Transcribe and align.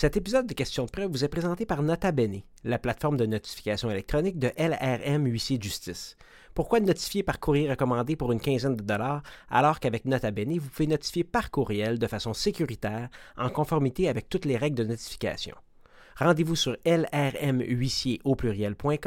Cet 0.00 0.16
épisode 0.16 0.46
de 0.46 0.54
Questions 0.54 0.86
de 0.86 0.90
preuve 0.90 1.10
vous 1.10 1.24
est 1.26 1.28
présenté 1.28 1.66
par 1.66 1.82
Nota 1.82 2.10
Bene, 2.10 2.40
la 2.64 2.78
plateforme 2.78 3.18
de 3.18 3.26
notification 3.26 3.90
électronique 3.90 4.38
de 4.38 4.50
LRM 4.56 5.26
Huissier 5.26 5.58
de 5.58 5.62
Justice. 5.62 6.16
Pourquoi 6.54 6.80
notifier 6.80 7.22
par 7.22 7.38
courrier 7.38 7.68
recommandé 7.68 8.16
pour 8.16 8.32
une 8.32 8.40
quinzaine 8.40 8.76
de 8.76 8.82
dollars 8.82 9.22
alors 9.50 9.78
qu'avec 9.78 10.06
Nota 10.06 10.30
Bene, 10.30 10.56
vous 10.58 10.70
pouvez 10.70 10.86
notifier 10.86 11.22
par 11.22 11.50
courriel 11.50 11.98
de 11.98 12.06
façon 12.06 12.32
sécuritaire 12.32 13.10
en 13.36 13.50
conformité 13.50 14.08
avec 14.08 14.30
toutes 14.30 14.46
les 14.46 14.56
règles 14.56 14.78
de 14.78 14.84
notification? 14.84 15.54
Rendez-vous 16.16 16.56
sur 16.56 16.78
lrmhuissier 16.86 18.22
au 18.24 18.34
lrmhui 18.34 19.04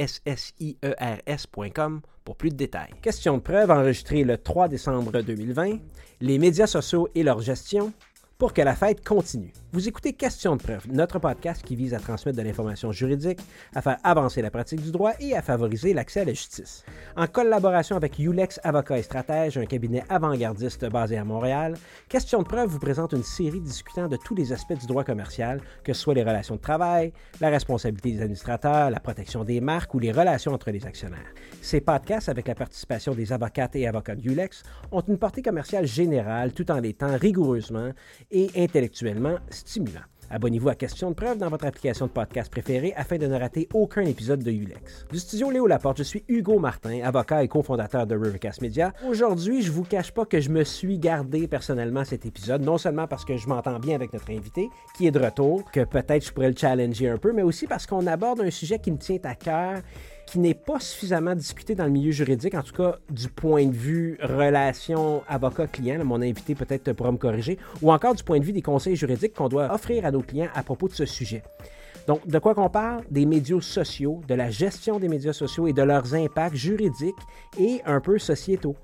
S-S-I-E-R-S.com 0.00 2.00
pour 2.24 2.36
plus 2.36 2.50
de 2.50 2.56
détails. 2.56 2.90
Question 3.02 3.36
de 3.36 3.42
preuve 3.42 3.70
enregistrée 3.70 4.24
le 4.24 4.38
3 4.38 4.68
décembre 4.68 5.20
2020. 5.20 5.78
Les 6.20 6.38
médias 6.38 6.66
sociaux 6.66 7.08
et 7.14 7.22
leur 7.22 7.40
gestion 7.40 7.92
pour 8.40 8.54
que 8.54 8.62
la 8.62 8.74
fête 8.74 9.06
continue. 9.06 9.52
Vous 9.72 9.86
écoutez 9.86 10.14
Question 10.14 10.56
de 10.56 10.62
preuve, 10.62 10.86
notre 10.90 11.18
podcast 11.18 11.62
qui 11.62 11.76
vise 11.76 11.92
à 11.92 12.00
transmettre 12.00 12.38
de 12.38 12.42
l'information 12.42 12.90
juridique, 12.90 13.38
à 13.74 13.82
faire 13.82 13.98
avancer 14.02 14.40
la 14.40 14.50
pratique 14.50 14.82
du 14.82 14.90
droit 14.90 15.12
et 15.20 15.36
à 15.36 15.42
favoriser 15.42 15.92
l'accès 15.92 16.20
à 16.20 16.24
la 16.24 16.32
justice. 16.32 16.84
En 17.16 17.26
collaboration 17.26 17.96
avec 17.96 18.18
Ulex 18.18 18.58
Avocat 18.64 18.98
et 18.98 19.02
Stratège, 19.02 19.58
un 19.58 19.66
cabinet 19.66 20.02
avant-gardiste 20.08 20.86
basé 20.86 21.18
à 21.18 21.24
Montréal, 21.24 21.76
Question 22.08 22.42
de 22.42 22.48
preuve 22.48 22.70
vous 22.70 22.78
présente 22.78 23.12
une 23.12 23.22
série 23.22 23.60
discutant 23.60 24.08
de 24.08 24.16
tous 24.16 24.34
les 24.34 24.54
aspects 24.54 24.72
du 24.72 24.86
droit 24.86 25.04
commercial, 25.04 25.60
que 25.84 25.92
ce 25.92 26.00
soit 26.00 26.14
les 26.14 26.24
relations 26.24 26.56
de 26.56 26.60
travail, 26.60 27.12
la 27.42 27.50
responsabilité 27.50 28.12
des 28.12 28.22
administrateurs, 28.22 28.90
la 28.90 29.00
protection 29.00 29.44
des 29.44 29.60
marques 29.60 29.94
ou 29.94 29.98
les 29.98 30.12
relations 30.12 30.54
entre 30.54 30.70
les 30.70 30.86
actionnaires. 30.86 31.34
Ces 31.60 31.82
podcasts, 31.82 32.30
avec 32.30 32.48
la 32.48 32.54
participation 32.54 33.14
des 33.14 33.32
avocates 33.32 33.76
et 33.76 33.86
avocats 33.86 34.16
de 34.16 34.26
Ulex, 34.26 34.62
ont 34.90 35.02
une 35.02 35.18
portée 35.18 35.42
commerciale 35.42 35.86
générale 35.86 36.52
tout 36.54 36.70
en 36.70 36.82
étant 36.82 37.16
rigoureusement 37.18 37.92
et 38.30 38.50
intellectuellement 38.56 39.36
stimulant. 39.50 40.00
Abonnez-vous 40.32 40.68
à 40.68 40.76
Question 40.76 41.10
de 41.10 41.16
preuve 41.16 41.38
dans 41.38 41.48
votre 41.48 41.66
application 41.66 42.06
de 42.06 42.12
podcast 42.12 42.52
préférée 42.52 42.92
afin 42.94 43.18
de 43.18 43.26
ne 43.26 43.36
rater 43.36 43.68
aucun 43.74 44.02
épisode 44.02 44.44
de 44.44 44.52
ULEX. 44.52 45.04
Du 45.10 45.18
studio 45.18 45.50
Léo 45.50 45.66
Laporte, 45.66 45.98
je 45.98 46.04
suis 46.04 46.22
Hugo 46.28 46.60
Martin, 46.60 47.00
avocat 47.02 47.42
et 47.42 47.48
cofondateur 47.48 48.06
de 48.06 48.14
Rivercast 48.14 48.62
Media. 48.62 48.92
Aujourd'hui, 49.08 49.60
je 49.60 49.72
vous 49.72 49.82
cache 49.82 50.12
pas 50.12 50.24
que 50.24 50.40
je 50.40 50.50
me 50.50 50.62
suis 50.62 51.00
gardé 51.00 51.48
personnellement 51.48 52.04
cet 52.04 52.26
épisode, 52.26 52.62
non 52.62 52.78
seulement 52.78 53.08
parce 53.08 53.24
que 53.24 53.36
je 53.36 53.48
m'entends 53.48 53.80
bien 53.80 53.96
avec 53.96 54.12
notre 54.12 54.30
invité, 54.30 54.68
qui 54.96 55.08
est 55.08 55.10
de 55.10 55.18
retour, 55.18 55.68
que 55.72 55.84
peut-être 55.84 56.24
je 56.24 56.32
pourrais 56.32 56.50
le 56.50 56.56
challenger 56.56 57.08
un 57.08 57.18
peu, 57.18 57.32
mais 57.32 57.42
aussi 57.42 57.66
parce 57.66 57.88
qu'on 57.88 58.06
aborde 58.06 58.40
un 58.40 58.50
sujet 58.50 58.78
qui 58.78 58.92
me 58.92 58.98
tient 58.98 59.18
à 59.24 59.34
cœur 59.34 59.82
qui 60.30 60.38
n'est 60.38 60.54
pas 60.54 60.78
suffisamment 60.78 61.34
discuté 61.34 61.74
dans 61.74 61.84
le 61.84 61.90
milieu 61.90 62.12
juridique, 62.12 62.54
en 62.54 62.62
tout 62.62 62.72
cas 62.72 62.98
du 63.10 63.28
point 63.28 63.66
de 63.66 63.74
vue 63.74 64.16
relation 64.22 65.22
avocat-client. 65.26 66.04
Mon 66.04 66.22
invité 66.22 66.54
peut-être 66.54 66.92
pourra 66.92 67.10
me 67.10 67.16
corriger, 67.16 67.58
ou 67.82 67.92
encore 67.92 68.14
du 68.14 68.22
point 68.22 68.38
de 68.38 68.44
vue 68.44 68.52
des 68.52 68.62
conseils 68.62 68.94
juridiques 68.94 69.34
qu'on 69.34 69.48
doit 69.48 69.72
offrir 69.74 70.06
à 70.06 70.12
nos 70.12 70.22
clients 70.22 70.48
à 70.54 70.62
propos 70.62 70.86
de 70.86 70.94
ce 70.94 71.04
sujet. 71.04 71.42
Donc, 72.06 72.26
de 72.28 72.38
quoi 72.38 72.54
qu'on 72.54 72.70
parle? 72.70 73.02
Des 73.10 73.26
médias 73.26 73.60
sociaux, 73.60 74.20
de 74.28 74.34
la 74.34 74.50
gestion 74.50 75.00
des 75.00 75.08
médias 75.08 75.32
sociaux 75.32 75.66
et 75.66 75.72
de 75.72 75.82
leurs 75.82 76.14
impacts 76.14 76.56
juridiques 76.56 77.14
et 77.58 77.80
un 77.84 78.00
peu 78.00 78.18
sociétaux. 78.18 78.76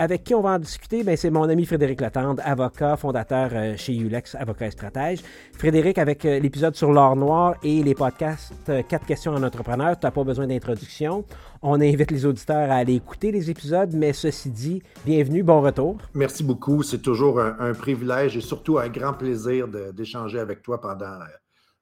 Avec 0.00 0.22
qui 0.22 0.32
on 0.32 0.42
va 0.42 0.50
en 0.50 0.58
discuter? 0.60 1.02
Ben, 1.02 1.16
c'est 1.16 1.28
mon 1.28 1.48
ami 1.48 1.66
Frédéric 1.66 2.00
Latande, 2.00 2.40
avocat, 2.44 2.96
fondateur 2.96 3.50
euh, 3.52 3.76
chez 3.76 3.96
Ulex, 3.96 4.36
avocat 4.36 4.68
et 4.68 4.70
stratège. 4.70 5.18
Frédéric, 5.54 5.98
avec 5.98 6.24
euh, 6.24 6.38
l'épisode 6.38 6.76
sur 6.76 6.92
l'or 6.92 7.16
noir 7.16 7.56
et 7.64 7.82
les 7.82 7.96
podcasts 7.96 8.52
4 8.66 8.70
euh, 8.70 9.06
questions 9.08 9.32
en 9.32 9.42
entrepreneur, 9.42 9.98
tu 9.98 10.06
n'as 10.06 10.12
pas 10.12 10.22
besoin 10.22 10.46
d'introduction. 10.46 11.24
On 11.62 11.80
invite 11.80 12.12
les 12.12 12.24
auditeurs 12.26 12.70
à 12.70 12.76
aller 12.76 12.94
écouter 12.94 13.32
les 13.32 13.50
épisodes, 13.50 13.92
mais 13.92 14.12
ceci 14.12 14.50
dit, 14.50 14.82
bienvenue, 15.04 15.42
bon 15.42 15.62
retour. 15.62 15.98
Merci 16.14 16.44
beaucoup. 16.44 16.84
C'est 16.84 17.02
toujours 17.02 17.40
un, 17.40 17.74
privilège 17.74 18.36
et 18.36 18.40
surtout 18.40 18.78
un 18.78 18.88
grand 18.88 19.14
plaisir 19.14 19.66
d'échanger 19.92 20.38
avec 20.38 20.62
toi 20.62 20.80
pendant 20.80 21.18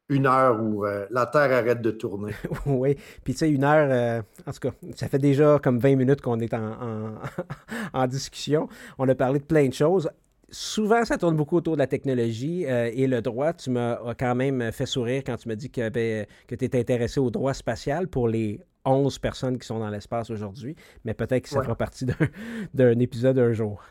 une 0.09 0.27
heure 0.27 0.63
où 0.63 0.85
euh, 0.85 1.07
la 1.11 1.27
Terre 1.27 1.53
arrête 1.53 1.83
de 1.83 1.91
tourner. 1.91 2.33
oui, 2.67 2.97
puis 3.25 3.35
tu 3.35 3.41
sais, 3.41 3.51
une 3.51 3.65
heure, 3.65 3.89
euh, 3.91 4.23
en 4.47 4.53
tout 4.53 4.61
cas, 4.61 4.71
ça 4.95 5.09
fait 5.09 5.19
déjà 5.19 5.59
comme 5.63 5.79
20 5.79 5.97
minutes 5.97 6.21
qu'on 6.21 6.39
est 6.41 6.55
en, 7.93 8.07
discussion. 8.07 8.69
On 8.99 9.09
a 9.09 9.15
parlé 9.15 9.41
de 9.41 9.45
plein 9.45 9.67
de 9.67 9.75
choses. 9.75 10.09
Souvent, 10.49 11.05
ça 11.05 11.19
tourne 11.19 11.37
beaucoup 11.37 11.57
autour 11.57 11.75
de 11.75 11.81
la 11.81 11.89
technologie 11.89 12.67
euh, 12.67 12.89
et 12.95 13.09
le 13.09 13.21
droit. 13.21 13.53
Tu 13.53 13.71
m'as 13.71 13.99
quand 14.15 14.37
même 14.37 14.71
fait 14.71 14.87
sourire 14.87 15.23
quand 15.27 15.37
tu 15.37 15.49
m'as 15.49 15.57
dit 15.57 15.71
que, 15.71 15.89
que 15.89 16.55
tu 16.55 16.65
étais 16.65 16.79
intéressé 16.79 17.19
au 17.19 17.31
droit 17.31 17.53
spatial 17.53 18.07
pour 18.07 18.29
les 18.29 18.61
11 18.85 19.19
personnes 19.19 19.59
qui 19.59 19.67
sont 19.67 19.81
dans 19.81 19.91
l'espace 19.91 20.31
aujourd'hui, 20.31 20.77
mais 21.05 21.15
peut-être 21.15 21.43
que 21.43 21.49
ça 21.49 21.63
fera 21.63 21.75
partie 21.75 22.07
d'un 22.75 22.99
épisode 23.01 23.41
un 23.41 23.53
jour. 23.53 23.83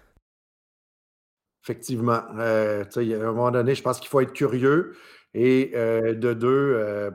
Effectivement. 1.61 2.21
À 2.37 2.83
un 2.83 3.31
moment 3.33 3.51
donné, 3.51 3.75
je 3.75 3.81
pense 3.81 3.99
qu'il 3.99 4.07
faut 4.07 4.21
être 4.21 4.33
curieux. 4.33 4.93
Et 5.37 5.73
euh, 5.75 6.13
de 6.13 6.33
deux, 6.33 6.75
euh, 6.77 7.11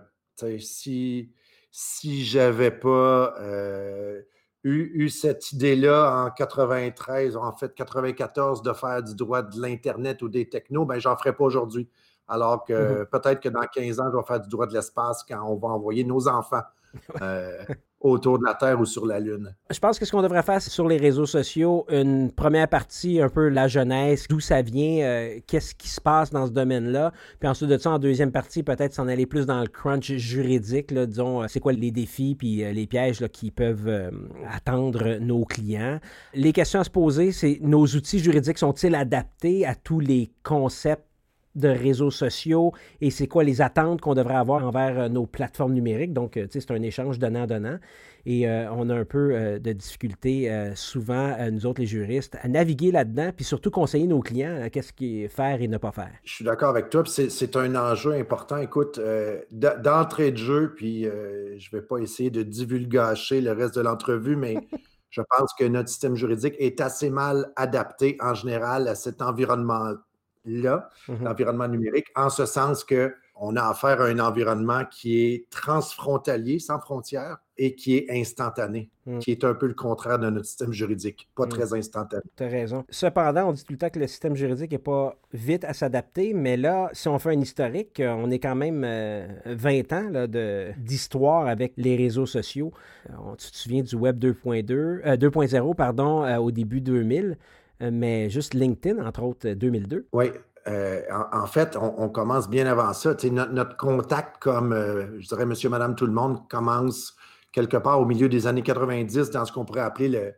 si, 0.58 1.32
si 1.70 2.22
j'avais 2.22 2.70
pas 2.70 3.34
euh, 3.40 4.20
eu, 4.62 5.08
cette 5.08 5.52
idée-là 5.52 6.26
en 6.26 6.30
93, 6.30 7.38
en 7.38 7.52
fait 7.52 7.74
94, 7.74 8.62
de 8.62 8.74
faire 8.74 9.02
du 9.02 9.14
droit 9.14 9.40
de 9.40 9.58
l'Internet 9.58 10.20
ou 10.20 10.28
des 10.28 10.46
technos, 10.50 10.84
ben, 10.84 10.98
j'en 10.98 11.16
ferais 11.16 11.32
pas 11.32 11.44
aujourd'hui. 11.44 11.88
Alors 12.28 12.62
que 12.64 12.74
mmh 13.02 13.06
peut-être 13.06 13.40
que 13.40 13.48
dans 13.48 13.62
15 13.62 14.00
ans, 14.00 14.10
je 14.12 14.16
vais 14.18 14.22
faire 14.22 14.40
du 14.40 14.50
droit 14.50 14.66
de 14.66 14.74
l'espace 14.74 15.24
quand 15.24 15.42
on 15.42 15.56
va 15.56 15.68
envoyer 15.68 16.04
nos 16.04 16.28
enfants 16.28 16.62
autour 18.00 18.38
de 18.38 18.44
la 18.44 18.54
Terre 18.54 18.80
ou 18.80 18.84
sur 18.84 19.06
la 19.06 19.20
Lune? 19.20 19.54
Je 19.70 19.78
pense 19.78 19.98
que 19.98 20.04
ce 20.04 20.10
qu'on 20.10 20.22
devrait 20.22 20.42
faire, 20.42 20.60
c'est 20.60 20.70
sur 20.70 20.88
les 20.88 20.96
réseaux 20.96 21.26
sociaux, 21.26 21.86
une 21.90 22.32
première 22.32 22.68
partie, 22.68 23.20
un 23.20 23.28
peu 23.28 23.48
la 23.48 23.68
jeunesse, 23.68 24.26
d'où 24.28 24.40
ça 24.40 24.62
vient, 24.62 25.04
euh, 25.04 25.38
qu'est-ce 25.46 25.74
qui 25.74 25.88
se 25.88 26.00
passe 26.00 26.30
dans 26.30 26.46
ce 26.46 26.52
domaine-là. 26.52 27.12
Puis 27.38 27.48
ensuite 27.48 27.68
de 27.68 27.78
ça, 27.78 27.90
en 27.90 27.98
deuxième 27.98 28.32
partie, 28.32 28.62
peut-être 28.62 28.94
s'en 28.94 29.08
aller 29.08 29.26
plus 29.26 29.46
dans 29.46 29.60
le 29.60 29.68
crunch 29.68 30.12
juridique, 30.12 30.92
disons, 30.92 31.42
euh, 31.42 31.46
c'est 31.48 31.60
quoi 31.60 31.72
les 31.72 31.90
défis 31.90 32.34
puis 32.34 32.64
euh, 32.64 32.72
les 32.72 32.86
pièges 32.86 33.26
qui 33.28 33.50
peuvent 33.50 34.10
attendre 34.48 35.18
nos 35.20 35.44
clients. 35.44 36.00
Les 36.34 36.52
questions 36.52 36.80
à 36.80 36.84
se 36.84 36.90
poser, 36.90 37.32
c'est 37.32 37.58
nos 37.60 37.84
outils 37.84 38.18
juridiques 38.18 38.58
sont-ils 38.58 38.94
adaptés 38.94 39.66
à 39.66 39.74
tous 39.74 40.00
les 40.00 40.30
concepts 40.42 41.09
de 41.56 41.68
réseaux 41.68 42.10
sociaux 42.10 42.72
et 43.00 43.10
c'est 43.10 43.26
quoi 43.26 43.42
les 43.42 43.60
attentes 43.60 44.00
qu'on 44.00 44.14
devrait 44.14 44.36
avoir 44.36 44.64
envers 44.64 44.98
euh, 44.98 45.08
nos 45.08 45.26
plateformes 45.26 45.72
numériques. 45.72 46.12
Donc, 46.12 46.36
euh, 46.36 46.44
tu 46.44 46.52
sais, 46.52 46.66
c'est 46.66 46.72
un 46.72 46.82
échange 46.82 47.18
donnant-donnant. 47.18 47.78
Et 48.26 48.48
euh, 48.48 48.70
on 48.72 48.90
a 48.90 48.94
un 48.94 49.06
peu 49.06 49.58
de 49.58 49.72
difficulté 49.72 50.52
souvent, 50.74 51.34
nous 51.50 51.64
autres 51.64 51.80
les 51.80 51.86
juristes, 51.86 52.36
à 52.42 52.48
naviguer 52.48 52.92
là-dedans, 52.92 53.30
puis 53.34 53.46
surtout 53.46 53.70
conseiller 53.70 54.06
nos 54.06 54.20
clients 54.20 54.68
qu'est-ce 54.70 54.92
qui 54.92 55.22
est 55.22 55.28
faire 55.28 55.62
et 55.62 55.68
ne 55.68 55.78
pas 55.78 55.90
faire. 55.90 56.12
Je 56.24 56.34
suis 56.34 56.44
d'accord 56.44 56.68
avec 56.68 56.90
toi, 56.90 57.02
c'est 57.06 57.56
un 57.56 57.74
enjeu 57.76 58.12
important. 58.12 58.58
Écoute, 58.58 59.00
d'entrée 59.50 60.32
de 60.32 60.36
jeu, 60.36 60.74
puis 60.76 61.04
je 61.04 61.08
ne 61.08 61.80
vais 61.80 61.82
pas 61.82 61.96
essayer 61.96 62.28
de 62.28 62.42
divulgacher 62.42 63.40
le 63.40 63.52
reste 63.52 63.76
de 63.76 63.80
l'entrevue, 63.80 64.36
mais 64.36 64.56
je 65.08 65.22
pense 65.38 65.54
que 65.54 65.64
notre 65.64 65.88
système 65.88 66.14
juridique 66.14 66.56
est 66.58 66.82
assez 66.82 67.08
mal 67.08 67.50
adapté 67.56 68.18
en 68.20 68.34
général 68.34 68.86
à 68.86 68.96
cet 68.96 69.22
environnement 69.22 69.94
là, 70.44 70.88
mmh 71.08 71.24
l'environnement 71.24 71.68
numérique, 71.68 72.06
en 72.14 72.30
ce 72.30 72.46
sens 72.46 72.84
qu'on 72.84 73.56
a 73.56 73.68
affaire 73.68 74.00
à 74.00 74.06
un 74.06 74.18
environnement 74.18 74.84
qui 74.84 75.20
est 75.20 75.50
transfrontalier, 75.50 76.58
sans 76.58 76.78
frontières, 76.78 77.38
et 77.62 77.74
qui 77.74 77.94
est 77.94 78.06
instantané, 78.10 78.88
mmh. 79.04 79.18
qui 79.18 79.32
est 79.32 79.44
un 79.44 79.52
peu 79.52 79.66
le 79.66 79.74
contraire 79.74 80.18
de 80.18 80.30
notre 80.30 80.46
système 80.46 80.72
juridique, 80.72 81.28
pas 81.36 81.44
mmh. 81.44 81.48
très 81.50 81.74
instantané. 81.74 82.22
Tu 82.34 82.42
as 82.42 82.48
raison. 82.48 82.86
Cependant, 82.88 83.50
on 83.50 83.52
dit 83.52 83.62
tout 83.62 83.72
le 83.74 83.78
temps 83.78 83.90
que 83.90 83.98
le 83.98 84.06
système 84.06 84.34
juridique 84.34 84.72
n'est 84.72 84.78
pas 84.78 85.14
vite 85.34 85.64
à 85.64 85.74
s'adapter, 85.74 86.32
mais 86.32 86.56
là, 86.56 86.88
si 86.94 87.06
on 87.08 87.18
fait 87.18 87.36
un 87.36 87.40
historique, 87.40 88.00
euh, 88.00 88.14
on 88.16 88.30
est 88.30 88.38
quand 88.38 88.54
même 88.54 88.80
20 89.44 89.92
euh, 89.92 89.92
ans 89.92 90.72
d'histoire 90.78 91.48
avec 91.48 91.74
les 91.76 91.96
réseaux 91.96 92.24
sociaux. 92.24 92.72
Euh, 93.10 93.12
tu 93.36 93.50
te 93.50 93.56
souviens 93.56 93.82
du 93.82 93.94
Web 93.94 94.18
2.2, 94.18 95.18
2.0, 95.18 95.74
pardon, 95.74 96.24
au 96.38 96.50
début 96.50 96.80
2000. 96.80 97.36
Euh, 97.82 97.90
mais 97.92 98.28
juste 98.30 98.54
LinkedIn, 98.54 99.04
entre 99.04 99.22
autres, 99.22 99.48
2002. 99.50 99.96
Euh, 99.96 100.02
oui. 100.12 100.30
Euh, 100.68 101.00
en, 101.32 101.46
fait, 101.46 101.76
on, 101.76 102.08
commence 102.10 102.48
bien 102.48 102.66
avant 102.66 102.92
ça. 102.92 103.16
Notre, 103.30 103.76
contact 103.78 104.36
comme, 104.42 104.74
je 105.18 105.26
dirais, 105.26 105.46
monsieur, 105.46 105.70
madame, 105.70 105.94
tout 105.94 106.06
le 106.06 106.12
monde 106.12 106.46
commence 106.48 107.16
quelque 107.50 107.78
part 107.78 107.98
au 107.98 108.04
milieu 108.04 108.28
des 108.28 108.46
années 108.46 108.62
90 108.62 109.30
dans 109.30 109.46
ce 109.46 109.52
qu'on 109.52 109.64
pourrait 109.64 109.80
appeler 109.80 110.08
le 110.08 110.34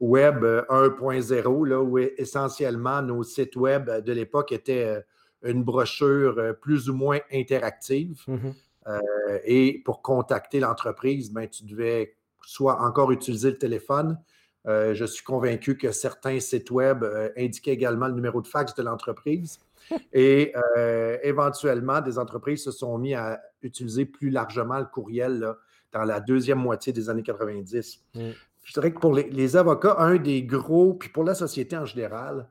Web 0.00 0.44
1.0, 0.44 1.66
là, 1.68 1.80
où 1.80 1.98
essentiellement 1.98 3.00
nos 3.00 3.22
sites 3.22 3.54
Web 3.54 3.88
de 4.04 4.12
l'époque 4.12 4.50
étaient 4.50 5.04
une 5.44 5.62
brochure 5.62 6.56
plus 6.60 6.90
ou 6.90 6.94
moins 6.94 7.20
interactive. 7.32 8.20
Mm-hmm. 8.26 9.40
et 9.44 9.82
pour 9.84 10.02
contacter 10.02 10.58
l'entreprise, 10.58 11.32
ben, 11.32 11.48
tu 11.48 11.64
devais 11.64 12.16
soit 12.44 12.82
encore 12.82 13.12
utiliser 13.12 13.52
le 13.52 13.58
téléphone, 13.58 14.18
euh, 14.66 14.94
je 14.94 15.04
suis 15.04 15.24
convaincu 15.24 15.76
que 15.76 15.90
certains 15.90 16.38
sites 16.38 16.70
web 16.70 17.02
euh, 17.02 17.30
indiquaient 17.36 17.72
également 17.72 18.08
le 18.08 18.14
numéro 18.14 18.42
de 18.42 18.46
fax 18.46 18.74
de 18.74 18.82
l'entreprise. 18.82 19.58
Et 20.12 20.52
euh, 20.76 21.16
éventuellement, 21.22 22.00
des 22.00 22.18
entreprises 22.18 22.64
se 22.64 22.70
sont 22.70 22.98
mis 22.98 23.14
à 23.14 23.40
utiliser 23.62 24.04
plus 24.04 24.30
largement 24.30 24.78
le 24.78 24.84
courriel 24.84 25.54
dans 25.92 26.04
la 26.04 26.20
deuxième 26.20 26.58
moitié 26.58 26.92
des 26.92 27.08
années 27.08 27.22
90. 27.22 28.00
Mm. 28.14 28.20
Je 28.62 28.72
dirais 28.74 28.92
que 28.92 29.00
pour 29.00 29.14
les, 29.14 29.56
avocats, 29.56 29.96
un 29.98 30.16
des 30.16 30.42
gros, 30.42 30.94
puis 30.94 31.08
pour 31.08 31.24
la 31.24 31.34
société 31.34 31.76
en 31.76 31.86
général, 31.86 32.46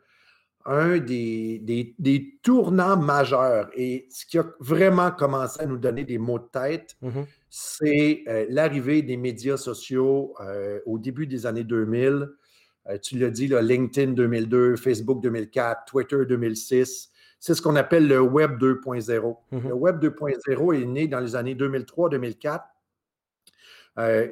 un 0.69 0.99
des, 0.99 1.59
des, 1.97 2.39
tournants 2.43 2.95
majeurs 2.95 3.71
et 3.73 4.05
ce 4.11 4.23
qui 4.27 4.37
a 4.37 4.45
vraiment 4.59 5.09
commencé 5.09 5.61
à 5.61 5.65
nous 5.65 5.77
donner 5.77 6.03
des 6.03 6.19
mots 6.19 6.37
de 6.37 6.47
tête, 6.51 6.95
mm-hmm. 7.01 7.25
c'est 7.49 8.23
euh, 8.27 8.45
l'arrivée 8.49 9.01
des 9.01 9.17
médias 9.17 9.57
sociaux 9.57 10.35
euh, 10.41 10.79
au 10.85 10.99
début 10.99 11.25
des 11.25 11.47
années 11.47 11.63
2000. 11.63 12.29
Euh, 12.87 12.97
tu 12.99 13.17
l'as 13.17 13.31
dit, 13.31 13.47
LinkedIn 13.47 14.11
2002, 14.11 14.75
Facebook 14.75 15.23
2004, 15.23 15.85
Twitter 15.85 16.23
2006. 16.27 17.09
C'est 17.39 17.55
ce 17.55 17.61
qu'on 17.63 17.75
appelle 17.75 18.07
le 18.07 18.21
Web 18.21 18.61
2.0. 18.61 19.37
Mm-hmm. 19.51 19.67
Le 19.67 19.73
Web 19.73 20.03
2.0 20.03 20.81
est 20.81 20.85
né 20.85 21.07
dans 21.07 21.19
les 21.19 21.35
années 21.35 21.55
2003-2004. 21.55 22.61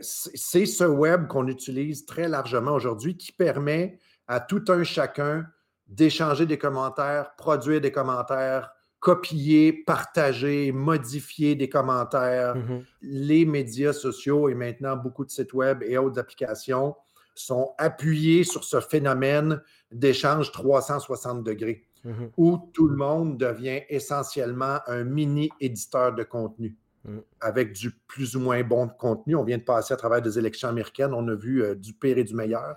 c'est 0.01 0.66
ce 0.68 0.84
web 0.84 1.28
qu'on 1.28 1.48
utilise 1.48 2.06
très 2.06 2.28
largement 2.28 2.74
aujourd'hui 2.74 3.18
qui 3.18 3.31
permet 3.31 3.98
à 4.28 4.39
tout 4.39 4.63
un 4.68 4.84
chacun 4.84 5.48
d'échanger 5.88 6.45
des 6.45 6.57
commentaires, 6.57 7.36
produire 7.38 7.81
des 7.81 7.92
commentaires, 7.92 8.72
copier, 9.00 9.74
partager, 9.74 10.72
modifier 10.72 11.56
des 11.56 11.69
commentaires. 11.69 12.56
Mm-hmm. 12.56 12.84
Les 13.01 13.45
médias 13.45 13.94
sociaux 13.94 14.50
et 14.50 14.56
maintenant 14.56 14.98
beaucoup 14.98 15.24
de 15.24 15.30
sites 15.30 15.54
web 15.54 15.84
et 15.84 15.98
autres 15.98 16.19
applications 16.19 16.95
sont 17.36 17.74
appuyés 17.78 18.44
sur 18.44 18.63
ce 18.63 18.80
phénomène 18.80 19.62
d'échange 19.92 20.51
360 20.51 21.44
degrés, 21.44 21.86
mm-hmm. 22.04 22.31
où 22.38 22.57
tout 22.74 22.88
le 22.88 22.95
monde 22.95 23.38
devient 23.38 23.81
essentiellement 23.89 24.80
un 24.88 25.04
mini 25.04 25.50
éditeur 25.62 26.16
de 26.16 26.24
contenu. 26.24 26.75
Mm. 27.06 27.19
Avec 27.39 27.74
du 27.74 27.92
plus 28.07 28.36
ou 28.36 28.42
moins 28.42 28.63
bon 28.63 28.89
contenu. 28.89 29.36
On 29.36 29.44
vient 29.44 29.57
de 29.60 29.63
passer 29.63 29.94
à 29.94 29.98
travers 29.98 30.22
des 30.22 30.38
élections 30.38 30.68
américaines. 30.68 31.13
On 31.13 31.25
a 31.30 31.36
vu 31.36 31.63
euh, 31.63 31.75
du 31.75 31.94
pire 31.94 32.18
et 32.18 32.24
du 32.24 32.34
meilleur. 32.34 32.75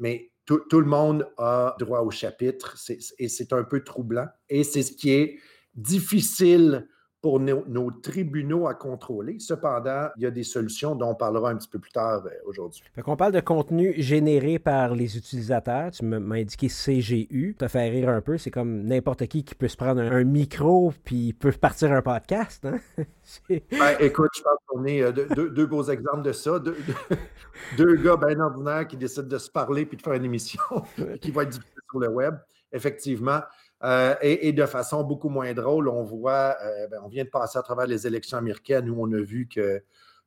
Mais 0.00 0.31
tout, 0.46 0.60
le 0.72 0.86
monde 0.86 1.28
a 1.38 1.76
droit 1.78 2.00
au 2.00 2.10
chapitre 2.10 2.76
et 3.18 3.28
c'est 3.28 3.52
un 3.52 3.64
peu 3.64 3.84
troublant. 3.84 4.26
Et 4.48 4.64
c'est 4.64 4.82
ce 4.82 4.92
qui 4.92 5.10
est 5.10 5.38
difficile 5.74 6.88
pour 7.22 7.38
nos, 7.38 7.90
tribunaux 8.02 8.66
à 8.66 8.74
contrôler. 8.74 9.38
Cependant, 9.38 10.08
il 10.16 10.24
y 10.24 10.26
a 10.26 10.30
des 10.32 10.42
solutions 10.42 10.96
dont 10.96 11.10
on 11.10 11.14
parlera 11.14 11.50
un 11.50 11.56
petit 11.56 11.68
peu 11.68 11.78
plus 11.78 11.92
tard 11.92 12.24
euh, 12.26 12.30
aujourd'hui. 12.46 12.82
On 13.06 13.16
parle 13.16 13.32
de 13.32 13.40
contenu 13.40 13.94
généré 13.96 14.58
par 14.58 14.96
les 14.96 15.16
utilisateurs. 15.16 15.92
Tu 15.92 16.04
m'as 16.04 16.36
indiqué 16.36 16.66
CGU. 16.66 17.56
Ça 17.60 17.68
fait 17.68 17.88
rire 17.88 18.08
un 18.08 18.20
peu. 18.20 18.38
C'est 18.38 18.50
comme 18.50 18.82
n'importe 18.82 19.24
qui 19.28 19.44
qui 19.44 19.54
peut 19.54 19.68
se 19.68 19.76
prendre 19.76 20.00
un, 20.00 20.24
micro 20.24 20.92
puis 21.04 21.32
peut 21.32 21.52
partir 21.52 21.92
un 21.92 22.02
podcast. 22.02 22.66
Hein? 22.66 22.80
Ben, 23.48 23.96
écoute, 24.00 24.30
je 24.34 24.42
pense 24.42 24.58
qu'on 24.66 24.84
est 24.84 25.00
euh, 25.00 25.12
deux, 25.12 25.66
beaux 25.66 25.84
exemples 25.84 26.22
de 26.22 26.32
ça. 26.32 26.58
Deux, 27.76 27.94
gars 27.96 28.16
bien 28.16 28.40
ordinaires 28.40 28.86
qui 28.88 28.96
décident 28.96 29.28
de 29.28 29.38
se 29.38 29.50
parler 29.50 29.86
puis 29.86 29.96
de 29.96 30.02
faire 30.02 30.14
une 30.14 30.24
émission 30.24 30.60
qui 31.20 31.30
va 31.30 31.44
être 31.44 31.50
diffusée 31.50 31.80
sur 31.88 32.00
le 32.00 32.08
web. 32.08 32.34
Effectivement, 32.72 33.40
euh, 33.84 34.14
et, 34.22 34.52
de 34.52 34.66
façon 34.66 35.02
beaucoup 35.02 35.28
moins 35.28 35.52
drôle, 35.54 35.88
on 35.88 36.04
voit, 36.04 36.56
euh, 36.62 36.86
ben, 36.88 37.00
on 37.04 37.08
vient 37.08 37.24
de 37.24 37.28
passer 37.28 37.58
à 37.58 37.62
travers 37.62 37.86
les 37.86 38.06
élections 38.06 38.38
américaines 38.38 38.88
où 38.88 39.02
on 39.02 39.12
a 39.12 39.20
vu 39.20 39.48
que 39.48 39.82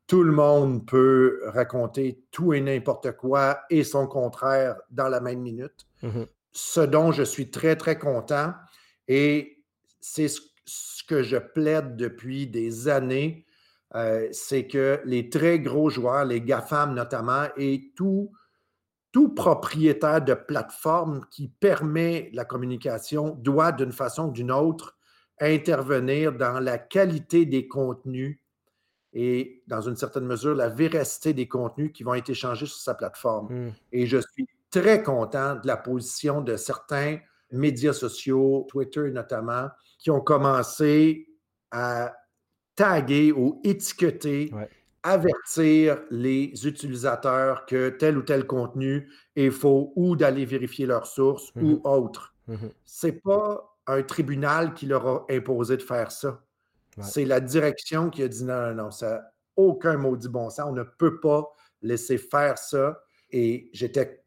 tout 0.07 0.23
le 0.23 0.33
monde 0.33 0.85
peut 0.85 1.39
raconter 1.45 2.21
tout 2.31 2.53
et 2.53 2.59
n'importe 2.59 3.13
quoi 3.13 3.61
et 3.69 3.83
son 3.83 4.07
contraire 4.07 4.75
dans 4.91 5.07
la 5.07 5.21
même 5.21 5.39
minute. 5.39 5.87
Mm-hmm. 6.03 6.27
Ce 6.51 6.81
dont 6.81 7.11
je 7.11 7.23
suis 7.23 7.49
très, 7.49 7.75
très 7.77 7.97
content 7.97 8.53
et 9.07 9.63
c'est 10.01 10.27
ce, 10.27 10.41
que 11.07 11.21
je 11.21 11.37
plaide 11.37 11.95
depuis 11.95 12.47
des 12.47 12.87
années, 12.87 13.45
euh, 13.93 14.27
c'est 14.31 14.65
que 14.65 14.99
les 15.05 15.29
très 15.29 15.59
gros 15.59 15.89
joueurs, 15.89 16.25
les 16.25 16.41
GAFAM 16.41 16.95
notamment, 16.95 17.45
et 17.57 17.91
tout 17.95 18.31
tout 19.15 19.29
propriétaire 19.29 20.21
de 20.21 20.33
plateforme 20.33 21.21
qui 21.31 21.47
permet 21.47 22.29
la 22.33 22.43
communication 22.43 23.29
doit, 23.29 23.71
d'une 23.71 23.93
façon 23.93 24.27
ou 24.27 24.31
d'une 24.33 24.51
autre, 24.51 24.97
intervenir 25.39 26.33
dans 26.33 26.59
la 26.59 26.77
qualité 26.77 27.45
des 27.45 27.65
contenus 27.65 28.41
et, 29.13 29.63
dans 29.67 29.79
une 29.79 29.95
certaine 29.95 30.25
mesure, 30.25 30.53
la 30.53 30.67
véracité 30.67 31.33
des 31.33 31.47
contenus 31.47 31.93
qui 31.93 32.03
vont 32.03 32.13
être 32.13 32.29
échangés 32.29 32.65
sur 32.65 32.75
sa 32.75 32.93
plateforme. 32.93 33.67
Hmm. 33.67 33.71
Et 33.93 34.05
je 34.05 34.17
suis 34.17 34.49
très 34.69 35.01
content 35.01 35.55
de 35.55 35.65
la 35.65 35.77
position 35.77 36.41
de 36.41 36.57
certains 36.57 37.19
médias 37.53 37.93
sociaux, 37.93 38.67
Twitter 38.69 39.11
notamment, 39.11 39.69
qui 39.97 40.11
ont 40.11 40.19
commencé 40.19 41.29
à 41.71 42.13
taguer 42.75 43.31
ou 43.31 43.61
étiqueter 43.63 44.51
avertir 45.05 45.99
les 46.09 46.51
utilisateurs 46.65 47.67
que 47.67 47.89
tel 47.89 48.17
ou 48.17 48.23
tel 48.23 48.47
contenu 48.47 49.07
est 49.35 49.51
faux 49.51 49.93
ou 49.95 50.15
d'aller 50.15 50.45
vérifier 50.45 50.87
leurs 50.87 51.05
sources 51.05 51.51
ou 51.55 51.75
mmh 51.75 51.81
autre. 51.83 52.33
Mmh 52.47 52.55
Ce 52.85 53.07
n'est 53.07 53.13
pas 53.13 53.77
un 53.85 54.01
tribunal 54.01 54.73
qui 54.73 54.87
leur 54.87 55.07
a 55.07 55.25
imposé 55.29 55.77
de 55.77 55.83
faire 55.83 56.11
ça. 56.11 56.41
C'est 57.01 57.25
la 57.25 57.39
direction 57.39 58.09
qui 58.09 58.23
a 58.23 58.27
dit 58.27 58.43
non, 58.43 58.69
non, 58.69 58.83
non, 58.83 58.91
ça 58.91 59.09
n'a 59.09 59.31
aucun 59.57 59.97
maudit 59.97 60.29
bon 60.29 60.49
sens. 60.49 60.65
On 60.67 60.73
ne 60.73 60.83
peut 60.83 61.19
pas 61.19 61.53
laisser 61.81 62.17
faire 62.17 62.57
ça. 62.57 62.99
Et 63.31 63.69
j'étais 63.73 64.23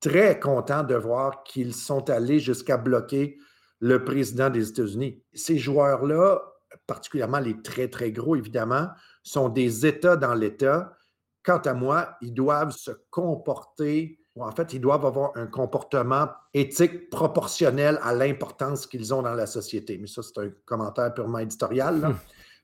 très 0.00 0.38
content 0.40 0.82
de 0.82 0.94
voir 0.94 1.42
qu'ils 1.42 1.74
sont 1.74 2.08
allés 2.08 2.38
jusqu'à 2.38 2.76
bloquer 2.78 3.38
le 3.80 4.04
président 4.04 4.48
des 4.48 4.70
États-Unis. 4.70 5.20
Ces 5.34 5.58
joueurs-là, 5.58 6.40
particulièrement 6.86 7.40
les 7.40 7.60
très, 7.60 7.88
très 7.88 8.12
gros, 8.12 8.36
évidemment, 8.36 8.88
sont 9.22 9.48
des 9.48 9.86
États 9.86 10.16
dans 10.16 10.34
l'État. 10.34 10.96
Quant 11.42 11.58
à 11.58 11.74
moi, 11.74 12.16
ils 12.20 12.34
doivent 12.34 12.72
se 12.72 12.90
comporter, 13.10 14.18
ou 14.34 14.44
en 14.44 14.52
fait, 14.52 14.72
ils 14.72 14.80
doivent 14.80 15.04
avoir 15.04 15.32
un 15.36 15.46
comportement 15.46 16.28
éthique 16.54 17.10
proportionnel 17.10 17.98
à 18.02 18.14
l'importance 18.14 18.86
qu'ils 18.86 19.12
ont 19.12 19.22
dans 19.22 19.34
la 19.34 19.46
société. 19.46 19.98
Mais 19.98 20.06
ça, 20.06 20.22
c'est 20.22 20.38
un 20.38 20.50
commentaire 20.64 21.12
purement 21.12 21.38
éditorial. 21.38 22.04
Hum. 22.04 22.16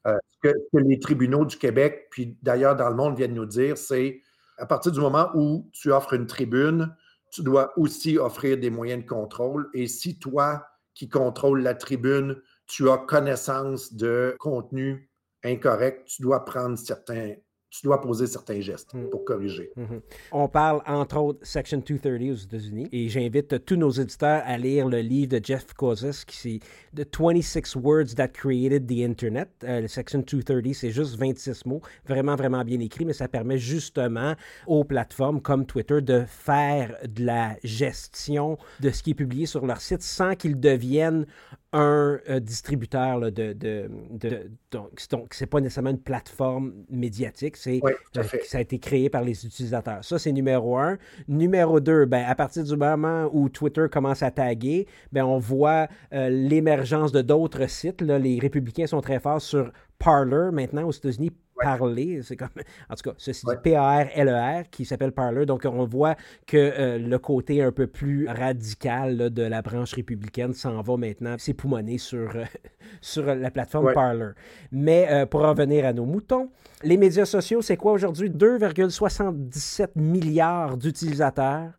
Euh, 0.06 0.16
ce, 0.31 0.50
que, 0.50 0.78
les 0.78 0.99
tribunaux 1.00 1.44
du 1.44 1.56
Québec, 1.56 2.06
puis 2.10 2.38
d'ailleurs 2.43 2.76
dans 2.76 2.88
le 2.88 2.94
monde, 2.94 3.16
viennent 3.16 3.34
nous 3.34 3.46
dire, 3.46 3.76
c'est 3.76 4.22
à 4.56 4.66
partir 4.66 4.93
du 4.93 5.00
moment 5.00 5.28
où 5.34 5.69
tu 5.72 5.90
offres 5.90 6.14
une 6.14 6.26
tribune, 6.26 6.94
tu 7.31 7.43
dois 7.43 7.72
aussi 7.78 8.16
offrir 8.16 8.58
des 8.58 8.70
moyens 8.70 9.02
de 9.02 9.08
contrôle. 9.08 9.69
Et 9.75 9.87
si 9.87 10.19
toi, 10.19 10.66
qui 10.94 11.08
contrôles 11.08 11.62
la 11.62 11.75
tribune, 11.75 12.40
tu 12.66 12.90
as 12.90 12.99
connaissance 12.99 13.94
de 13.94 14.34
contenu 14.38 15.07
incorrect, 15.44 16.06
tu 16.06 16.23
dois 16.23 16.44
prendre 16.44 16.76
certains, 16.79 17.35
tu 17.70 17.81
dois 17.85 18.00
poser 18.00 18.26
certains 18.26 18.61
gestes 18.61 18.94
mm. 18.94 19.11
pour 19.11 19.25
corriger. 19.25 19.70
Mm-hmm. 19.76 20.00
On 20.32 20.49
parle 20.49 20.81
entre 20.87 21.19
autres 21.19 21.46
Section 21.46 21.79
230 21.79 22.31
aux 22.31 22.35
États-Unis 22.35 22.88
et 22.93 23.08
j'invite 23.08 23.64
tous 23.64 23.76
nos 23.76 23.90
éditeurs 23.90 24.43
à 24.44 24.56
lire 24.56 24.88
le 24.88 25.00
livre 25.00 25.38
de 25.38 25.44
Jeff 25.44 25.75
Kozis 25.75 26.25
qui 26.26 26.37
c'est 26.37 26.61
The 26.96 27.06
26 27.17 27.76
Words 27.76 28.14
That 28.17 28.29
Created 28.29 28.86
the 28.86 29.05
Internet. 29.05 29.51
Euh, 29.65 29.82
le 29.82 29.89
Section 29.89 30.20
230, 30.20 30.74
c'est 30.74 30.91
juste 30.91 31.17
26 31.17 31.67
mots, 31.67 31.82
vraiment, 32.06 32.36
vraiment 32.36 32.65
bien 32.65 32.81
écrit, 32.81 33.05
mais 33.05 33.13
ça 33.13 33.29
permet 33.29 33.58
justement 33.58 34.34
aux 34.67 34.84
plateformes 34.84 35.43
comme 35.43 35.67
Twitter 35.67 36.01
de 36.01 36.24
faire 36.27 36.96
de 37.06 37.24
la 37.24 37.56
gestion 37.63 38.56
de 38.81 38.91
ce 38.91 39.03
qui 39.03 39.10
est 39.10 39.15
publié 39.15 39.44
sur 39.46 39.67
leur 39.67 39.81
site 39.81 40.03
sans 40.03 40.34
qu'ils 40.34 40.58
deviennent 40.58 41.27
un 41.72 42.19
euh, 42.31 42.41
distributeur 42.41 43.20
de, 43.20 43.53
de, 43.53 43.91
de, 44.10 44.51
donc 44.70 45.34
c'est 45.34 45.46
pas 45.46 45.60
nécessairement 45.60 45.91
une 45.91 46.01
plateforme 46.01 46.72
médiatique, 46.89 47.56
c'est 47.58 47.81
euh, 47.84 48.22
ça 48.44 48.58
a 48.58 48.60
été 48.63 48.79
créé 48.79 49.10
par 49.10 49.22
les 49.22 49.44
utilisateurs. 49.44 50.03
Ça 50.03 50.19
c'est 50.19 50.32
numéro 50.32 50.79
un. 50.79 50.96
Numéro 51.29 51.81
deux, 51.81 52.06
ben 52.06 52.25
à 52.27 52.34
partir 52.34 52.65
du 52.65 52.77
moment 52.77 53.29
où 53.32 53.51
Twitter 53.51 53.87
commence 53.91 54.22
à 54.22 54.31
taguer, 54.31 54.87
ben 55.13 55.25
on 55.25 55.39
voit 55.39 55.89
euh, 56.15 56.31
l'émergence 56.31 57.13
de 57.13 57.20
d'autres 57.20 57.69
sites. 57.69 58.01
Là. 58.01 58.19
Les 58.19 58.39
républicains 58.39 58.87
sont 58.87 59.03
très 59.03 59.20
forts 59.20 59.43
sur 59.43 59.70
Parler 59.98 60.51
maintenant 60.53 60.87
aux 60.87 60.93
États-Unis 60.93 61.32
parler. 61.60 62.20
C'est 62.22 62.36
comme, 62.36 62.48
en 62.88 62.94
tout 62.94 63.10
cas, 63.10 63.17
ceci 63.19 63.46
dit 63.46 63.55
P-A-R-L-E-R, 63.62 64.70
qui 64.70 64.84
s'appelle 64.84 65.12
Parler. 65.12 65.46
Donc, 65.46 65.67
on 65.67 65.84
voit 65.84 66.17
que 66.46 66.56
euh, 66.56 66.98
le 66.98 67.19
côté 67.19 67.62
un 67.62 67.72
peu 67.72 67.86
plus 67.86 68.29
radical 68.29 69.31
de 69.31 69.43
la 69.43 69.62
branche 69.62 69.94
républicaine 69.94 70.53
s'en 70.53 70.81
va 70.81 70.96
maintenant 70.96 71.36
s'époumoner 71.38 71.98
sur, 71.98 72.36
euh, 72.36 72.44
sur 73.00 73.27
la 73.27 73.50
plateforme 73.50 73.93
Parler. 73.93 74.31
Mais 74.72 75.08
euh, 75.10 75.27
pour 75.27 75.41
revenir 75.41 75.84
à 75.86 75.93
nos 75.93 76.05
moutons, 76.05 76.50
les 76.82 76.96
médias 76.96 77.24
sociaux, 77.24 77.62
c'est 77.62 77.77
quoi 77.77 77.93
aujourd'hui? 77.93 78.31
2,77 78.31 79.91
milliards 79.96 80.77
d'utilisateurs. 80.77 81.72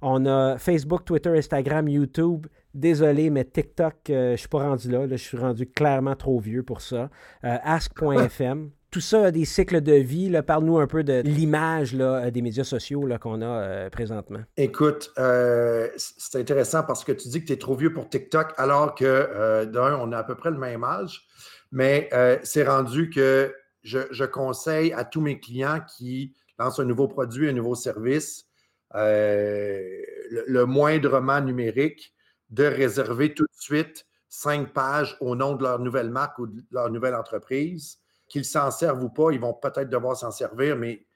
On 0.00 0.26
a 0.26 0.58
Facebook, 0.58 1.04
Twitter, 1.04 1.30
Instagram, 1.36 1.88
YouTube. 1.88 2.46
Désolé, 2.72 3.30
mais 3.30 3.44
TikTok, 3.44 3.94
je 4.06 4.30
ne 4.32 4.36
suis 4.36 4.48
pas 4.48 4.60
rendu 4.60 4.88
là, 4.90 5.08
Je 5.08 5.16
suis 5.16 5.36
rendu 5.36 5.66
clairement 5.66 6.14
trop 6.14 6.38
vieux 6.38 6.62
pour 6.62 6.80
ça. 6.80 7.10
Ask.fm 7.42 8.70
tout 8.90 9.00
ça 9.00 9.26
a 9.26 9.30
des 9.30 9.44
cycles 9.44 9.80
de 9.80 9.92
vie. 9.92 10.32
Parle-nous 10.46 10.78
un 10.78 10.86
peu 10.86 11.04
de 11.04 11.20
l'image 11.24 11.94
des 11.94 12.42
médias 12.42 12.64
sociaux 12.64 13.06
qu'on 13.20 13.42
a 13.42 13.46
euh, 13.46 13.90
présentement. 13.90 14.40
Écoute, 14.56 15.12
euh, 15.18 15.88
c'est 15.96 16.40
intéressant 16.40 16.82
parce 16.82 17.04
que 17.04 17.12
tu 17.12 17.28
dis 17.28 17.40
que 17.42 17.46
tu 17.46 17.52
es 17.52 17.58
trop 17.58 17.76
vieux 17.76 17.92
pour 17.92 18.08
TikTok 18.08 18.54
alors 18.56 18.94
que 18.94 19.04
euh, 19.04 19.66
d'un, 19.66 19.98
on 20.00 20.12
a 20.12 20.18
à 20.18 20.24
peu 20.24 20.34
près 20.34 20.50
le 20.50 20.58
même 20.58 20.84
âge. 20.84 21.26
Mais 21.70 22.08
c'est 22.44 22.66
rendu 22.66 23.10
que 23.10 23.54
je, 23.82 24.24
conseille 24.24 24.90
à 24.94 25.04
tous 25.04 25.20
mes 25.20 25.38
clients 25.38 25.80
qui 25.96 26.34
lancent 26.58 26.80
un 26.80 26.86
nouveau 26.86 27.08
produit, 27.08 27.46
un 27.46 27.52
nouveau 27.52 27.74
service, 27.74 28.46
le, 28.94 30.64
moindrement 30.64 31.42
numérique, 31.42 32.14
de 32.48 32.64
réserver 32.64 33.34
tout 33.34 33.44
de 33.44 33.60
suite 33.60 34.06
cinq 34.30 34.72
pages 34.72 35.18
au 35.20 35.36
nom 35.36 35.56
de 35.56 35.62
leur 35.62 35.78
nouvelle 35.78 36.08
marque 36.08 36.38
ou 36.38 36.46
de 36.46 36.62
leur 36.70 36.90
nouvelle 36.90 37.14
entreprise. 37.14 37.98
Qu'ils 38.28 38.44
s'en 38.44 38.70
servent 38.70 39.02
ou 39.02 39.08
pas, 39.08 39.30
ils 39.30 39.40
vont 39.40 39.54
peut-être 39.54 39.88
devoir 39.88 40.16
s'en 40.16 40.30
servir, 40.30 40.76
mais 40.76 41.06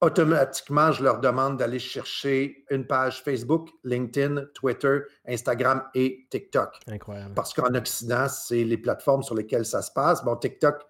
automatiquement, 0.00 0.92
je 0.92 1.04
leur 1.04 1.20
demande 1.20 1.58
d'aller 1.58 1.78
chercher 1.78 2.64
une 2.70 2.86
page 2.86 3.22
Facebook, 3.22 3.68
LinkedIn, 3.84 4.46
Twitter, 4.54 5.00
Instagram 5.28 5.82
et 5.94 6.26
TikTok. 6.30 6.80
Incroyable. 6.86 7.34
Parce 7.34 7.52
qu'en 7.52 7.74
Occident, 7.74 8.26
c'est 8.28 8.64
les 8.64 8.78
plateformes 8.78 9.22
sur 9.22 9.34
lesquelles 9.34 9.66
ça 9.66 9.82
se 9.82 9.92
passe. 9.92 10.24
Bon, 10.24 10.36
TikTok, 10.36 10.82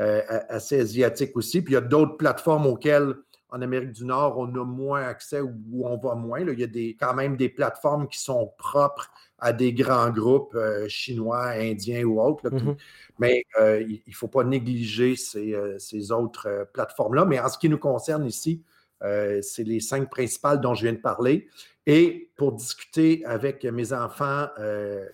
euh, 0.00 0.22
assez 0.48 0.80
asiatique 0.80 1.36
aussi. 1.36 1.62
Puis 1.62 1.72
il 1.72 1.74
y 1.74 1.78
a 1.78 1.80
d'autres 1.80 2.16
plateformes 2.16 2.66
auxquelles 2.66 3.14
en 3.50 3.62
Amérique 3.62 3.92
du 3.92 4.04
Nord, 4.04 4.38
on 4.38 4.46
a 4.54 4.64
moins 4.64 5.02
accès 5.02 5.40
ou 5.40 5.86
on 5.86 5.96
va 5.96 6.14
moins. 6.14 6.40
Il 6.40 6.58
y 6.58 6.64
a 6.64 6.66
des, 6.66 6.96
quand 6.98 7.14
même 7.14 7.36
des 7.36 7.48
plateformes 7.48 8.08
qui 8.08 8.18
sont 8.18 8.52
propres 8.58 9.10
à 9.38 9.52
des 9.52 9.72
grands 9.72 10.10
groupes 10.10 10.54
euh, 10.54 10.88
chinois, 10.88 11.48
indiens 11.50 12.04
ou 12.04 12.20
autres. 12.20 12.50
Mm-hmm. 12.50 12.76
Mais 13.20 13.44
euh, 13.60 13.80
il 13.80 14.02
ne 14.06 14.12
faut 14.12 14.28
pas 14.28 14.44
négliger 14.44 15.16
ces, 15.16 15.54
euh, 15.54 15.78
ces 15.78 16.12
autres 16.12 16.68
plateformes-là. 16.72 17.24
Mais 17.24 17.40
en 17.40 17.48
ce 17.48 17.58
qui 17.58 17.68
nous 17.68 17.78
concerne 17.78 18.26
ici, 18.26 18.62
c'est 19.00 19.62
les 19.62 19.78
cinq 19.78 20.10
principales 20.10 20.60
dont 20.60 20.74
je 20.74 20.82
viens 20.82 20.92
de 20.92 20.98
parler. 20.98 21.48
Et 21.86 22.30
pour 22.36 22.52
discuter 22.52 23.24
avec 23.24 23.64
mes 23.64 23.92
enfants, 23.92 24.48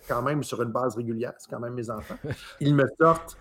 quand 0.07 0.23
même 0.23 0.41
sur 0.41 0.63
une 0.63 0.71
base 0.71 0.95
régulière, 0.95 1.33
c'est 1.37 1.51
quand 1.51 1.59
même 1.59 1.75
mes 1.75 1.91
enfants, 1.91 2.17
ils 2.59 2.73
me 2.73 2.85
sortent 2.99 3.37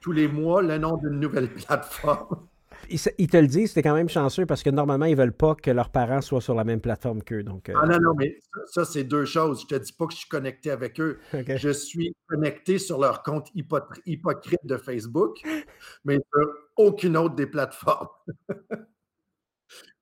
tous 0.00 0.12
les 0.12 0.28
mois 0.28 0.60
le 0.60 0.76
nom 0.76 0.98
d'une 0.98 1.18
nouvelle 1.18 1.48
plateforme. 1.48 2.46
Ils, 2.90 3.28
te 3.28 3.36
le 3.36 3.46
disent, 3.46 3.72
c'est 3.72 3.82
quand 3.82 3.94
même 3.94 4.08
chanceux 4.08 4.46
parce 4.46 4.62
que 4.62 4.70
normalement, 4.70 5.04
ils 5.06 5.12
ne 5.12 5.16
veulent 5.16 5.32
pas 5.32 5.54
que 5.54 5.70
leurs 5.70 5.90
parents 5.90 6.20
soient 6.20 6.40
sur 6.40 6.54
la 6.54 6.64
même 6.64 6.80
plateforme 6.80 7.22
qu'eux. 7.22 7.42
Donc, 7.42 7.68
euh. 7.68 7.74
Ah 7.80 7.86
non, 7.86 7.98
non, 8.00 8.14
mais 8.16 8.38
ça, 8.66 8.84
c'est 8.84 9.04
deux 9.04 9.24
choses. 9.24 9.66
Je 9.68 9.74
ne 9.74 9.78
te 9.78 9.84
dis 9.84 9.92
pas 9.92 10.06
que 10.06 10.12
je 10.12 10.18
suis 10.18 10.28
connecté 10.28 10.70
avec 10.70 10.98
eux. 11.00 11.18
Je 11.32 11.70
suis 11.70 12.16
connecté 12.26 12.78
sur 12.78 12.98
leur 12.98 13.22
compte 13.22 13.48
hypocrite 13.54 14.64
de 14.64 14.76
Facebook, 14.76 15.40
mais 16.04 16.16
sur 16.16 16.48
aucune 16.76 17.16
autre 17.16 17.34
des 17.34 17.46
plateformes. 17.46 18.08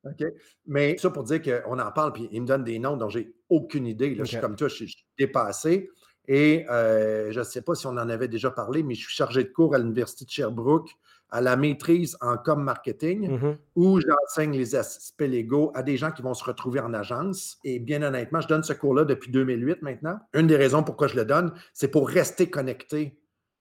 OK? 0.05 0.25
Mais 0.67 0.97
ça 0.99 1.11
pour 1.11 1.25
dire 1.25 1.41
qu'on 1.43 1.79
en 1.79 1.93
parle, 1.93 2.13
puis 2.13 2.29
ils 2.31 2.41
me 2.41 2.47
donnent 2.47 2.65
des 2.65 2.79
noms 2.79 2.97
dont 2.97 3.09
j'ai 3.09 3.35
aucune 3.49 3.87
idée. 3.87 4.15
Là. 4.15 4.25
Je 4.25 4.31
suis 4.31 4.41
comme 4.41 4.57
toi, 4.57 4.69
je 4.69 4.75
suis, 4.75 5.07
dépassé. 5.19 5.91
Et 6.29 6.67
euh, 6.71 7.31
je 7.31 7.39
ne 7.39 7.45
sais 7.45 7.63
pas 7.63 7.75
si 7.75 7.87
on 7.87 7.91
en 7.91 8.09
avait 8.09 8.29
déjà 8.29 8.51
parlé, 8.51 8.83
mais 8.83 8.95
je 8.95 9.03
suis 9.03 9.15
chargé 9.15 9.45
de 9.45 9.49
cours 9.49 9.75
à 9.75 9.79
l'Université 9.79 10.25
de 10.25 10.31
Sherbrooke 10.31 10.91
à 11.31 11.41
la 11.41 11.57
maîtrise 11.57 12.17
en 12.21 12.37
com 12.37 12.63
marketing 12.63 13.31
mm-hmm. 13.31 13.57
où 13.75 14.01
j'enseigne 14.01 14.57
les 14.57 14.75
aspects 14.75 15.23
légaux 15.23 15.73
à 15.75 15.83
des 15.83 15.97
gens 15.97 16.11
qui 16.13 16.23
vont 16.23 16.35
se 16.35 16.45
retrouver 16.45 16.81
en 16.81 16.95
agence. 16.95 17.59
Et 17.65 17.79
bien 17.79 18.03
honnêtement, 18.03 18.41
je 18.41 18.49
donne 18.49 18.63
ce 18.63 18.73
cours-là 18.73 19.05
depuis 19.05 19.31
2008 19.31 19.83
maintenant. 19.83 20.19
Une 20.35 20.47
des 20.47 20.57
raisons 20.57 20.83
pourquoi 20.83 21.09
je 21.09 21.17
le 21.17 21.25
donne, 21.25 21.53
c'est 21.73 21.89
pour 21.89 22.09
rester 22.09 22.49
connecté 22.49 23.19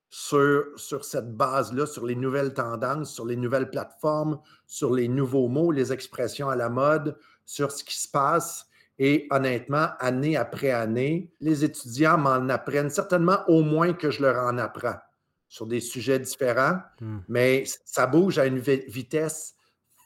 sur, 0.10 0.66
sur 0.76 1.04
cette 1.04 1.36
base-là, 1.36 1.86
sur 1.86 2.06
les 2.06 2.16
nouvelles 2.16 2.54
tendances, 2.54 3.14
sur 3.14 3.26
les 3.26 3.36
nouvelles 3.36 3.70
plateformes, 3.70 4.40
sur 4.68 4.94
les 4.94 5.08
nouveaux 5.08 5.48
mots, 5.48 5.72
les 5.72 5.92
expressions 5.92 6.50
à 6.50 6.56
la 6.56 6.70
mode, 6.70 7.18
sur 7.46 7.72
ce 7.72 7.84
qui 7.84 8.00
se 8.00 8.08
passe. 8.08 8.68
Et 8.98 9.28
honnêtement, 9.30 9.88
année 10.00 10.38
après 10.38 10.72
année, 10.72 11.34
les 11.42 11.66
étudiants 11.66 12.18
m'en 12.18 12.48
apprennent 12.48 12.90
certainement 12.90 13.40
au 13.48 13.62
moins 13.62 13.92
que 13.92 14.10
je 14.10 14.22
leur 14.22 14.38
en 14.46 14.58
apprends 14.58 14.96
sur 15.48 15.68
des 15.68 15.80
sujets 15.80 16.20
différents, 16.20 16.80
hmm. 17.02 17.20
mais 17.28 17.64
ça 17.86 18.08
bouge 18.08 18.40
à 18.40 18.46
une 18.46 18.60
vitesse 18.60 19.56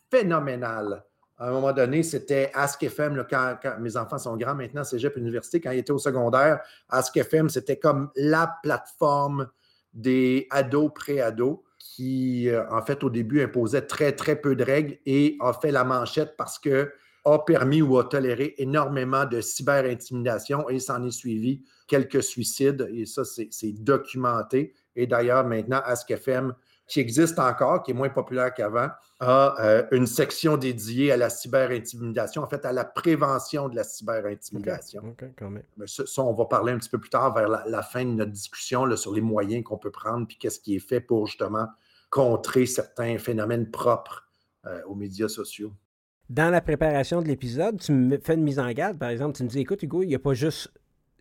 phénoménale. 0.09 1.03
À 1.37 1.47
un 1.47 1.51
moment 1.51 1.71
donné, 1.71 2.03
c'était 2.03 2.51
Ask 2.53 2.83
FM, 2.83 3.25
quand, 3.29 3.57
mes 3.79 3.95
enfants 3.95 4.17
sont 4.17 4.35
grands 4.35 4.55
maintenant, 4.55 4.83
Cégep 4.83 5.15
Université, 5.15 5.61
quand 5.61 5.71
ils 5.71 5.79
étaient 5.79 5.91
au 5.91 5.97
secondaire, 5.97 6.59
Ask 6.89 7.15
FM, 7.15 7.47
c'était 7.47 7.77
comme 7.77 8.09
la 8.15 8.57
plateforme 8.61 9.47
des 9.93 10.47
ados, 10.51 10.91
pré-ados, 10.93 11.59
qui, 11.77 12.49
euh, 12.49 12.69
en 12.69 12.81
fait, 12.81 13.03
au 13.05 13.09
début, 13.09 13.41
imposait 13.41 13.83
très, 13.83 14.11
très 14.11 14.35
peu 14.35 14.55
de 14.55 14.63
règles 14.63 14.97
et 15.05 15.37
a 15.39 15.53
fait 15.53 15.71
la 15.71 15.85
manchette 15.85 16.35
parce 16.37 16.59
que 16.59 16.91
a 17.25 17.39
permis 17.39 17.81
ou 17.81 17.97
a 17.97 18.03
toléré 18.03 18.55
énormément 18.57 19.25
de 19.25 19.41
cyber-intimidation 19.41 20.69
et 20.69 20.79
s'en 20.79 21.03
est 21.05 21.11
suivi 21.11 21.63
quelques 21.87 22.23
suicides, 22.23 22.89
et 22.93 23.05
ça, 23.05 23.23
c'est 23.25 23.71
documenté. 23.73 24.73
Et 24.95 25.07
d'ailleurs, 25.07 25.45
maintenant, 25.45 25.81
Ask 25.85 26.09
FM, 26.11 26.53
qui 26.89 26.99
existe 26.99 27.37
encore, 27.37 27.83
qui 27.83 27.91
est 27.91 27.93
moins 27.93 28.09
populaire 28.09 28.53
qu'avant, 28.53 28.89
a 29.19 29.55
euh, 29.63 29.83
une 29.91 30.07
section 30.07 30.57
dédiée 30.57 31.11
à 31.11 31.17
la 31.17 31.29
cyber-intimidation, 31.29 32.41
en 32.41 32.47
fait, 32.47 32.65
à 32.65 32.73
la 32.73 32.83
prévention 32.83 33.69
de 33.69 33.75
la 33.75 33.83
cyber-intimidation. 33.83 35.15
ça, 35.85 36.23
on 36.23 36.33
va 36.33 36.45
parler 36.45 36.73
un 36.73 36.79
petit 36.79 36.89
peu 36.89 36.97
plus 36.97 37.11
tard, 37.11 37.33
vers 37.33 37.47
la, 37.47 37.83
fin 37.83 38.03
de 38.03 38.11
notre 38.11 38.31
discussion, 38.31 38.85
là, 38.85 38.97
sur 38.97 39.13
les 39.13 39.21
moyens 39.21 39.63
qu'on 39.63 39.77
peut 39.77 39.91
prendre, 39.91 40.25
puis 40.25 40.37
qu'est-ce 40.37 40.59
qui 40.59 40.75
est 40.75 40.79
fait 40.87 40.99
pour 40.99 41.27
justement 41.27 41.67
contrer 42.09 42.65
certains 42.65 43.19
phénomènes 43.19 43.69
propres 43.69 44.27
euh, 44.65 44.81
aux 44.87 44.95
médias 44.95 45.27
sociaux. 45.27 45.71
Dans 46.29 46.49
la 46.49 46.61
préparation 46.61 47.21
de 47.21 47.27
l'épisode, 47.27 47.79
tu 47.79 47.91
me 47.91 48.17
fais 48.17 48.33
une 48.33 48.43
mise 48.43 48.59
en 48.59 48.71
garde, 48.71 48.97
par 48.97 49.09
exemple, 49.09 49.37
tu 49.37 49.43
me 49.43 49.47
dis, 49.47 49.59
écoute, 49.59 49.83
Hugo, 49.83 50.01
il 50.01 50.07
n'y 50.07 50.15
a 50.15 50.19
pas 50.19 50.33
juste 50.33 50.71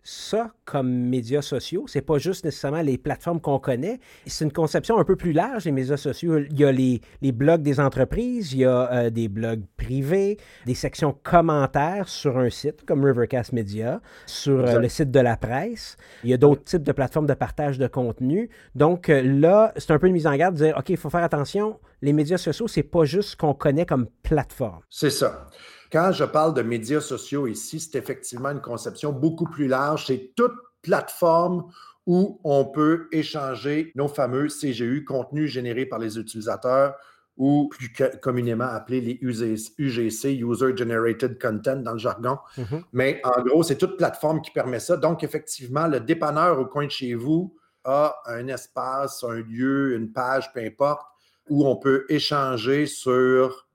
ça 0.09 0.51
comme 0.65 0.89
médias 0.89 1.41
sociaux. 1.41 1.85
C'est 1.87 2.01
pas 2.01 2.17
juste 2.17 2.43
nécessairement 2.43 2.81
les 2.81 2.97
plateformes 2.97 3.39
qu'on 3.39 3.59
connaît. 3.59 3.99
C'est 4.25 4.43
une 4.43 4.51
conception 4.51 4.97
un 4.97 5.03
peu 5.03 5.15
plus 5.15 5.33
large, 5.33 5.65
les 5.65 5.71
médias 5.71 5.97
sociaux. 5.97 6.39
Il 6.39 6.59
y 6.59 6.65
a 6.65 6.71
les, 6.71 7.01
blogs 7.31 7.61
des 7.61 7.79
entreprises, 7.79 8.53
il 8.53 8.59
y 8.59 8.65
a 8.65 8.91
euh, 8.91 9.09
des 9.11 9.27
blogs 9.27 9.61
privés, 9.77 10.37
des 10.65 10.73
sections 10.73 11.15
commentaires 11.23 12.09
sur 12.09 12.39
un 12.39 12.49
site 12.49 12.85
comme 12.85 13.05
Rivercast 13.05 13.53
Media, 13.53 14.01
sur 14.25 14.65
euh, 14.65 14.79
le 14.79 14.89
site 14.89 15.11
de 15.11 15.19
la 15.19 15.37
presse. 15.37 15.95
Il 16.23 16.31
y 16.31 16.33
a 16.33 16.37
d'autres 16.37 16.63
types 16.63 16.83
de 16.83 16.91
plateformes 16.91 17.27
de 17.27 17.35
partage 17.35 17.77
de 17.77 17.87
contenu. 17.87 18.49
Donc 18.73 19.09
euh, 19.09 19.21
là, 19.21 19.73
c'est 19.77 19.91
un 19.91 19.99
peu 19.99 20.07
une 20.07 20.13
mise 20.13 20.27
en 20.27 20.35
garde 20.35 20.55
de 20.55 20.65
dire, 20.65 20.75
OK, 20.77 20.89
il 20.89 20.97
faut 20.97 21.11
faire 21.11 21.23
attention, 21.23 21.79
les 22.01 22.13
médias 22.13 22.37
sociaux, 22.37 22.67
c'est 22.67 22.83
pas 22.83 23.03
juste 23.03 23.29
ce 23.29 23.37
qu'on 23.37 23.53
connaît 23.53 23.85
comme 23.85 24.07
plateforme. 24.23 24.81
C'est 24.89 25.11
ça. 25.11 25.47
Quand 25.91 26.11
je 26.11 26.23
parle 26.23 26.53
de 26.53 26.61
médias 26.61 27.01
sociaux 27.01 27.47
ici, 27.47 27.79
c'est 27.79 27.97
effectivement 27.97 28.49
une 28.49 28.61
conception 28.61 29.11
beaucoup 29.11 29.45
plus 29.45 29.67
large. 29.67 30.05
C'est 30.07 30.33
toute 30.35 30.53
plateforme 30.81 31.65
où 32.05 32.39
on 32.43 32.65
peut 32.65 33.07
échanger 33.11 33.91
nos 33.95 34.07
fameux 34.07 34.47
CGU, 34.47 35.03
contenus 35.03 35.51
générés 35.51 35.85
par 35.85 35.99
les 35.99 36.17
utilisateurs, 36.17 36.95
ou 37.37 37.69
plus 37.69 37.93
communément 38.21 38.65
appelés 38.65 38.99
les 38.99 39.17
UGC, 39.21 40.33
User 40.39 40.75
Generated 40.75 41.41
Content 41.41 41.77
dans 41.77 41.93
le 41.93 41.97
jargon. 41.97 42.37
Mm-hmm. 42.57 42.83
Mais 42.91 43.21
en 43.23 43.41
gros, 43.43 43.63
c'est 43.63 43.77
toute 43.77 43.95
plateforme 43.97 44.41
qui 44.41 44.51
permet 44.51 44.79
ça. 44.79 44.97
Donc, 44.97 45.23
effectivement, 45.23 45.87
le 45.87 46.01
dépanneur 46.01 46.59
au 46.59 46.65
coin 46.65 46.85
de 46.85 46.91
chez 46.91 47.13
vous 47.13 47.55
a 47.85 48.15
un 48.25 48.47
espace, 48.47 49.23
un 49.23 49.39
lieu, 49.39 49.95
une 49.95 50.11
page, 50.11 50.51
peu 50.51 50.59
importe, 50.59 51.07
où 51.49 51.65
on 51.65 51.77
peut 51.77 52.05
échanger 52.09 52.85
sur 52.87 53.68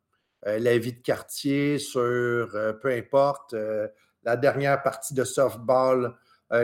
la 0.44 0.78
vie 0.78 0.92
de 0.92 1.00
quartier, 1.00 1.78
sur 1.78 2.00
euh, 2.02 2.72
peu 2.72 2.90
importe, 2.90 3.54
euh, 3.54 3.88
la 4.24 4.36
dernière 4.36 4.82
partie 4.82 5.14
de 5.14 5.24
softball 5.24 6.14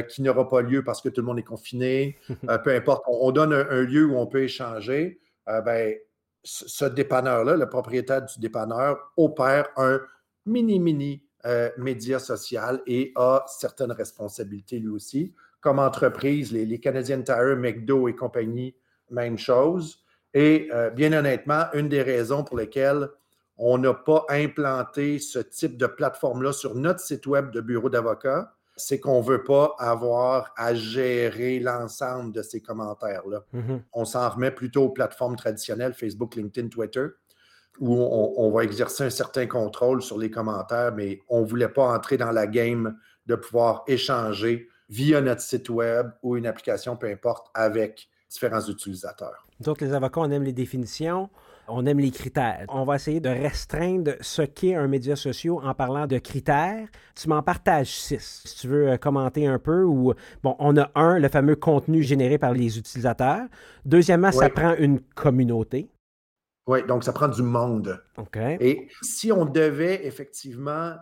qui 0.08 0.22
n'aura 0.22 0.48
pas 0.48 0.60
lieu 0.60 0.84
parce 0.84 1.00
que 1.00 1.08
tout 1.08 1.20
le 1.20 1.26
monde 1.26 1.40
est 1.40 1.42
confiné, 1.42 2.16
peu 2.64 2.72
importe, 2.72 3.02
on, 3.08 3.32
donne 3.32 3.52
un, 3.52 3.82
lieu 3.82 4.04
où 4.04 4.16
on 4.16 4.26
peut 4.26 4.44
échanger. 4.44 5.18
ben, 5.46 5.96
ce 6.44 6.84
dépanneur-là, 6.84 7.56
le 7.56 7.68
propriétaire 7.68 8.24
du 8.24 8.38
dépanneur, 8.38 9.10
opère 9.16 9.66
un 9.76 10.00
mini-mini 10.46 11.24
média 11.76 12.20
social 12.20 12.80
et 12.86 13.12
a 13.16 13.42
certaines 13.48 13.90
responsabilités 13.90 14.78
lui 14.78 14.90
aussi. 14.90 15.34
Comme 15.60 15.80
entreprise, 15.80 16.52
les, 16.52 16.66
les 16.66 16.78
Canadian 16.78 17.22
Tire, 17.22 17.56
McDo 17.56 18.06
et 18.06 18.14
compagnie, 18.14 18.76
même 19.10 19.38
chose. 19.38 20.04
Et 20.34 20.70
bien 20.94 21.12
honnêtement, 21.12 21.64
une 21.74 21.88
des 21.88 22.02
raisons 22.02 22.44
pour 22.44 22.58
lesquelles 22.58 23.08
on 23.62 23.76
n'a 23.76 23.92
pas 23.92 24.24
implanté 24.30 25.18
ce 25.18 25.38
type 25.38 25.76
de 25.76 25.86
plateforme-là 25.86 26.52
sur 26.52 26.74
notre 26.74 27.00
site 27.00 27.26
web 27.26 27.50
de 27.50 27.60
bureau 27.60 27.90
d'avocat, 27.90 28.54
c'est 28.74 28.98
qu'on 28.98 29.20
ne 29.20 29.26
veut 29.26 29.44
pas 29.44 29.74
avoir 29.78 30.54
à 30.56 30.74
gérer 30.74 31.60
l'ensemble 31.60 32.32
de 32.32 32.40
ces 32.40 32.62
commentaires-là. 32.62 33.44
Mm-hmm. 33.54 33.82
On 33.92 34.06
s'en 34.06 34.26
remet 34.30 34.50
plutôt 34.50 34.84
aux 34.84 34.90
plateformes 34.90 35.36
traditionnelles, 35.36 35.92
Facebook, 35.92 36.36
LinkedIn, 36.36 36.68
Twitter, 36.68 37.06
où 37.78 37.94
on, 37.94 38.50
va 38.50 38.64
exercer 38.64 39.04
un 39.04 39.10
certain 39.10 39.46
contrôle 39.46 40.02
sur 40.02 40.18
les 40.18 40.30
commentaires, 40.30 40.92
mais 40.94 41.20
on 41.28 41.42
ne 41.42 41.46
voulait 41.46 41.68
pas 41.68 41.94
entrer 41.94 42.16
dans 42.16 42.32
la 42.32 42.46
game 42.46 42.96
de 43.26 43.34
pouvoir 43.34 43.84
échanger 43.86 44.68
via 44.88 45.20
notre 45.20 45.42
site 45.42 45.68
web 45.68 46.10
ou 46.22 46.36
une 46.36 46.46
application, 46.46 46.96
peu 46.96 47.08
importe, 47.08 47.48
avec 47.54 48.08
différents 48.28 48.66
utilisateurs. 48.66 49.46
Donc, 49.60 49.82
les 49.82 49.92
avocats, 49.92 50.20
on 50.20 50.30
aime 50.30 50.44
les 50.44 50.52
définitions 50.52 51.28
on 51.70 51.86
aime 51.86 52.00
les 52.00 52.10
critères. 52.10 52.66
On 52.68 52.84
va 52.84 52.96
essayer 52.96 53.20
de 53.20 53.28
restreindre 53.28 54.12
ce 54.20 54.42
qu'est 54.42 54.74
un 54.74 54.88
média 54.88 55.16
social 55.16 55.54
en 55.62 55.74
parlant 55.74 56.06
de 56.06 56.18
critères. 56.18 56.88
Tu 57.14 57.28
m'en 57.28 57.42
partages 57.42 57.92
six, 57.92 58.42
si 58.44 58.56
tu 58.56 58.68
veux 58.68 58.90
euh, 58.90 58.96
commenter 58.96 59.46
un 59.46 59.58
peu. 59.58 59.84
Ou, 59.84 60.14
bon, 60.42 60.56
on 60.58 60.76
a 60.76 60.90
un, 60.94 61.18
le 61.18 61.28
fameux 61.28 61.56
contenu 61.56 62.02
généré 62.02 62.38
par 62.38 62.52
les 62.52 62.78
utilisateurs. 62.78 63.46
Deuxièmement, 63.84 64.32
ça 64.32 64.48
prend 64.50 64.74
une 64.76 65.00
communauté. 65.14 65.88
Oui, 66.66 66.84
donc 66.86 67.04
ça 67.04 67.12
prend 67.12 67.28
du 67.28 67.42
monde. 67.42 68.00
OK. 68.16 68.36
Et 68.36 68.88
si 69.02 69.32
on 69.32 69.44
devait 69.44 70.06
effectivement 70.06 70.94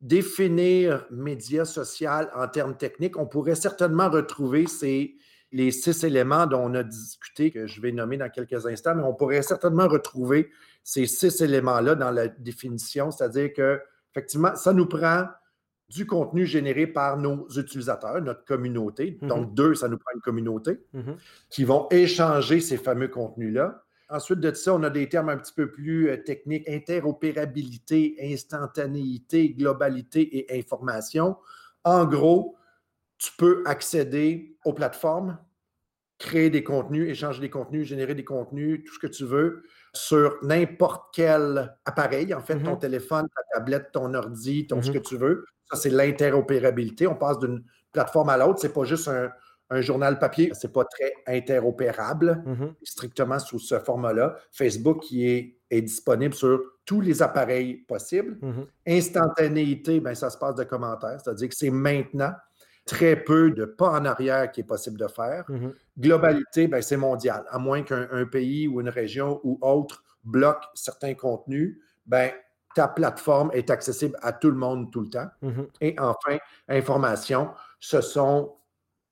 définir 0.00 1.06
média 1.10 1.64
social 1.64 2.30
en 2.36 2.46
termes 2.46 2.76
techniques, 2.76 3.18
on 3.18 3.26
pourrait 3.26 3.56
certainement 3.56 4.08
retrouver 4.08 4.66
ces, 4.66 5.16
les 5.52 5.70
six 5.70 6.04
éléments 6.04 6.46
dont 6.46 6.60
on 6.60 6.74
a 6.74 6.82
discuté, 6.82 7.50
que 7.50 7.66
je 7.66 7.80
vais 7.80 7.92
nommer 7.92 8.16
dans 8.18 8.28
quelques 8.28 8.66
instants, 8.66 8.94
mais 8.94 9.02
on 9.02 9.14
pourrait 9.14 9.42
certainement 9.42 9.88
retrouver 9.88 10.50
ces 10.84 11.06
six 11.06 11.40
éléments-là 11.40 11.94
dans 11.94 12.10
la 12.10 12.28
définition, 12.28 13.10
c'est-à-dire 13.10 13.52
que, 13.54 13.80
effectivement, 14.12 14.54
ça 14.56 14.72
nous 14.72 14.86
prend 14.86 15.26
du 15.88 16.06
contenu 16.06 16.44
généré 16.44 16.86
par 16.86 17.16
nos 17.16 17.48
utilisateurs, 17.48 18.20
notre 18.20 18.44
communauté. 18.44 19.18
Mhm. 19.22 19.28
Donc, 19.28 19.54
deux, 19.54 19.74
ça 19.74 19.88
nous 19.88 19.96
prend 19.96 20.10
une 20.14 20.20
communauté 20.20 20.80
Mhm. 20.92 21.16
qui 21.48 21.64
vont 21.64 21.88
échanger 21.90 22.60
ces 22.60 22.76
fameux 22.76 23.08
contenus-là. 23.08 23.82
Ensuite 24.10 24.40
de 24.40 24.52
ça, 24.52 24.74
on 24.74 24.82
a 24.82 24.90
des 24.90 25.08
termes 25.08 25.30
un 25.30 25.36
petit 25.38 25.52
peu 25.52 25.70
plus 25.70 26.10
euh, 26.10 26.16
techniques, 26.18 26.68
interopérabilité, 26.68 28.16
instantanéité, 28.20 29.50
globalité 29.50 30.38
et 30.38 30.58
information. 30.58 31.36
En 31.84 32.04
gros, 32.04 32.57
tu 33.18 33.30
peux 33.36 33.62
accéder 33.66 34.56
aux 34.64 34.72
plateformes, 34.72 35.38
créer 36.18 36.50
des 36.50 36.64
contenus, 36.64 37.08
échanger 37.10 37.40
des 37.40 37.50
contenus, 37.50 37.86
générer 37.86 38.14
des 38.14 38.24
contenus, 38.24 38.82
tout 38.84 38.94
ce 38.94 38.98
que 38.98 39.06
tu 39.06 39.24
veux, 39.24 39.62
sur 39.94 40.36
n'importe 40.42 41.14
quel 41.14 41.76
appareil, 41.84 42.34
en 42.34 42.40
fait, 42.40 42.58
ton 42.62 42.72
Mhm. 42.72 42.78
téléphone, 42.80 43.26
ta 43.34 43.58
tablette, 43.58 43.92
ton 43.92 44.12
ordi, 44.14 44.66
ton 44.66 44.82
ce 44.82 44.88
Mhm. 44.90 44.94
que 44.94 44.98
tu 45.00 45.16
veux. 45.16 45.44
Ça, 45.70 45.76
c'est 45.76 45.90
l'interopérabilité. 45.90 47.06
On 47.06 47.14
passe 47.14 47.38
d'une 47.38 47.62
plateforme 47.92 48.30
à 48.30 48.36
l'autre. 48.36 48.58
C'est 48.60 48.72
pas 48.72 48.84
juste 48.84 49.06
un, 49.08 49.30
un 49.70 49.80
journal 49.80 50.18
papier. 50.18 50.50
C'est 50.54 50.72
pas 50.72 50.84
très 50.84 51.12
interopérable, 51.26 52.42
Mhm. 52.46 52.74
strictement 52.82 53.38
sous 53.38 53.58
ce 53.58 53.78
format-là. 53.78 54.36
Facebook 54.50 55.02
qui 55.02 55.28
est, 55.28 55.58
est 55.70 55.82
disponible 55.82 56.34
sur 56.34 56.60
tous 56.86 57.00
les 57.00 57.20
appareils 57.22 57.76
possibles. 57.86 58.38
Mhm. 58.40 58.66
Instantanéité, 58.86 60.00
ben, 60.00 60.14
ça 60.14 60.30
se 60.30 60.38
passe 60.38 60.54
de 60.54 60.64
commentaires, 60.64 61.20
c'est-à-dire 61.22 61.48
que 61.48 61.54
c'est 61.54 61.70
maintenant 61.70 62.32
très 62.88 63.16
peu 63.16 63.50
de 63.50 63.66
pas 63.66 63.90
en 63.90 64.04
arrière 64.06 64.50
qui 64.50 64.62
est 64.62 64.64
possible 64.64 64.98
de 64.98 65.06
faire. 65.06 65.44
Mhm. 65.48 65.74
Globalité, 65.98 66.66
ben, 66.68 66.82
c'est 66.82 66.96
mondial. 66.96 67.44
À 67.50 67.58
moins 67.58 67.82
qu'un 67.82 68.08
un 68.10 68.24
pays 68.24 68.66
ou 68.66 68.80
une 68.80 68.88
région 68.88 69.40
ou 69.44 69.58
autre 69.60 70.02
bloque 70.24 70.64
certains 70.74 71.14
contenus, 71.14 71.78
ben, 72.06 72.30
ta 72.74 72.88
plateforme 72.88 73.50
est 73.52 73.70
accessible 73.70 74.16
à 74.22 74.32
tout 74.32 74.50
le 74.50 74.56
monde 74.56 74.90
tout 74.90 75.02
le 75.02 75.10
temps. 75.10 75.28
Mhm. 75.42 75.66
Et 75.80 75.96
enfin, 75.98 76.38
information, 76.68 77.50
ce 77.78 78.00
sont, 78.00 78.54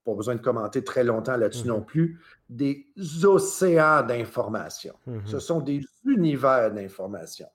pas 0.05 0.15
besoin 0.15 0.37
de 0.37 0.41
commenter 0.41 0.83
très 0.83 1.05
longtemps 1.05 1.37
là-dessus 1.37 1.67
Mhm. 1.67 1.75
non 1.75 1.83
plus, 1.83 2.19
des 2.49 2.87
océans 3.25 4.03
d'informations. 4.03 4.95
Ce 5.25 5.39
sont 5.39 5.61
des 5.61 5.81
univers 6.05 6.73
d'informations. 6.73 7.49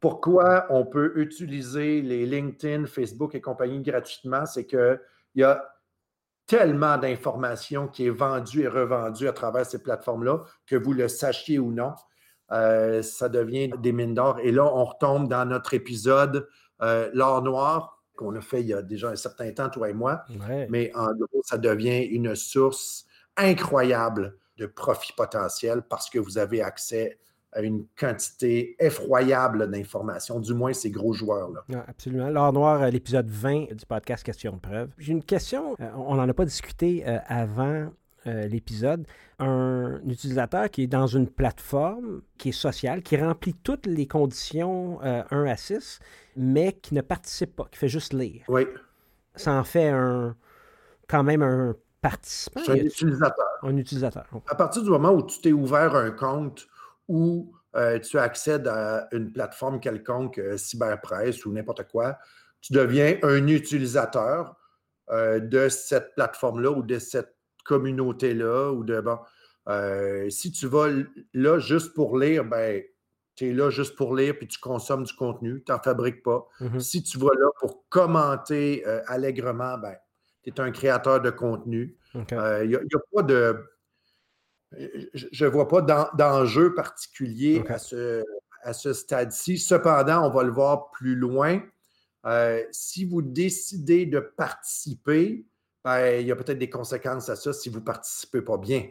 Pourquoi 0.00 0.66
on 0.70 0.84
peut 0.84 1.12
utiliser 1.16 2.02
les 2.02 2.26
LinkedIn, 2.26 2.86
Facebook 2.86 3.34
et 3.34 3.40
compagnie 3.40 3.80
gratuitement? 3.82 4.46
C'est 4.46 4.64
qu'il 5.34 5.42
y 5.42 5.44
a 5.44 5.62
tellement 6.46 6.96
d'informations 6.98 7.88
qui 7.88 8.06
est 8.06 8.10
vendue 8.10 8.62
et 8.62 8.68
revendue 8.68 9.28
à 9.28 9.32
travers 9.32 9.66
ces 9.66 9.82
plateformes-là, 9.82 10.42
que 10.66 10.76
vous 10.76 10.92
le 10.92 11.08
sachiez 11.08 11.58
ou 11.58 11.72
non, 11.72 11.94
euh, 12.52 13.02
ça 13.02 13.28
devient 13.28 13.70
des 13.78 13.92
mines 13.92 14.14
d'or. 14.14 14.38
Et 14.40 14.52
là, 14.52 14.64
on 14.64 14.84
retombe 14.84 15.28
dans 15.28 15.44
notre 15.44 15.74
épisode 15.74 16.48
euh, 16.82 17.10
L'or 17.14 17.42
noir, 17.42 18.02
qu'on 18.14 18.34
a 18.36 18.40
fait 18.40 18.60
il 18.60 18.68
y 18.68 18.74
a 18.74 18.82
déjà 18.82 19.08
un 19.08 19.16
certain 19.16 19.50
temps, 19.52 19.70
toi 19.70 19.90
et 19.90 19.94
moi. 19.94 20.24
Ouais. 20.48 20.66
Mais 20.70 20.92
en 20.94 21.12
gros, 21.14 21.42
ça 21.44 21.58
devient 21.58 22.02
une 22.02 22.34
source 22.36 23.06
incroyable 23.36 24.36
de 24.58 24.66
profit 24.66 25.12
potentiel 25.16 25.82
parce 25.82 26.08
que 26.08 26.18
vous 26.18 26.38
avez 26.38 26.62
accès 26.62 27.18
à 27.18 27.33
une 27.62 27.86
quantité 27.98 28.76
effroyable 28.78 29.70
d'informations, 29.70 30.40
du 30.40 30.54
moins 30.54 30.72
ces 30.72 30.90
gros 30.90 31.12
joueurs-là. 31.12 31.64
Ah, 31.74 31.84
absolument. 31.88 32.28
L'or 32.30 32.52
noir, 32.52 32.82
euh, 32.82 32.90
l'épisode 32.90 33.28
20 33.28 33.74
du 33.74 33.86
podcast 33.86 34.24
Question 34.24 34.54
de 34.54 34.58
preuve. 34.58 34.90
J'ai 34.98 35.12
une 35.12 35.22
question, 35.24 35.76
euh, 35.80 35.90
on 35.96 36.16
n'en 36.16 36.28
a 36.28 36.34
pas 36.34 36.44
discuté 36.44 37.04
euh, 37.06 37.18
avant 37.26 37.90
euh, 38.26 38.46
l'épisode. 38.46 39.06
Un 39.38 40.00
utilisateur 40.06 40.70
qui 40.70 40.84
est 40.84 40.86
dans 40.86 41.06
une 41.06 41.28
plateforme 41.28 42.22
qui 42.38 42.48
est 42.50 42.52
sociale, 42.52 43.02
qui 43.02 43.16
remplit 43.16 43.54
toutes 43.54 43.86
les 43.86 44.06
conditions 44.06 44.98
euh, 45.04 45.22
1 45.30 45.44
à 45.44 45.56
6, 45.56 45.98
mais 46.36 46.72
qui 46.72 46.94
ne 46.94 47.02
participe 47.02 47.54
pas, 47.54 47.66
qui 47.70 47.78
fait 47.78 47.88
juste 47.88 48.12
lire. 48.14 48.42
Oui, 48.48 48.66
Ça 49.34 49.52
en 49.52 49.64
fait 49.64 49.88
un 49.88 50.36
quand 51.06 51.22
même 51.22 51.42
un 51.42 51.74
participant, 52.00 52.60
c'est 52.64 52.72
un 52.72 52.76
utilisateur. 52.76 53.46
un 53.62 53.76
utilisateur. 53.76 54.24
À 54.48 54.54
partir 54.54 54.82
du 54.82 54.88
moment 54.90 55.10
où 55.12 55.22
tu 55.22 55.40
t'es 55.40 55.52
ouvert 55.52 55.94
un 55.94 56.10
compte 56.10 56.66
ou 57.08 57.52
euh, 57.76 57.98
tu 57.98 58.18
accèdes 58.18 58.68
à 58.68 59.08
une 59.12 59.32
plateforme 59.32 59.80
quelconque, 59.80 60.38
euh, 60.38 60.56
cyberpresse 60.56 61.44
ou 61.44 61.52
n'importe 61.52 61.88
quoi, 61.88 62.18
tu 62.60 62.72
deviens 62.72 63.18
un 63.22 63.46
utilisateur 63.48 64.56
euh, 65.10 65.40
de 65.40 65.68
cette 65.68 66.14
plateforme-là 66.14 66.70
ou 66.70 66.82
de 66.82 66.98
cette 66.98 67.36
communauté-là 67.64 68.70
ou 68.72 68.84
de 68.84 69.00
bon. 69.00 69.18
euh, 69.68 70.30
si 70.30 70.52
tu 70.52 70.66
vas 70.66 70.88
là 71.32 71.58
juste 71.58 71.94
pour 71.94 72.18
lire, 72.18 72.44
ben 72.44 72.82
tu 73.34 73.48
es 73.48 73.52
là 73.52 73.70
juste 73.70 73.96
pour 73.96 74.14
lire 74.14 74.36
puis 74.38 74.46
tu 74.46 74.60
consommes 74.60 75.02
du 75.02 75.12
contenu, 75.14 75.62
tu 75.64 75.72
n'en 75.72 75.80
fabriques 75.80 76.22
pas. 76.22 76.46
Mhm. 76.60 76.78
Si 76.78 77.02
tu 77.02 77.18
vas 77.18 77.34
là 77.36 77.48
pour 77.58 77.84
commenter 77.88 78.84
allègrement, 79.08 79.76
ben, 79.78 79.96
tu 80.44 80.50
es 80.50 80.60
un 80.60 80.70
créateur 80.70 81.20
de 81.20 81.30
contenu. 81.30 81.96
Il 82.14 82.68
n'y 82.68 82.76
a 82.76 82.98
pas 83.12 83.22
de. 83.22 83.56
Je 85.14 85.44
ne 85.44 85.50
vois 85.50 85.68
pas 85.68 85.82
d'en- 85.82 86.08
d'enjeu 86.16 86.74
particulier 86.74 87.62
à 87.68 87.78
ce, 87.78 88.22
à 88.62 88.72
ce 88.72 88.92
stade-ci. 88.92 89.58
Cependant, 89.58 90.26
on 90.26 90.30
va 90.30 90.42
le 90.42 90.50
voir 90.52 90.90
plus 90.90 91.14
loin. 91.14 91.60
Euh, 92.26 92.62
si 92.70 93.04
vous 93.04 93.20
décidez 93.22 94.06
de 94.06 94.18
participer, 94.18 95.44
ben, 95.84 96.20
il 96.20 96.26
y 96.26 96.32
a 96.32 96.36
peut-être 96.36 96.58
des 96.58 96.70
conséquences 96.70 97.28
à 97.28 97.36
ça 97.36 97.52
si 97.52 97.68
vous 97.68 97.80
ne 97.80 97.84
participez 97.84 98.40
pas 98.40 98.56
bien. 98.56 98.88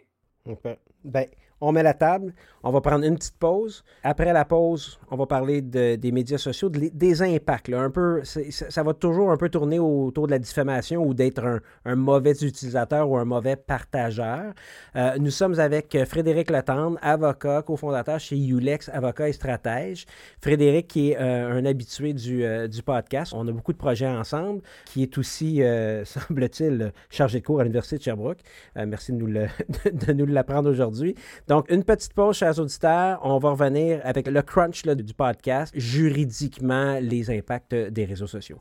Ben, 1.03 1.27
on 1.63 1.71
met 1.71 1.83
la 1.83 1.93
table, 1.93 2.33
on 2.61 2.71
va 2.71 2.81
prendre 2.81 3.05
une 3.05 3.15
petite 3.15 3.37
pause. 3.37 3.83
Après 4.03 4.31
la 4.33 4.43
pause, 4.43 4.99
on 5.09 5.15
va 5.15 5.25
parler 5.25 5.61
de- 5.61 5.95
des 5.95 6.11
médias 6.11 6.37
sociaux, 6.37 6.69
des 6.69 7.21
impacts. 7.21 7.69
un 7.73 7.89
peu, 7.89 8.21
ça, 8.23 8.83
va 8.83 8.93
toujours 8.93 9.31
un 9.31 9.37
peu 9.37 9.49
tourner 9.49 9.79
autour 9.79 10.27
de 10.27 10.31
la 10.31 10.39
diffamation 10.39 11.01
ou 11.03 11.13
d'être 11.13 11.61
un, 11.85 11.95
mauvais 11.95 12.33
utilisateur 12.33 13.09
ou 13.09 13.17
un 13.17 13.25
mauvais 13.25 13.55
partageur. 13.55 14.53
Euh, 14.95 15.17
nous 15.19 15.31
sommes 15.31 15.59
avec 15.59 15.97
Frédéric 16.05 16.51
Letendre, 16.51 16.97
avocat, 17.01 17.61
cofondateur 17.61 18.19
chez 18.19 18.37
Ulex, 18.37 18.89
avocat 18.89 19.29
et 19.29 19.33
stratège. 19.33 20.05
Frédéric 20.41 20.87
qui 20.87 21.11
est 21.11 21.17
euh, 21.17 21.59
un 21.59 21.65
habitué 21.65 22.13
du, 22.13 22.43
euh, 22.43 22.67
du 22.67 22.83
podcast. 22.83 23.33
On 23.33 23.47
a 23.47 23.51
beaucoup 23.51 23.71
de 23.71 23.77
projets 23.77 24.07
ensemble, 24.07 24.61
qui 24.85 25.03
est 25.03 25.17
aussi, 25.17 25.61
semble-t-il, 26.03 26.91
chargé 27.09 27.39
de 27.39 27.45
cours 27.45 27.61
à 27.61 27.63
l'Université 27.63 27.97
de 27.97 28.03
Sherbrooke. 28.03 28.39
Merci 28.75 29.13
de 29.13 30.13
nous 30.13 30.25
l'apprendre 30.25 30.69
aujourd'hui. 30.69 31.15
Donc, 31.53 31.69
une 31.69 31.83
petite 31.83 32.13
pause, 32.13 32.37
chers 32.37 32.57
auditeurs. 32.57 33.19
On 33.21 33.37
va 33.37 33.51
revenir 33.51 34.01
avec 34.03 34.27
le 34.27 34.41
crunch 34.41 34.81
du 34.87 35.13
podcast, 35.13 35.71
juridiquement, 35.77 36.97
les 36.99 37.29
impacts 37.29 37.75
des 37.75 38.05
réseaux 38.05 38.25
sociaux. 38.25 38.59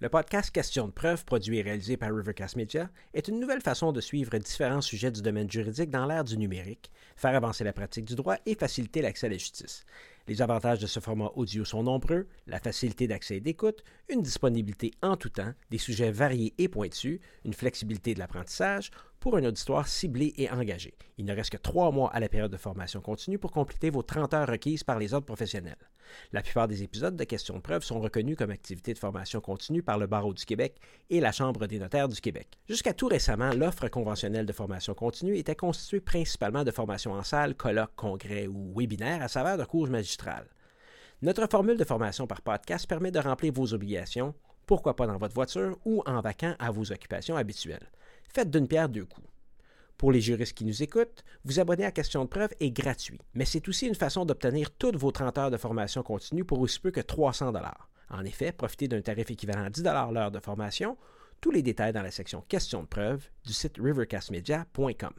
Le 0.00 0.08
podcast 0.08 0.50
Question 0.50 0.88
de 0.88 0.92
preuve, 0.92 1.24
produit 1.24 1.58
et 1.58 1.62
réalisé 1.62 1.96
par 1.96 2.12
Rivercast 2.12 2.56
Media, 2.56 2.90
est 3.14 3.28
une 3.28 3.38
nouvelle 3.38 3.62
façon 3.62 3.92
de 3.92 4.00
suivre 4.00 4.36
différents 4.36 4.80
sujets 4.80 5.12
du 5.12 5.22
domaine 5.22 5.48
juridique 5.48 5.90
dans 5.90 6.06
l'ère 6.06 6.24
du 6.24 6.36
numérique, 6.36 6.90
faire 7.14 7.36
avancer 7.36 7.62
la 7.62 7.72
pratique 7.72 8.04
du 8.04 8.16
droit 8.16 8.36
et 8.46 8.56
faciliter 8.56 9.00
l'accès 9.00 9.28
à 9.28 9.30
la 9.30 9.38
justice. 9.38 9.86
Les 10.26 10.40
avantages 10.40 10.78
de 10.78 10.86
ce 10.86 11.00
format 11.00 11.30
audio 11.34 11.66
sont 11.66 11.82
nombreux, 11.82 12.26
la 12.46 12.58
facilité 12.58 13.06
d'accès 13.06 13.36
et 13.36 13.40
d'écoute, 13.40 13.84
une 14.08 14.22
disponibilité 14.22 14.92
en 15.02 15.16
tout 15.16 15.28
temps, 15.28 15.52
des 15.70 15.76
sujets 15.76 16.10
variés 16.10 16.54
et 16.56 16.68
pointus, 16.68 17.20
une 17.44 17.52
flexibilité 17.52 18.14
de 18.14 18.20
l'apprentissage 18.20 18.90
pour 19.24 19.38
un 19.38 19.44
auditoire 19.46 19.88
ciblé 19.88 20.34
et 20.36 20.50
engagé. 20.50 20.92
Il 21.16 21.24
ne 21.24 21.34
reste 21.34 21.48
que 21.48 21.56
trois 21.56 21.90
mois 21.90 22.12
à 22.12 22.20
la 22.20 22.28
période 22.28 22.52
de 22.52 22.58
formation 22.58 23.00
continue 23.00 23.38
pour 23.38 23.52
compléter 23.52 23.88
vos 23.88 24.02
30 24.02 24.34
heures 24.34 24.48
requises 24.50 24.84
par 24.84 24.98
les 24.98 25.14
autres 25.14 25.24
professionnels. 25.24 25.78
La 26.34 26.42
plupart 26.42 26.68
des 26.68 26.82
épisodes 26.82 27.16
de 27.16 27.24
questions 27.24 27.56
de 27.56 27.62
preuve 27.62 27.82
sont 27.82 28.00
reconnus 28.00 28.36
comme 28.36 28.50
activités 28.50 28.92
de 28.92 28.98
formation 28.98 29.40
continue 29.40 29.82
par 29.82 29.96
le 29.96 30.06
Barreau 30.06 30.34
du 30.34 30.44
Québec 30.44 30.76
et 31.08 31.20
la 31.20 31.32
Chambre 31.32 31.66
des 31.66 31.78
notaires 31.78 32.10
du 32.10 32.20
Québec. 32.20 32.48
Jusqu'à 32.68 32.92
tout 32.92 33.06
récemment, 33.06 33.48
l'offre 33.54 33.88
conventionnelle 33.88 34.44
de 34.44 34.52
formation 34.52 34.92
continue 34.92 35.38
était 35.38 35.56
constituée 35.56 36.00
principalement 36.00 36.62
de 36.62 36.70
formations 36.70 37.14
en 37.14 37.22
salle, 37.22 37.54
colloques, 37.54 37.96
congrès 37.96 38.46
ou 38.46 38.74
webinaires 38.76 39.22
à 39.22 39.28
saveur 39.28 39.56
de 39.56 39.64
cours 39.64 39.88
magistrales. 39.88 40.50
Notre 41.22 41.48
formule 41.50 41.78
de 41.78 41.84
formation 41.84 42.26
par 42.26 42.42
podcast 42.42 42.86
permet 42.86 43.10
de 43.10 43.20
remplir 43.20 43.54
vos 43.54 43.72
obligations, 43.72 44.34
pourquoi 44.66 44.96
pas 44.96 45.06
dans 45.06 45.16
votre 45.16 45.34
voiture 45.34 45.78
ou 45.86 46.02
en 46.04 46.20
vacant 46.20 46.56
à 46.58 46.70
vos 46.70 46.92
occupations 46.92 47.38
habituelles. 47.38 47.88
Faites 48.32 48.50
d'une 48.50 48.68
pierre 48.68 48.88
deux 48.88 49.04
coups. 49.04 49.26
Pour 49.96 50.12
les 50.12 50.20
juristes 50.20 50.54
qui 50.54 50.64
nous 50.64 50.82
écoutent, 50.82 51.24
vous 51.44 51.60
abonner 51.60 51.84
à 51.84 51.92
Question 51.92 52.24
de 52.24 52.28
preuve 52.28 52.50
est 52.60 52.70
gratuit, 52.70 53.20
mais 53.34 53.44
c'est 53.44 53.68
aussi 53.68 53.86
une 53.86 53.94
façon 53.94 54.24
d'obtenir 54.24 54.70
toutes 54.72 54.96
vos 54.96 55.12
30 55.12 55.38
heures 55.38 55.50
de 55.50 55.56
formation 55.56 56.02
continue 56.02 56.44
pour 56.44 56.60
aussi 56.60 56.80
peu 56.80 56.90
que 56.90 57.00
300 57.00 57.52
En 58.10 58.24
effet, 58.24 58.52
profitez 58.52 58.88
d'un 58.88 59.00
tarif 59.00 59.30
équivalent 59.30 59.64
à 59.64 59.70
10 59.70 59.82
l'heure 59.82 60.30
de 60.30 60.40
formation. 60.40 60.96
Tous 61.40 61.50
les 61.50 61.62
détails 61.62 61.92
dans 61.92 62.02
la 62.02 62.10
section 62.10 62.42
Question 62.48 62.82
de 62.82 62.88
preuve 62.88 63.28
du 63.44 63.52
site 63.52 63.78
rivercastmedia.com. 63.78 65.12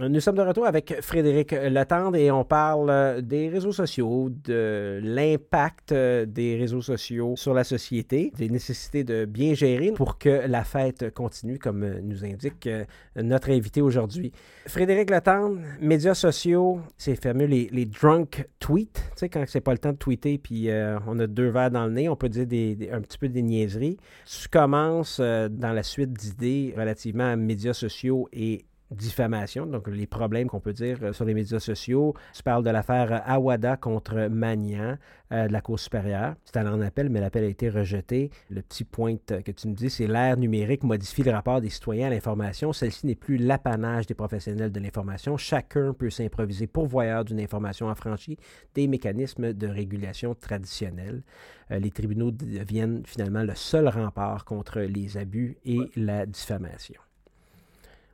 Nous 0.00 0.20
sommes 0.20 0.36
de 0.36 0.42
retour 0.42 0.64
avec 0.64 0.94
Frédéric 1.00 1.50
Letendre 1.50 2.16
et 2.16 2.30
on 2.30 2.44
parle 2.44 2.88
euh, 2.88 3.20
des 3.20 3.48
réseaux 3.48 3.72
sociaux, 3.72 4.30
de 4.30 5.00
l'impact 5.02 5.90
euh, 5.90 6.24
des 6.24 6.56
réseaux 6.56 6.82
sociaux 6.82 7.34
sur 7.36 7.52
la 7.52 7.64
société, 7.64 8.32
des 8.36 8.48
nécessités 8.48 9.02
de 9.02 9.24
bien 9.24 9.54
gérer 9.54 9.90
pour 9.90 10.16
que 10.16 10.46
la 10.46 10.62
fête 10.62 11.12
continue, 11.12 11.58
comme 11.58 11.98
nous 12.02 12.24
indique 12.24 12.68
euh, 12.68 12.84
notre 13.16 13.50
invité 13.50 13.82
aujourd'hui. 13.82 14.30
Frédéric 14.68 15.10
Letendre, 15.10 15.58
médias 15.80 16.14
sociaux, 16.14 16.78
c'est 16.96 17.20
fameux 17.20 17.46
les, 17.46 17.86
drunk 17.86 18.46
tweets, 18.60 18.94
tu 18.94 19.02
sais, 19.16 19.28
quand 19.28 19.42
c'est 19.48 19.60
pas 19.60 19.72
le 19.72 19.78
temps 19.78 19.92
de 19.92 19.96
tweeter 19.96 20.38
puis 20.38 20.68
on 21.08 21.18
a 21.18 21.26
deux 21.26 21.48
verres 21.48 21.72
dans 21.72 21.86
le 21.86 21.92
nez, 21.92 22.08
on 22.08 22.14
peut 22.14 22.28
dire 22.28 22.46
des, 22.46 22.88
un 22.92 23.00
petit 23.00 23.18
peu 23.18 23.28
des 23.28 23.42
niaiseries. 23.42 23.96
Tu 24.26 24.48
commences 24.48 25.18
dans 25.18 25.72
la 25.72 25.82
suite 25.82 26.12
d'idées 26.12 26.74
relativement 26.76 27.32
à 27.32 27.36
médias 27.36 27.72
sociaux 27.72 28.28
et 28.32 28.64
diffamation, 28.90 29.66
donc 29.66 29.88
les 29.88 30.06
problèmes 30.06 30.48
qu'on 30.48 30.60
peut 30.60 30.72
dire 30.72 30.98
euh, 31.02 31.12
sur 31.12 31.24
les 31.24 31.34
médias 31.34 31.60
sociaux. 31.60 32.14
Tu 32.34 32.42
parles 32.42 32.64
de 32.64 32.70
l'affaire 32.70 33.22
Awada 33.26 33.76
contre 33.76 34.28
Magnan 34.28 34.96
euh, 35.32 35.46
de 35.46 35.52
la 35.52 35.60
Cour 35.60 35.78
supérieure. 35.78 36.34
C'est 36.44 36.56
allé 36.56 36.70
en 36.70 36.80
appel, 36.80 37.10
mais 37.10 37.20
l'appel 37.20 37.44
a 37.44 37.48
été 37.48 37.68
rejeté. 37.68 38.30
Le 38.50 38.62
petit 38.62 38.84
point 38.84 39.16
que 39.16 39.50
tu 39.50 39.68
me 39.68 39.74
dis, 39.74 39.90
c'est 39.90 40.06
l'ère 40.06 40.36
numérique 40.36 40.84
modifie 40.84 41.22
le 41.22 41.32
rapport 41.32 41.60
des 41.60 41.70
citoyens 41.70 42.06
à 42.06 42.10
l'information. 42.10 42.72
Celle-ci 42.72 43.06
n'est 43.06 43.14
plus 43.14 43.36
l'apanage 43.36 44.06
des 44.06 44.14
professionnels 44.14 44.72
de 44.72 44.80
l'information. 44.80 45.36
Chacun 45.36 45.92
peut 45.92 46.10
s'improviser 46.10 46.66
pourvoyeur 46.66 47.24
d'une 47.24 47.40
information 47.40 47.88
affranchie 47.90 48.38
des 48.74 48.86
mécanismes 48.86 49.52
de 49.52 49.66
régulation 49.66 50.34
traditionnels. 50.34 51.22
Euh, 51.70 51.78
les 51.78 51.90
tribunaux 51.90 52.30
deviennent 52.30 53.02
finalement 53.04 53.42
le 53.42 53.54
seul 53.54 53.88
rempart 53.88 54.44
contre 54.44 54.80
les 54.80 55.16
abus 55.18 55.58
et 55.64 55.78
la 55.96 56.24
diffamation 56.24 57.00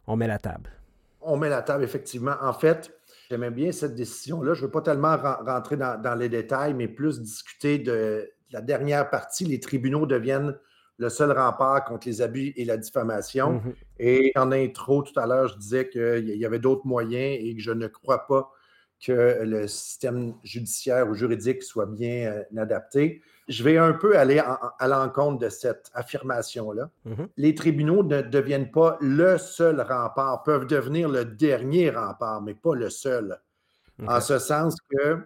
on 0.07 0.17
met 0.17 0.27
la 0.27 0.39
table. 0.39 0.71
On 1.21 1.37
met 1.37 1.49
la 1.49 1.63
table, 1.63 1.85
effectivement. 1.85 2.35
En 2.43 2.53
fait, 2.53 2.93
j'aimais 3.31 3.51
bien 3.51 3.73
cette 3.73 3.95
décision-là. 3.95 4.55
Je 4.55 4.61
ne 4.61 4.67
veux 4.67 4.71
pas 4.71 4.83
tellement 4.83 5.17
rentrer 5.17 5.77
dans, 5.77 6.19
les 6.19 6.29
détails, 6.29 6.75
mais 6.75 6.89
plus 6.89 7.21
discuter 7.21 7.79
de 7.79 8.31
la 8.51 8.61
dernière 8.61 9.09
partie. 9.09 9.45
Les 9.45 9.61
tribunaux 9.61 10.07
deviennent 10.07 10.57
le 10.99 11.09
seul 11.09 11.33
rempart 11.33 11.85
contre 11.85 12.07
les 12.07 12.23
abus 12.23 12.53
et 12.57 12.65
la 12.65 12.77
diffamation. 12.77 13.55
Mm-hmm. 13.55 13.75
Et 13.99 14.33
en 14.37 14.53
intro, 14.53 15.03
tout 15.03 15.19
à 15.19 15.27
l'heure, 15.27 15.49
je 15.49 15.57
disais 15.57 15.89
qu'il 15.89 16.37
y 16.37 16.45
avait 16.45 16.59
d'autres 16.59 16.87
moyens 16.87 17.39
et 17.41 17.55
que 17.57 17.63
je 17.63 17.73
ne 17.73 17.87
crois 17.87 18.27
pas 18.27 18.53
que 19.05 19.43
le 19.43 19.67
système 19.67 20.35
judiciaire 20.43 21.09
ou 21.09 21.15
juridique 21.15 21.63
soit 21.63 21.87
bien 21.87 22.33
euh, 22.33 22.63
adapté. 22.63 23.23
Je 23.49 23.63
vais 23.63 23.77
un 23.77 23.93
peu 23.93 24.19
aller 24.19 24.39
à 24.39 24.89
l'encontre 24.89 25.39
de 25.39 25.49
cette 25.49 25.91
affirmation-là. 25.95 26.91
Mm-hmm. 27.07 27.29
Les 27.37 27.55
tribunaux 27.55 28.03
ne 28.03 28.23
deviennent 28.23 28.71
pas 28.71 28.97
le 29.01 29.39
seul 29.39 29.81
rempart, 29.81 30.43
peuvent 30.43 30.67
devenir 30.67 31.09
le 31.09 31.25
dernier 31.25 31.91
rempart, 31.91 32.43
mais 32.43 32.55
pas 32.55 32.75
le 32.75 32.91
seul. 32.91 33.39
En 34.07 34.21
ce 34.21 34.39
sens 34.39 34.77
que 34.91 35.19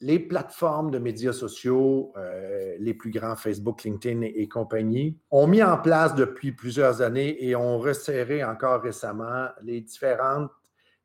les 0.00 0.18
plateformes 0.18 0.90
de 0.90 0.98
médias 0.98 1.32
sociaux, 1.32 2.12
euh, 2.16 2.76
les 2.78 2.94
plus 2.94 3.10
grands, 3.10 3.34
Facebook, 3.36 3.82
LinkedIn 3.82 4.22
et, 4.22 4.48
compagnie, 4.48 5.16
ont 5.30 5.46
mis 5.46 5.62
en 5.62 5.76
place 5.76 6.14
depuis 6.14 6.52
plusieurs 6.52 7.02
années 7.02 7.44
et 7.44 7.56
ont 7.56 7.78
resserré 7.78 8.44
encore 8.44 8.82
récemment 8.82 9.48
les 9.62 9.80
différentes 9.80 10.50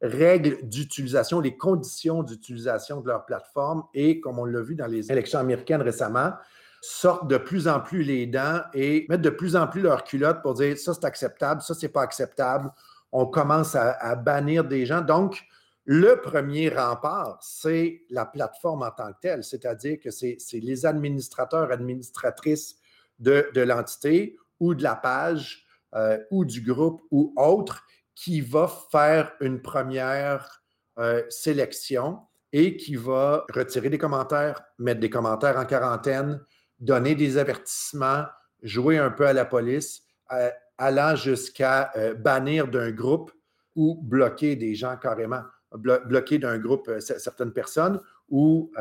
règles 0.03 0.57
d'utilisation, 0.67 1.39
les 1.39 1.55
conditions 1.55 2.23
d'utilisation 2.23 2.99
de 2.99 3.07
leur 3.07 3.25
plateforme 3.25 3.85
et, 3.93 4.19
comme 4.19 4.37
on 4.37 4.45
l'a 4.45 4.61
vu 4.61 4.75
dans 4.75 4.85
les 4.85 5.11
élections 5.11 5.39
américaines 5.39 5.81
récemment, 5.81 6.33
sortent 6.81 7.29
de 7.29 7.37
plus 7.37 7.69
en 7.69 7.79
plus 7.79 8.03
les 8.03 8.27
dents 8.27 8.59
et 8.73 9.05
mettent 9.07 9.21
de 9.21 9.29
plus 9.29 9.55
en 9.55 9.67
plus 9.67 9.81
leur 9.81 10.03
culotte 10.03 10.41
pour 10.41 10.55
dire 10.55 10.77
ça 10.77 10.93
c'est 10.93 11.05
acceptable, 11.05 11.61
ça 11.61 11.73
c'est 11.73 11.87
pas 11.87 12.01
acceptable. 12.01 12.69
On 13.13 13.25
commence 13.25 13.75
à, 13.75 14.15
bannir 14.15 14.65
des 14.65 14.85
gens. 14.85 14.99
Donc, 15.01 15.43
le 15.85 16.19
premier 16.19 16.69
rempart, 16.69 17.37
c'est 17.41 18.01
la 18.09 18.25
plateforme 18.25 18.81
en 18.83 18.91
tant 18.91 19.13
que 19.13 19.19
telle, 19.21 19.43
c'est-à-dire 19.43 19.99
que 20.03 20.09
c'est 20.09 20.37
les 20.53 20.85
administrateurs, 20.85 21.71
administratrices 21.71 22.75
de, 23.19 23.47
l'entité 23.55 24.35
ou 24.59 24.73
de 24.73 24.83
la 24.83 24.95
page 24.95 25.65
euh, 25.93 26.17
ou 26.31 26.43
du 26.43 26.61
groupe 26.61 27.03
ou 27.11 27.33
autre 27.37 27.85
qui 28.15 28.41
va 28.41 28.71
faire 28.91 29.34
une 29.41 29.62
première 29.62 30.63
euh, 30.99 31.23
sélection 31.30 32.19
et 32.52 32.78
qui 32.78 32.95
va 32.95 33.45
retirer 33.52 33.89
des 33.89 33.97
commentaires, 33.97 34.62
mettre 34.78 34.99
des 34.99 35.10
commentaires 35.10 35.58
en 35.58 35.65
quarantaine, 35.65 36.39
donner 36.80 37.15
des 37.15 37.38
avertissements, 37.38 38.26
jouer 38.62 38.99
un 38.99 39.10
peu 39.10 39.26
à 39.26 39.34
la 39.34 39.45
police, 39.45 40.04
euh, 40.32 40.52
allant 40.78 41.15
jusqu'à 41.15 41.91
euh, 41.95 42.13
bannir 42.13 42.67
d'un 42.67 42.91
groupe 42.91 43.32
ou 43.76 43.99
bloquer 44.04 44.56
des 44.56 44.76
gens 44.76 44.97
carrément, 44.97 45.41
bloquer 45.71 46.38
d'un 46.38 46.60
groupe 46.60 46.91
certaines 46.99 47.54
personnes 47.54 47.99
ou 48.30 48.71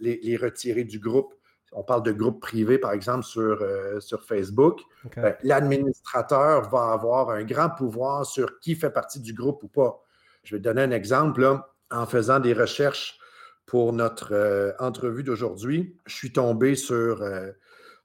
les, 0.00 0.36
retirer 0.36 0.82
du 0.82 0.98
groupe 0.98 1.32
on 1.74 1.82
parle 1.82 2.04
de 2.04 2.12
groupes 2.12 2.40
privés, 2.40 2.78
par 2.78 2.92
exemple, 2.92 3.24
sur, 3.24 3.60
euh, 3.60 4.00
sur 4.00 4.22
Facebook, 4.24 4.80
ben, 5.16 5.36
l'administrateur 5.42 6.68
va 6.70 6.92
avoir 6.92 7.30
un 7.30 7.42
grand 7.42 7.68
pouvoir 7.68 8.24
sur 8.24 8.60
qui 8.60 8.76
fait 8.76 8.90
partie 8.90 9.20
du 9.20 9.34
groupe 9.34 9.62
ou 9.64 9.68
pas. 9.68 10.00
Je 10.44 10.56
vais 10.56 10.60
donner 10.60 10.82
un 10.82 10.92
exemple. 10.92 11.60
en 11.90 12.06
faisant 12.06 12.40
des 12.40 12.54
recherches 12.54 13.18
pour 13.66 13.92
notre 13.92 14.32
euh, 14.32 14.72
entrevue 14.78 15.22
d'aujourd'hui, 15.22 15.96
je 16.06 16.14
suis 16.14 16.32
tombé 16.32 16.76
sur 16.76 17.22
euh, 17.22 17.50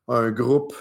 un 0.08 0.32
groupe 0.32 0.75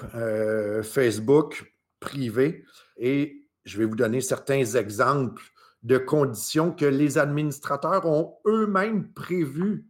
Facebook 0.82 1.74
privé 2.00 2.64
et 2.96 3.46
je 3.64 3.78
vais 3.78 3.84
vous 3.84 3.96
donner 3.96 4.20
certains 4.20 4.64
exemples 4.64 5.42
de 5.82 5.98
conditions 5.98 6.72
que 6.72 6.86
les 6.86 7.18
administrateurs 7.18 8.06
ont 8.06 8.36
eux-mêmes 8.46 9.12
prévues. 9.12 9.86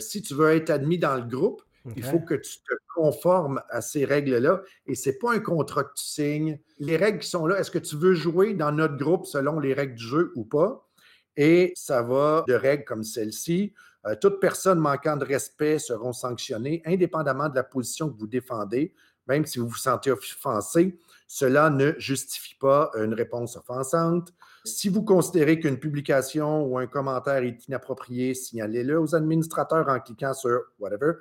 si 0.00 0.22
tu 0.22 0.34
veux 0.34 0.50
être 0.50 0.70
admis 0.70 0.98
dans 0.98 1.14
le 1.14 1.22
groupe, 1.22 1.62
il 1.96 2.04
faut 2.04 2.20
que 2.20 2.34
tu 2.34 2.58
te 2.58 2.74
conformes 2.94 3.62
à 3.70 3.80
ces 3.80 4.04
règles-là. 4.04 4.62
Et 4.86 4.94
ce 4.94 5.10
n'est 5.10 5.16
pas 5.16 5.34
un 5.34 5.40
contrat 5.40 5.84
que 5.84 5.94
tu 5.96 6.04
signes. 6.04 6.60
Les 6.78 6.96
règles 6.96 7.18
qui 7.20 7.28
sont 7.28 7.46
là, 7.46 7.58
est-ce 7.58 7.70
que 7.70 7.78
tu 7.78 7.96
veux 7.96 8.14
jouer 8.14 8.54
dans 8.54 8.72
notre 8.72 8.96
groupe 8.96 9.26
selon 9.26 9.60
les 9.60 9.74
règles 9.74 9.94
du 9.94 10.04
jeu 10.04 10.32
ou 10.36 10.44
pas? 10.44 10.88
Et 11.36 11.72
ça 11.76 12.02
va 12.02 12.44
de 12.48 12.54
règles 12.54 12.84
comme 12.84 13.04
celle-ci. 13.04 13.72
Euh, 14.06 14.14
toute 14.20 14.40
personne 14.40 14.78
manquant 14.78 15.16
de 15.16 15.24
respect 15.24 15.78
seront 15.78 16.12
sanctionnées, 16.12 16.82
indépendamment 16.84 17.48
de 17.48 17.54
la 17.54 17.64
position 17.64 18.10
que 18.10 18.18
vous 18.18 18.26
défendez, 18.26 18.94
même 19.26 19.44
si 19.46 19.58
vous 19.58 19.68
vous 19.68 19.76
sentez 19.76 20.10
offensé. 20.10 20.98
Cela 21.26 21.70
ne 21.70 21.92
justifie 21.98 22.54
pas 22.56 22.90
une 22.96 23.14
réponse 23.14 23.56
offensante. 23.56 24.32
Si 24.64 24.88
vous 24.88 25.02
considérez 25.02 25.60
qu'une 25.60 25.78
publication 25.78 26.64
ou 26.64 26.78
un 26.78 26.86
commentaire 26.86 27.42
est 27.42 27.66
inapproprié, 27.68 28.34
signalez-le 28.34 29.00
aux 29.00 29.14
administrateurs 29.14 29.88
en 29.88 30.00
cliquant 30.00 30.34
sur 30.34 30.60
whatever. 30.78 31.12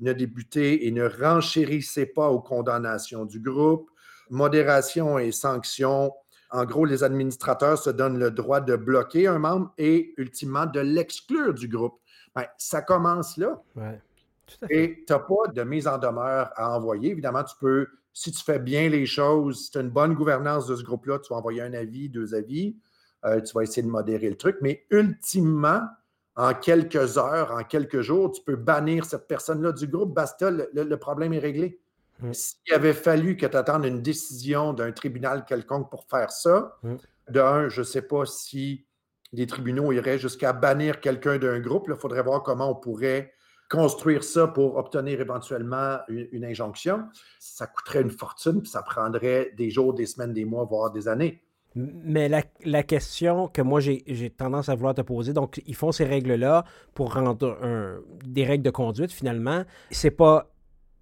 Ne 0.00 0.12
débutez 0.12 0.86
et 0.86 0.90
ne 0.90 1.08
renchérissez 1.08 2.06
pas 2.06 2.30
aux 2.30 2.40
condamnations 2.40 3.24
du 3.24 3.40
groupe. 3.40 3.90
Modération 4.30 5.18
et 5.18 5.32
sanctions. 5.32 6.12
En 6.50 6.64
gros, 6.64 6.84
les 6.84 7.02
administrateurs 7.02 7.78
se 7.78 7.90
donnent 7.90 8.18
le 8.18 8.30
droit 8.30 8.60
de 8.60 8.76
bloquer 8.76 9.26
un 9.26 9.38
membre 9.38 9.72
et 9.76 10.14
ultimement 10.16 10.66
de 10.66 10.80
l'exclure 10.80 11.52
du 11.52 11.68
groupe. 11.68 12.00
Ben, 12.34 12.46
ça 12.58 12.80
commence 12.80 13.36
là. 13.36 13.60
Et 14.70 15.04
tu 15.06 15.12
n'as 15.12 15.18
pas 15.18 15.48
de 15.52 15.62
mise 15.62 15.86
en 15.86 15.98
demeure 15.98 16.50
à 16.56 16.76
envoyer. 16.76 17.10
Évidemment, 17.10 17.44
tu 17.44 17.56
peux, 17.60 17.88
si 18.14 18.30
tu 18.30 18.42
fais 18.42 18.60
bien 18.60 18.88
les 18.88 19.06
choses, 19.06 19.64
si 19.64 19.70
tu 19.72 19.78
as 19.78 19.80
une 19.80 19.90
bonne 19.90 20.14
gouvernance 20.14 20.68
de 20.68 20.76
ce 20.76 20.84
groupe-là, 20.84 21.18
tu 21.18 21.32
vas 21.32 21.40
envoyer 21.40 21.62
un 21.62 21.74
avis, 21.74 22.08
deux 22.08 22.34
avis. 22.34 22.76
Euh, 23.24 23.40
tu 23.40 23.52
vas 23.52 23.62
essayer 23.62 23.82
de 23.82 23.88
modérer 23.88 24.30
le 24.30 24.36
truc. 24.36 24.56
Mais 24.60 24.86
ultimement, 24.90 25.82
en 26.36 26.54
quelques 26.54 27.18
heures, 27.18 27.50
en 27.50 27.64
quelques 27.64 28.02
jours, 28.02 28.30
tu 28.30 28.40
peux 28.42 28.54
bannir 28.54 29.04
cette 29.04 29.26
personne-là 29.26 29.72
du 29.72 29.88
groupe. 29.88 30.14
Basta, 30.14 30.50
le, 30.50 30.96
problème 30.96 31.32
est 31.32 31.40
réglé. 31.40 31.80
Mm. 32.20 32.32
S'il 32.32 32.72
avait 32.72 32.92
fallu 32.92 33.36
que 33.36 33.46
tu 33.46 33.56
attendes 33.56 33.84
une 33.84 34.00
décision 34.00 34.72
d'un 34.72 34.92
tribunal 34.92 35.44
quelconque 35.44 35.90
pour 35.90 36.04
faire 36.04 36.30
ça, 36.30 36.78
mm. 36.84 36.94
de 37.30 37.40
un, 37.40 37.68
je 37.68 37.80
ne 37.80 37.84
sais 37.84 38.02
pas 38.02 38.26
si 38.26 38.86
les 39.32 39.48
tribunaux 39.48 39.90
iraient 39.90 40.18
jusqu'à 40.20 40.52
bannir 40.52 41.00
quelqu'un 41.00 41.38
d'un 41.38 41.58
groupe. 41.58 41.86
Il 41.88 41.96
faudrait 41.96 42.22
voir 42.22 42.44
comment 42.44 42.70
on 42.70 42.76
pourrait 42.76 43.32
construire 43.74 44.24
ça 44.24 44.46
pour 44.46 44.76
obtenir 44.76 45.20
éventuellement 45.20 45.98
une, 46.08 46.44
injonction. 46.44 47.04
Ça 47.38 47.66
coûterait 47.66 48.02
une 48.02 48.10
fortune, 48.10 48.60
puis 48.62 48.70
ça 48.70 48.82
prendrait 48.82 49.52
des 49.56 49.70
jours, 49.70 49.94
des 49.94 50.06
semaines, 50.06 50.32
des 50.32 50.44
mois, 50.44 50.64
voire 50.64 50.90
des 50.90 51.08
années. 51.08 51.42
Mais 51.74 52.28
la, 52.28 52.82
question 52.84 53.48
que 53.48 53.60
moi 53.60 53.80
j'ai 53.80 54.30
tendance 54.30 54.68
à 54.68 54.76
vouloir 54.76 54.94
te 54.94 55.00
poser, 55.00 55.32
donc 55.32 55.60
ils 55.66 55.74
font 55.74 55.90
ces 55.90 56.04
règles-là 56.04 56.64
pour 56.94 57.14
rendre 57.14 57.58
des 58.24 58.44
règles 58.44 58.62
de 58.62 58.70
conduite 58.70 59.10
finalement. 59.10 59.64
C'est 59.90 60.12
pas 60.12 60.54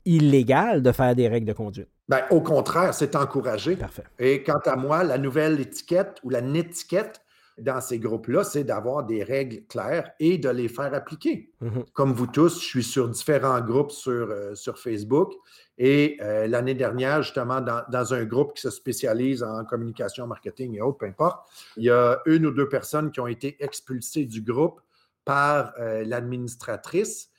illégal 0.06 0.82
de 0.82 0.92
faire 0.92 1.14
des 1.14 1.28
règles 1.28 1.46
de 1.46 1.52
conduite. 1.52 1.88
Ben, 2.08 2.22
au 2.30 2.40
contraire, 2.40 2.92
c'est 2.94 3.16
encouragé. 3.16 3.76
Parfait. 3.76 4.04
Et 4.18 4.42
quant 4.42 4.60
à 4.66 4.76
moi, 4.76 5.04
la 5.04 5.18
nouvelle 5.18 5.60
étiquette 5.60 6.18
ou 6.24 6.30
la 6.30 6.40
netiquette 6.40 7.21
dans 7.58 7.80
ces 7.80 7.98
groupes-là, 7.98 8.44
c'est 8.44 8.64
d'avoir 8.64 9.04
des 9.04 9.22
règles 9.22 9.64
claires 9.66 10.10
et 10.18 10.38
de 10.38 10.48
les 10.48 10.68
faire 10.68 10.92
appliquer. 10.94 11.50
Mhm. 11.60 11.84
Comme 11.92 12.12
vous 12.12 12.26
tous, 12.26 12.60
je 12.60 12.64
suis 12.64 12.82
sur 12.82 13.08
différents 13.08 13.60
groupes 13.60 13.90
sur, 13.90 14.30
euh, 14.30 14.54
sur 14.54 14.78
Facebook 14.78 15.32
et 15.78 16.18
euh, 16.20 16.46
l'année 16.46 16.74
dernière, 16.74 17.22
justement, 17.22 17.60
dans, 17.60 17.82
dans, 17.90 18.14
un 18.14 18.24
groupe 18.24 18.54
qui 18.54 18.62
se 18.62 18.70
spécialise 18.70 19.42
en 19.42 19.64
communication, 19.64 20.26
marketing 20.26 20.76
et 20.76 20.80
autres, 20.80 20.98
peu 20.98 21.06
importe, 21.06 21.48
il 21.76 21.84
y 21.84 21.90
a 21.90 22.20
une 22.26 22.46
ou 22.46 22.50
deux 22.50 22.68
personnes 22.68 23.10
qui 23.10 23.20
ont 23.20 23.26
été 23.26 23.62
expulsées 23.62 24.24
du 24.24 24.42
groupe 24.42 24.80
par 25.24 25.72
euh, 25.78 26.04
l'administratrice 26.04 27.30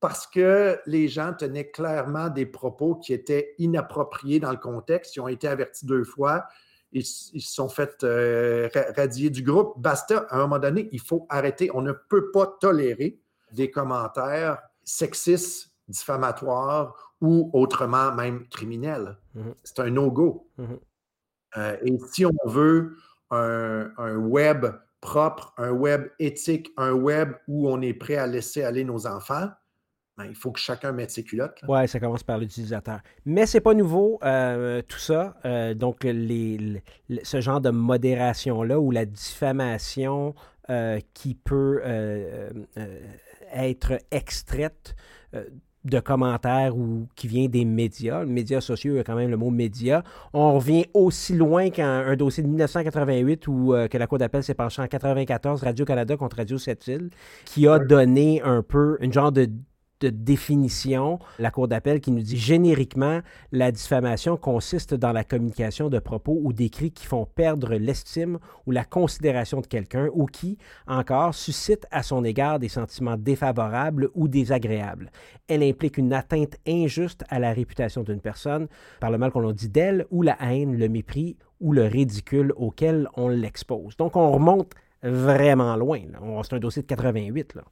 parce 0.00 0.26
que 0.26 0.80
les 0.86 1.06
gens 1.06 1.32
tenaient 1.32 1.70
clairement 1.70 2.28
des 2.28 2.46
propos 2.46 2.96
qui 2.96 3.12
étaient 3.12 3.54
inappropriés 3.58 4.40
dans 4.40 4.50
le 4.50 4.56
contexte. 4.56 5.14
Ils 5.14 5.20
ont 5.20 5.28
été 5.28 5.46
avertis 5.46 5.86
deux 5.86 6.02
fois 6.02 6.44
ils, 6.92 7.04
se 7.04 7.38
sont 7.38 7.68
fait 7.68 8.04
euh, 8.04 8.68
radier 8.96 9.30
du 9.30 9.42
groupe. 9.42 9.74
Basta, 9.78 10.26
à 10.28 10.36
un 10.36 10.40
moment 10.40 10.58
donné, 10.58 10.88
il 10.92 11.00
faut 11.00 11.26
arrêter. 11.28 11.70
On 11.74 11.82
ne 11.82 11.92
peut 11.92 12.30
pas 12.30 12.46
tolérer 12.60 13.18
des 13.52 13.70
commentaires 13.70 14.58
sexistes, 14.84 15.72
diffamatoires 15.88 17.16
ou 17.20 17.50
autrement 17.52 18.12
même 18.14 18.46
criminels. 18.48 19.16
Mhm. 19.34 19.54
C'est 19.64 19.80
un 19.80 19.90
no-go. 19.90 20.48
Mhm. 20.58 20.78
Euh, 21.56 21.76
et 21.82 21.98
si 22.10 22.24
on 22.24 22.32
veut 22.46 22.96
un, 23.30 23.90
un, 23.98 24.16
web 24.16 24.66
propre, 25.00 25.52
un 25.56 25.70
web 25.70 26.08
éthique, 26.18 26.72
un 26.76 26.92
web 26.92 27.32
où 27.48 27.68
on 27.68 27.80
est 27.80 27.94
prêt 27.94 28.16
à 28.16 28.26
laisser 28.26 28.62
aller 28.62 28.84
nos 28.84 29.06
enfants, 29.06 29.48
il 30.28 30.34
faut 30.34 30.50
que 30.50 30.60
chacun 30.60 30.92
mette 30.92 31.10
ses 31.10 31.24
culottes. 31.24 31.60
Oui, 31.68 31.86
ça 31.88 32.00
commence 32.00 32.22
par 32.22 32.38
l'utilisateur. 32.38 33.00
Mais 33.26 33.46
c'est 33.46 33.60
pas 33.60 33.74
nouveau, 33.74 34.18
euh, 34.22 34.82
tout 34.86 34.98
ça. 34.98 35.34
Euh, 35.44 35.74
donc, 35.74 36.04
les, 36.04 36.82
ce 37.22 37.40
genre 37.40 37.60
de 37.60 37.70
modération-là 37.70 38.78
ou 38.78 38.90
la 38.90 39.04
diffamation 39.04 40.34
euh, 40.70 41.00
qui 41.14 41.34
peut 41.34 41.82
être 43.52 43.98
extraite 44.10 44.94
de 45.84 45.98
commentaires 45.98 46.76
ou 46.76 47.08
qui 47.16 47.26
vient 47.26 47.48
des 47.48 47.64
médias. 47.64 48.24
Les 48.24 48.30
médias 48.30 48.60
sociaux, 48.60 48.94
il 48.94 48.96
y 48.98 49.00
a 49.00 49.04
quand 49.04 49.16
même 49.16 49.30
le 49.30 49.36
mot 49.36 49.50
média. 49.50 50.04
On 50.32 50.54
revient 50.54 50.86
aussi 50.94 51.34
loin 51.34 51.70
qu'un 51.70 52.14
dossier 52.14 52.42
de 52.42 52.48
1988 52.48 53.48
où 53.48 53.74
que 53.90 53.98
la 53.98 54.06
Cour 54.06 54.18
d'appel 54.18 54.44
s'est 54.44 54.54
penchée 54.54 54.80
en 54.80 54.86
94, 54.86 55.62
Radio-Canada 55.62 56.16
contre 56.16 56.36
Radio 56.36 56.56
Sept-Îles, 56.56 57.10
qui 57.44 57.66
a 57.66 57.78
donné 57.78 58.40
un 58.42 58.62
peu 58.62 58.96
une 59.00 59.12
genre 59.12 59.32
de 59.32 59.48
définition, 60.08 61.18
la 61.38 61.50
Cour 61.50 61.68
d'appel 61.68 62.00
qui 62.00 62.10
nous 62.10 62.22
dit 62.22 62.36
génériquement, 62.36 63.20
la 63.52 63.72
diffamation 63.72 64.36
consiste 64.36 64.94
dans 64.94 65.12
la 65.12 65.24
communication 65.24 65.88
de 65.88 65.98
propos 65.98 66.38
ou 66.42 66.52
d'écrits 66.52 66.90
qui 66.90 67.06
font 67.06 67.26
perdre 67.26 67.74
l'estime 67.74 68.38
ou 68.66 68.70
la 68.70 68.84
considération 68.84 69.60
de 69.60 69.66
quelqu'un 69.66 70.08
ou 70.12 70.26
qui, 70.26 70.58
encore, 70.86 71.34
suscitent 71.34 71.86
à 71.90 72.02
son 72.02 72.24
égard 72.24 72.58
des 72.58 72.68
sentiments 72.68 73.16
défavorables 73.16 74.10
ou 74.14 74.28
désagréables. 74.28 75.10
Elle 75.48 75.62
implique 75.62 75.98
une 75.98 76.12
atteinte 76.12 76.56
injuste 76.66 77.24
à 77.28 77.38
la 77.38 77.52
réputation 77.52 78.02
d'une 78.02 78.20
personne 78.20 78.68
par 79.00 79.10
le 79.10 79.18
mal 79.18 79.30
qu'on 79.30 79.48
a 79.48 79.52
dit 79.52 79.68
d'elle 79.68 80.06
ou 80.10 80.22
la 80.22 80.36
haine, 80.40 80.76
le 80.76 80.88
mépris 80.88 81.36
ou 81.60 81.72
le 81.72 81.84
ridicule 81.84 82.52
auquel 82.56 83.08
on 83.16 83.28
l'expose. 83.28 83.96
Donc 83.96 84.16
on 84.16 84.30
remonte 84.32 84.72
vraiment 85.02 85.76
loin. 85.76 86.00
C'est 86.42 86.54
un 86.54 86.58
dossier 86.58 86.82
de 86.82 86.86
88. 86.86 87.54
Là. 87.54 87.62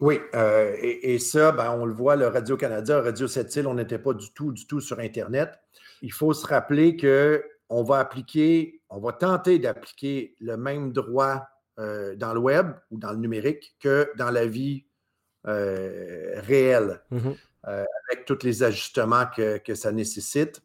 Oui, 0.00 0.18
euh, 0.34 0.74
et, 0.80 1.18
ça, 1.18 1.52
ben, 1.52 1.70
on 1.70 1.86
le 1.86 1.94
voit, 1.94 2.16
le 2.16 2.26
Radio-Canada, 2.26 3.00
Radio 3.00 3.28
7 3.28 3.66
on 3.66 3.74
n'était 3.74 3.98
pas 3.98 4.12
du 4.12 4.32
tout, 4.32 4.52
du 4.52 4.66
tout 4.66 4.80
sur 4.80 4.98
Internet. 4.98 5.58
Il 6.02 6.12
faut 6.12 6.32
se 6.32 6.46
rappeler 6.46 6.96
qu'on 6.96 7.82
va 7.82 8.00
appliquer, 8.00 8.82
on 8.90 8.98
va 8.98 9.12
tenter 9.12 9.58
d'appliquer 9.58 10.34
le 10.40 10.56
même 10.56 10.92
droit 10.92 11.46
euh, 11.78 12.16
dans 12.16 12.34
le 12.34 12.40
web 12.40 12.72
ou 12.90 12.98
dans 12.98 13.12
le 13.12 13.18
numérique 13.18 13.76
que 13.80 14.10
dans 14.16 14.30
la 14.30 14.46
vie 14.46 14.84
euh, 15.46 16.40
réelle, 16.40 17.00
mm-hmm. 17.12 17.36
avec 17.62 18.24
tous 18.26 18.42
les 18.42 18.62
ajustements 18.62 19.26
que, 19.34 19.58
que, 19.58 19.74
ça 19.74 19.92
nécessite. 19.92 20.60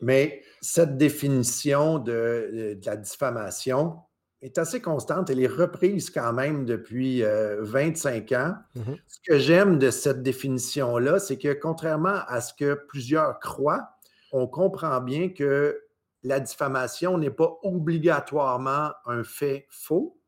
Mais 0.00 0.42
cette 0.60 0.96
définition 0.96 1.98
de, 1.98 2.76
de 2.80 2.86
la 2.86 2.96
diffamation, 2.96 3.98
est 4.42 4.58
assez 4.58 4.80
constante. 4.80 5.30
Elle 5.30 5.40
est 5.40 5.46
reprise 5.46 6.10
quand 6.10 6.32
même 6.32 6.64
depuis 6.64 7.22
25 7.22 8.32
euh, 8.32 8.36
ans. 8.36 8.54
Mm-hmm. 8.76 8.96
Ce 9.06 9.18
que 9.26 9.38
j'aime 9.38 9.78
de 9.78 9.90
cette 9.90 10.22
définition-là, 10.22 11.18
c'est 11.18 11.38
que 11.38 11.52
contrairement 11.52 12.20
à 12.26 12.40
ce 12.40 12.54
que 12.54 12.74
plusieurs 12.74 13.40
croient, 13.40 13.90
on 14.32 14.46
comprend 14.46 15.00
bien 15.00 15.30
que 15.30 15.80
la 16.22 16.40
diffamation 16.40 17.18
n'est 17.18 17.30
pas 17.30 17.58
obligatoirement 17.62 18.90
un 19.06 19.24
fait 19.24 19.66
faux, 19.70 20.20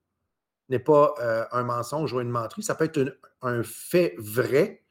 n'est 0.69 0.79
pas 0.79 1.15
euh, 1.21 1.45
un 1.53 1.63
mensonge 1.63 2.13
ou 2.13 2.21
une 2.21 2.31
menterie. 2.31 2.63
Ça 2.63 2.75
peut 2.75 2.85
être 2.85 3.19
un 3.43 3.63
fait 3.63 4.15
vrai, 4.19 4.83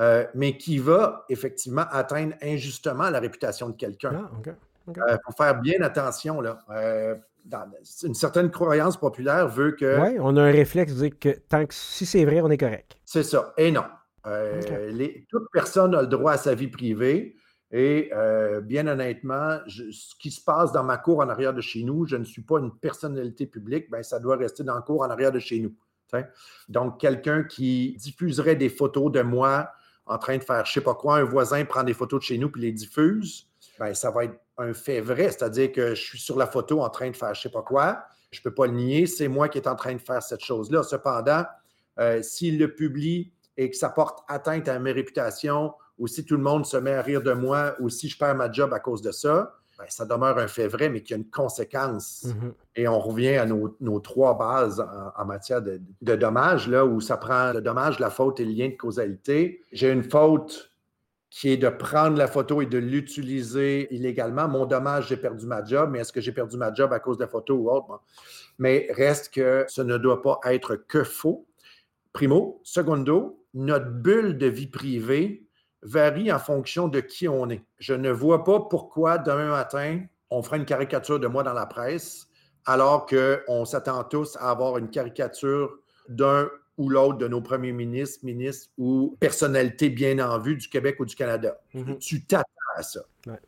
euh, 0.00 0.26
mais 0.34 0.56
qui 0.56 0.78
va 0.78 1.24
effectivement 1.28 1.84
atteindre 1.90 2.34
injustement 2.42 3.10
la 3.10 3.20
réputation 3.20 3.68
de 3.68 3.76
quelqu'un. 3.76 4.30
Il 4.86 5.18
faut 5.24 5.32
faire 5.36 5.60
bien 5.60 5.80
attention. 5.82 6.40
Là 6.40 6.58
une 8.02 8.14
certaine 8.14 8.50
croyance 8.50 8.96
populaire 8.96 9.48
veut 9.48 9.72
que. 9.72 10.00
Oui, 10.00 10.16
on 10.20 10.36
a 10.36 10.42
un 10.42 10.52
réflexe 10.52 10.94
de 10.94 11.08
dire 11.08 11.18
que 11.18 11.28
tant 11.48 11.66
que 11.66 11.74
si 11.74 12.06
c'est 12.06 12.24
vrai, 12.24 12.40
on 12.40 12.50
est 12.50 12.58
correct. 12.58 12.96
C'est 13.04 13.22
ça. 13.22 13.52
Et 13.56 13.70
non. 13.70 13.84
Euh, 14.26 14.90
les, 14.90 15.26
toute 15.28 15.44
personne 15.52 15.94
a 15.94 16.02
le 16.02 16.06
droit 16.06 16.32
à 16.32 16.38
sa 16.38 16.54
vie 16.54 16.68
privée. 16.68 17.36
Et 17.70 18.10
euh, 18.14 18.60
bien 18.60 18.86
honnêtement, 18.86 19.58
ce 19.66 20.14
qui 20.20 20.30
se 20.30 20.40
passe 20.40 20.70
dans 20.70 20.84
ma 20.84 20.96
cour 20.96 21.18
en 21.18 21.28
arrière 21.28 21.52
de 21.52 21.60
chez 21.60 21.82
nous, 21.82 22.06
je 22.06 22.14
ne 22.14 22.24
suis 22.24 22.42
pas 22.42 22.60
une 22.60 22.70
personnalité 22.70 23.46
publique, 23.46 23.90
ben, 23.90 24.02
ça 24.02 24.20
doit 24.20 24.36
rester 24.36 24.62
dans 24.62 24.76
la 24.76 24.82
cour 24.82 25.00
en 25.00 25.10
arrière 25.10 25.32
de 25.32 25.40
chez 25.40 25.58
nous. 25.58 25.74
Donc, 26.68 27.00
quelqu'un 27.00 27.42
qui 27.42 27.96
diffuserait 27.98 28.56
des 28.56 28.68
photos 28.68 29.10
de 29.10 29.22
moi 29.22 29.70
en 30.06 30.18
train 30.18 30.36
de 30.36 30.42
faire 30.42 30.64
je 30.64 30.70
ne 30.70 30.74
sais 30.74 30.80
pas 30.82 30.94
quoi, 30.94 31.16
un 31.16 31.24
voisin 31.24 31.64
prend 31.64 31.82
des 31.82 31.94
photos 31.94 32.20
de 32.20 32.24
chez 32.24 32.38
nous 32.38 32.50
puis 32.50 32.60
les 32.60 32.72
diffuse, 32.72 33.48
ben, 33.78 33.94
ça 33.94 34.10
va 34.10 34.24
être 34.24 34.38
un 34.58 34.72
fait 34.72 35.00
vrai, 35.00 35.24
c'est-à-dire 35.24 35.72
que 35.72 35.94
je 35.94 36.02
suis 36.02 36.18
sur 36.18 36.36
la 36.36 36.46
photo 36.46 36.82
en 36.82 36.90
train 36.90 37.10
de 37.10 37.16
faire 37.16 37.34
je 37.34 37.40
ne 37.40 37.42
sais 37.42 37.48
pas 37.50 37.62
quoi, 37.62 38.04
je 38.30 38.40
ne 38.40 38.42
peux 38.42 38.54
pas 38.54 38.66
le 38.66 38.72
nier, 38.72 39.06
c'est 39.06 39.28
moi 39.28 39.48
qui 39.48 39.58
est 39.58 39.68
en 39.68 39.76
train 39.76 39.94
de 39.94 40.00
faire 40.00 40.22
cette 40.22 40.40
chose-là. 40.40 40.82
Cependant, 40.82 41.44
euh, 41.98 42.22
s'il 42.22 42.58
le 42.58 42.74
publie 42.74 43.32
et 43.56 43.70
que 43.70 43.76
ça 43.76 43.88
porte 43.88 44.24
atteinte 44.28 44.68
à 44.68 44.78
mes 44.78 44.92
réputations, 44.92 45.72
ou 45.98 46.08
si 46.08 46.24
tout 46.24 46.36
le 46.36 46.42
monde 46.42 46.66
se 46.66 46.76
met 46.76 46.94
à 46.94 47.02
rire 47.02 47.22
de 47.22 47.32
moi, 47.32 47.76
ou 47.78 47.88
si 47.88 48.08
je 48.08 48.18
perds 48.18 48.34
ma 48.34 48.50
job 48.50 48.72
à 48.72 48.80
cause 48.80 49.00
de 49.00 49.12
ça, 49.12 49.54
ben, 49.78 49.84
ça 49.88 50.04
demeure 50.04 50.38
un 50.38 50.48
fait 50.48 50.66
vrai, 50.66 50.88
mais 50.88 51.02
qui 51.02 51.14
a 51.14 51.16
une 51.16 51.30
conséquence. 51.30 52.26
Mm-hmm. 52.26 52.52
Et 52.76 52.88
on 52.88 52.98
revient 52.98 53.36
à 53.36 53.46
nos, 53.46 54.00
trois 54.00 54.36
bases 54.36 54.84
en, 55.16 55.24
matière 55.24 55.62
de, 55.62 55.80
de, 56.02 56.16
dommages, 56.16 56.68
là, 56.68 56.84
où 56.84 57.00
ça 57.00 57.16
prend 57.16 57.52
le 57.52 57.60
dommage, 57.60 57.98
la 57.98 58.10
faute 58.10 58.40
et 58.40 58.44
le 58.44 58.52
lien 58.52 58.68
de 58.68 58.76
causalité. 58.76 59.62
J'ai 59.72 59.90
une 59.90 60.04
faute 60.04 60.73
qui 61.34 61.48
est 61.48 61.56
de 61.56 61.68
prendre 61.68 62.16
la 62.16 62.28
photo 62.28 62.62
et 62.62 62.66
de 62.66 62.78
l'utiliser 62.78 63.92
illégalement. 63.92 64.46
Mon 64.46 64.66
dommage, 64.66 65.08
j'ai 65.08 65.16
perdu 65.16 65.46
ma 65.46 65.64
job, 65.64 65.90
mais 65.90 65.98
est-ce 65.98 66.12
que 66.12 66.20
j'ai 66.20 66.30
perdu 66.30 66.56
ma 66.56 66.72
job 66.72 66.92
à 66.92 67.00
cause 67.00 67.18
de 67.18 67.24
la 67.24 67.28
photo 67.28 67.56
ou 67.56 67.70
autre? 67.72 68.00
Mais 68.58 68.86
reste 68.92 69.34
que 69.34 69.64
ce 69.66 69.82
ne 69.82 69.98
doit 69.98 70.22
pas 70.22 70.38
être 70.44 70.76
que 70.76 71.02
faux. 71.02 71.44
Primo. 72.12 72.60
Secondo, 72.62 73.44
notre 73.52 73.90
bulle 73.90 74.38
de 74.38 74.46
vie 74.46 74.68
privée 74.68 75.44
varie 75.82 76.30
en 76.30 76.38
fonction 76.38 76.86
de 76.86 77.00
qui 77.00 77.26
on 77.26 77.50
est. 77.50 77.64
Je 77.80 77.94
ne 77.94 78.12
vois 78.12 78.44
pas 78.44 78.60
pourquoi 78.60 79.18
demain 79.18 79.48
matin, 79.48 80.02
on 80.30 80.40
fera 80.40 80.56
une 80.56 80.64
caricature 80.64 81.18
de 81.18 81.26
moi 81.26 81.42
dans 81.42 81.52
la 81.52 81.66
presse, 81.66 82.28
alors 82.64 83.06
qu'on 83.06 83.64
s'attend 83.64 84.04
tous 84.04 84.36
à 84.36 84.52
avoir 84.52 84.78
une 84.78 84.88
caricature 84.88 85.78
d'un 86.08 86.48
ou 86.76 86.88
l'autre 86.88 87.18
de 87.18 87.28
nos 87.28 87.40
premiers 87.40 87.72
ministres, 87.72 88.24
ministres 88.24 88.70
ou 88.78 89.16
personnalités 89.20 89.90
bien 89.90 90.18
en 90.18 90.38
vue 90.38 90.56
du 90.56 90.68
Québec 90.68 90.96
ou 91.00 91.04
du 91.04 91.14
Canada. 91.14 91.60
Mhm. 91.72 91.98
Tu 91.98 92.24
t'attends 92.24 92.50
à 92.76 92.82
ça. 92.82 93.00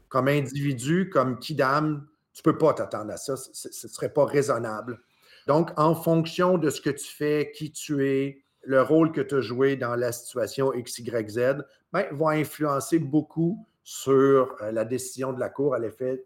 Comme 0.08 0.28
individu, 0.28 1.10
comme 1.10 1.38
kidam, 1.38 2.06
tu 2.32 2.40
ne 2.40 2.52
peux 2.52 2.58
pas 2.58 2.74
t'attendre 2.74 3.12
à 3.12 3.16
ça. 3.16 3.36
Ce 3.36 3.68
ne 3.68 3.92
serait 3.92 4.12
pas 4.12 4.24
raisonnable. 4.24 5.00
Donc, 5.46 5.70
en 5.76 5.94
fonction 5.94 6.58
de 6.58 6.70
ce 6.70 6.80
que 6.80 6.90
tu 6.90 7.06
fais, 7.06 7.52
qui 7.54 7.70
tu 7.70 8.06
es, 8.06 8.42
le 8.62 8.82
rôle 8.82 9.12
que 9.12 9.20
tu 9.20 9.36
as 9.36 9.40
joué 9.40 9.76
dans 9.76 9.94
la 9.94 10.12
situation 10.12 10.72
X, 10.72 10.98
Y, 10.98 11.30
Z, 11.30 11.64
ben, 11.92 12.06
va 12.12 12.30
influencer 12.30 12.98
beaucoup 12.98 13.64
sur 13.84 14.56
euh, 14.60 14.72
la 14.72 14.84
décision 14.84 15.32
de 15.32 15.38
la 15.38 15.48
Cour 15.48 15.74
à 15.74 15.78
l'effet 15.78 16.24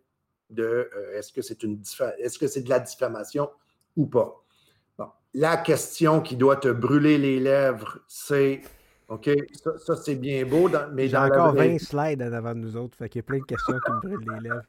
de 0.48 0.90
euh, 0.94 1.18
est-ce 1.18 1.32
que 1.32 1.42
c'est 1.42 1.62
une 1.62 1.80
est-ce 2.18 2.38
que 2.38 2.46
c'est 2.46 2.62
de 2.62 2.70
la 2.70 2.80
diffamation 2.80 3.50
ou 3.96 4.06
pas 4.06 4.42
la 5.34 5.56
question 5.56 6.20
qui 6.20 6.36
doit 6.36 6.56
te 6.56 6.68
brûler 6.68 7.18
les 7.18 7.40
lèvres, 7.40 7.98
c'est 8.08 8.62
OK, 9.08 9.28
ça, 9.84 9.96
c'est 9.96 10.14
bien 10.14 10.46
beau, 10.46 10.68
mais 10.92 11.08
J'ai 11.08 11.16
encore 11.16 11.52
20 11.54 11.78
slides 11.78 12.22
en 12.22 12.32
avant 12.32 12.54
de 12.54 12.60
nous 12.60 12.76
autres, 12.76 12.96
fait 12.96 13.08
qu'il 13.08 13.18
y 13.18 13.24
a 13.24 13.24
plein 13.24 13.38
de 13.38 13.44
questions 13.44 13.74
qui 13.84 13.92
me 13.92 14.00
brûlent 14.00 14.34
les 14.34 14.48
lèvres. 14.48 14.62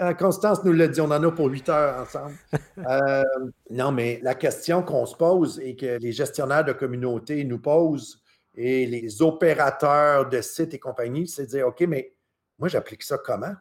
Euh, 0.00 0.12
Constance 0.14 0.64
nous 0.64 0.72
l'a 0.72 0.88
dit, 0.88 1.00
on 1.00 1.04
en 1.04 1.22
a 1.22 1.30
pour 1.30 1.46
8 1.46 1.68
heures 1.68 2.00
ensemble. 2.00 2.36
Euh, 2.86 3.24
non, 3.70 3.90
mais 3.90 4.20
la 4.22 4.34
question 4.34 4.82
qu'on 4.82 5.06
se 5.06 5.16
pose 5.16 5.58
et 5.60 5.76
que 5.76 5.98
les 5.98 6.12
gestionnaires 6.12 6.64
de 6.64 6.74
communauté 6.74 7.42
nous 7.44 7.58
posent 7.58 8.22
et 8.54 8.86
les 8.86 9.22
opérateurs 9.22 10.28
de 10.28 10.42
sites 10.42 10.74
et 10.74 10.78
compagnie, 10.78 11.26
c'est 11.26 11.46
de 11.46 11.48
dire 11.48 11.68
OK, 11.68 11.80
mais 11.88 12.14
moi, 12.58 12.68
j'applique 12.68 13.02
ça 13.02 13.16
comment? 13.16 13.54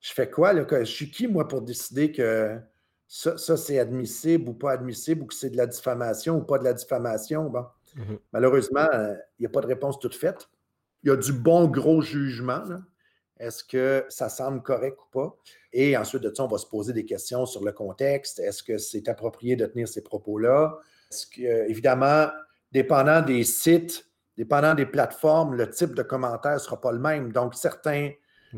Je 0.00 0.12
fais 0.12 0.30
quoi? 0.30 0.52
Là? 0.52 0.64
Je 0.70 0.84
suis 0.84 1.10
qui, 1.10 1.26
moi, 1.26 1.48
pour 1.48 1.62
décider 1.62 2.12
que 2.12 2.60
ça, 3.16 3.56
c'est 3.56 3.78
admissible 3.78 4.48
ou 4.48 4.54
pas 4.54 4.72
admissible, 4.72 5.22
ou 5.22 5.26
que 5.26 5.34
c'est 5.34 5.50
de 5.50 5.56
la 5.56 5.68
diffamation 5.68 6.38
ou 6.38 6.42
pas 6.42 6.58
de 6.58 6.64
la 6.64 6.72
diffamation. 6.72 7.44
Bon. 7.44 7.64
Mhm. 7.94 8.18
Malheureusement, 8.32 8.88
euh, 8.92 9.14
il 9.38 9.42
n'y 9.42 9.46
a 9.46 9.50
pas 9.50 9.60
de 9.60 9.68
réponse 9.68 10.00
toute 10.00 10.16
faite. 10.16 10.48
Il 11.04 11.10
y 11.10 11.12
a 11.12 11.16
du 11.16 11.32
bon 11.32 11.68
gros 11.68 12.02
jugement. 12.02 12.64
Est-ce 13.38 13.62
que 13.62 14.04
ça 14.08 14.28
semble 14.28 14.62
correct 14.62 14.98
ou 14.98 15.10
pas? 15.12 15.36
Et 15.72 15.96
ensuite 15.96 16.24
de 16.24 16.34
ça, 16.34 16.44
on 16.44 16.48
va 16.48 16.58
se 16.58 16.66
poser 16.66 16.92
des 16.92 17.04
questions 17.04 17.46
sur 17.46 17.64
le 17.64 17.70
contexte. 17.70 18.40
Est-ce 18.40 18.64
que 18.64 18.78
c'est 18.78 19.08
approprié 19.08 19.54
de 19.54 19.66
tenir 19.66 19.86
ces 19.86 20.02
propos-là? 20.02 20.76
Est-ce 21.12 21.28
que, 21.28 21.70
évidemment, 21.70 22.26
dépendant 22.72 23.22
des 23.22 23.44
sites, 23.44 24.08
dépendant 24.36 24.74
des 24.74 24.86
plateformes, 24.86 25.54
le 25.54 25.70
type 25.70 25.94
de 25.94 26.02
commentaire 26.02 26.54
ne 26.54 26.58
sera 26.58 26.80
pas 26.80 26.90
le 26.90 26.98
même. 26.98 27.30
Donc, 27.30 27.54
certains, 27.54 28.10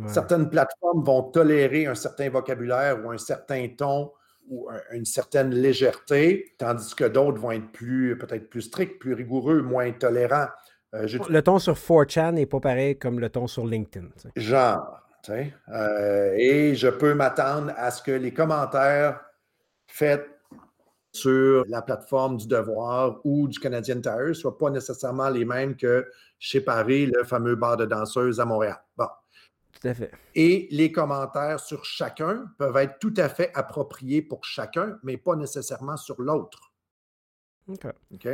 certaines 0.06 0.48
plateformes 0.48 1.04
vont 1.04 1.24
tolérer 1.24 1.86
un 1.86 1.94
certain 1.94 2.30
vocabulaire 2.30 3.04
ou 3.04 3.10
un 3.10 3.18
certain 3.18 3.68
ton 3.76 4.12
ou 4.48 4.68
une 4.92 5.04
certaine 5.04 5.50
légèreté, 5.50 6.54
tandis 6.58 6.94
que 6.94 7.04
d'autres 7.04 7.38
vont 7.38 7.52
être 7.52 7.70
plus, 7.72 8.16
peut-être 8.18 8.48
plus 8.48 8.62
stricts, 8.62 8.98
plus 8.98 9.14
rigoureux, 9.14 9.62
moins 9.62 9.90
tolérants. 9.92 10.48
Euh, 10.94 11.08
le 11.28 11.42
ton 11.42 11.58
sur 11.58 11.74
4chan 11.74 12.32
n'est 12.34 12.46
pas 12.46 12.60
pareil 12.60 12.98
comme 12.98 13.20
le 13.20 13.28
ton 13.28 13.46
sur 13.46 13.66
LinkedIn. 13.66 14.06
Genre. 14.36 15.02
Euh, 15.28 16.34
et 16.36 16.74
je 16.74 16.88
peux 16.88 17.14
m'attendre 17.14 17.72
à 17.76 17.90
ce 17.90 18.02
que 18.02 18.12
les 18.12 18.32
commentaires 18.32 19.20
faits 19.88 20.28
sur 21.12 21.64
la 21.68 21.82
plateforme 21.82 22.36
du 22.36 22.46
Devoir 22.46 23.20
ou 23.24 23.48
du 23.48 23.58
Canadian 23.58 24.00
Tire 24.00 24.28
ne 24.28 24.32
soient 24.34 24.58
pas 24.58 24.70
nécessairement 24.70 25.30
les 25.30 25.44
mêmes 25.44 25.74
que 25.74 26.06
chez 26.38 26.60
Paris, 26.60 27.06
le 27.06 27.24
fameux 27.24 27.56
bar 27.56 27.76
de 27.76 27.86
danseuses 27.86 28.38
à 28.38 28.44
Montréal. 28.44 28.76
Bon. 28.96 29.08
Tout 29.80 29.88
à 29.88 29.94
fait. 29.94 30.10
Et 30.34 30.68
les 30.70 30.92
commentaires 30.92 31.60
sur 31.60 31.84
chacun 31.84 32.46
peuvent 32.58 32.76
être 32.76 32.98
tout 32.98 33.14
à 33.16 33.28
fait 33.28 33.50
appropriés 33.54 34.22
pour 34.22 34.44
chacun, 34.44 34.98
mais 35.02 35.16
pas 35.16 35.36
nécessairement 35.36 35.96
sur 35.96 36.20
l'autre. 36.20 36.72
OK. 37.68 38.28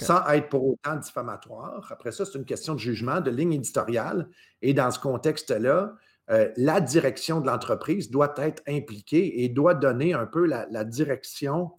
Sans 0.00 0.26
être 0.28 0.48
pour 0.48 0.66
autant 0.66 0.96
diffamatoire. 0.96 1.86
Après 1.90 2.12
ça, 2.12 2.24
c'est 2.24 2.36
une 2.36 2.44
question 2.44 2.74
de 2.74 2.78
jugement, 2.78 3.20
de 3.20 3.30
ligne 3.30 3.54
éditoriale. 3.54 4.28
Et 4.60 4.74
dans 4.74 4.90
ce 4.90 4.98
contexte-là, 4.98 5.94
euh, 6.30 6.52
la 6.56 6.80
direction 6.80 7.40
de 7.40 7.46
l'entreprise 7.46 8.10
doit 8.10 8.34
être 8.36 8.62
impliquée 8.68 9.44
et 9.44 9.48
doit 9.48 9.74
donner 9.74 10.12
un 10.12 10.26
peu 10.26 10.46
la, 10.46 10.84
direction 10.84 11.72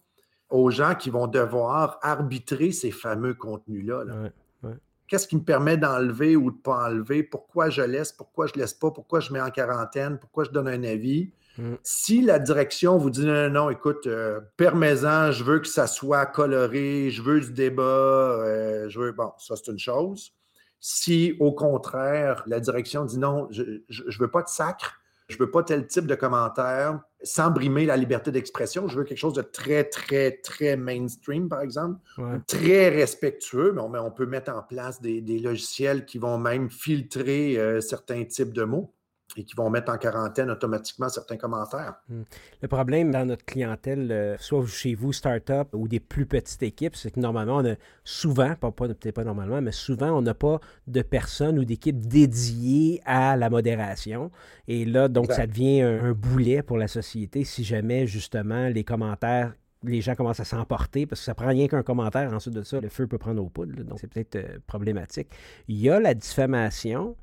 aux 0.48 0.70
gens 0.70 0.96
qui 0.96 1.10
vont 1.10 1.28
devoir 1.28 2.00
arbitrer 2.02 2.72
ces 2.72 2.90
fameux 2.90 3.34
contenus-là. 3.34 4.04
Là 4.04 4.30
qu'est-ce 5.10 5.26
qui 5.26 5.36
me 5.36 5.42
permet 5.42 5.76
d'enlever 5.76 6.36
ou 6.36 6.52
de 6.52 6.56
ne 6.56 6.62
pas 6.62 6.86
enlever, 6.86 7.24
pourquoi 7.24 7.68
je 7.68 7.82
laisse, 7.82 8.12
pourquoi 8.12 8.46
je 8.46 8.52
ne 8.54 8.60
laisse 8.60 8.72
pas, 8.72 8.92
pourquoi 8.92 9.18
je 9.18 9.32
mets 9.32 9.40
en 9.40 9.50
quarantaine, 9.50 10.18
pourquoi 10.18 10.44
je 10.44 10.50
donne 10.50 10.68
un 10.68 10.84
avis? 10.84 11.32
Mm. 11.58 11.74
Si 11.82 12.22
la 12.22 12.38
direction 12.38 12.96
vous 12.96 13.10
dit 13.10 13.26
non, 13.26 13.50
non, 13.50 13.70
écoute, 13.70 14.06
euh, 14.06 14.40
permets-en, 14.56 15.32
je 15.32 15.42
veux 15.42 15.58
que 15.58 15.66
ça 15.66 15.88
soit 15.88 16.26
coloré, 16.26 17.10
je 17.10 17.22
veux 17.22 17.40
du 17.40 17.52
débat, 17.52 17.82
euh, 17.82 18.88
je 18.88 19.00
veux. 19.00 19.10
Bon, 19.10 19.32
ça, 19.36 19.56
c'est 19.56 19.72
une 19.72 19.80
chose. 19.80 20.32
Si, 20.78 21.34
au 21.40 21.52
contraire, 21.52 22.44
la 22.46 22.60
direction 22.60 23.04
dit 23.04 23.18
non, 23.18 23.48
je 23.50 23.62
ne 23.64 24.18
veux 24.18 24.30
pas 24.30 24.42
de 24.42 24.48
sacre, 24.48 25.00
je 25.28 25.34
ne 25.34 25.40
veux 25.40 25.50
pas 25.50 25.64
tel 25.64 25.88
type 25.88 26.06
de 26.06 26.14
commentaire 26.14 27.00
sans 27.22 27.50
brimer 27.50 27.86
la 27.86 27.96
liberté 27.96 28.30
d'expression. 28.30 28.88
Je 28.88 28.98
veux 28.98 29.04
quelque 29.04 29.18
chose 29.18 29.34
de 29.34 29.42
très, 29.42 29.84
très, 29.84 30.32
très 30.32 30.76
mainstream, 30.76 31.48
par 31.48 31.60
exemple. 31.60 31.98
Très 32.46 32.88
respectueux, 32.88 33.72
mais 33.72 33.98
on, 33.98 34.10
peut 34.10 34.26
mettre 34.26 34.52
en 34.52 34.62
place 34.62 35.00
des, 35.00 35.20
logiciels 35.38 36.04
qui 36.04 36.18
vont 36.18 36.38
même 36.38 36.70
filtrer 36.70 37.58
euh, 37.58 37.80
certains 37.80 38.24
types 38.24 38.52
de 38.52 38.64
mots 38.64 38.92
et 39.36 39.44
qui 39.44 39.54
vont 39.54 39.70
mettre 39.70 39.92
en 39.92 39.98
quarantaine 39.98 40.50
automatiquement 40.50 41.08
certains 41.08 41.36
commentaires. 41.36 41.94
Hmm. 42.08 42.22
Le 42.62 42.68
problème 42.68 43.10
dans 43.10 43.24
notre 43.24 43.44
clientèle, 43.44 44.10
euh, 44.10 44.36
soit 44.38 44.66
chez 44.66 44.94
vous, 44.94 45.12
start-up 45.12 45.68
ou 45.72 45.88
des 45.88 46.00
plus 46.00 46.26
petites 46.26 46.62
équipes, 46.62 46.96
c'est 46.96 47.10
que 47.10 47.20
normalement, 47.20 47.58
on 47.58 47.72
a 47.72 47.74
souvent, 48.04 48.54
pas, 48.54 48.70
peut-être 48.70 49.14
pas 49.14 49.24
normalement, 49.24 49.60
mais 49.60 49.72
souvent, 49.72 50.10
on 50.10 50.22
n'a 50.22 50.34
pas 50.34 50.60
de 50.86 51.02
personnes 51.02 51.58
ou 51.58 51.64
d'équipes 51.64 52.06
dédiées 52.06 53.00
à 53.04 53.36
la 53.36 53.50
modération. 53.50 54.30
Et 54.68 54.84
là, 54.84 55.08
donc, 55.08 55.32
ça 55.32 55.46
devient 55.46 55.82
un, 55.82 56.12
boulet 56.12 56.62
pour 56.62 56.76
la 56.76 56.88
société 56.88 57.44
si 57.44 57.64
jamais, 57.64 58.06
justement, 58.06 58.68
les 58.68 58.84
commentaires 58.84 59.54
les 59.82 60.02
gens 60.02 60.14
commencent 60.14 60.40
à 60.40 60.44
s'emporter 60.44 61.06
parce 61.06 61.22
que 61.22 61.24
ça 61.24 61.34
prend 61.34 61.48
rien 61.48 61.66
qu'un 61.66 61.82
commentaire. 61.82 62.30
Ensuite 62.34 62.52
de 62.52 62.62
ça, 62.62 62.82
le 62.82 62.90
feu 62.90 63.06
peut 63.06 63.16
prendre 63.16 63.42
aux 63.42 63.48
poudres. 63.48 63.82
donc, 63.82 63.98
c'est 63.98 64.08
peut-être 64.08 64.36
euh, 64.36 64.58
problématique. 64.66 65.28
Il 65.68 65.76
y 65.78 65.88
a 65.88 65.98
la 65.98 66.12
diffamation. 66.12 67.16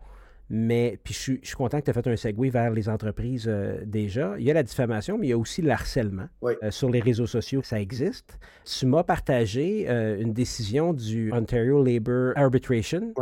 Mais, 0.49 0.97
puis 1.03 1.13
je 1.13 1.19
suis, 1.19 1.55
content 1.55 1.79
que 1.79 1.85
tu 1.85 1.89
aies 1.91 1.93
fait 1.93 2.07
un 2.07 2.15
segue 2.15 2.49
vers 2.49 2.71
les 2.71 2.87
entreprises 2.87 3.45
euh, 3.47 3.79
déjà. 3.85 4.35
Il 4.37 4.45
y 4.45 4.51
a 4.51 4.53
la 4.53 4.63
diffamation, 4.63 5.17
mais 5.17 5.27
il 5.27 5.29
y 5.31 5.33
a 5.33 5.37
aussi 5.37 5.61
le 5.61 5.71
harcèlement. 5.71 6.27
Euh, 6.43 6.71
sur 6.71 6.89
les 6.89 7.01
réseaux 7.01 7.27
sociaux, 7.27 7.61
ça 7.63 7.81
existe. 7.81 8.39
Tu 8.63 8.85
m'as 8.85 9.03
partagé 9.03 9.85
euh, 9.89 10.19
une 10.19 10.33
décision 10.33 10.93
du 10.93 11.31
Ontario 11.33 11.83
Labour 11.83 12.31
Arbitration 12.35 13.13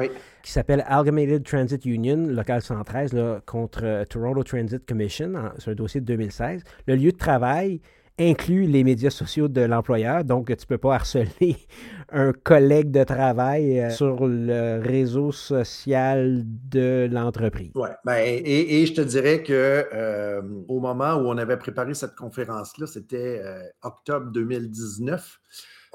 qui 0.43 0.51
s'appelle 0.51 0.83
Amalgamated 0.87 1.43
Transit 1.43 1.83
Union, 1.85 2.17
local 2.17 2.61
113, 2.61 3.41
contre 3.45 4.05
Toronto 4.09 4.43
Transit 4.43 4.85
Commission, 4.85 5.51
sur 5.57 5.71
un 5.71 5.75
dossier 5.75 6.01
de 6.01 6.05
2016. 6.05 6.63
Le 6.87 6.95
lieu 6.95 7.11
de 7.11 7.17
travail 7.17 7.81
inclut 8.19 8.65
les 8.65 8.83
médias 8.83 9.09
sociaux 9.09 9.47
de 9.47 9.61
l'employeur. 9.61 10.23
Donc, 10.23 10.47
tu 10.47 10.53
ne 10.53 10.65
peux 10.67 10.77
pas 10.77 10.95
harceler 10.95 11.57
un 12.11 12.31
collègue 12.31 12.91
de 12.91 13.03
travail 13.03 13.79
euh, 13.79 13.89
sur 13.89 14.25
le 14.27 14.79
réseau 14.81 15.31
social 15.31 16.43
de 16.45 17.09
l'entreprise. 17.11 17.71
Oui. 17.75 17.89
Ben, 18.05 18.17
et, 18.23 18.85
je 18.85 18.93
te 18.93 19.01
dirais 19.01 19.43
que 19.43 19.85
euh, 19.93 20.41
au 20.67 20.79
moment 20.79 21.15
où 21.15 21.27
on 21.27 21.37
avait 21.37 21.57
préparé 21.57 21.93
cette 21.93 22.15
conférence-là, 22.15 22.87
c'était 22.87 23.41
euh, 23.43 23.63
octobre 23.83 24.31
2019 24.31 25.39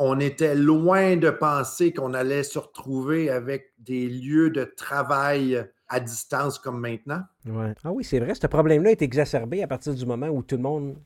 on 0.03 0.19
était 0.19 0.55
loin 0.55 1.17
de 1.17 1.29
penser 1.29 1.93
qu'on 1.93 2.15
allait 2.15 2.43
se 2.43 2.59
retrouver 2.59 3.29
avec 3.29 3.75
des 3.79 4.09
lieux 4.09 4.49
de 4.49 4.65
travail 4.65 5.63
à 5.91 6.01
distance 6.01 6.59
comme 6.59 6.81
maintenant. 6.81 7.21
Ouais. 7.45 7.75
Ah 7.85 7.93
oui, 7.93 8.03
c'est 8.03 8.19
vrai, 8.19 8.35
ce 8.35 8.47
problème-là 8.47 8.93
est 8.93 9.03
exacerbé 9.03 9.63
à 9.63 9.67
partir 9.67 9.93
du 9.95 10.07
moment 10.07 10.29
où 10.29 10.43
tout 10.43 10.57
le 10.57 10.63
monde 10.63 10.97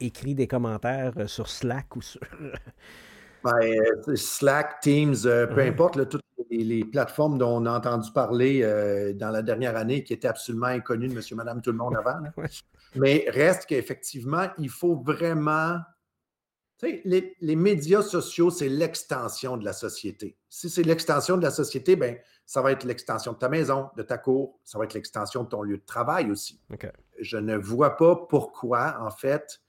écrit 0.00 0.34
des 0.34 0.46
commentaires 0.46 1.12
euh, 1.16 1.26
sur 1.26 1.48
Slack 1.48 1.96
ou 1.96 2.02
sur. 2.02 2.20
Ben, 3.44 3.52
euh, 3.62 4.16
Slack, 4.16 4.80
Teams, 4.80 5.14
euh, 5.24 5.46
peu 5.46 5.60
importe, 5.60 6.08
toutes 6.08 6.22
les, 6.50 6.84
plateformes 6.84 7.38
dont 7.38 7.62
on 7.62 7.66
a 7.66 7.70
entendu 7.70 8.10
parler 8.10 8.62
dans 9.14 9.30
la 9.30 9.42
dernière 9.42 9.76
année 9.76 10.02
qui 10.02 10.12
étaient 10.14 10.26
absolument 10.26 10.66
inconnues 10.66 11.06
de 11.06 11.14
monsieur, 11.14 11.36
madame, 11.36 11.62
tout 11.62 11.70
le 11.70 11.76
monde 11.76 11.94
avant. 11.96 12.18
Mais 12.96 13.24
reste 13.28 13.66
qu'effectivement, 13.66 14.48
il 14.58 14.68
faut 14.68 14.96
vraiment. 14.96 15.78
Tu 16.78 16.88
sais, 16.88 17.02
les, 17.04 17.36
les, 17.40 17.54
médias 17.54 18.02
sociaux, 18.02 18.50
c'est 18.50 18.68
l'extension 18.68 19.56
de 19.56 19.64
la 19.64 19.72
société. 19.72 20.36
Si 20.48 20.68
c'est 20.68 20.82
l'extension 20.82 21.36
de 21.36 21.42
la 21.42 21.52
société, 21.52 21.94
ben, 21.94 22.16
ça 22.46 22.62
va 22.62 22.72
être 22.72 22.84
l'extension 22.84 23.32
de 23.32 23.38
ta 23.38 23.48
maison, 23.48 23.90
de 23.96 24.02
ta 24.02 24.18
cour, 24.18 24.58
ça 24.64 24.78
va 24.78 24.84
être 24.84 24.94
l'extension 24.94 25.42
de 25.42 25.48
ton 25.48 25.62
lieu 25.62 25.78
de 25.78 25.84
travail 25.84 26.30
aussi. 26.30 26.60
Je 27.20 27.36
ne 27.36 27.56
vois 27.56 27.96
pas 27.96 28.16
pourquoi, 28.16 28.98
en 29.00 29.10
fait, 29.10 29.60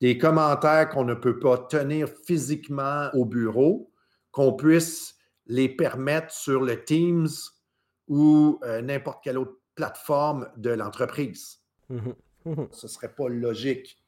des 0.00 0.18
commentaires 0.18 0.88
qu'on 0.88 1.04
ne 1.04 1.14
peut 1.14 1.38
pas 1.38 1.58
tenir 1.58 2.08
physiquement 2.26 3.08
au 3.14 3.24
bureau, 3.24 3.90
qu'on 4.30 4.52
puisse 4.52 5.16
les 5.46 5.68
permettre 5.68 6.32
sur 6.32 6.62
le 6.62 6.84
Teams 6.84 7.28
ou 8.06 8.60
euh, 8.64 8.80
n'importe 8.80 9.24
quelle 9.24 9.38
autre 9.38 9.56
plateforme 9.74 10.48
de 10.56 10.70
l'entreprise. 10.70 11.60
Mm-hmm. 11.90 12.14
Ce 12.72 12.86
ne 12.86 12.90
serait 12.90 13.14
pas 13.14 13.28
logique. 13.28 13.98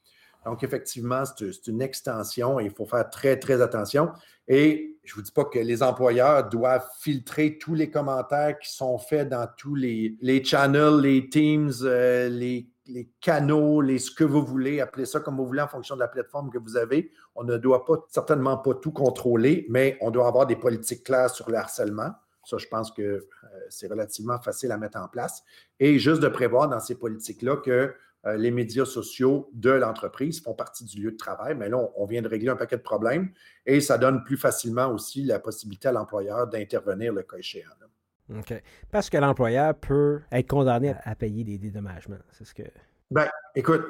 Donc, 0.45 0.63
effectivement, 0.63 1.23
c'est 1.25 1.67
une 1.67 1.81
extension 1.81 2.59
et 2.59 2.65
il 2.65 2.71
faut 2.71 2.85
faire 2.85 3.07
très, 3.09 3.37
très 3.37 3.61
attention. 3.61 4.11
Et 4.47 4.97
je 5.03 5.13
ne 5.13 5.15
vous 5.15 5.21
dis 5.21 5.31
pas 5.31 5.45
que 5.45 5.59
les 5.59 5.83
employeurs 5.83 6.49
doivent 6.49 6.87
filtrer 6.99 7.57
tous 7.59 7.75
les 7.75 7.91
commentaires 7.91 8.57
qui 8.57 8.73
sont 8.73 8.97
faits 8.97 9.29
dans 9.29 9.47
tous 9.57 9.75
les, 9.75 10.17
les 10.19 10.43
channels, 10.43 10.99
les 10.99 11.29
Teams, 11.29 11.71
euh, 11.83 12.29
les 12.29 12.67
les 12.91 13.09
canaux, 13.21 13.81
les, 13.81 13.99
ce 13.99 14.11
que 14.11 14.23
vous 14.23 14.43
voulez, 14.43 14.81
appelez 14.81 15.05
ça 15.05 15.19
comme 15.19 15.37
vous 15.37 15.45
voulez 15.45 15.61
en 15.61 15.67
fonction 15.67 15.95
de 15.95 16.01
la 16.01 16.07
plateforme 16.07 16.49
que 16.49 16.57
vous 16.57 16.77
avez. 16.77 17.11
On 17.35 17.43
ne 17.43 17.57
doit 17.57 17.85
pas, 17.85 18.05
certainement 18.09 18.57
pas 18.57 18.73
tout 18.75 18.91
contrôler, 18.91 19.65
mais 19.69 19.97
on 20.01 20.11
doit 20.11 20.27
avoir 20.27 20.45
des 20.45 20.55
politiques 20.55 21.03
claires 21.03 21.29
sur 21.29 21.49
le 21.49 21.57
harcèlement. 21.57 22.11
Ça, 22.43 22.57
je 22.57 22.67
pense 22.67 22.91
que 22.91 23.01
euh, 23.01 23.25
c'est 23.69 23.87
relativement 23.87 24.39
facile 24.39 24.71
à 24.71 24.77
mettre 24.77 24.97
en 24.97 25.07
place. 25.07 25.43
Et 25.79 25.99
juste 25.99 26.21
de 26.21 26.27
prévoir 26.27 26.67
dans 26.67 26.79
ces 26.79 26.95
politiques-là 26.95 27.57
que 27.57 27.93
euh, 28.25 28.37
les 28.37 28.51
médias 28.51 28.85
sociaux 28.85 29.49
de 29.53 29.71
l'entreprise 29.71 30.41
font 30.41 30.53
partie 30.53 30.85
du 30.85 31.01
lieu 31.01 31.11
de 31.11 31.17
travail. 31.17 31.55
Mais 31.55 31.69
là, 31.69 31.77
on, 31.95 32.05
vient 32.05 32.21
de 32.21 32.27
régler 32.27 32.49
un 32.49 32.55
paquet 32.55 32.77
de 32.77 32.81
problèmes 32.81 33.31
et 33.65 33.81
ça 33.81 33.97
donne 33.97 34.23
plus 34.23 34.37
facilement 34.37 34.87
aussi 34.87 35.23
la 35.23 35.39
possibilité 35.39 35.87
à 35.87 35.91
l'employeur 35.91 36.47
d'intervenir 36.47 37.13
le 37.13 37.23
cas 37.23 37.37
échéant. 37.37 37.69
Parce 38.91 39.09
que 39.09 39.17
l'employeur 39.17 39.75
peut 39.75 40.21
être 40.31 40.47
condamné 40.47 40.93
à, 41.03 41.15
payer 41.15 41.43
des 41.43 41.57
dédommagements. 41.57 42.17
C'est 42.31 42.45
ce 42.45 42.53
que. 42.53 42.63
Ben, 43.11 43.29
écoute, 43.55 43.83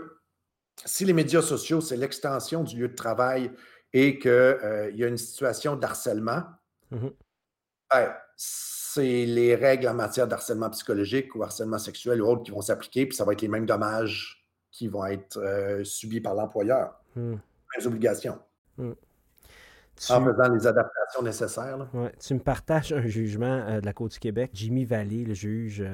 si 0.83 1.05
les 1.05 1.13
médias 1.13 1.43
sociaux, 1.43 1.79
c'est 1.79 1.95
l'extension 1.95 2.63
du 2.63 2.77
lieu 2.77 2.87
de 2.87 2.95
travail 2.95 3.51
et 3.93 4.17
qu'il 4.17 4.31
euh, 4.31 4.91
y 4.91 5.03
a 5.03 5.07
une 5.07 5.17
situation 5.17 5.75
d'harcèlement, 5.75 6.43
ben, 6.89 8.13
c'est 8.35 9.25
les 9.25 9.55
règles 9.55 9.87
en 9.87 9.93
matière 9.93 10.27
d'harcèlement 10.27 10.69
psychologique 10.71 11.35
ou 11.35 11.43
harcèlement 11.43 11.77
sexuel 11.77 12.21
ou 12.21 12.27
autres 12.27 12.43
qui 12.43 12.51
vont 12.51 12.61
s'appliquer, 12.61 13.05
puis 13.05 13.15
ça 13.15 13.23
va 13.23 13.33
être 13.33 13.41
les 13.41 13.47
mêmes 13.47 13.67
dommages 13.67 14.43
qui 14.71 14.87
vont 14.87 15.05
être 15.05 15.37
euh, 15.37 15.83
subis 15.83 16.19
par 16.21 16.33
l'employeur. 16.33 16.99
Mm. 17.15 17.35
mes 17.77 17.85
obligations. 17.85 18.39
Mm. 18.77 18.91
En 20.09 20.25
faisant 20.25 20.53
les 20.53 20.65
adaptations 20.65 21.21
nécessaires. 21.21 21.87
tu 22.19 22.33
me 22.33 22.39
partages 22.39 22.91
un 22.91 23.05
jugement 23.05 23.65
euh, 23.67 23.81
de 23.81 23.85
la 23.85 23.93
Côte 23.93 24.13
du 24.13 24.19
Québec. 24.19 24.49
Jimmy 24.53 24.83
Vallée, 24.83 25.25
le 25.25 25.35
juge, 25.35 25.85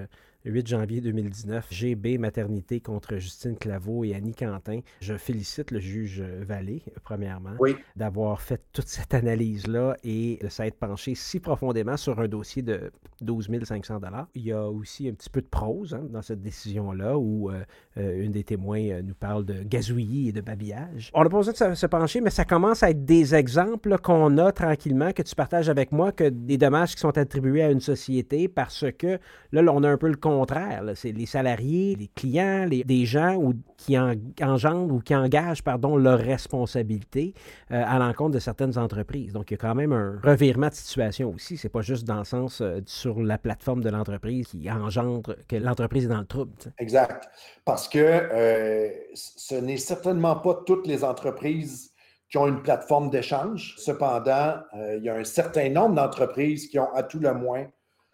8 0.47 0.67
janvier 0.67 1.01
2019, 1.01 1.67
GB 1.69 2.17
Maternité 2.17 2.79
contre 2.79 3.17
Justine 3.17 3.57
Claveau 3.57 4.03
et 4.03 4.15
Annie 4.15 4.33
Quentin. 4.33 4.79
Je 5.01 5.15
félicite 5.15 5.71
le 5.71 5.79
juge 5.79 6.21
Vallée, 6.21 6.81
premièrement, 7.03 7.55
d'avoir 7.95 8.41
fait 8.41 8.61
toute 8.71 8.87
cette 8.87 9.13
analyse-là 9.13 9.97
et 10.03 10.39
de 10.41 10.47
s'être 10.49 10.77
penché 10.77 11.15
si 11.15 11.39
profondément 11.39 11.97
sur 11.97 12.19
un 12.19 12.27
dossier 12.27 12.61
de 12.61 12.91
12 13.21 13.49
500 13.63 13.99
Il 14.35 14.43
y 14.43 14.51
a 14.51 14.69
aussi 14.69 15.07
un 15.09 15.13
petit 15.13 15.29
peu 15.29 15.41
de 15.41 15.47
prose 15.47 15.93
hein, 15.93 16.05
dans 16.09 16.21
cette 16.21 16.41
décision-là 16.41 17.17
où 17.17 17.49
euh, 17.49 17.63
euh, 17.97 18.23
une 18.23 18.31
des 18.31 18.43
témoins 18.43 18.81
euh, 18.89 19.01
nous 19.01 19.15
parle 19.15 19.45
de 19.45 19.63
gazouillis 19.63 20.29
et 20.29 20.31
de 20.31 20.41
babillage. 20.41 21.11
On 21.13 21.23
n'a 21.23 21.29
pas 21.29 21.37
besoin 21.37 21.69
de 21.69 21.75
se, 21.75 21.85
pencher, 21.85 22.21
mais 22.21 22.29
ça 22.29 22.45
commence 22.45 22.83
à 22.83 22.91
être 22.91 23.05
des 23.05 23.35
exemples 23.35 23.97
qu'on 23.97 24.37
a 24.37 24.51
tranquillement, 24.51 25.11
que 25.11 25.21
tu 25.21 25.35
partages 25.35 25.69
avec 25.69 25.91
moi, 25.91 26.11
que 26.11 26.29
des 26.29 26.57
dommages 26.57 26.95
qui 26.95 27.01
sont 27.01 27.17
attribués 27.17 27.63
à 27.63 27.71
une 27.71 27.79
société 27.79 28.47
parce 28.47 28.85
que 28.97 29.19
là, 29.51 29.63
on 29.73 29.83
a 29.83 29.89
un 29.89 29.97
peu 29.97 30.07
le 30.07 30.15
contraire. 30.37 30.83
C'est 30.95 31.11
les 31.11 31.25
salariés, 31.25 31.95
les 31.95 32.07
clients, 32.07 32.65
les, 32.69 32.83
des 32.83 33.05
gens 33.05 33.39
qui 33.77 33.97
engendrent 33.97 34.93
ou 34.93 34.99
qui 34.99 35.15
engagent 35.15 35.63
pardon, 35.63 35.97
leur 35.97 36.19
responsabilité 36.19 37.33
euh, 37.71 37.83
à 37.85 37.99
l'encontre 37.99 38.31
de 38.31 38.39
certaines 38.39 38.77
entreprises. 38.77 39.33
Donc, 39.33 39.51
il 39.51 39.53
y 39.53 39.55
a 39.55 39.57
quand 39.57 39.75
même 39.75 39.93
un 39.93 40.19
revirement 40.23 40.69
de 40.69 40.73
situation 40.73 41.31
aussi. 41.33 41.57
C'est 41.57 41.69
pas 41.69 41.81
juste 41.81 42.05
dans 42.05 42.19
le 42.19 42.25
sens 42.25 42.61
euh, 42.61 42.81
sur 42.85 43.21
la 43.21 43.37
plateforme 43.37 43.81
de 43.81 43.89
l'entreprise 43.89 44.47
qui 44.47 44.69
engendre 44.69 45.35
que 45.47 45.55
l'entreprise 45.55 46.05
est 46.05 46.09
dans 46.09 46.19
le 46.19 46.25
trouble. 46.25 46.51
Exact. 46.77 47.29
Parce 47.65 47.87
que 47.87 47.99
euh, 47.99 48.89
ce 49.13 49.55
n'est 49.55 49.77
certainement 49.77 50.35
pas 50.35 50.61
toutes 50.65 50.87
les 50.87 51.03
entreprises 51.03 51.91
qui 52.29 52.37
ont 52.37 52.47
une 52.47 52.61
plateforme 52.61 53.09
d'échange. 53.09 53.75
Cependant, 53.77 54.55
il 54.97 55.01
y 55.01 55.07
a 55.07 55.15
un 55.15 55.23
certain 55.23 55.69
nombre 55.69 55.95
d'entreprises 55.95 56.67
qui 56.67 56.77
ont 56.77 56.93
à 56.93 57.03
tout 57.03 57.19
le 57.19 57.33
moins 57.33 57.67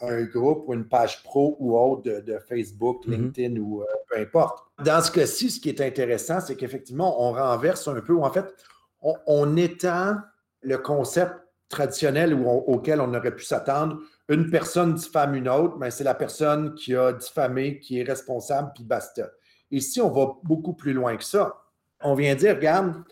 un 0.04 0.24
groupe 0.24 0.66
ou 0.68 0.74
une 0.74 0.88
page 0.88 1.24
pro 1.24 1.56
ou 1.60 1.78
autre 1.78 2.04
de, 2.04 2.38
Facebook, 2.48 3.06
mhm. 3.08 3.14
LinkedIn 3.14 3.60
ou 3.60 3.82
euh, 3.82 3.86
peu 4.10 4.20
importe. 4.20 4.66
Dans 4.84 5.02
ce 5.02 5.12
cas-ci, 5.12 5.50
ce 5.50 5.60
qui 5.60 5.70
est 5.70 5.82
intéressant, 5.82 6.40
c'est 6.40 6.56
qu'effectivement, 6.56 7.24
on 7.24 7.34
renverse 7.34 7.88
un 7.88 8.00
peu, 8.02 8.14
ou 8.14 8.24
en 8.24 8.32
fait, 8.32 8.54
on, 9.02 9.58
étend 9.58 10.16
le 10.62 10.78
concept 10.78 11.34
traditionnel 11.68 12.34
auquel 12.34 13.02
on 13.02 13.14
aurait 13.14 13.36
pu 13.36 13.44
s'attendre. 13.44 14.00
Une 14.30 14.50
personne 14.50 14.94
diffame 14.94 15.36
une 15.36 15.50
autre, 15.50 15.78
mais 15.78 15.92
c'est 15.92 16.04
la 16.04 16.14
personne 16.14 16.74
qui 16.76 16.96
a 16.96 17.12
diffamé, 17.12 17.80
qui 17.80 18.00
est 18.00 18.04
responsable, 18.04 18.72
puis 18.74 18.84
basta. 18.84 19.30
Ici, 19.72 20.00
on 20.00 20.10
va 20.10 20.34
beaucoup 20.44 20.74
plus 20.74 20.94
loin 20.94 21.18
que 21.18 21.24
ça. 21.24 21.64
On 22.02 22.16
vient 22.16 22.36
dire, 22.36 22.56
regarde, 22.56 23.04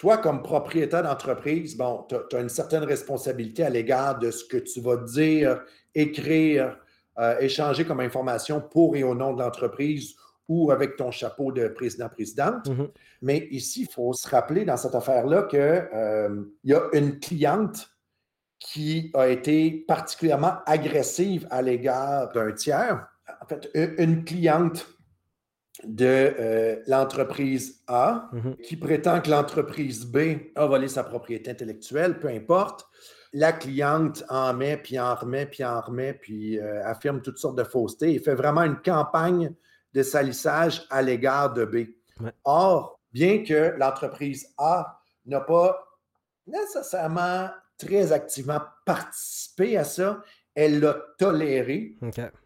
toi, 0.00 0.18
comme 0.18 0.42
propriétaire 0.42 1.02
d'entreprise, 1.02 1.76
bon, 1.76 2.06
tu 2.08 2.36
as, 2.36 2.40
une 2.40 2.48
certaine 2.48 2.84
responsabilité 2.84 3.64
à 3.64 3.70
l'égard 3.70 4.18
de 4.18 4.30
ce 4.30 4.44
que 4.44 4.56
tu 4.56 4.80
vas 4.80 4.96
dire 4.96 5.60
écrire, 5.94 6.78
euh, 7.18 7.38
échanger 7.40 7.84
comme 7.84 8.00
information 8.00 8.60
pour 8.60 8.96
et 8.96 9.02
au 9.02 9.14
nom 9.14 9.34
de 9.34 9.42
l'entreprise 9.42 10.14
ou 10.48 10.70
avec 10.72 10.96
ton 10.96 11.10
chapeau 11.10 11.52
de 11.52 11.68
président-présidente. 11.68 12.68
Mm-hmm. 12.68 12.90
Mais 13.22 13.48
ici, 13.50 13.82
il 13.82 13.92
faut 13.92 14.12
se 14.12 14.28
rappeler 14.28 14.64
dans 14.64 14.76
cette 14.76 14.94
affaire-là 14.94 15.44
qu'il 15.44 15.58
euh, 15.60 16.44
y 16.64 16.74
a 16.74 16.82
une 16.92 17.20
cliente 17.20 17.88
qui 18.58 19.10
a 19.14 19.28
été 19.28 19.70
particulièrement 19.70 20.54
agressive 20.66 21.46
à 21.50 21.62
l'égard 21.62 22.32
d'un 22.32 22.52
tiers. 22.52 23.06
En 23.40 23.46
fait, 23.46 23.70
une 23.74 24.24
cliente 24.24 24.86
de 25.84 26.04
euh, 26.04 26.76
l'entreprise 26.86 27.82
A 27.86 28.28
mm-hmm. 28.32 28.56
qui 28.60 28.76
prétend 28.76 29.20
que 29.20 29.30
l'entreprise 29.30 30.04
B 30.04 30.18
a 30.54 30.66
volé 30.66 30.88
sa 30.88 31.04
propriété 31.04 31.50
intellectuelle, 31.50 32.18
peu 32.18 32.28
importe 32.28 32.86
la 33.32 33.52
cliente 33.52 34.24
en 34.28 34.52
met, 34.54 34.76
puis 34.76 34.98
en 34.98 35.14
remet, 35.14 35.46
puis 35.46 35.64
en 35.64 35.80
remet, 35.80 36.14
puis 36.14 36.58
euh, 36.58 36.84
affirme 36.84 37.22
toutes 37.22 37.38
sortes 37.38 37.56
de 37.56 37.64
faussetés 37.64 38.14
et 38.14 38.18
fait 38.18 38.34
vraiment 38.34 38.62
une 38.62 38.80
campagne 38.80 39.54
de 39.92 40.02
salissage 40.02 40.86
à 40.90 41.02
l'égard 41.02 41.52
de 41.52 41.64
B. 41.64 41.76
Or, 42.44 43.00
bien 43.12 43.42
que 43.44 43.74
l'entreprise 43.78 44.52
A 44.58 45.00
n'a 45.26 45.40
pas 45.40 45.78
nécessairement 46.46 47.48
très 47.78 48.12
activement 48.12 48.60
participé 48.84 49.76
à 49.76 49.84
ça, 49.84 50.22
elle 50.54 50.80
l'a 50.80 50.96
toléré 51.18 51.96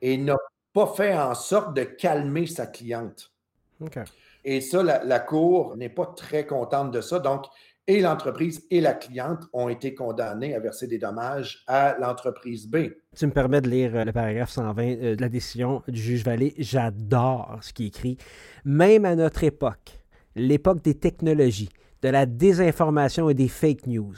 et 0.00 0.16
n'a 0.18 0.36
pas 0.72 0.86
fait 0.86 1.16
en 1.16 1.34
sorte 1.34 1.74
de 1.74 1.84
calmer 1.84 2.46
sa 2.46 2.66
cliente. 2.66 3.32
Et 4.44 4.60
ça, 4.60 4.82
la, 4.82 5.02
la 5.02 5.20
Cour 5.20 5.76
n'est 5.76 5.88
pas 5.88 6.06
très 6.06 6.46
contente 6.46 6.90
de 6.90 7.00
ça. 7.00 7.18
Donc, 7.18 7.46
et 7.86 8.00
l'entreprise 8.00 8.66
et 8.70 8.80
la 8.80 8.94
cliente 8.94 9.44
ont 9.52 9.68
été 9.68 9.94
condamnés 9.94 10.54
à 10.54 10.60
verser 10.60 10.86
des 10.86 10.98
dommages 10.98 11.62
à 11.66 11.96
l'entreprise 11.98 12.66
B. 12.66 12.76
Tu 13.14 13.26
me 13.26 13.32
permets 13.32 13.60
de 13.60 13.68
lire 13.68 13.94
euh, 13.94 14.04
le 14.04 14.12
paragraphe 14.12 14.50
120 14.50 14.82
euh, 14.82 15.16
de 15.16 15.20
la 15.20 15.28
décision 15.28 15.82
du 15.88 16.00
juge 16.00 16.24
Vallée. 16.24 16.54
J'adore 16.58 17.58
ce 17.60 17.72
qui 17.72 17.86
écrit. 17.86 18.16
Même 18.64 19.04
à 19.04 19.14
notre 19.14 19.44
époque, 19.44 20.00
l'époque 20.34 20.82
des 20.82 20.94
technologies, 20.94 21.70
de 22.02 22.08
la 22.08 22.26
désinformation 22.26 23.30
et 23.30 23.34
des 23.34 23.48
fake 23.48 23.86
news, 23.86 24.14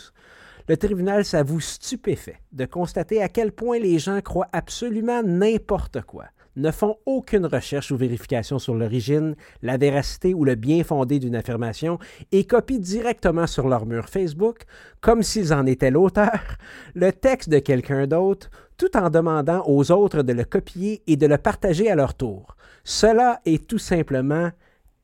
le 0.68 0.76
tribunal 0.76 1.24
s'avoue 1.24 1.60
stupéfait 1.60 2.40
de 2.52 2.64
constater 2.64 3.22
à 3.22 3.28
quel 3.28 3.52
point 3.52 3.78
les 3.78 3.98
gens 3.98 4.20
croient 4.20 4.48
absolument 4.52 5.22
n'importe 5.22 6.02
quoi 6.02 6.24
ne 6.57 6.70
font 6.70 6.96
aucune 7.07 7.46
recherche 7.46 7.90
ou 7.90 7.96
vérification 7.96 8.59
sur 8.59 8.74
l'origine, 8.74 9.36
la 9.62 9.76
véracité 9.76 10.34
ou 10.34 10.44
le 10.44 10.54
bien 10.54 10.82
fondé 10.82 11.18
d'une 11.18 11.36
affirmation 11.36 11.98
et 12.32 12.46
copient 12.46 12.78
directement 12.78 13.46
sur 13.46 13.68
leur 13.68 13.86
mur 13.86 14.09
Facebook, 14.09 14.64
comme 15.00 15.22
s'ils 15.22 15.52
en 15.52 15.66
étaient 15.66 15.90
l'auteur, 15.90 16.57
le 16.94 17.12
texte 17.12 17.50
de 17.50 17.59
quelqu'un 17.59 18.07
d'autre, 18.07 18.50
tout 18.76 18.96
en 18.96 19.11
demandant 19.11 19.62
aux 19.66 19.90
autres 19.92 20.22
de 20.22 20.32
le 20.32 20.44
copier 20.44 21.02
et 21.07 21.16
de 21.16 21.26
le 21.26 21.38
partager 21.38 21.90
à 21.90 21.94
leur 21.94 22.14
tour. 22.14 22.57
Cela 22.84 23.40
est 23.44 23.66
tout 23.66 23.78
simplement 23.78 24.50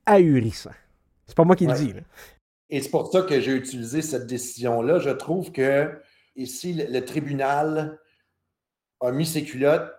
ahurissant. 0.06 0.70
C'est 1.26 1.36
pas 1.36 1.44
moi 1.44 1.56
qui 1.56 1.66
le 1.66 1.74
dis. 1.74 1.94
Et 2.70 2.80
c'est 2.80 2.90
pour 2.90 3.10
ça 3.12 3.22
que 3.22 3.40
j'ai 3.40 3.54
utilisé 3.54 4.02
cette 4.02 4.26
décision-là. 4.26 4.98
Je 4.98 5.10
trouve 5.10 5.52
que 5.52 5.90
ici, 6.36 6.72
le, 6.72 6.86
le 6.90 7.04
tribunal 7.04 7.98
a 9.00 9.12
mis 9.12 9.26
ses 9.26 9.44
culottes 9.44 9.92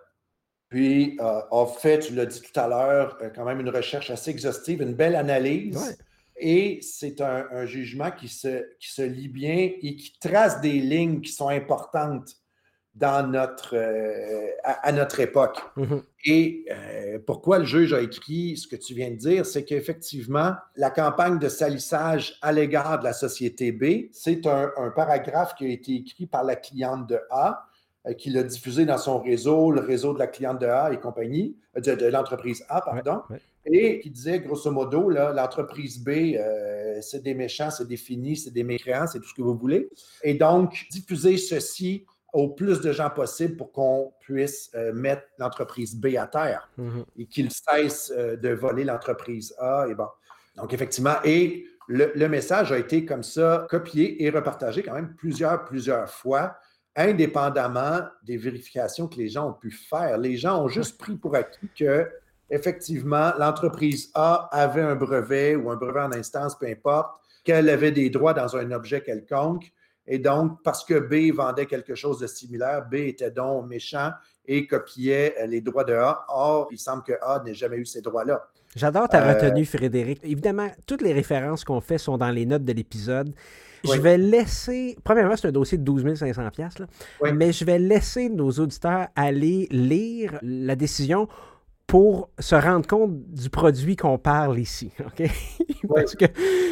puis 0.74 1.16
euh, 1.20 1.40
a 1.52 1.66
fait, 1.66 2.00
tu 2.00 2.16
l'as 2.16 2.26
dit 2.26 2.40
tout 2.40 2.58
à 2.58 2.66
l'heure, 2.66 3.16
euh, 3.22 3.30
quand 3.32 3.44
même 3.44 3.60
une 3.60 3.68
recherche 3.68 4.10
assez 4.10 4.32
exhaustive, 4.32 4.82
une 4.82 4.94
belle 4.94 5.14
analyse. 5.14 5.96
Et 6.36 6.80
c'est 6.82 7.20
un, 7.20 7.64
jugement 7.64 8.10
qui 8.10 8.26
se, 8.26 8.64
qui 8.80 8.90
se 8.90 9.02
lit 9.02 9.28
bien 9.28 9.70
et 9.80 9.94
qui 9.94 10.18
trace 10.18 10.60
des 10.60 10.80
lignes 10.80 11.20
qui 11.20 11.30
sont 11.30 11.48
importantes 11.48 12.28
dans 12.92 13.24
notre, 13.24 13.76
euh, 13.76 14.48
à, 14.64 14.90
notre 14.90 15.20
époque. 15.20 15.60
Mm-hmm. 15.76 16.02
Et 16.24 16.66
pourquoi 17.24 17.60
le 17.60 17.66
juge 17.66 17.92
a 17.92 18.00
écrit 18.00 18.56
ce 18.56 18.66
que 18.66 18.74
tu 18.74 18.94
viens 18.94 19.12
de 19.12 19.16
dire, 19.16 19.46
c'est 19.46 19.64
qu'effectivement, 19.64 20.54
la 20.74 20.90
campagne 20.90 21.38
de 21.38 21.48
salissage 21.48 22.36
à 22.42 22.50
l'égard 22.50 22.98
de 22.98 23.04
la 23.04 23.12
société 23.12 23.70
B, 23.70 24.08
c'est 24.10 24.44
un, 24.48 24.72
un, 24.76 24.90
paragraphe 24.90 25.54
qui 25.54 25.66
a 25.66 25.68
été 25.68 25.94
écrit 25.94 26.26
par 26.26 26.42
la 26.42 26.56
cliente 26.56 27.08
de 27.08 27.20
A 27.30 27.64
euh, 28.06 28.12
qui 28.12 28.28
l'a 28.28 28.42
diffusé 28.42 28.84
dans 28.84 28.98
son 28.98 29.18
réseau, 29.18 29.70
le 29.70 29.80
réseau 29.80 30.12
de 30.12 30.18
la 30.18 30.26
cliente 30.26 30.60
de 30.60 30.66
A 30.66 30.92
et 30.92 31.00
compagnie, 31.00 31.56
euh, 31.74 31.80
de, 31.80 32.06
l'entreprise 32.06 32.62
A, 32.68 32.82
pardon, 32.82 33.22
et 33.64 34.00
qui 34.00 34.10
disait 34.10 34.40
grosso 34.40 34.70
modo, 34.70 35.08
l'entreprise 35.08 36.04
B, 36.04 36.36
euh, 36.36 36.98
c'est 37.00 37.22
des 37.22 37.32
méchants, 37.32 37.70
c'est 37.70 37.88
des 37.88 37.96
finis, 37.96 38.36
c'est 38.36 38.50
des 38.50 38.62
mécréants, 38.62 39.06
c'est 39.06 39.20
tout 39.20 39.28
ce 39.28 39.32
que 39.32 39.40
vous 39.40 39.56
voulez. 39.56 39.88
Et 40.22 40.34
donc, 40.34 40.84
diffuser 40.90 41.38
ceci 41.38 42.04
au 42.34 42.48
plus 42.48 42.82
de 42.82 42.92
gens 42.92 43.08
possible 43.08 43.56
pour 43.56 43.72
qu'on 43.72 44.12
puisse 44.20 44.70
mettre 44.92 45.22
l'entreprise 45.38 45.96
B 45.96 46.16
à 46.18 46.26
terre 46.26 46.68
mm-hmm. 46.78 47.04
et 47.16 47.26
qu'il 47.26 47.50
cesse 47.50 48.12
de 48.12 48.48
voler 48.50 48.84
l'entreprise 48.84 49.54
A. 49.58 49.86
Et 49.88 49.94
bon. 49.94 50.08
Donc, 50.56 50.74
effectivement, 50.74 51.14
et 51.24 51.64
le, 51.88 52.12
le, 52.14 52.28
message 52.28 52.70
a 52.70 52.78
été 52.78 53.06
comme 53.06 53.22
ça 53.22 53.66
copié 53.70 54.24
et 54.24 54.30
repartagé 54.30 54.82
quand 54.82 54.94
même 54.94 55.14
plusieurs, 55.14 55.64
plusieurs 55.64 56.10
fois 56.10 56.58
indépendamment 56.96 58.00
des 58.24 58.36
vérifications 58.36 59.08
que 59.08 59.16
les 59.16 59.28
gens 59.28 59.50
ont 59.50 59.54
pu 59.54 59.70
faire. 59.70 60.18
Les 60.18 60.36
gens 60.36 60.62
ont 60.62 60.68
juste 60.68 60.98
pris 60.98 61.16
pour 61.16 61.34
acquis 61.34 61.68
que, 61.76 62.08
effectivement, 62.50 63.32
l'entreprise 63.38 64.10
A 64.14 64.48
avait 64.52 64.82
un 64.82 64.94
brevet 64.94 65.56
ou 65.56 65.70
un 65.70 65.76
brevet 65.76 66.00
en 66.00 66.12
instance, 66.12 66.56
peu 66.58 66.66
importe, 66.66 67.10
qu'elle 67.42 67.68
avait 67.68 67.92
des 67.92 68.10
droits 68.10 68.34
dans 68.34 68.56
un 68.56 68.70
objet 68.70 69.02
quelconque. 69.02 69.72
Et 70.06 70.18
donc, 70.18 70.62
parce 70.62 70.84
que 70.84 70.94
B 70.94 71.34
vendait 71.34 71.66
quelque 71.66 71.94
chose 71.94 72.18
de 72.18 72.26
similaire, 72.26 72.86
B 72.88 72.94
était 72.94 73.30
donc 73.30 73.66
méchant 73.66 74.10
et 74.46 74.66
copiait 74.66 75.34
les 75.46 75.60
droits 75.60 75.84
de 75.84 75.94
A. 75.94 76.24
Or, 76.28 76.68
il 76.70 76.78
semble 76.78 77.02
que 77.02 77.14
A 77.22 77.42
n'ait 77.44 77.54
jamais 77.54 77.78
eu 77.78 77.86
ces 77.86 78.02
droits-là. 78.02 78.46
J'adore 78.76 79.08
ta 79.08 79.22
euh, 79.22 79.34
retenue, 79.34 79.64
Frédéric. 79.64 80.20
Évidemment, 80.24 80.68
toutes 80.86 81.00
les 81.00 81.12
références 81.12 81.64
qu'on 81.64 81.80
fait 81.80 81.98
sont 81.98 82.18
dans 82.18 82.30
les 82.30 82.44
notes 82.44 82.64
de 82.64 82.72
l'épisode. 82.72 83.32
Je 83.84 84.00
vais 84.00 84.18
laisser. 84.18 84.96
Premièrement, 85.04 85.36
c'est 85.36 85.48
un 85.48 85.52
dossier 85.52 85.78
de 85.78 85.84
12 85.84 86.14
500 86.14 86.42
là, 86.42 87.32
mais 87.32 87.52
je 87.52 87.64
vais 87.64 87.78
laisser 87.78 88.28
nos 88.28 88.50
auditeurs 88.50 89.08
aller 89.16 89.68
lire 89.70 90.38
la 90.42 90.76
décision 90.76 91.28
pour 91.86 92.30
se 92.38 92.54
rendre 92.54 92.86
compte 92.86 93.12
du 93.30 93.50
produit 93.50 93.94
qu'on 93.94 94.18
parle 94.18 94.58
ici. 94.58 94.90
OK? 95.06 95.30
Parce 95.88 96.14
que 96.14 96.24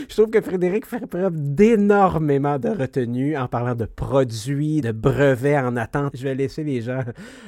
je 0.09 0.15
trouve 0.15 0.31
que 0.31 0.41
Frédéric 0.41 0.87
fait 0.87 1.07
preuve 1.07 1.35
d'énormément 1.37 2.59
de 2.59 2.71
retenue 2.71 3.37
en 3.37 3.47
parlant 3.47 3.75
de 3.75 3.85
produits, 3.85 4.81
de 4.81 4.91
brevets 4.91 5.59
en 5.59 5.77
attente. 5.77 6.13
Je 6.17 6.25
vais 6.25 6.35
laisser 6.35 6.65
les 6.65 6.81
gens 6.81 7.05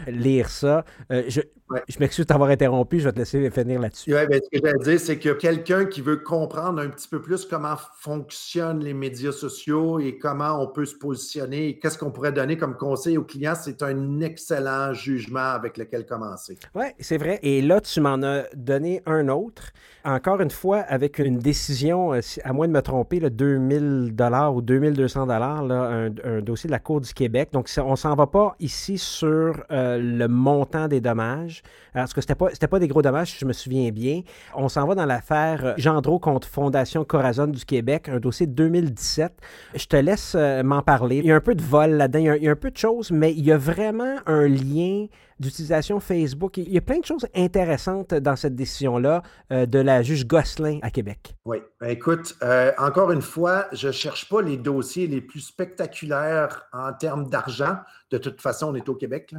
lire 0.06 0.50
ça. 0.50 0.84
Euh, 1.10 1.24
je, 1.28 1.40
je 1.88 1.98
m'excuse 1.98 2.26
d'avoir 2.26 2.50
interrompu, 2.50 3.00
je 3.00 3.06
vais 3.06 3.12
te 3.12 3.18
laisser 3.18 3.50
finir 3.50 3.80
là-dessus. 3.80 4.14
Ouais, 4.14 4.26
ben, 4.26 4.40
ce 4.42 4.58
que 4.58 4.64
j'allais 4.64 4.84
dire, 4.84 5.00
c'est 5.00 5.18
que 5.18 5.30
quelqu'un 5.30 5.86
qui 5.86 6.00
veut 6.00 6.18
comprendre 6.18 6.80
un 6.80 6.88
petit 6.88 7.08
peu 7.08 7.20
plus 7.20 7.44
comment 7.44 7.76
fonctionnent 7.98 8.80
les 8.80 8.94
médias 8.94 9.32
sociaux 9.32 9.98
et 9.98 10.18
comment 10.18 10.62
on 10.62 10.66
peut 10.66 10.84
se 10.84 10.94
positionner 10.94 11.68
et 11.68 11.78
qu'est-ce 11.78 11.98
qu'on 11.98 12.10
pourrait 12.10 12.32
donner 12.32 12.56
comme 12.56 12.76
conseil 12.76 13.16
aux 13.16 13.24
clients, 13.24 13.54
c'est 13.54 13.82
un 13.82 14.20
excellent 14.20 14.92
jugement 14.92 15.40
avec 15.40 15.76
lequel 15.78 16.06
commencer. 16.06 16.58
Oui, 16.74 16.86
c'est 16.98 17.18
vrai. 17.18 17.38
Et 17.42 17.62
là, 17.62 17.80
tu 17.80 18.00
m'en 18.00 18.22
as 18.22 18.44
donné 18.54 19.02
un 19.06 19.28
autre. 19.28 19.72
Encore 20.04 20.40
une 20.42 20.50
fois, 20.50 20.80
avec 20.80 21.18
une 21.18 21.38
décision, 21.38 22.12
euh, 22.12 22.20
à 22.42 22.52
moins 22.52 22.68
de 22.68 22.72
me 22.72 22.82
tromper, 22.82 23.20
le 23.20 23.30
2000 23.30 24.14
dollars 24.14 24.54
ou 24.54 24.60
2200 24.60 25.26
dollars, 25.26 25.62
un, 25.62 26.10
un, 26.24 26.40
dossier 26.42 26.68
de 26.68 26.72
la 26.72 26.78
Cour 26.78 27.00
du 27.00 27.14
Québec. 27.14 27.48
Donc, 27.52 27.70
on 27.78 27.96
s'en 27.96 28.14
va 28.14 28.26
pas 28.26 28.54
ici 28.60 28.98
sur 28.98 29.64
euh, 29.70 29.98
le 29.98 30.28
montant 30.28 30.88
des 30.88 31.00
dommages, 31.00 31.62
parce 31.92 32.12
que 32.12 32.20
c'était 32.20 32.34
pas, 32.34 32.48
pas 32.48 32.78
des 32.78 32.88
gros 32.88 33.02
dommages, 33.02 33.32
si 33.32 33.38
je 33.38 33.46
me 33.46 33.52
souviens 33.52 33.90
bien. 33.90 34.22
On 34.54 34.68
s'en 34.68 34.86
va 34.86 34.94
dans 34.94 35.06
l'affaire 35.06 35.64
euh, 35.64 35.74
Gendreau 35.76 36.18
contre 36.18 36.48
Fondation 36.48 37.04
Corazon 37.04 37.46
du 37.46 37.64
Québec, 37.64 38.08
un 38.08 38.18
dossier 38.18 38.46
de 38.46 38.52
2017. 38.52 39.32
Je 39.74 39.86
te 39.86 39.96
laisse 39.96 40.36
m'en 40.64 40.82
parler. 40.82 41.18
Il 41.18 41.26
y 41.26 41.32
a 41.32 41.36
un 41.36 41.40
peu 41.40 41.54
de 41.54 41.62
vol 41.62 41.92
là-dedans, 41.92 42.18
il 42.18 42.42
y, 42.42 42.48
a, 42.48 42.50
un 42.50 42.56
peu 42.56 42.70
de 42.70 42.76
choses, 42.76 43.10
mais 43.10 43.32
il 43.32 43.44
y 43.44 43.52
a 43.52 43.58
vraiment 43.58 44.16
un 44.26 44.46
lien 44.46 45.06
d'utilisation 45.40 46.00
Facebook. 46.00 46.56
Il 46.58 46.72
y 46.72 46.78
a 46.78 46.80
plein 46.80 46.98
de 46.98 47.04
choses 47.04 47.26
intéressantes 47.34 48.14
dans 48.14 48.36
cette 48.36 48.54
décision-là 48.54 49.22
euh, 49.52 49.66
de 49.66 49.78
la 49.78 50.02
juge 50.02 50.26
Gosselin 50.26 50.78
à 50.82 50.90
Québec. 50.90 51.34
Oui. 51.44 51.58
Ben, 51.80 51.88
écoute, 51.88 52.36
euh, 52.42 52.72
encore 52.78 53.10
une 53.10 53.22
fois, 53.22 53.66
je 53.72 53.88
ne 53.88 53.92
cherche 53.92 54.28
pas 54.28 54.42
les 54.42 54.56
dossiers 54.56 55.06
les 55.06 55.20
plus 55.20 55.40
spectaculaires 55.40 56.66
en 56.72 56.92
termes 56.92 57.28
d'argent. 57.28 57.76
De 58.10 58.18
toute 58.18 58.40
façon, 58.40 58.68
on 58.68 58.74
est 58.74 58.88
au 58.88 58.94
Québec. 58.94 59.34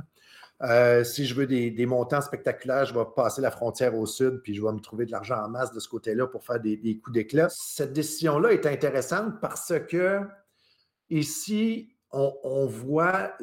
Euh, 0.61 1.03
si 1.03 1.25
je 1.25 1.35
veux 1.35 1.47
des, 1.47 1.85
montants 1.85 2.21
spectaculaires, 2.21 2.85
je 2.85 2.93
vais 2.93 3.05
passer 3.15 3.41
la 3.41 3.51
frontière 3.51 3.95
au 3.95 4.05
sud, 4.05 4.41
puis 4.41 4.55
je 4.55 4.63
vais 4.63 4.71
me 4.71 4.79
trouver 4.79 5.05
de 5.05 5.11
l'argent 5.11 5.35
en 5.43 5.49
masse 5.49 5.73
de 5.73 5.79
ce 5.79 5.89
côté-là 5.89 6.27
pour 6.27 6.45
faire 6.45 6.59
des, 6.59 6.77
des 6.77 6.97
coups 6.97 7.13
d'éclat. 7.13 7.47
Cette 7.49 7.91
décision-là 7.93 8.53
est 8.53 8.65
intéressante 8.65 9.41
parce 9.41 9.73
que 9.89 10.21
ici, 11.09 11.95
on, 12.15 12.65
voit 12.65 13.33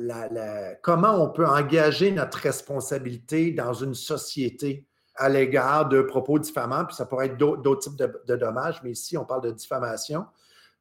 comment 0.82 1.22
on 1.22 1.28
peut 1.28 1.46
engager 1.46 2.10
notre 2.10 2.38
responsabilité 2.38 3.52
dans 3.52 3.74
une 3.74 3.94
société 3.94 4.86
à 5.14 5.28
l'égard 5.28 5.88
de 5.88 6.00
propos 6.00 6.38
diffamants, 6.38 6.86
puis 6.86 6.96
ça 6.96 7.04
pourrait 7.04 7.26
être 7.26 7.36
d'autres 7.36 7.90
types 7.90 7.98
de, 7.98 8.36
dommages, 8.36 8.80
mais 8.82 8.92
ici, 8.92 9.18
on 9.18 9.26
parle 9.26 9.42
de 9.42 9.50
diffamation. 9.50 10.24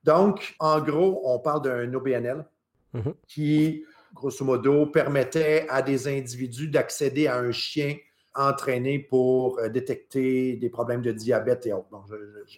Donc, 0.04 0.56
en 0.60 0.80
gros, 0.80 1.22
on 1.26 1.40
parle 1.40 1.64
d'un 1.64 1.94
OBNL 1.94 2.46
mm-hmm. 2.96 3.14
qui, 3.28 3.84
grosso 4.14 4.44
modo, 4.46 4.86
permettait 4.88 5.66
à 5.70 5.82
des 5.82 6.08
individus 6.08 6.68
d'accéder 6.68 7.28
à 7.28 7.38
un 7.38 7.52
chien 7.52 7.96
entraîné 8.34 9.00
pour 9.00 9.60
euh, 9.60 9.70
détecter 9.70 10.56
des 10.56 10.70
problèmes 10.70 11.02
de 11.02 11.12
diabète 11.12 11.68
et 11.68 11.74
autres. 11.74 11.90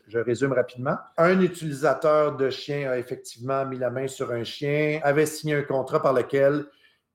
je, 0.08 0.20
résume 0.20 0.54
rapidement. 0.54 0.98
Un 1.18 1.42
utilisateur 1.42 2.36
de 2.38 2.50
chien 2.50 2.92
a 2.92 2.98
effectivement 2.98 3.66
mis 3.66 3.78
la 3.78 3.90
main 3.90 4.08
sur 4.08 4.32
un 4.32 4.44
chien, 4.44 5.00
avait 5.04 5.26
signé 5.26 5.56
un 5.56 5.64
contrat 5.64 6.02
par 6.02 6.14
lequel 6.14 6.66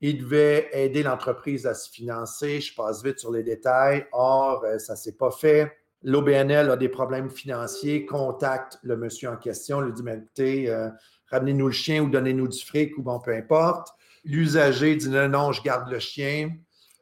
il 0.01 0.19
devait 0.19 0.69
aider 0.73 1.03
l'entreprise 1.03 1.67
à 1.67 1.75
se 1.75 1.91
financer. 1.91 2.61
Je 2.61 2.75
passe 2.75 3.03
vite 3.03 3.19
sur 3.19 3.33
les 3.33 3.43
détails. 3.43 4.07
Or, 4.13 4.65
euh, 4.65 4.79
ça 4.79 4.95
ne 4.95 4.99
s'est 4.99 5.17
pas 5.17 5.31
fait. 5.31 5.73
L'OBNL 6.03 6.71
a 6.71 6.77
des 6.77 6.89
problèmes 6.89 7.29
financiers, 7.29 8.07
contacte 8.07 8.79
le 8.83 8.97
monsieur 8.97 9.31
en 9.31 9.37
question, 9.37 9.81
lui 9.81 9.93
dit 9.93 10.05
mais 10.05 10.17
écoutez, 10.17 10.71
euh, 10.71 10.89
ramenez-nous 11.31 11.67
le 11.67 11.73
chien 11.73 12.03
ou 12.03 12.09
donnez-nous 12.09 12.47
du 12.47 12.59
fric 12.59 12.97
ou 12.99 13.03
bon, 13.03 13.19
peu 13.19 13.35
importe. 13.35 13.89
L'usager 14.29 14.95
dit 14.95 15.09
non, 15.09 15.29
non, 15.29 15.53
je 15.53 15.63
garde 15.63 15.91
le 15.91 15.99
chien. 15.99 16.51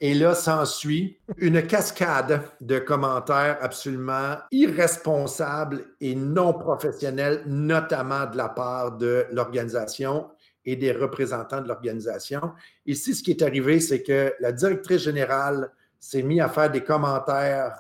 Et 0.00 0.14
là, 0.14 0.34
s'ensuit 0.34 1.18
une 1.38 1.66
cascade 1.66 2.42
de 2.60 2.78
commentaires 2.78 3.58
absolument 3.60 4.36
irresponsables 4.52 5.86
et 6.00 6.14
non 6.14 6.52
professionnels, 6.52 7.42
notamment 7.46 8.26
de 8.26 8.36
la 8.36 8.50
part 8.50 8.96
de 8.96 9.26
l'organisation 9.32 10.28
et 10.64 10.76
des 10.76 10.92
représentants 10.92 11.62
de 11.62 11.68
l'organisation. 11.68 12.52
Ici, 12.84 13.14
ce 13.14 13.22
qui 13.22 13.32
est 13.32 13.42
arrivé, 13.42 13.80
c'est 13.80 14.02
que 14.02 14.34
la 14.38 14.52
directrice 14.52 15.02
générale 15.02 15.72
s'est 15.98 16.22
mise 16.22 16.40
à 16.40 16.48
faire 16.48 16.70
des 16.70 16.84
commentaires 16.84 17.76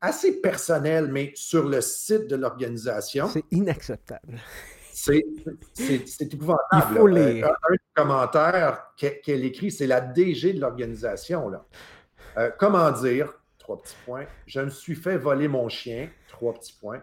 assez 0.00 0.40
personnels, 0.40 1.08
mais 1.10 1.32
sur 1.34 1.68
le 1.68 1.80
site 1.80 2.26
de 2.28 2.36
l'organisation. 2.36 3.28
C'est 3.28 3.44
inacceptable. 3.50 4.40
C'est 5.74 6.32
épouvantable. 6.32 6.86
Il 6.90 6.96
faut 6.96 7.06
lire. 7.06 7.46
Un, 7.46 7.74
commentaire 7.94 8.92
qu'elle 8.96 9.44
écrit, 9.44 9.70
c'est 9.70 9.86
la 9.86 10.00
DG 10.00 10.52
de 10.52 10.60
l'organisation. 10.60 11.50
Euh, 12.36 12.50
comment 12.58 12.90
dire, 12.92 13.32
trois 13.58 13.80
petits 13.80 13.96
points, 14.04 14.26
je 14.46 14.60
me 14.60 14.70
suis 14.70 14.94
fait 14.94 15.16
voler 15.16 15.48
mon 15.48 15.68
chien, 15.68 16.08
trois 16.28 16.54
petits 16.54 16.76
points. 16.80 17.02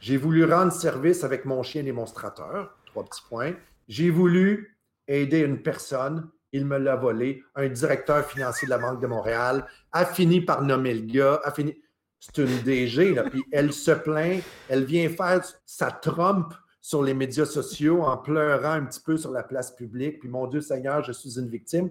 J'ai 0.00 0.16
voulu 0.16 0.44
rendre 0.44 0.72
service 0.72 1.24
avec 1.24 1.44
mon 1.44 1.62
chien 1.62 1.82
démonstrateur, 1.82 2.76
trois 2.86 3.04
petits 3.04 3.22
points. 3.28 3.54
J'ai 3.88 4.10
voulu 4.10 4.78
aider 5.08 5.40
une 5.40 5.62
personne, 5.62 6.30
il 6.52 6.66
me 6.66 6.78
l'a 6.78 6.94
volé. 6.94 7.42
Un 7.56 7.68
directeur 7.68 8.24
financier 8.24 8.66
de 8.66 8.70
la 8.70 8.78
Banque 8.78 9.00
de 9.00 9.06
Montréal 9.06 9.66
a 9.92 10.04
fini 10.04 10.40
par 10.40 10.62
nommer 10.62 10.94
le 10.94 11.06
gars, 11.06 11.40
a 11.44 11.50
fini. 11.50 11.76
C'est 12.20 12.38
une 12.38 12.62
DG, 12.62 13.14
là, 13.14 13.24
puis 13.24 13.44
elle 13.52 13.72
se 13.72 13.92
plaint, 13.92 14.42
elle 14.68 14.84
vient 14.84 15.08
faire 15.08 15.40
sa 15.64 15.92
trompe 15.92 16.52
sur 16.88 17.02
les 17.02 17.12
médias 17.12 17.44
sociaux 17.44 18.00
en 18.00 18.16
pleurant 18.16 18.72
un 18.72 18.86
petit 18.86 19.00
peu 19.00 19.18
sur 19.18 19.30
la 19.30 19.42
place 19.42 19.76
publique, 19.76 20.20
puis 20.20 20.30
mon 20.30 20.46
Dieu 20.46 20.62
Seigneur, 20.62 21.04
je 21.04 21.12
suis 21.12 21.38
une 21.38 21.50
victime. 21.50 21.90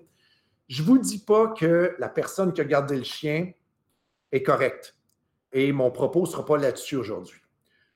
Je 0.67 0.81
ne 0.81 0.87
vous 0.87 0.97
dis 0.97 1.19
pas 1.19 1.49
que 1.49 1.95
la 1.99 2.09
personne 2.09 2.51
qui 2.51 2.61
a 2.61 2.63
gardé 2.63 2.97
le 2.97 3.03
chien 3.03 3.51
est 4.31 4.41
correcte. 4.41 4.95
Et 5.53 5.71
mon 5.71 5.91
propos 5.91 6.21
ne 6.21 6.25
sera 6.25 6.43
pas 6.43 6.57
là-dessus 6.57 6.95
aujourd'hui. 6.95 7.39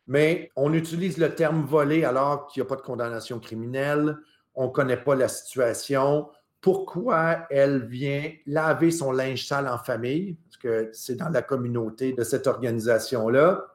Mais 0.06 0.52
on 0.56 0.74
utilise 0.74 1.18
le 1.18 1.34
terme 1.34 1.66
volé 1.66 2.06
alors 2.06 2.46
qu'il 2.46 2.62
n'y 2.62 2.68
a 2.68 2.70
pas 2.70 2.76
de 2.76 2.84
condamnation 2.84 3.40
criminelle, 3.40 4.16
on 4.54 4.66
ne 4.68 4.72
connaît 4.72 5.04
pas 5.04 5.16
la 5.16 5.28
situation. 5.28 6.30
Pourquoi 6.62 7.48
elle 7.50 7.88
vient 7.88 8.32
laver 8.46 8.92
son 8.92 9.12
linge 9.12 9.48
sale 9.48 9.68
en 9.68 9.80
famille? 9.80 10.38
Parce 10.44 10.58
que 10.58 10.92
c'est 10.94 11.16
dans 11.16 11.30
la 11.30 11.42
communauté 11.42 12.14
de 12.14 12.24
cette 12.24 12.46
organisation-là. 12.46 13.71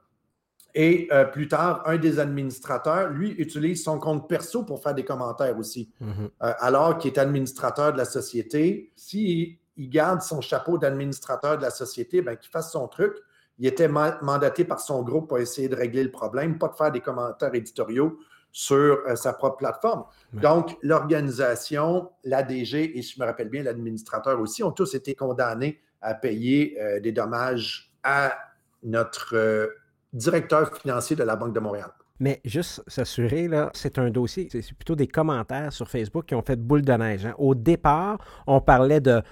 Et 0.79 1.09
euh, 1.11 1.25
plus 1.25 1.49
tard, 1.49 1.83
un 1.87 1.97
des 1.97 2.19
administrateurs, 2.19 3.09
lui, 3.09 3.31
utilise 3.39 3.83
son 3.83 3.99
compte 3.99 4.29
perso 4.29 4.63
pour 4.63 4.83
faire 4.83 4.95
des 4.95 5.07
commentaires 5.07 5.59
aussi. 5.59 5.91
Mhm. 6.01 6.29
Euh, 6.43 6.53
alors 6.59 6.99
qu'il 6.99 7.11
est 7.11 7.19
administrateur 7.19 7.95
de 7.95 7.99
la 7.99 8.05
société, 8.05 8.93
s'il 8.95 9.57
garde 9.79 10.21
son 10.21 10.43
chapeau 10.43 10.77
d'administrateur 10.77 11.57
de 11.57 11.63
la 11.63 11.71
société, 11.71 12.21
ben, 12.21 12.37
qu'il 12.37 12.51
fasse 12.51 12.73
son 12.73 12.89
truc. 12.89 13.17
Il 13.59 13.67
était 13.67 13.89
mandaté 13.89 14.67
par 14.67 14.81
son 14.81 15.03
groupe 15.03 15.29
pour 15.29 15.39
essayer 15.39 15.71
de 15.71 15.75
régler 15.75 16.05
le 16.05 16.11
problème, 16.11 16.59
pas 16.59 16.69
de 16.69 16.75
faire 16.75 16.93
des 16.93 17.01
commentaires 17.01 17.55
éditoriaux 17.55 18.19
sur 18.53 18.77
euh, 18.77 19.17
sa 19.17 19.33
propre 19.33 19.57
plateforme. 19.57 20.05
Donc, 20.35 20.77
l'organisation, 20.83 22.11
l'ADG 22.23 22.75
et, 22.99 23.01
si 23.01 23.15
je 23.15 23.21
me 23.21 23.25
rappelle 23.25 23.49
bien, 23.49 23.63
l'administrateur 23.63 24.39
aussi, 24.39 24.63
ont 24.63 24.73
tous 24.73 24.95
été 24.95 25.15
condamnés 25.15 25.81
à 26.03 26.13
payer 26.13 26.79
des 27.03 27.11
dommages 27.11 27.91
à 28.03 28.37
notre 28.83 29.71
directeur 30.17 30.77
financier 30.77 31.17
de 31.17 31.23
la 31.23 31.37
Banque 31.37 31.55
de 31.55 31.61
Montréal. 31.61 31.91
Mais 32.19 32.41
juste 32.45 32.83
s'assurer, 32.87 33.47
là, 33.47 33.71
c'est 33.75 33.99
un 33.99 34.11
dossier, 34.11 34.49
c'est 34.51 34.73
plutôt 34.73 34.97
des 34.97 35.07
commentaires 35.07 35.73
sur 35.73 35.89
Facebook 35.89 36.27
qui 36.27 36.35
ont 36.35 36.43
fait 36.43 36.57
boule 36.57 36.83
de 36.83 36.93
neige. 36.93 37.27
Hein. 37.27 37.35
Au 37.39 37.55
départ, 37.55 38.19
on 38.47 38.61
parlait 38.61 39.01
de 39.01 39.23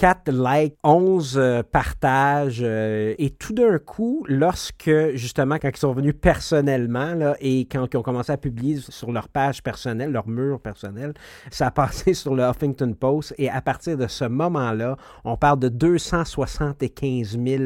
4 0.00 0.30
likes, 0.32 0.76
11 0.82 1.36
euh, 1.36 1.62
partages. 1.62 2.62
Euh, 2.62 3.14
et 3.18 3.28
tout 3.28 3.52
d'un 3.52 3.78
coup, 3.78 4.24
lorsque, 4.28 4.90
justement, 5.12 5.56
quand 5.60 5.68
ils 5.68 5.76
sont 5.76 5.92
venus 5.92 6.14
personnellement 6.18 7.34
et 7.38 7.66
quand 7.70 7.86
ils 7.92 7.96
ont 7.98 8.02
commencé 8.02 8.32
à 8.32 8.38
publier 8.38 8.80
sur 8.80 9.12
leur 9.12 9.28
page 9.28 9.62
personnelle, 9.62 10.10
leur 10.10 10.26
mur 10.26 10.58
personnel, 10.58 11.12
ça 11.50 11.66
a 11.66 11.70
passé 11.72 12.14
sur 12.14 12.34
le 12.34 12.44
Huffington 12.44 12.94
Post. 12.94 13.34
Et 13.36 13.50
à 13.50 13.60
partir 13.60 13.98
de 13.98 14.06
ce 14.06 14.24
moment-là, 14.24 14.96
on 15.24 15.36
parle 15.36 15.58
de 15.58 15.68
275 15.68 17.38
000 17.38 17.62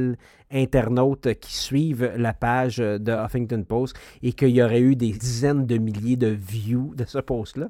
internautes 0.54 1.34
qui 1.40 1.54
suivent 1.54 2.12
la 2.16 2.32
page 2.32 2.78
de 2.78 3.12
Huffington 3.12 3.64
Post 3.64 3.96
et 4.22 4.32
qu'il 4.32 4.50
y 4.50 4.62
aurait 4.62 4.80
eu 4.80 4.96
des 4.96 5.12
dizaines 5.12 5.66
de 5.66 5.76
milliers 5.78 6.16
de 6.16 6.28
views 6.28 6.94
de 6.94 7.04
ce 7.04 7.18
post-là. 7.18 7.68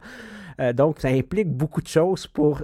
Euh, 0.61 0.73
donc, 0.73 1.01
ça 1.01 1.09
implique 1.09 1.49
beaucoup 1.49 1.83
de 1.83 1.89
choses 1.89 2.27
pour 2.27 2.63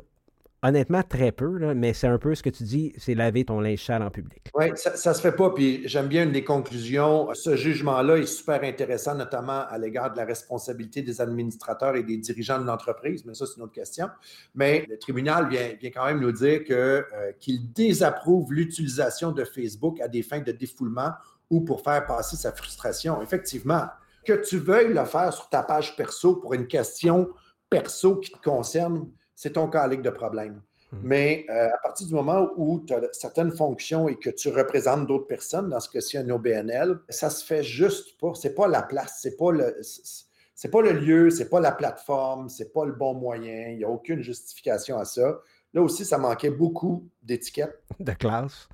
Honnêtement, 0.63 1.03
très 1.03 1.33
peu, 1.33 1.73
mais 1.75 1.95
c'est 1.95 2.07
un 2.07 2.19
peu 2.19 2.35
ce 2.35 2.43
que 2.43 2.51
tu 2.51 2.65
dis, 2.65 2.93
c'est 2.99 3.15
laver 3.15 3.47
ton 3.47 3.61
linge 3.61 3.83
sale 3.83 4.03
en 4.03 4.11
public. 4.11 4.51
Oui, 4.55 4.67
ça 4.75 5.11
ne 5.11 5.15
se 5.15 5.21
fait 5.21 5.33
pas. 5.33 5.51
Puis 5.51 5.83
j'aime 5.87 6.09
bien 6.09 6.25
une 6.25 6.33
des 6.33 6.45
conclusions. 6.45 7.29
Ce 7.33 7.57
jugement-là 7.57 8.19
est 8.19 8.27
super 8.27 8.63
intéressant, 8.63 9.15
notamment 9.15 9.67
à 9.67 9.79
l'égard 9.79 10.13
de 10.13 10.19
la 10.19 10.27
responsabilité 10.27 11.01
des 11.01 11.21
administrateurs 11.21 11.97
et 11.97 12.03
des 12.03 12.19
dirigeants 12.19 12.61
de 12.61 12.67
l'entreprise, 12.67 13.25
mais 13.25 13.35
ça, 13.35 13.47
c'est 13.47 13.57
une 13.57 13.63
autre 13.63 13.73
question. 13.73 14.09
Mais 14.55 14.85
le 14.89 14.99
tribunal 14.99 15.49
vient, 15.49 15.91
quand 15.91 16.05
même 16.05 16.21
nous 16.21 16.33
dire 16.33 16.61
euh, 16.71 17.03
qu'il 17.39 17.73
désapprouve 17.73 18.53
l'utilisation 18.53 19.33
de 19.33 19.45
Facebook 19.45 19.99
à 20.01 20.09
des 20.09 20.23
fins 20.23 20.41
de 20.41 20.53
défoulement 20.53 21.13
ou 21.49 21.63
pour 21.63 21.83
faire 21.83 22.07
passer 22.07 22.37
sa 22.37 22.53
frustration. 22.53 23.23
Effectivement, 23.23 23.87
que 24.25 24.35
tu 24.35 24.59
veuilles 24.59 24.93
le 24.93 25.05
faire 25.07 25.33
sur 25.33 25.49
ta 25.49 25.63
page 25.63 25.97
perso 25.97 26.37
pour 26.37 26.53
une 26.53 26.67
question 26.67 27.31
perso 27.71 28.17
qui 28.17 28.33
te 28.33 28.39
concerne, 28.43 29.09
c'est 29.41 29.55
ton 29.55 29.69
calique 29.69 30.03
de 30.03 30.11
problème. 30.11 30.61
Hmm. 30.93 30.99
Mais 31.03 31.47
euh, 31.49 31.69
à 31.73 31.79
partir 31.83 32.07
du 32.07 32.13
moment 32.13 32.51
où 32.59 32.85
tu 32.87 32.93
as 32.93 33.01
certaines 33.13 33.53
fonctions 33.53 34.07
et 34.07 34.17
que 34.17 34.29
tu 34.29 34.51
représentes 34.51 35.07
d'autres 35.07 35.27
personnes, 35.27 35.71
dans 35.71 35.81
ce 35.81 35.89
cas-ci 35.89 36.19
un 36.19 36.29
OBNL, 36.29 36.99
ça 37.09 37.31
se 37.31 37.43
fait 37.43 37.63
juste 37.63 38.21
pas. 38.21 38.35
C'est 38.35 38.55
pas 38.55 38.69
la 38.69 38.83
place, 38.83 39.21
c'est 39.23 39.39
pas 39.39 39.51
le. 39.51 39.81
C'est 39.83 40.71
pas 40.71 40.83
le 40.83 40.93
lieu, 40.93 41.31
c'est 41.31 41.49
pas 41.49 41.59
la 41.59 41.73
plateforme, 41.73 42.51
c'est 42.51 42.71
pas 42.71 42.85
le 42.85 42.93
bon 42.93 43.15
moyen, 43.15 43.69
il 43.69 43.79
n'y 43.79 43.85
a 43.85 43.89
aucune 43.89 44.21
justification 44.21 44.99
à 44.99 45.07
ça. 45.07 45.39
Là 45.73 45.81
aussi, 45.81 46.05
ça 46.05 46.19
manquait 46.19 46.51
beaucoup 46.51 47.09
d'étiquettes. 47.23 47.83
De 47.99 48.13
classe. 48.13 48.69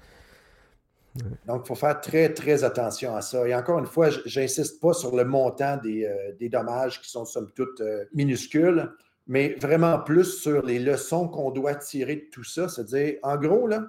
Donc, 1.46 1.62
il 1.64 1.68
faut 1.68 1.76
faire 1.76 2.00
très, 2.00 2.34
très 2.34 2.64
attention 2.64 3.14
à 3.14 3.22
ça. 3.22 3.46
Et 3.46 3.54
encore 3.54 3.78
une 3.78 3.86
fois, 3.86 4.10
j'insiste 4.10 4.80
pas 4.80 4.94
sur 4.94 5.14
le 5.14 5.24
montant 5.24 5.76
des, 5.76 6.04
euh, 6.04 6.48
dommages 6.48 7.00
qui 7.00 7.08
sont 7.08 7.24
somme 7.24 7.52
toute 7.54 7.80
euh, 7.80 8.04
minuscules 8.12 8.90
mais 9.26 9.56
vraiment 9.60 9.98
plus 9.98 10.40
sur 10.40 10.64
les 10.64 10.78
leçons 10.78 11.28
qu'on 11.28 11.50
doit 11.50 11.74
tirer 11.74 12.16
de 12.16 12.26
tout 12.30 12.44
ça. 12.44 12.68
C'est-à-dire, 12.68 13.16
en 13.22 13.36
gros, 13.36 13.66
là, 13.66 13.86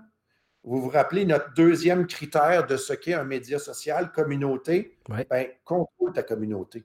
vous 0.64 0.82
vous 0.82 0.90
rappelez 0.90 1.26
notre 1.26 1.54
deuxième 1.54 2.08
critère 2.08 2.66
de 2.66 2.76
ce 2.76 2.94
qu'est 2.94 3.14
un 3.14 3.24
média 3.24 3.60
social, 3.60 4.12
communauté, 4.12 4.98
ben, 5.08 5.48
contrôle 5.64 6.14
ta 6.14 6.24
communauté. 6.24 6.84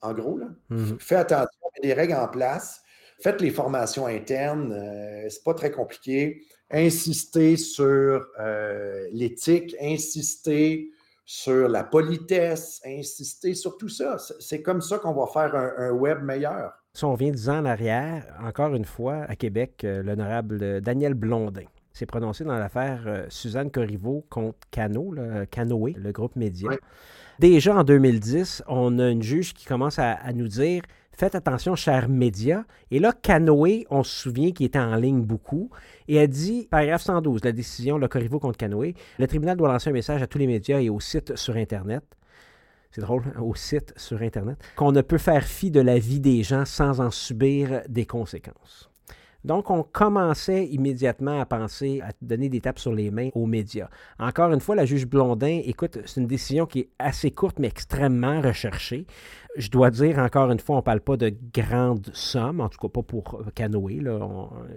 En 0.00 0.14
gros, 0.14 0.38
là, 0.38 0.48
mm-hmm. 0.70 0.98
fais 0.98 1.16
attention, 1.16 1.60
mets 1.74 1.88
des 1.88 1.94
règles 1.94 2.14
en 2.14 2.26
place, 2.26 2.82
faites 3.22 3.40
les 3.40 3.50
formations 3.50 4.06
internes, 4.06 4.72
euh, 4.72 5.28
c'est 5.28 5.44
pas 5.44 5.54
très 5.54 5.70
compliqué. 5.70 6.42
Insistez 6.70 7.56
sur 7.56 8.26
euh, 8.40 9.08
l'éthique, 9.12 9.76
insistez 9.80 10.90
sur 11.32 11.68
la 11.68 11.84
politesse, 11.84 12.80
insister 12.84 13.54
sur 13.54 13.78
tout 13.78 13.88
ça. 13.88 14.16
C'est 14.40 14.62
comme 14.62 14.80
ça 14.80 14.98
qu'on 14.98 15.12
va 15.12 15.28
faire 15.28 15.54
un, 15.54 15.92
web 15.92 16.24
meilleur. 16.24 16.72
Si 16.92 17.04
on 17.04 17.12
revient 17.12 17.30
dix 17.30 17.48
ans 17.48 17.60
en 17.60 17.66
arrière, 17.66 18.26
encore 18.42 18.74
une 18.74 18.84
fois, 18.84 19.26
à 19.28 19.36
Québec, 19.36 19.82
euh, 19.84 20.02
l'honorable 20.02 20.80
Daniel 20.80 21.14
Blondin 21.14 21.66
s'est 21.92 22.04
prononcé 22.04 22.42
dans 22.42 22.58
l'affaire 22.58 23.04
euh, 23.06 23.26
Suzanne 23.28 23.70
Corriveau 23.70 24.26
contre 24.28 24.58
Cano, 24.72 25.14
Canoë, 25.52 25.94
le 25.96 26.10
groupe 26.10 26.34
Média. 26.34 26.68
Déjà 27.38 27.76
en 27.76 27.84
2010, 27.84 28.64
on 28.66 28.98
a 28.98 29.08
une 29.08 29.22
juge 29.22 29.54
qui 29.54 29.66
commence 29.66 30.00
à 30.00 30.32
nous 30.32 30.48
dire 30.48 30.82
Faites 31.20 31.34
attention, 31.34 31.76
chers 31.76 32.08
médias. 32.08 32.64
Et 32.90 32.98
là, 32.98 33.12
Canoë, 33.12 33.86
on 33.90 34.02
se 34.02 34.22
souvient 34.22 34.52
qu'il 34.52 34.64
était 34.64 34.78
en 34.78 34.96
ligne 34.96 35.20
beaucoup, 35.20 35.68
et 36.08 36.18
a 36.18 36.26
dit, 36.26 36.66
paragraphe 36.70 37.02
112, 37.02 37.44
la 37.44 37.52
décision, 37.52 37.98
le 37.98 38.08
Corriveau 38.08 38.38
contre 38.38 38.56
Canoë, 38.56 38.94
le 39.18 39.26
tribunal 39.26 39.58
doit 39.58 39.70
lancer 39.70 39.90
un 39.90 39.92
message 39.92 40.22
à 40.22 40.26
tous 40.26 40.38
les 40.38 40.46
médias 40.46 40.80
et 40.80 40.88
aux 40.88 40.98
sites 40.98 41.36
sur 41.36 41.56
Internet. 41.56 42.02
C'est 42.90 43.02
drôle, 43.02 43.24
hein, 43.36 43.42
aux 43.42 43.54
sites 43.54 43.92
sur 43.98 44.22
Internet, 44.22 44.56
qu'on 44.76 44.92
ne 44.92 45.02
peut 45.02 45.18
faire 45.18 45.44
fi 45.44 45.70
de 45.70 45.82
la 45.82 45.98
vie 45.98 46.20
des 46.20 46.42
gens 46.42 46.64
sans 46.64 47.02
en 47.02 47.10
subir 47.10 47.82
des 47.86 48.06
conséquences. 48.06 48.89
Donc, 49.44 49.70
on 49.70 49.82
commençait 49.82 50.66
immédiatement 50.66 51.40
à 51.40 51.46
penser 51.46 52.00
à 52.02 52.10
donner 52.20 52.48
des 52.48 52.60
tapes 52.60 52.78
sur 52.78 52.92
les 52.92 53.10
mains 53.10 53.30
aux 53.34 53.46
médias. 53.46 53.88
Encore 54.18 54.52
une 54.52 54.60
fois, 54.60 54.74
la 54.74 54.84
juge 54.84 55.06
Blondin, 55.06 55.60
écoute, 55.64 55.98
c'est 56.04 56.20
une 56.20 56.26
décision 56.26 56.66
qui 56.66 56.80
est 56.80 56.88
assez 56.98 57.30
courte, 57.30 57.58
mais 57.58 57.68
extrêmement 57.68 58.40
recherchée. 58.40 59.06
Je 59.56 59.68
dois 59.68 59.90
dire, 59.90 60.18
encore 60.18 60.50
une 60.50 60.60
fois, 60.60 60.76
on 60.76 60.78
ne 60.78 60.84
parle 60.84 61.00
pas 61.00 61.16
de 61.16 61.34
grandes 61.52 62.10
sommes, 62.12 62.60
en 62.60 62.68
tout 62.68 62.78
cas 62.78 62.88
pas 62.88 63.02
pour 63.02 63.42
canoë. 63.54 64.00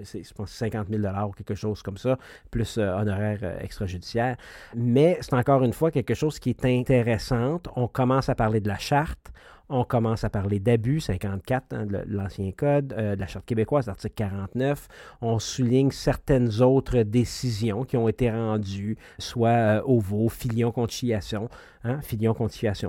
C'est, 0.04 0.24
je 0.24 0.34
pense, 0.34 0.52
50 0.52 0.88
000 0.90 1.04
ou 1.28 1.32
quelque 1.32 1.56
chose 1.56 1.82
comme 1.84 1.98
ça, 1.98 2.18
plus 2.50 2.78
euh, 2.78 2.96
honoraire 2.96 3.40
euh, 3.44 3.60
extrajudiciaire. 3.60 4.36
Mais 4.76 5.18
c'est 5.22 5.34
encore 5.34 5.64
une 5.64 5.74
fois 5.74 5.92
quelque 5.92 6.16
chose 6.16 6.40
qui 6.40 6.50
est 6.50 6.66
intéressant. 6.66 7.62
On 7.76 7.88
commence 7.88 8.30
à 8.30 8.36
parler 8.36 8.62
de 8.62 8.68
la 8.68 8.80
charte 8.80 9.32
on 9.70 9.84
commence 9.84 10.24
à 10.24 10.30
parler 10.30 10.60
d'abus, 10.60 11.00
54, 11.00 11.74
hein, 11.74 11.86
de 11.86 12.04
l'ancien 12.08 12.52
code, 12.52 12.94
euh, 12.98 13.16
de 13.16 13.20
la 13.20 13.28
Charte 13.28 13.46
québécoise, 13.46 13.88
l'article 13.88 14.14
49. 14.16 14.88
On 15.22 15.40
souligne 15.40 15.92
certaines 15.92 16.62
autres 16.62 17.04
décisions 17.04 17.84
qui 17.84 17.98
ont 17.98 18.08
été 18.08 18.30
rendues, 18.30 18.98
soit 19.20 19.50
euh, 19.50 19.82
OVO, 19.86 20.30
filion 20.30 20.72
conciliation, 20.72 21.50
hein. 21.84 22.00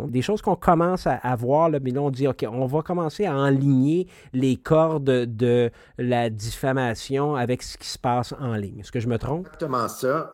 Des 0.09 0.23
choses 0.23 0.43
qu'on 0.43 0.57
commence 0.57 1.07
à, 1.07 1.37
voir, 1.37 1.71
mais 1.71 1.91
là, 1.91 2.03
on 2.03 2.11
dit, 2.11 2.29
OK, 2.29 2.45
on 2.49 2.67
va 2.67 2.83
commencer 2.83 3.27
à 3.27 3.37
enligner 3.37 4.07
les 4.33 4.57
cordes 4.57 5.05
de 5.05 5.71
la 5.99 6.31
diffamation 6.31 7.35
avec 7.35 7.63
ce 7.63 7.77
qui 7.77 7.89
se 7.89 7.99
passe 7.99 8.35
en 8.39 8.55
ligne. 8.55 8.81
Est-ce 8.81 8.93
que 8.93 9.01
je 9.01 9.09
me 9.09 9.19
trompe? 9.19 9.47
Exactement 9.47 9.89
ça. 9.89 10.31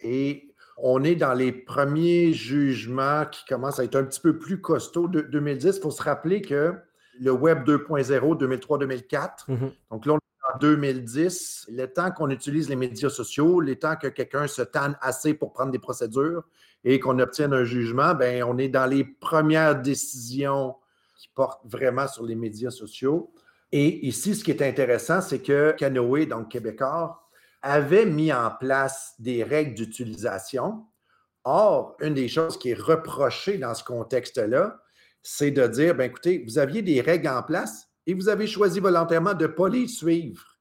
On 0.83 1.05
est 1.05 1.15
dans 1.15 1.35
les 1.35 1.53
premiers 1.53 2.33
jugements 2.33 3.25
qui 3.27 3.45
commencent 3.45 3.79
à 3.79 3.85
être 3.85 3.97
un 3.97 4.05
petit 4.05 4.21
peu 4.21 4.39
plus 4.39 4.61
costauds 4.61 5.09
de 5.09 5.21
2010. 5.21 5.77
Il 5.77 5.83
faut 5.83 5.91
se 5.91 6.03
rappeler 6.03 6.41
que 6.41 6.75
le 7.21 7.33
Web 7.33 7.65
2.0, 7.69 8.09
2003-2004, 8.09 9.29
mhm. 9.49 9.71
donc 9.91 10.07
là, 10.07 10.15
on 10.15 10.17
est 10.17 10.55
en 10.55 10.59
2010, 10.59 11.67
le 11.71 11.87
temps 11.87 12.11
qu'on 12.11 12.31
utilise 12.31 12.69
les 12.69 12.77
médias 12.77 13.11
sociaux, 13.11 13.61
le 13.61 13.77
temps 13.77 13.97
que 13.97 14.09
quelqu'un 14.09 14.47
se 14.47 14.63
tanne 14.63 14.97
assez 15.03 15.35
pour 15.35 15.53
prendre 15.53 15.71
des 15.71 15.79
procédures 15.79 16.45
et 16.83 16.99
qu'on 16.99 17.19
obtienne 17.19 17.53
un 17.53 17.65
jugement, 17.65 18.15
ben, 18.15 18.43
on 18.43 18.57
est 18.57 18.69
dans 18.69 18.87
les 18.87 19.05
premières 19.05 19.81
décisions 19.81 20.77
qui 21.19 21.29
portent 21.35 21.61
vraiment 21.67 22.09
sur 22.09 22.25
les 22.25 22.35
médias 22.35 22.71
sociaux. 22.71 23.31
Et 23.71 24.07
ici, 24.07 24.35
ce 24.35 24.43
qui 24.43 24.51
est 24.51 24.63
intéressant, 24.63 25.21
c'est 25.21 25.41
que 25.41 25.73
Canoë, 25.73 26.25
donc 26.25 26.49
Québécois, 26.49 27.21
avait 27.63 28.07
mis 28.07 28.33
en 28.33 28.51
place 28.51 29.15
des 29.19 29.43
règles 29.45 29.75
d'utilisation. 29.75 30.87
Or, 31.45 31.97
une 32.01 32.15
des 32.15 32.29
choses 32.29 32.59
qui 32.59 32.71
est 32.71 32.81
reprochée 32.81 33.59
dans 33.59 33.75
ce 33.75 33.85
contexte-là, 33.85 34.81
c'est 35.23 35.51
de 35.51 35.67
dire, 35.67 35.95
ben 35.95 36.05
écoutez, 36.05 36.45
vous 36.47 36.59
aviez 36.59 36.83
des 36.83 37.01
règles 37.01 37.29
en 37.29 37.43
place 37.43 37.89
et 38.07 38.15
vous 38.15 38.29
avez 38.29 38.47
choisi 38.47 38.81
volontairement 38.81 39.35
de 39.35 39.47
ne 39.47 39.53
pas 39.53 39.69
les 39.69 39.87
suivre. 39.87 40.59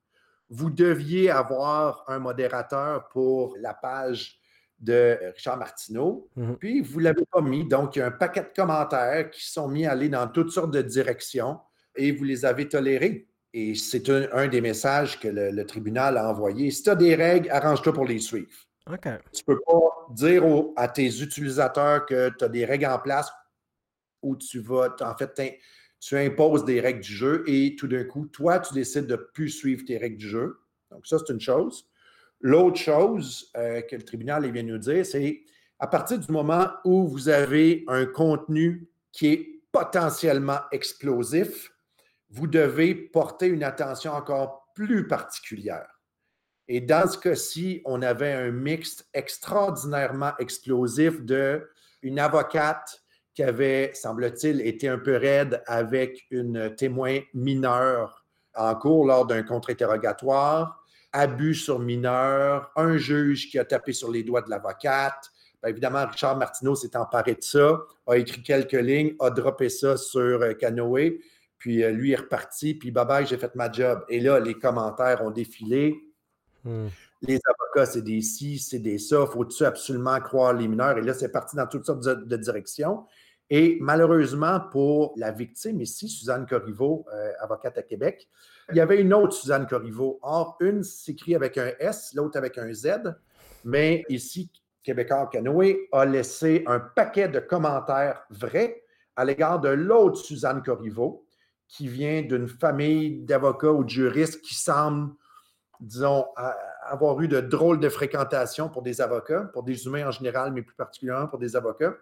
Vous 0.49 0.69
deviez 0.69 1.29
avoir 1.29 2.03
un 2.07 2.19
modérateur 2.19 3.07
pour 3.09 3.55
la 3.59 3.73
page 3.73 4.39
de 4.79 5.17
Richard 5.35 5.57
Martineau, 5.57 6.29
mhm. 6.35 6.57
puis 6.57 6.81
vous 6.81 6.99
ne 6.99 7.05
l'avez 7.05 7.25
pas 7.31 7.41
mis. 7.41 7.67
Donc, 7.67 7.95
il 7.95 7.99
y 7.99 8.01
a 8.01 8.07
un 8.07 8.11
paquet 8.11 8.41
de 8.41 8.53
commentaires 8.55 9.29
qui 9.29 9.45
sont 9.45 9.67
mis 9.67 9.85
à 9.85 9.91
aller 9.91 10.09
dans 10.09 10.27
toutes 10.27 10.51
sortes 10.51 10.71
de 10.71 10.81
directions 10.81 11.59
et 11.95 12.11
vous 12.11 12.23
les 12.23 12.45
avez 12.45 12.67
tolérés. 12.67 13.28
Et 13.53 13.73
c'est 13.75 14.07
un, 14.09 14.47
des 14.47 14.61
messages 14.61 15.19
que 15.19 15.27
le, 15.27 15.65
tribunal 15.65 16.17
a 16.17 16.29
envoyé. 16.29 16.69
Si 16.71 16.83
tu 16.83 16.89
as 16.89 16.95
des 16.95 17.15
règles, 17.15 17.49
arrange-toi 17.49 17.93
pour 17.93 18.05
les 18.05 18.19
suivre. 18.19 18.49
Tu 19.33 19.43
ne 19.47 19.55
peux 19.55 19.61
pas 19.65 20.13
dire 20.13 20.43
à 20.75 20.87
tes 20.87 21.21
utilisateurs 21.21 22.05
que 22.05 22.29
tu 22.37 22.43
as 22.43 22.49
des 22.49 22.65
règles 22.65 22.85
en 22.85 22.99
place 22.99 23.31
où 24.21 24.35
tu 24.35 24.59
vas, 24.59 24.95
en 25.01 25.15
fait, 25.15 25.59
tu 25.99 26.17
imposes 26.17 26.65
des 26.65 26.79
règles 26.79 27.01
du 27.01 27.13
jeu 27.13 27.43
et 27.47 27.75
tout 27.75 27.87
d'un 27.87 28.03
coup, 28.03 28.25
toi, 28.27 28.59
tu 28.59 28.73
décides 28.73 29.07
de 29.07 29.15
ne 29.15 29.21
plus 29.33 29.49
suivre 29.49 29.83
tes 29.85 29.97
règles 29.97 30.17
du 30.17 30.27
jeu. 30.27 30.59
Donc, 30.91 31.05
ça, 31.07 31.17
c'est 31.19 31.33
une 31.33 31.41
chose. 31.41 31.87
L'autre 32.41 32.77
chose 32.77 33.51
euh, 33.57 33.81
que 33.81 33.95
le 33.95 34.03
tribunal 34.03 34.49
vient 34.51 34.63
nous 34.63 34.77
dire, 34.77 35.05
c'est 35.05 35.41
à 35.77 35.87
partir 35.87 36.19
du 36.19 36.31
moment 36.31 36.67
où 36.85 37.07
vous 37.07 37.29
avez 37.29 37.83
un 37.87 38.05
contenu 38.05 38.89
qui 39.11 39.27
est 39.27 39.61
potentiellement 39.71 40.59
explosif, 40.71 41.71
vous 42.29 42.47
devez 42.47 42.95
porter 42.95 43.47
une 43.47 43.63
attention 43.63 44.13
encore 44.13 44.69
plus 44.75 45.07
particulière. 45.07 45.87
Et 46.67 46.81
dans 46.81 47.09
ce 47.09 47.17
cas-ci, 47.17 47.81
on 47.85 48.01
avait 48.01 48.31
un 48.31 48.51
mix 48.51 49.03
extraordinairement 49.13 50.33
explosif 50.37 51.21
de 51.21 51.67
une 52.01 52.19
avocate 52.19 53.01
qui 53.33 53.43
avait, 53.43 53.91
semble-t-il, 53.93 54.61
été 54.61 54.87
un 54.87 54.99
peu 54.99 55.15
raide 55.17 55.63
avec 55.65 56.25
une 56.29 56.75
témoin 56.75 57.19
mineure 57.33 58.25
en 58.55 58.75
cours 58.75 59.05
lors 59.05 59.25
d'un 59.25 59.43
contre-interrogatoire, 59.43 60.83
abus 61.11 61.55
sur 61.55 61.79
mineur, 61.79 62.71
un 62.75 62.97
juge 62.97 63.49
qui 63.49 63.57
a 63.57 63.65
tapé 63.65 63.93
sur 63.93 64.11
les 64.11 64.23
doigts 64.23 64.41
de 64.41 64.49
l'avocate. 64.49 65.31
évidemment, 65.65 66.05
Richard 66.05 66.37
Martineau 66.37 66.75
s'est 66.75 66.95
emparé 66.95 67.35
de 67.35 67.43
ça, 67.43 67.79
a 68.07 68.17
écrit 68.17 68.43
quelques 68.43 68.73
lignes, 68.73 69.15
a 69.19 69.29
droppé 69.29 69.69
ça 69.69 69.97
sur 69.97 70.41
euh, 70.41 70.53
Canoë. 70.53 71.19
Puis 71.59 71.83
euh, 71.83 71.91
lui 71.91 72.13
est 72.13 72.17
reparti, 72.17 72.73
puis 72.73 72.89
bye 72.89 73.05
bye, 73.05 73.27
j'ai 73.27 73.37
fait 73.37 73.53
ma 73.55 73.71
job. 73.71 74.03
Et 74.09 74.19
là, 74.19 74.39
les 74.39 74.55
commentaires 74.55 75.23
ont 75.23 75.31
défilé. 75.31 75.95
Hmm. 76.63 76.87
Les 77.21 77.39
avocats, 77.45 77.91
c'est 77.91 78.01
des 78.01 78.21
ci, 78.21 78.59
c'est 78.59 78.79
des 78.79 78.97
ça. 78.97 79.25
Faut-tu 79.27 79.65
absolument 79.65 80.19
croire 80.21 80.53
les 80.53 80.67
mineurs? 80.67 80.97
Et 80.97 81.01
là, 81.01 81.13
c'est 81.13 81.31
parti 81.31 81.57
dans 81.57 81.67
toutes 81.67 81.85
sortes 81.85 82.03
de, 82.03 82.37
directions. 82.37 83.05
Et 83.49 83.77
malheureusement 83.81 84.59
pour 84.71 85.13
la 85.17 85.31
victime 85.31 85.81
ici, 85.81 86.07
Suzanne 86.07 86.45
Corriveau, 86.45 87.05
euh, 87.13 87.31
avocate 87.41 87.77
à 87.77 87.83
Québec, 87.83 88.29
il 88.71 88.77
y 88.77 88.79
avait 88.79 89.01
une 89.01 89.13
autre 89.13 89.33
Suzanne 89.33 89.67
Corriveau. 89.67 90.19
Or, 90.21 90.55
une 90.61 90.83
s'écrit 90.83 91.35
avec 91.35 91.57
un 91.57 91.71
S, 91.79 92.13
l'autre 92.15 92.37
avec 92.37 92.57
un 92.57 92.71
Z. 92.71 93.15
Mais 93.65 94.05
ici, 94.07 94.51
Québécois 94.83 95.29
Canoë 95.31 95.89
a 95.91 96.05
laissé 96.05 96.63
un 96.67 96.79
paquet 96.79 97.27
de 97.27 97.39
commentaires 97.39 98.23
vrais 98.29 98.83
à 99.15 99.25
l'égard 99.25 99.59
de 99.59 99.69
l'autre 99.69 100.17
Suzanne 100.17 100.63
Corriveau, 100.63 101.25
qui 101.69 101.87
vient 101.87 102.23
d'une 102.23 102.47
famille 102.47 103.21
d'avocats 103.21 103.71
ou 103.71 103.83
de 103.83 103.89
juristes 103.89 104.41
qui 104.41 104.55
semble, 104.55 105.13
disons, 105.79 106.25
avoir 106.81 107.21
eu 107.21 107.27
de 107.27 107.39
drôles 107.39 107.79
de 107.79 107.89
fréquentations 107.89 108.69
pour 108.69 108.81
des 108.81 108.99
avocats, 108.99 109.43
pour 109.53 109.63
des 109.63 109.85
humains 109.85 110.07
en 110.07 110.11
général, 110.11 110.51
mais 110.51 110.63
plus 110.63 110.75
particulièrement 110.75 111.27
pour 111.27 111.39
des 111.39 111.55
avocats. 111.55 111.95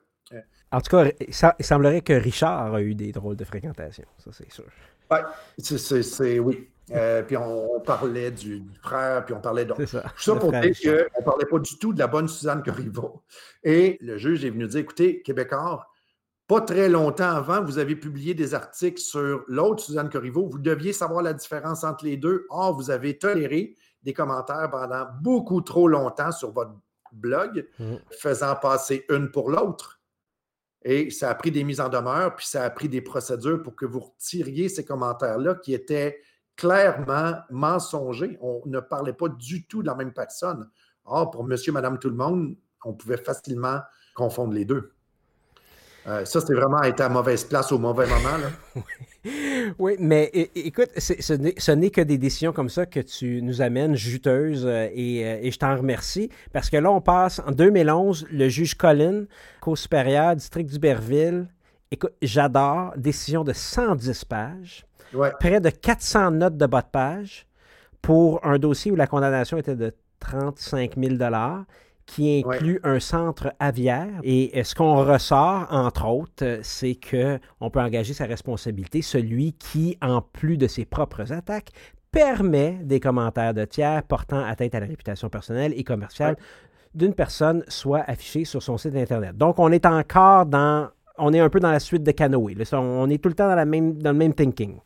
En 0.72 0.82
tout 0.82 0.98
cas, 0.98 1.12
il 1.20 1.66
semblerait 1.66 2.02
que 2.02 2.14
Richard 2.14 2.74
a 2.74 2.82
eu 2.82 2.96
des 2.96 3.12
drôles 3.12 3.36
de 3.36 3.44
fréquentations, 3.44 4.08
ça 4.18 4.32
c'est 4.34 4.52
sûr. 4.52 4.66
Ouais, 5.12 5.22
c'est, 5.58 6.40
oui. 6.40 6.70
Euh, 6.92 7.22
puis 7.22 7.36
on, 7.36 7.82
parlait 7.82 8.32
du, 8.32 8.64
frère, 8.82 9.26
puis 9.26 9.34
on 9.34 9.42
parlait 9.42 9.66
d'autres. 9.66 9.86
ça. 9.86 10.02
Tout 10.02 10.22
ça 10.22 10.36
pour 10.36 10.52
dire 10.52 10.74
qu'on 10.82 11.20
ne 11.20 11.26
parlait 11.26 11.46
pas 11.46 11.60
du 11.60 11.78
tout 11.78 11.94
de 11.94 12.00
la 12.00 12.08
bonne 12.08 12.28
Suzanne 12.30 12.64
Corriveau. 12.64 13.22
Et 13.64 13.98
le 14.02 14.18
juge 14.18 14.46
est 14.46 14.50
venu 14.50 14.68
dire 14.68 14.80
écoutez, 14.80 15.22
Québécois, 15.22 15.88
pas 16.48 16.62
très 16.62 16.88
longtemps 16.88 17.30
avant, 17.30 17.62
vous 17.62 17.78
avez 17.78 17.96
publié 17.96 18.34
des 18.34 18.54
articles 18.54 19.02
sur 19.02 19.44
l'autre 19.48 19.84
Suzanne 19.84 20.10
Corriveau. 20.10 20.48
Vous 20.48 20.60
deviez 20.60 20.94
savoir 20.94 21.22
la 21.22 21.34
différence 21.34 21.84
entre 21.84 22.06
les 22.06 22.16
deux. 22.16 22.46
Or, 22.50 22.74
vous 22.74 22.90
avez 22.90 23.18
toléré 23.18 23.76
des 24.04 24.14
commentaires 24.14 24.70
pendant 24.72 25.06
beaucoup 25.22 25.60
trop 25.60 25.90
longtemps 25.90 26.32
sur 26.32 26.52
votre 26.54 26.72
blog, 27.12 27.68
mmh. 27.80 27.96
faisant 28.12 28.56
passer 28.56 29.06
une 29.10 29.30
pour 29.30 29.52
l'autre. 29.52 30.00
Et 30.84 31.10
ça 31.10 31.30
a 31.30 31.36
pris 31.36 31.52
des 31.52 31.66
mises 31.66 31.82
en 31.82 31.90
demeure, 31.90 32.36
puis 32.36 32.48
ça 32.48 32.64
a 32.64 32.70
pris 32.70 32.88
des 32.88 33.02
procédures 33.02 33.62
pour 33.62 33.76
que 33.76 33.86
vous 33.86 34.00
retiriez 34.00 34.70
ces 34.70 34.86
commentaires-là 34.86 35.56
qui 35.56 35.74
étaient 35.74 36.18
clairement 36.56 37.34
mensongers. 37.50 38.38
On 38.40 38.62
ne 38.66 38.80
parlait 38.80 39.14
pas 39.14 39.28
du 39.28 39.68
tout 39.68 39.82
de 39.82 39.88
la 39.88 39.96
même 39.96 40.14
personne. 40.14 40.70
Or, 41.04 41.30
pour 41.30 41.44
monsieur, 41.44 41.74
madame, 41.74 42.00
tout 42.00 42.10
le 42.10 42.16
monde, 42.16 42.56
on 42.86 42.94
pouvait 42.94 43.18
facilement 43.18 43.82
confondre 44.16 44.54
les 44.54 44.64
deux. 44.64 44.94
Euh, 46.08 46.24
ça, 46.24 46.40
c'est 46.40 46.54
vraiment 46.54 46.82
être 46.84 47.02
à 47.02 47.10
mauvaise 47.10 47.44
place 47.44 47.72
au 47.72 47.80
mauvais 47.80 48.08
moment. 48.08 48.38
Là. 48.38 48.82
oui, 49.80 49.98
mais 50.00 50.32
écoute, 50.56 50.90
ce 50.98 51.72
n'est 51.74 51.90
que 51.90 52.02
des 52.02 52.18
décisions 52.18 52.54
comme 52.54 52.70
ça 52.70 52.86
que 52.86 53.02
tu 53.02 53.42
nous 53.42 53.62
amènes 53.62 53.96
juteuses 53.96 54.66
euh, 54.66 54.88
et, 54.94 55.26
euh, 55.26 55.40
et, 55.42 55.52
je 55.52 55.60
t'en 55.60 55.76
remercie 55.76 56.30
parce 56.54 56.70
que 56.70 56.78
là, 56.78 56.90
on 56.92 57.02
passe 57.02 57.42
en 57.46 57.52
2011, 57.52 58.28
le 58.32 58.48
juge 58.48 58.76
Colin, 58.76 59.26
Cour 59.60 59.78
supérieure, 59.78 60.36
district 60.36 60.70
d'Uberville. 60.70 61.48
Écoute, 61.92 62.14
j'adore, 62.22 62.94
décision 62.96 63.44
de 63.44 63.52
110 63.52 64.26
pages, 64.26 64.86
près 65.40 65.60
de 65.60 65.70
400 65.70 66.32
notes 66.32 66.58
de 66.58 66.66
bas 66.66 66.82
de 66.82 66.88
page 66.88 67.48
pour 68.02 68.46
un 68.46 68.60
dossier 68.60 68.92
où 68.92 68.96
la 68.96 69.08
condamnation 69.08 69.58
était 69.58 69.76
de 69.76 69.94
35 70.20 70.94
000 70.98 71.16
qui 72.08 72.40
inclut 72.44 72.80
un 72.84 73.00
centre 73.00 73.54
aviaire. 73.60 74.10
Et 74.24 74.64
ce 74.64 74.74
qu'on 74.74 74.96
ressort, 75.06 75.68
entre 75.70 76.08
autres, 76.08 76.60
c'est 76.64 76.96
qu'on 76.96 77.70
peut 77.70 77.80
engager 77.80 78.14
sa 78.14 78.26
responsabilité, 78.26 79.04
celui 79.04 79.54
qui, 79.54 79.98
en 80.02 80.22
plus 80.22 80.58
de 80.58 80.68
ses 80.68 80.86
propres 80.86 81.32
attaques, 81.32 81.72
permet 82.12 82.80
des 82.82 83.00
commentaires 83.00 83.54
de 83.54 83.66
tiers 83.66 84.02
portant 84.04 84.44
atteinte 84.44 84.74
à 84.74 84.80
la 84.80 84.88
réputation 84.88 85.30
personnelle 85.30 85.74
et 85.76 85.84
commerciale 85.84 86.38
d'une 86.96 87.14
personne 87.14 87.64
soit 87.68 88.04
affichés 88.08 88.46
sur 88.46 88.64
son 88.64 88.78
site 88.78 88.96
Internet. 88.96 89.38
Donc, 89.38 89.60
on 89.60 89.72
est 89.72 89.86
encore 89.86 90.48
dans... 90.48 90.90
On 91.20 91.34
est 91.34 91.40
un 91.40 91.50
peu 91.50 91.60
dans 91.60 91.72
la 91.72 91.80
suite 91.80 92.04
de 92.04 92.12
Canoë. 92.12 92.56
On 92.74 93.10
est 93.10 93.22
tout 93.22 93.30
le 93.30 93.36
temps 93.36 93.48
dans, 93.48 93.56
la 93.56 93.66
même, 93.66 93.98
dans 93.98 94.12
le 94.12 94.18
même 94.18 94.34
thinking 94.34 94.78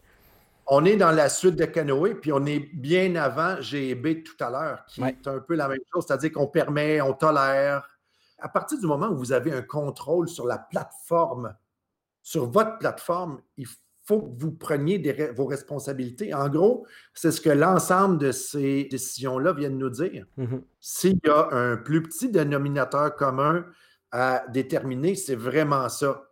on 0.73 0.85
est 0.85 0.95
dans 0.95 1.11
la 1.11 1.27
suite 1.27 1.57
de 1.57 1.65
Canoë, 1.65 2.15
puis 2.15 2.31
on 2.31 2.45
est 2.45 2.59
bien 2.73 3.15
avant 3.15 3.59
GEB 3.59 4.23
tout 4.23 4.41
à 4.41 4.49
l'heure, 4.49 4.85
qui 4.85 5.01
est 5.01 5.27
un 5.27 5.39
peu 5.39 5.55
la 5.55 5.67
même 5.67 5.81
chose, 5.93 6.05
c'est-à-dire 6.07 6.31
qu'on 6.31 6.47
permet, 6.47 7.01
on 7.01 7.11
tolère. 7.11 7.85
À 8.39 8.47
partir 8.47 8.79
du 8.79 8.87
moment 8.87 9.09
où 9.09 9.17
vous 9.17 9.33
avez 9.33 9.51
un 9.51 9.63
contrôle 9.63 10.29
sur 10.29 10.47
la 10.47 10.57
plateforme, 10.57 11.53
sur 12.23 12.49
votre 12.49 12.77
plateforme, 12.77 13.41
il 13.57 13.67
faut 14.05 14.21
que 14.21 14.41
vous 14.41 14.53
preniez 14.53 14.97
vos 15.35 15.45
responsabilités. 15.45 16.33
En 16.33 16.47
gros, 16.47 16.87
c'est 17.13 17.33
ce 17.33 17.41
que 17.41 17.49
l'ensemble 17.49 18.17
de 18.17 18.31
ces 18.31 18.85
décisions-là 18.85 19.51
viennent 19.51 19.77
nous 19.77 19.89
dire. 19.89 20.25
Mm-hmm. 20.37 20.61
S'il 20.79 21.19
y 21.21 21.29
a 21.29 21.49
un 21.51 21.75
plus 21.75 22.01
petit 22.01 22.29
dénominateur 22.29 23.13
commun 23.17 23.65
à 24.11 24.45
déterminer, 24.47 25.15
c'est 25.15 25.35
vraiment 25.35 25.89
ça. 25.89 26.29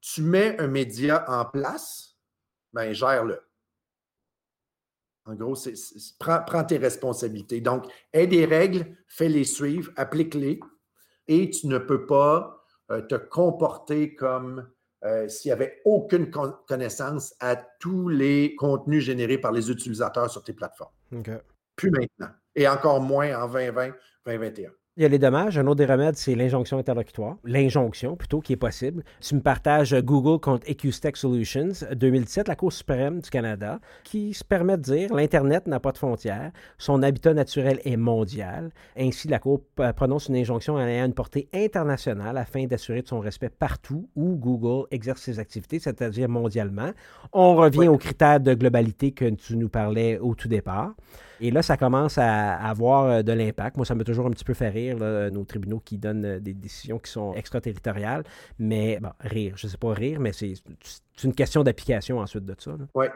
Tu 0.00 0.22
mets 0.22 0.58
un 0.58 0.68
média 0.68 1.22
en 1.28 1.44
place, 1.44 2.16
ben 2.72 2.94
gère-le. 2.94 3.40
En 5.26 5.34
gros, 5.34 5.54
c'est, 5.54 5.74
prends, 6.18 6.64
tes 6.64 6.76
responsabilités. 6.76 7.60
Donc, 7.60 7.86
aie 8.12 8.26
des 8.26 8.44
règles, 8.44 8.96
fais-les 9.06 9.44
suivre, 9.44 9.90
applique-les, 9.96 10.60
et 11.28 11.50
tu 11.50 11.66
ne 11.66 11.78
peux 11.78 12.04
pas 12.04 12.64
euh, 12.90 13.00
te 13.00 13.14
comporter 13.14 14.14
comme 14.14 14.68
euh, 15.04 15.28
s'il 15.28 15.48
n'y 15.50 15.52
avait 15.52 15.80
aucune 15.84 16.30
connaissance 16.66 17.34
à 17.40 17.56
tous 17.56 18.08
les 18.08 18.54
contenus 18.56 19.04
générés 19.04 19.38
par 19.38 19.52
les 19.52 19.70
utilisateurs 19.70 20.30
sur 20.30 20.42
tes 20.42 20.52
plateformes. 20.52 20.92
Plus 21.76 21.90
maintenant. 21.90 22.34
Et 22.54 22.68
encore 22.68 23.00
moins 23.00 23.34
en 23.42 23.48
2020, 23.48 23.92
2021. 24.26 24.70
Il 24.96 25.02
y 25.02 25.06
a 25.06 25.08
les 25.08 25.18
dommages. 25.18 25.58
Un 25.58 25.66
autre 25.66 25.74
des 25.74 25.86
remèdes, 25.86 26.14
c'est 26.14 26.36
l'injonction 26.36 26.78
interlocutoire. 26.78 27.34
L'injonction, 27.42 28.14
plutôt, 28.14 28.40
qui 28.40 28.52
est 28.52 28.56
possible. 28.56 29.02
Tu 29.20 29.34
me 29.34 29.40
partages 29.40 29.92
Google 29.92 30.38
contre 30.38 30.70
EQSTEC 30.70 31.16
Solutions, 31.16 31.72
2017, 31.96 32.46
la 32.46 32.54
Cour 32.54 32.72
suprême 32.72 33.18
du 33.18 33.28
Canada, 33.28 33.80
qui 34.04 34.34
se 34.34 34.44
permet 34.44 34.76
de 34.76 34.82
dire 34.82 35.12
l'Internet 35.12 35.66
n'a 35.66 35.80
pas 35.80 35.90
de 35.90 35.98
frontières, 35.98 36.52
son 36.78 37.02
habitat 37.02 37.34
naturel 37.34 37.80
est 37.84 37.96
mondial. 37.96 38.70
Ainsi, 38.96 39.26
la 39.26 39.40
Cour 39.40 39.62
prononce 39.96 40.28
une 40.28 40.36
injonction 40.36 40.78
ayant 40.78 41.06
une 41.06 41.12
portée 41.12 41.48
internationale 41.52 42.38
afin 42.38 42.66
d'assurer 42.66 43.02
de 43.02 43.08
son 43.08 43.18
respect 43.18 43.50
partout 43.50 44.08
où 44.14 44.36
Google 44.36 44.86
exerce 44.92 45.22
ses 45.22 45.40
activités, 45.40 45.80
c'est-à-dire 45.80 46.28
mondialement. 46.28 46.92
On 47.32 47.56
revient 47.56 47.88
aux 47.88 47.98
critères 47.98 48.38
de 48.38 48.54
globalité 48.54 49.10
que 49.10 49.28
tu 49.30 49.56
nous 49.56 49.68
parlais 49.68 50.20
au 50.20 50.36
tout 50.36 50.46
départ. 50.46 50.94
Et 51.40 51.50
là, 51.50 51.62
ça 51.62 51.76
commence 51.76 52.18
à 52.18 52.54
avoir 52.54 53.04
euh, 53.04 53.22
de 53.22 53.32
l'impact. 53.32 53.76
Moi, 53.76 53.86
ça 53.86 53.94
m'a 53.94 54.04
toujours 54.04 54.26
un 54.26 54.30
petit 54.30 54.44
peu 54.44 54.54
fait 54.54 54.68
rire, 54.68 54.96
nos 54.98 55.44
tribunaux 55.44 55.80
qui 55.84 55.98
donnent 55.98 56.24
euh, 56.24 56.40
des 56.40 56.54
décisions 56.54 56.98
qui 56.98 57.10
sont 57.10 57.34
extraterritoriales. 57.34 58.24
Mais, 58.58 58.98
bon, 59.00 59.10
rire, 59.20 59.54
je 59.56 59.66
ne 59.66 59.70
sais 59.70 59.78
pas 59.78 59.92
rire, 59.92 60.20
mais 60.20 60.32
c'est 60.32 60.54
une 61.22 61.34
question 61.34 61.62
d'application 61.62 62.18
ensuite 62.18 62.44
de 62.44 62.54
ça. 62.58 62.72
Oui. 62.94 63.06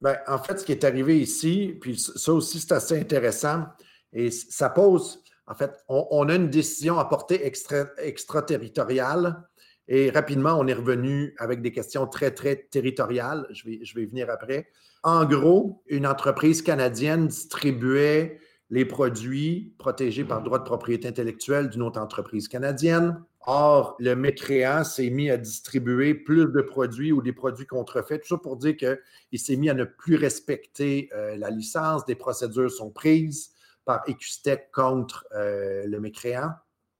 Ben, 0.00 0.16
en 0.28 0.38
fait, 0.38 0.58
ce 0.58 0.64
qui 0.64 0.72
est 0.72 0.84
arrivé 0.84 1.18
ici, 1.18 1.76
puis 1.80 1.98
ça 1.98 2.32
aussi, 2.32 2.60
c'est 2.60 2.72
assez 2.72 3.00
intéressant, 3.00 3.64
et 4.12 4.30
ça 4.30 4.70
pose, 4.70 5.22
en 5.46 5.54
fait, 5.54 5.72
on, 5.88 6.28
a 6.28 6.34
une 6.34 6.50
décision 6.50 6.98
à 6.98 7.04
portée 7.06 7.44
extra, 7.46 7.86
extraterritoriale, 7.98 9.47
et 9.88 10.10
rapidement, 10.10 10.54
on 10.58 10.66
est 10.66 10.74
revenu 10.74 11.34
avec 11.38 11.62
des 11.62 11.72
questions 11.72 12.06
très, 12.06 12.30
très 12.30 12.56
territoriales. 12.56 13.46
Je 13.50 13.64
vais, 13.64 13.80
je 13.82 13.94
vais 13.94 14.04
venir 14.04 14.28
après. 14.30 14.68
En 15.02 15.24
gros, 15.24 15.82
une 15.86 16.06
entreprise 16.06 16.60
canadienne 16.60 17.28
distribuait 17.28 18.38
les 18.70 18.84
produits 18.84 19.74
protégés 19.78 20.24
par 20.24 20.42
droit 20.42 20.58
de 20.58 20.64
propriété 20.64 21.08
intellectuelle 21.08 21.70
d'une 21.70 21.82
autre 21.82 21.98
entreprise 21.98 22.48
canadienne. 22.48 23.18
Or, 23.46 23.96
le 23.98 24.14
mécréant 24.14 24.84
s'est 24.84 25.08
mis 25.08 25.30
à 25.30 25.38
distribuer 25.38 26.12
plus 26.12 26.52
de 26.52 26.60
produits 26.60 27.10
ou 27.10 27.22
des 27.22 27.32
produits 27.32 27.64
contrefaits. 27.64 28.20
Tout 28.20 28.28
ça 28.28 28.36
pour 28.36 28.58
dire 28.58 28.76
qu'il 28.76 29.38
s'est 29.38 29.56
mis 29.56 29.70
à 29.70 29.74
ne 29.74 29.84
plus 29.84 30.16
respecter 30.16 31.08
euh, 31.14 31.34
la 31.38 31.48
licence. 31.48 32.04
Des 32.04 32.14
procédures 32.14 32.70
sont 32.70 32.90
prises 32.90 33.52
par 33.86 34.02
Ecustec 34.06 34.70
contre 34.70 35.24
euh, 35.34 35.86
le 35.86 35.98
mécréant. 35.98 36.50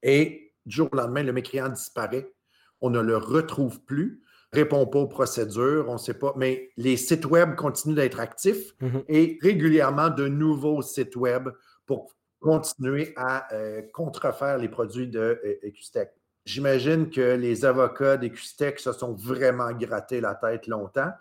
Et 0.03 0.55
du 0.65 0.77
jour 0.77 0.89
au 0.91 0.97
lendemain, 0.97 1.23
le 1.23 1.35
mécréant 1.35 1.69
disparaît. 1.69 2.33
On 2.81 2.91
ne 2.91 3.01
le 3.01 3.17
retrouve 3.17 3.81
plus 3.83 4.23
répond 4.53 4.87
pas 4.87 5.01
aux 5.01 5.09
procédures, 5.09 5.87
on 5.89 5.95
ne 5.95 5.99
sait 5.99 6.15
pas, 6.15 6.33
mais 6.37 6.71
les 6.77 6.97
sites 6.97 7.27
web 7.27 7.55
continuent 7.55 7.95
d'être 7.95 8.21
actifs 8.21 8.75
mhm. 8.81 9.03
et 9.09 9.39
régulièrement 9.43 10.09
de 10.09 10.27
nouveaux 10.27 10.83
sites 10.83 11.17
web 11.17 11.49
pour 11.87 12.15
continuer 12.41 13.13
à 13.17 13.53
euh, 13.53 13.83
contrefaire 13.93 14.59
les 14.59 14.69
produits 14.69 15.09
de 15.09 15.41
euh, 15.45 16.05
J'imagine 16.45 17.11
que 17.11 17.37
les 17.37 17.67
avocats 17.67 18.17
d'Ecustec 18.17 18.81
se 18.81 18.93
sont 18.93 19.13
vraiment 19.13 19.71
grattés 19.73 20.23
la 20.23 20.35
tête 20.35 20.67
longtemps 20.67 21.13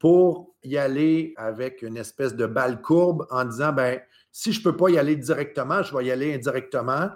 pour 0.00 0.56
y 0.64 0.76
aller 0.76 1.34
avec 1.36 1.82
une 1.82 1.96
espèce 1.96 2.34
de 2.34 2.46
balle 2.46 2.82
courbe 2.82 3.24
en 3.30 3.44
disant 3.44 3.72
ben 3.72 4.00
si 4.32 4.52
je 4.52 4.60
ne 4.60 4.64
peux 4.64 4.76
pas 4.76 4.88
y 4.88 4.98
aller 4.98 5.14
directement, 5.14 5.82
je 5.82 5.94
vais 5.94 6.06
y 6.06 6.10
aller 6.10 6.34
indirectement. 6.34 7.10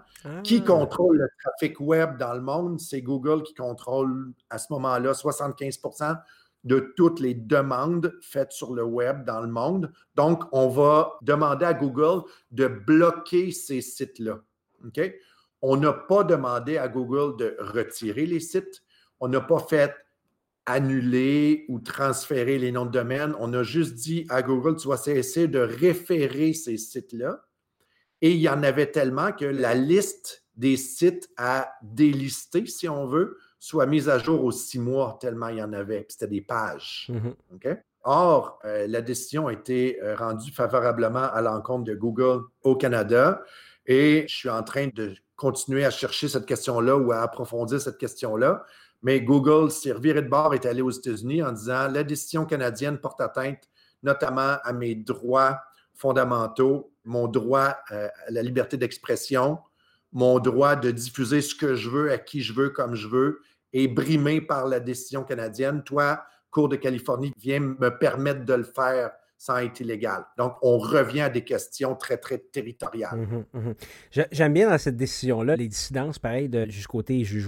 Qui 0.45 0.63
ah. 0.63 0.67
contrôle 0.67 1.17
le 1.17 1.29
trafic 1.43 1.81
web 1.81 2.19
dans 2.19 2.35
le 2.35 2.43
monde? 2.43 2.79
C'est 2.79 3.01
Google 3.01 3.43
qui 3.43 3.55
contrôle 3.55 4.33
à 4.51 4.59
ce 4.59 4.67
moment-là 4.75 5.13
75% 5.13 6.19
de 6.65 6.93
toutes 6.97 7.21
les 7.21 7.33
demandes 7.33 8.13
faites 8.21 8.53
sur 8.53 8.75
le 8.75 8.85
web 8.85 9.25
dans 9.25 9.41
le 9.41 9.49
monde. 9.49 9.93
Donc, 10.15 10.45
on 10.53 10.69
va 10.69 11.15
demander 11.23 11.65
à 11.65 11.73
Google 11.73 12.23
de 12.51 12.67
bloquer 12.67 13.51
ces 13.51 13.81
sites-là. 13.81 14.41
On 15.63 15.77
n'a 15.79 15.95
pas 15.95 16.23
demandé 16.23 16.77
à 16.77 16.89
Google 16.89 17.37
de 17.39 17.57
retirer 17.61 18.27
les 18.27 18.41
sites. 18.41 18.83
On 19.21 19.29
n'a 19.29 19.41
pas 19.41 19.61
fait 19.61 19.95
annuler 20.67 21.65
ou 21.69 21.79
transférer 21.79 22.59
les 22.59 22.73
noms 22.73 22.87
de 22.87 22.91
domaine. 22.91 23.35
On 23.39 23.53
a 23.55 23.63
juste 23.63 23.95
dit 23.95 24.27
à 24.29 24.43
Google, 24.43 24.77
tu 24.77 24.89
vas 24.89 25.01
essayer 25.07 25.49
de 25.49 25.61
référer 25.61 26.53
ces 26.53 26.77
sites-là. 26.77 27.45
Et 28.21 28.33
il 28.33 28.39
y 28.39 28.49
en 28.49 28.63
avait 28.63 28.91
tellement 28.91 29.33
que 29.33 29.45
la 29.45 29.75
liste 29.75 30.45
des 30.57 30.77
sites 30.77 31.29
à 31.37 31.73
délister, 31.83 32.67
si 32.67 32.89
on 32.89 33.07
veut, 33.07 33.39
soit 33.59 33.87
mise 33.87 34.09
à 34.09 34.19
jour 34.19 34.43
aux 34.45 34.53
six 34.53 34.79
mois, 34.79 35.19
tellement 35.21 35.49
il 35.49 35.59
y 35.59 35.63
en 35.63 35.73
avait. 35.73 36.07
C'était 36.09 36.27
des 36.27 36.41
pages. 36.41 37.11
Mm-hmm. 37.11 37.79
Or, 38.05 38.61
euh, 38.65 38.87
la 38.87 39.03
décision 39.03 39.49
a 39.49 39.53
été 39.53 40.01
euh, 40.03 40.15
rendue 40.15 40.53
favorablement 40.53 41.25
à 41.25 41.41
l'encontre 41.41 41.85
de 41.85 41.95
Google 41.95 42.45
au 42.63 42.77
Canada 42.77 43.43
et 43.85 44.25
je 44.29 44.35
suis 44.35 44.49
en 44.49 44.63
train 44.63 44.89
de 44.95 45.15
continuer 45.35 45.85
à 45.85 45.91
chercher 45.91 46.29
cette 46.29 46.47
question-là 46.47 46.97
ou 46.97 47.13
à 47.13 47.21
approfondir 47.21 47.81
cette 47.81 47.99
question-là. 47.99 48.65
Mais 49.07 49.21
Google 49.21 49.71
s'est 49.71 49.93
reviré 49.93 50.21
de 50.21 50.29
bord 50.29 50.53
est 50.53 50.67
allé 50.67 50.83
aux 50.83 50.91
États-Unis 50.91 51.41
en 51.41 51.53
disant 51.53 51.87
la 51.87 52.03
décision 52.03 52.45
canadienne 52.45 52.99
porte 52.99 53.21
atteinte 53.21 53.71
notamment 54.03 54.57
à 54.65 54.73
mes 54.73 54.97
droits 54.97 55.61
fondamentaux, 55.95 56.93
mon 57.05 57.29
droit 57.29 57.77
euh, 57.93 58.09
à 58.27 58.31
la 58.33 58.43
liberté 58.43 58.77
d'expression, 58.77 59.61
mon 60.11 60.41
droit 60.41 60.75
de 60.75 60.91
diffuser 60.91 61.41
ce 61.41 61.55
que 61.55 61.77
je 61.77 61.89
veux, 61.89 62.11
à 62.11 62.19
qui 62.19 62.41
je 62.41 62.53
veux, 62.53 62.71
comme 62.71 62.97
je 62.97 63.07
veux, 63.07 63.43
est 63.73 63.87
brimé 63.87 64.41
par 64.41 64.67
la 64.67 64.81
décision 64.81 65.23
canadienne. 65.23 65.85
Toi, 65.85 66.25
Cour 66.51 66.69
de 66.69 66.75
Californie, 66.75 67.33
viens 67.39 67.61
me 67.61 67.97
permettre 67.97 68.45
de 68.45 68.55
le 68.55 68.65
faire 68.65 69.13
sans 69.39 69.59
être 69.59 69.81
illégal. 69.81 70.25
Donc, 70.37 70.55
on 70.63 70.79
revient 70.79 71.23
à 71.23 71.29
des 71.31 71.45
questions 71.45 71.95
très, 71.95 72.17
très 72.19 72.39
territoriales. 72.39 73.17
Mhm, 73.17 73.45
mhm. 73.53 73.75
J'aime 74.33 74.53
bien 74.53 74.69
dans 74.69 74.79
cette 74.79 74.97
décision-là 74.97 75.57
les 75.57 75.69
dissidences, 75.69 76.19
pareil, 76.19 76.49
de, 76.49 76.67
jusqu'au 76.71 76.99
côté 76.99 77.23
juge. 77.25 77.47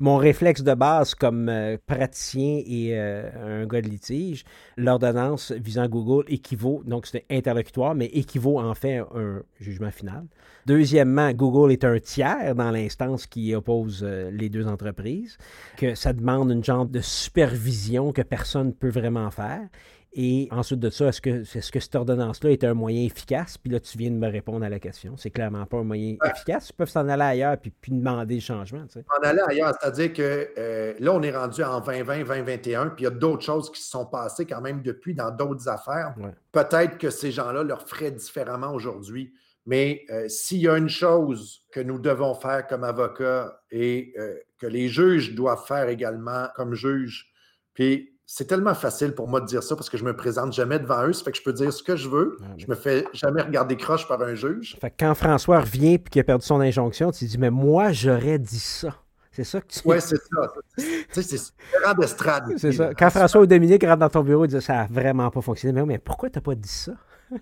Mon 0.00 0.16
réflexe 0.16 0.62
de 0.62 0.74
base 0.74 1.14
comme 1.14 1.48
euh, 1.48 1.76
praticien 1.86 2.62
et 2.66 2.98
euh, 2.98 3.62
un 3.62 3.66
gars 3.66 3.80
de 3.80 3.88
litige, 3.88 4.44
l'ordonnance 4.76 5.52
visant 5.52 5.88
Google 5.88 6.24
équivaut, 6.28 6.82
donc 6.84 7.06
c'est 7.06 7.24
interlocutoire, 7.30 7.94
mais 7.94 8.06
équivaut 8.06 8.58
en 8.58 8.74
fait 8.74 8.98
à 8.98 9.06
un 9.14 9.42
jugement 9.60 9.90
final. 9.90 10.24
Deuxièmement, 10.66 11.32
Google 11.32 11.72
est 11.72 11.84
un 11.84 11.98
tiers 11.98 12.54
dans 12.54 12.70
l'instance 12.70 13.26
qui 13.26 13.54
oppose 13.54 14.02
euh, 14.02 14.30
les 14.30 14.48
deux 14.48 14.66
entreprises, 14.66 15.36
que 15.76 15.94
ça 15.94 16.12
demande 16.12 16.50
une 16.50 16.64
genre 16.64 16.86
de 16.86 17.00
supervision 17.00 18.12
que 18.12 18.22
personne 18.22 18.68
ne 18.68 18.72
peut 18.72 18.90
vraiment 18.90 19.30
faire. 19.30 19.68
Et 20.14 20.48
ensuite 20.50 20.78
de 20.78 20.90
ça, 20.90 21.06
est-ce 21.06 21.22
que, 21.22 21.40
est-ce 21.40 21.72
que 21.72 21.80
cette 21.80 21.94
ordonnance-là 21.94 22.50
est 22.50 22.64
un 22.64 22.74
moyen 22.74 23.02
efficace? 23.04 23.56
Puis 23.56 23.72
là, 23.72 23.80
tu 23.80 23.96
viens 23.96 24.10
de 24.10 24.16
me 24.16 24.28
répondre 24.28 24.64
à 24.64 24.68
la 24.68 24.78
question. 24.78 25.16
C'est 25.16 25.30
clairement 25.30 25.64
pas 25.64 25.78
un 25.78 25.84
moyen 25.84 26.16
efficace. 26.22 26.68
Ils 26.68 26.74
peuvent 26.74 26.90
s'en 26.90 27.08
aller 27.08 27.22
ailleurs 27.22 27.56
puis, 27.56 27.70
puis 27.70 27.92
demander 27.92 28.34
le 28.34 28.40
changement. 28.40 28.86
Tu 28.86 29.00
S'en 29.00 29.22
aller 29.28 29.40
ailleurs, 29.48 29.74
c'est-à-dire 29.80 30.12
que 30.12 30.50
euh, 30.58 30.94
là, 30.98 31.14
on 31.14 31.22
est 31.22 31.34
rendu 31.34 31.62
en 31.62 31.80
2020, 31.80 32.24
2021, 32.24 32.88
puis 32.88 33.02
il 33.02 33.04
y 33.04 33.06
a 33.06 33.10
d'autres 33.10 33.42
choses 33.42 33.72
qui 33.72 33.80
se 33.80 33.88
sont 33.88 34.04
passées 34.04 34.44
quand 34.44 34.60
même 34.60 34.82
depuis 34.82 35.14
dans 35.14 35.30
d'autres 35.30 35.68
affaires. 35.68 36.14
Peut-être 36.52 36.98
que 36.98 37.08
ces 37.08 37.30
gens-là 37.30 37.62
leur 37.62 37.88
feraient 37.88 38.10
différemment 38.10 38.74
aujourd'hui. 38.74 39.32
Mais 39.64 40.04
euh, 40.10 40.28
s'il 40.28 40.58
y 40.58 40.68
a 40.68 40.76
une 40.76 40.88
chose 40.88 41.64
que 41.70 41.80
nous 41.80 41.98
devons 41.98 42.34
faire 42.34 42.66
comme 42.66 42.84
avocats 42.84 43.60
et 43.70 44.12
euh, 44.18 44.34
que 44.58 44.66
les 44.66 44.88
juges 44.88 45.34
doivent 45.34 45.64
faire 45.64 45.88
également 45.88 46.48
comme 46.54 46.74
juges, 46.74 47.32
puis 47.72 48.11
c'est 48.34 48.46
tellement 48.46 48.74
facile 48.74 49.14
pour 49.14 49.28
moi 49.28 49.42
de 49.42 49.46
dire 49.46 49.62
ça 49.62 49.76
parce 49.76 49.90
que 49.90 49.98
je 49.98 50.04
me 50.04 50.16
présente 50.16 50.54
jamais 50.54 50.78
devant 50.78 51.06
eux. 51.06 51.12
Ça 51.12 51.22
fait 51.22 51.32
que 51.32 51.36
je 51.36 51.42
peux 51.42 51.52
dire 51.52 51.70
ce 51.70 51.82
que 51.82 51.96
je 51.96 52.08
veux. 52.08 52.38
Ah 52.40 52.46
je 52.56 52.66
me 52.66 52.74
fais 52.74 53.04
jamais 53.12 53.42
regarder 53.42 53.76
croche 53.76 54.08
par 54.08 54.22
un 54.22 54.34
juge. 54.34 54.78
Fait 54.80 54.88
que 54.88 54.94
quand 55.00 55.14
François 55.14 55.60
revient 55.60 55.94
et 55.94 55.98
qu'il 55.98 56.18
a 56.20 56.24
perdu 56.24 56.46
son 56.46 56.58
injonction, 56.58 57.10
tu 57.10 57.26
dis 57.26 57.36
Mais 57.36 57.50
moi, 57.50 57.92
j'aurais 57.92 58.38
dit 58.38 58.58
ça. 58.58 58.96
C'est 59.32 59.44
ça 59.44 59.60
que 59.60 59.66
tu 59.66 59.80
Oui, 59.84 60.00
c'est 60.00 60.16
ça. 60.16 60.50
tu 60.78 60.82
sais, 61.10 61.22
c'est 61.22 61.36
différent 61.36 61.92
d'estrade. 61.92 62.54
C'est 62.56 62.72
ça. 62.72 62.94
Quand 62.94 63.10
François 63.10 63.42
ou 63.42 63.46
Dominique 63.46 63.84
rentrent 63.84 63.98
dans 63.98 64.08
ton 64.08 64.22
bureau, 64.22 64.46
ils 64.46 64.48
disent 64.48 64.60
Ça 64.60 64.76
n'a 64.76 64.86
vraiment 64.86 65.30
pas 65.30 65.42
fonctionné. 65.42 65.78
Mais, 65.82 65.86
mais 65.86 65.98
pourquoi 65.98 66.30
tu 66.30 66.38
n'as 66.38 66.42
pas 66.42 66.54
dit 66.54 66.68
ça? 66.70 66.92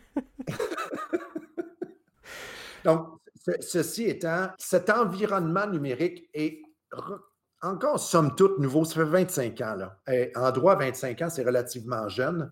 Donc, 2.84 3.06
ceci 3.60 4.06
étant, 4.06 4.48
cet 4.58 4.90
environnement 4.90 5.68
numérique 5.68 6.28
est 6.34 6.60
encore, 7.62 8.00
somme 8.00 8.34
toute, 8.34 8.58
nouveau. 8.58 8.84
Ça 8.84 8.94
fait 8.94 9.04
25 9.04 9.60
ans. 9.60 9.74
Là. 9.74 9.98
en 10.36 10.50
droit, 10.50 10.76
25 10.76 11.22
ans, 11.22 11.30
c'est 11.30 11.44
relativement 11.44 12.08
jeune. 12.08 12.50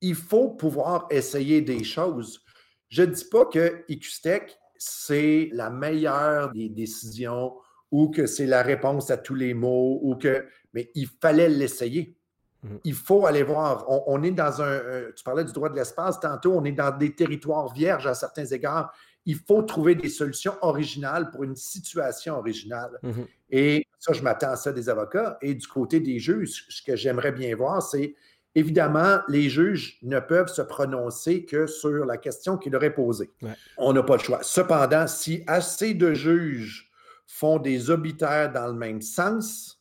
Il 0.00 0.14
faut 0.14 0.50
pouvoir 0.50 1.06
essayer 1.10 1.62
des 1.62 1.84
choses. 1.84 2.44
Je 2.88 3.02
ne 3.02 3.06
dis 3.06 3.24
pas 3.24 3.46
que 3.46 3.84
IQSTEC, 3.88 4.58
c'est 4.76 5.48
la 5.52 5.70
meilleure 5.70 6.52
des 6.52 6.68
décisions 6.68 7.54
ou 7.90 8.08
que 8.10 8.26
c'est 8.26 8.46
la 8.46 8.62
réponse 8.62 9.10
à 9.10 9.16
tous 9.16 9.34
les 9.34 9.54
mots, 9.54 10.00
ou 10.02 10.16
que, 10.16 10.46
mais 10.74 10.90
il 10.94 11.06
fallait 11.06 11.48
l'essayer. 11.48 12.16
Mmh. 12.62 12.76
Il 12.84 12.94
faut 12.94 13.26
aller 13.26 13.42
voir. 13.42 13.86
On, 13.88 14.22
est 14.22 14.32
dans 14.32 14.60
un. 14.60 14.80
Tu 15.14 15.22
parlais 15.24 15.44
du 15.44 15.52
droit 15.52 15.68
de 15.68 15.76
l'espace 15.76 16.18
tantôt, 16.20 16.52
on 16.54 16.64
est 16.64 16.72
dans 16.72 16.96
des 16.96 17.14
territoires 17.14 17.72
vierges 17.72 18.06
à 18.06 18.14
certains 18.14 18.46
égards 18.46 18.92
il 19.26 19.36
faut 19.36 19.62
trouver 19.62 19.96
des 19.96 20.08
solutions 20.08 20.54
originales 20.62 21.30
pour 21.30 21.42
une 21.42 21.56
situation 21.56 22.36
originale. 22.36 22.98
Mmh 23.02 23.22
et 23.48 23.86
ça, 24.00 24.12
je 24.12 24.22
m'attends 24.22 24.50
à 24.50 24.56
ça 24.56 24.72
des 24.72 24.88
avocats. 24.88 25.38
Et 25.40 25.54
du 25.54 25.68
côté 25.68 26.00
des 26.00 26.18
juges, 26.18 26.66
ce 26.68 26.82
que 26.82 26.96
j'aimerais 26.96 27.30
bien 27.30 27.54
voir, 27.54 27.80
c'est 27.80 28.16
évidemment, 28.56 29.20
les 29.28 29.48
juges 29.48 29.98
ne 30.02 30.18
peuvent 30.18 30.48
se 30.48 30.62
prononcer 30.62 31.44
que 31.44 31.68
sur 31.68 32.04
la 32.04 32.16
question 32.16 32.56
qui 32.56 32.70
leur 32.70 32.82
est 32.82 32.92
posée. 32.92 33.30
On 33.78 33.92
n'a 33.92 34.02
pas 34.02 34.16
le 34.16 34.22
choix. 34.22 34.40
Cependant, 34.42 35.06
si 35.06 35.44
assez 35.46 35.94
de 35.94 36.12
juges 36.12 36.90
font 37.28 37.60
des 37.60 37.88
obitaires 37.88 38.52
dans 38.52 38.66
le 38.66 38.74
même 38.74 39.00
sens, 39.00 39.80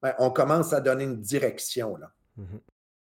ben, 0.00 0.14
on 0.18 0.30
commence 0.30 0.72
à 0.72 0.80
donner 0.80 1.04
une 1.04 1.20
direction. 1.20 1.96
Là. 1.96 2.12
Mmh 2.38 2.44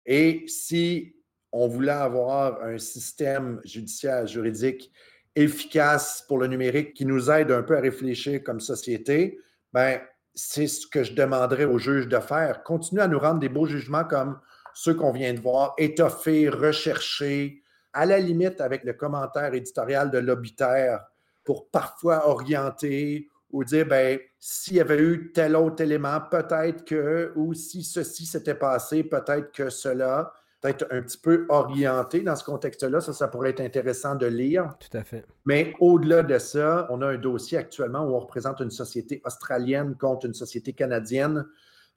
et 0.05 0.43
si 0.47 1.15
on 1.53 1.67
voulait 1.67 1.91
avoir 1.91 2.61
un 2.61 2.77
système 2.77 3.61
judiciaire, 3.63 4.27
juridique 4.27 4.91
efficace 5.35 6.23
pour 6.27 6.37
le 6.37 6.47
numérique 6.47 6.93
qui 6.93 7.05
nous 7.05 7.29
aide 7.31 7.51
un 7.51 7.63
peu 7.63 7.77
à 7.77 7.81
réfléchir 7.81 8.43
comme 8.43 8.59
société, 8.59 9.39
ben, 9.71 9.99
c'est 10.35 10.67
ce 10.67 10.87
que 10.87 11.03
je 11.03 11.13
demanderais 11.13 11.65
aux 11.65 11.77
juges 11.77 12.07
de 12.07 12.19
faire. 12.19 12.63
Continuer 12.63 13.01
à 13.01 13.07
nous 13.07 13.19
rendre 13.19 13.39
des 13.39 13.49
beaux 13.49 13.65
jugements 13.65 14.03
comme 14.03 14.39
ceux 14.73 14.93
qu'on 14.93 15.11
vient 15.11 15.33
de 15.33 15.39
voir, 15.39 15.73
étoffés, 15.77 16.49
recherchés, 16.49 17.63
à 17.93 18.05
la 18.05 18.19
limite 18.19 18.59
avec 18.59 18.83
le 18.83 18.93
commentaire 18.93 19.53
éditorial 19.53 20.09
de 20.09 20.17
l'obitaire 20.17 21.05
pour 21.43 21.69
parfois 21.69 22.27
orienter 22.27 23.29
ou 23.51 23.63
dire, 23.63 23.85
ben, 23.85 24.19
s'il 24.39 24.77
y 24.77 24.81
avait 24.81 24.99
eu 24.99 25.31
tel 25.31 25.55
autre 25.55 25.83
élément, 25.83 26.19
peut-être 26.19 26.85
que, 26.85 27.31
ou 27.35 27.53
si 27.53 27.83
ceci 27.83 28.25
s'était 28.25 28.55
passé, 28.55 29.03
peut-être 29.03 29.51
que 29.51 29.69
cela 29.69 30.33
peut-être 30.63 30.87
un 30.91 31.01
petit 31.01 31.17
peu 31.17 31.45
orienté 31.49 32.21
dans 32.21 32.37
ce 32.37 32.43
contexte-là. 32.43 33.01
Ça, 33.01 33.11
ça 33.11 33.27
pourrait 33.27 33.49
être 33.49 33.59
intéressant 33.59 34.15
de 34.15 34.25
lire. 34.25 34.73
Tout 34.79 34.97
à 34.97 35.03
fait. 35.03 35.25
Mais 35.45 35.73
au-delà 35.79 36.23
de 36.23 36.37
ça, 36.37 36.87
on 36.89 37.01
a 37.01 37.07
un 37.07 37.17
dossier 37.17 37.57
actuellement 37.57 38.05
où 38.05 38.15
on 38.15 38.19
représente 38.19 38.61
une 38.61 38.71
société 38.71 39.21
australienne 39.25 39.95
contre 39.95 40.25
une 40.25 40.33
société 40.33 40.71
canadienne 40.71 41.45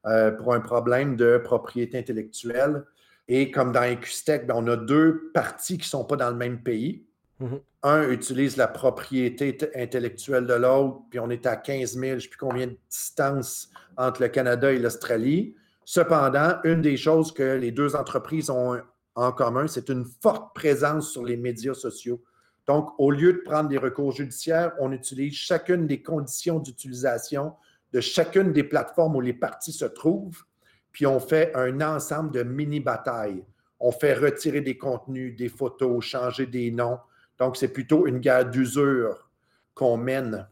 euh, 0.07 0.33
pour 0.33 0.53
un 0.53 0.61
problème 0.61 1.15
de 1.17 1.39
propriété 1.39 1.97
intellectuelle. 1.97 2.83
Et 3.29 3.53
comme 3.53 3.71
dans 3.71 3.85
EQSTEC, 3.85 4.49
ben, 4.49 4.55
on 4.57 4.67
a 4.67 4.77
deux 4.77 5.31
parties 5.33 5.79
qui 5.79 5.87
ne 5.87 5.91
sont 5.91 6.05
pas 6.05 6.17
dans 6.17 6.31
le 6.31 6.37
même 6.37 6.63
pays. 6.63 7.07
Mm-hmm. 7.41 7.61
Un 7.85 8.11
utilise 8.11 8.57
la 8.57 8.67
propriété 8.67 9.57
intellectuelle 9.77 10.47
de 10.47 10.55
l'autre, 10.55 11.03
puis 11.11 11.21
on 11.21 11.31
est 11.31 11.47
à 11.47 11.55
15 11.55 11.93
000, 11.93 12.03
je 12.03 12.15
ne 12.15 12.19
sais 12.21 12.29
plus 12.29 12.39
combien 12.39 12.67
de 12.67 12.77
distance 12.91 13.71
entre 13.97 14.23
le 14.23 14.29
Canada 14.29 14.73
et 14.73 14.79
l'Australie. 14.79 15.55
Cependant, 15.89 16.59
une 16.65 16.83
des 16.83 16.97
choses 16.97 17.33
que 17.33 17.45
les 17.45 17.71
deux 17.71 17.95
entreprises 17.95 18.51
ont 18.51 18.77
en 19.15 19.31
commun, 19.31 19.69
c'est 19.69 19.89
une 19.89 20.05
forte 20.05 20.53
présence 20.53 21.13
sur 21.13 21.25
les 21.25 21.37
médias 21.37 21.75
sociaux. 21.75 22.21
Donc, 22.67 22.91
au 22.99 23.13
lieu 23.13 23.35
de 23.35 23.39
prendre 23.39 23.69
des 23.69 23.79
recours 23.79 24.11
judiciaires, 24.11 24.73
on 24.81 24.91
utilise 24.91 25.35
chacune 25.35 25.87
des 25.87 26.03
conditions 26.03 26.59
d'utilisation 26.59 27.55
de 27.93 28.01
chacune 28.01 28.53
des 28.53 28.65
plateformes 28.65 29.15
où 29.15 29.21
les 29.21 29.33
parties 29.33 29.73
se 29.73 29.85
trouvent, 29.85 30.43
puis 30.91 31.07
on 31.07 31.21
fait 31.21 31.55
un 31.55 31.81
ensemble 31.81 32.33
de 32.33 32.43
mini-batailles. 32.43 33.45
On 33.79 33.93
fait 33.93 34.15
retirer 34.15 34.63
des 34.63 34.77
contenus, 34.77 35.37
des 35.37 35.49
photos, 35.49 36.05
changer 36.05 36.47
des 36.47 36.73
noms. 36.73 36.99
Donc, 37.39 37.57
c'est 37.57 37.69
plutôt 37.73 38.09
une 38.09 38.19
guerre 38.19 38.51
d'usure 38.51 39.31
qu'on 39.73 39.97
mène 39.97 40.31
mhm. 40.31 40.47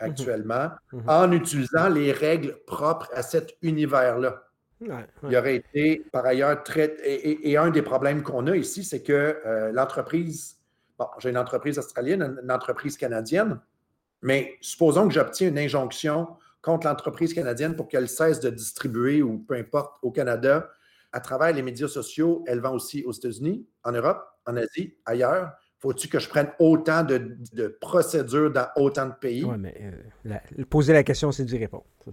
actuellement 0.00 0.70
mhm. 0.92 1.04
en 1.06 1.30
utilisant 1.30 1.88
les 1.88 2.10
règles 2.10 2.58
propres 2.66 3.08
à 3.14 3.22
cet 3.22 3.56
univers-là. 3.62 4.42
Il 5.28 5.36
aurait 5.36 5.56
été, 5.56 6.04
par 6.12 6.24
ailleurs, 6.24 6.62
très. 6.62 6.96
Et, 7.04 7.56
un 7.56 7.70
des 7.70 7.82
problèmes 7.82 8.22
qu'on 8.22 8.46
a 8.46 8.56
ici, 8.56 8.84
c'est 8.84 9.02
que 9.02 9.38
euh, 9.46 9.72
l'entreprise. 9.72 10.58
Bon, 10.98 11.06
j'ai 11.18 11.30
une 11.30 11.38
entreprise 11.38 11.78
australienne, 11.78 12.38
une 12.42 12.50
entreprise 12.50 12.96
canadienne, 12.96 13.60
mais 14.20 14.56
supposons 14.60 15.08
que 15.08 15.14
j'obtiens 15.14 15.48
une 15.48 15.58
injonction 15.58 16.28
contre 16.60 16.86
l'entreprise 16.86 17.34
canadienne 17.34 17.74
pour 17.74 17.88
qu'elle 17.88 18.08
cesse 18.08 18.40
de 18.40 18.50
distribuer 18.50 19.22
ou 19.22 19.38
peu 19.38 19.54
importe 19.54 19.96
au 20.02 20.10
Canada 20.10 20.70
à 21.12 21.20
travers 21.20 21.52
les 21.52 21.62
médias 21.62 21.88
sociaux. 21.88 22.44
Elle 22.46 22.60
vend 22.60 22.74
aussi 22.74 23.04
aux 23.04 23.12
États-Unis, 23.12 23.66
en 23.84 23.92
Europe, 23.92 24.24
en 24.46 24.56
Asie, 24.56 24.94
ailleurs. 25.04 25.52
Faut-il 25.78 26.08
que 26.08 26.20
je 26.20 26.28
prenne 26.28 26.48
autant 26.60 27.02
de, 27.02 27.76
procédures 27.80 28.52
dans 28.52 28.68
autant 28.76 29.06
de 29.06 29.14
pays? 29.14 29.44
Oui, 29.44 29.56
mais 29.58 29.74
euh, 30.26 30.64
poser 30.70 30.92
la 30.92 31.02
question, 31.02 31.32
c'est 31.32 31.44
d'y 31.44 31.58
répondre. 31.58 31.84
c'est 32.04 32.12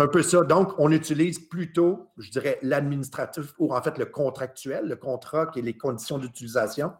un 0.00 0.08
peu 0.08 0.22
ça. 0.22 0.42
Donc, 0.42 0.72
on 0.78 0.90
utilise 0.92 1.38
plutôt, 1.38 2.10
je 2.18 2.30
dirais, 2.30 2.58
l'administratif 2.62 3.54
ou 3.58 3.74
en 3.74 3.82
fait 3.82 3.98
le 3.98 4.06
contractuel, 4.06 4.86
le 4.86 4.96
contrat 4.96 5.46
qui 5.46 5.60
est 5.60 5.62
les 5.62 5.76
conditions 5.76 6.18
d'utilisation 6.18 6.92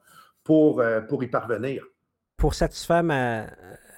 pour, 0.43 0.81
euh, 0.81 1.01
pour 1.01 1.23
y 1.25 1.29
parvenir. 1.29 1.85
Pour 2.37 2.55
satisfaire 2.55 3.03
ma, 3.03 3.47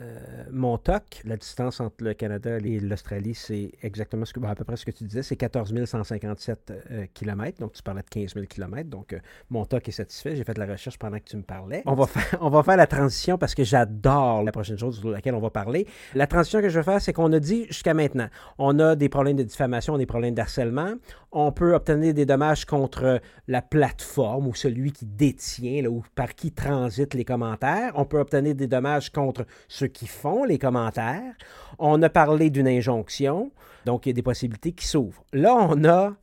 euh, 0.01 0.45
mon 0.51 0.79
TOC, 0.79 1.23
la 1.25 1.37
distance 1.37 1.81
entre 1.81 2.05
le 2.05 2.15
Canada 2.15 2.59
et 2.59 2.81
l'Australie, 2.81 3.35
c'est 3.35 3.73
exactement 3.83 4.25
ce 4.25 4.33
que, 4.33 4.45
à 4.45 4.55
peu 4.55 4.65
près 4.65 4.77
ce 4.77 4.85
que 4.85 4.91
tu 4.91 5.05
disais, 5.05 5.23
c'est 5.23 5.37
14 5.37 5.73
157 5.85 7.11
km. 7.15 7.61
Donc, 7.61 7.73
tu 7.73 7.83
parlais 7.83 8.03
de 8.03 8.09
15 8.09 8.35
000 8.35 8.47
km. 8.47 8.89
Donc, 8.89 9.13
euh, 9.13 9.19
mon 9.51 9.65
TOC 9.65 9.89
est 9.89 9.93
satisfait. 9.93 10.37
J'ai 10.37 10.45
fait 10.45 10.55
de 10.55 10.61
la 10.61 10.67
recherche 10.67 10.99
pendant 10.99 11.19
que 11.19 11.25
tu 11.25 11.37
me 11.37 11.43
parlais. 11.43 11.83
On 11.87 11.95
va 11.95 12.07
faire, 12.07 12.39
on 12.41 12.51
va 12.51 12.63
faire 12.63 12.77
la 12.77 12.87
transition 12.87 13.39
parce 13.39 13.55
que 13.55 13.65
j'adore 13.65 14.43
la 14.43 14.53
prochaine 14.53 14.79
chose 14.79 14.99
sur 14.99 15.11
laquelle 15.11 15.35
on 15.35 15.41
va 15.41 15.51
parler. 15.51 15.87
La 16.15 16.27
transition 16.27 16.61
que 16.61 16.69
je 16.69 16.79
vais 16.79 16.85
faire, 16.85 17.01
c'est 17.01 17.13
qu'on 17.13 17.33
a 17.33 17.41
dit 17.41 17.67
jusqu'à 17.67 17.95
maintenant, 17.95 18.29
on 18.59 18.79
a 18.79 18.97
des 18.97 19.09
problèmes 19.09 19.37
de 19.37 19.43
diffamation, 19.43 19.99
des 19.99 20.07
problèmes 20.07 20.35
d'harcèlement. 20.35 20.95
On 21.33 21.53
peut 21.53 21.75
obtenir 21.75 22.15
des 22.15 22.25
dommages 22.25 22.65
contre 22.65 23.21
la 23.49 23.63
plateforme 23.63 24.47
ou 24.47 24.55
celui 24.55 24.93
qui 24.93 25.05
détient 25.05 25.85
ou 25.87 26.03
par 26.15 26.35
qui 26.35 26.53
transitent 26.53 27.15
les 27.15 27.25
commentaires. 27.25 27.93
On 27.95 28.05
peut 28.05 28.19
obtenir 28.19 28.55
des 28.55 28.67
dommages 28.67 29.11
contre 29.11 29.45
ceux 29.69 29.86
qui 29.87 30.07
font 30.07 30.45
les 30.45 30.59
commentaires. 30.59 31.35
On 31.79 32.03
a 32.03 32.09
parlé 32.09 32.51
d'une 32.51 32.69
injonction, 32.69 33.51
donc 33.85 34.07
il 34.07 34.11
y 34.11 34.13
a 34.13 34.15
des 34.15 34.23
possibilités 34.23 34.73
qui 34.73 34.87
s'ouvrent. 34.87 35.25
Là, 35.33 35.55
on 35.55 35.85
a 35.85 36.15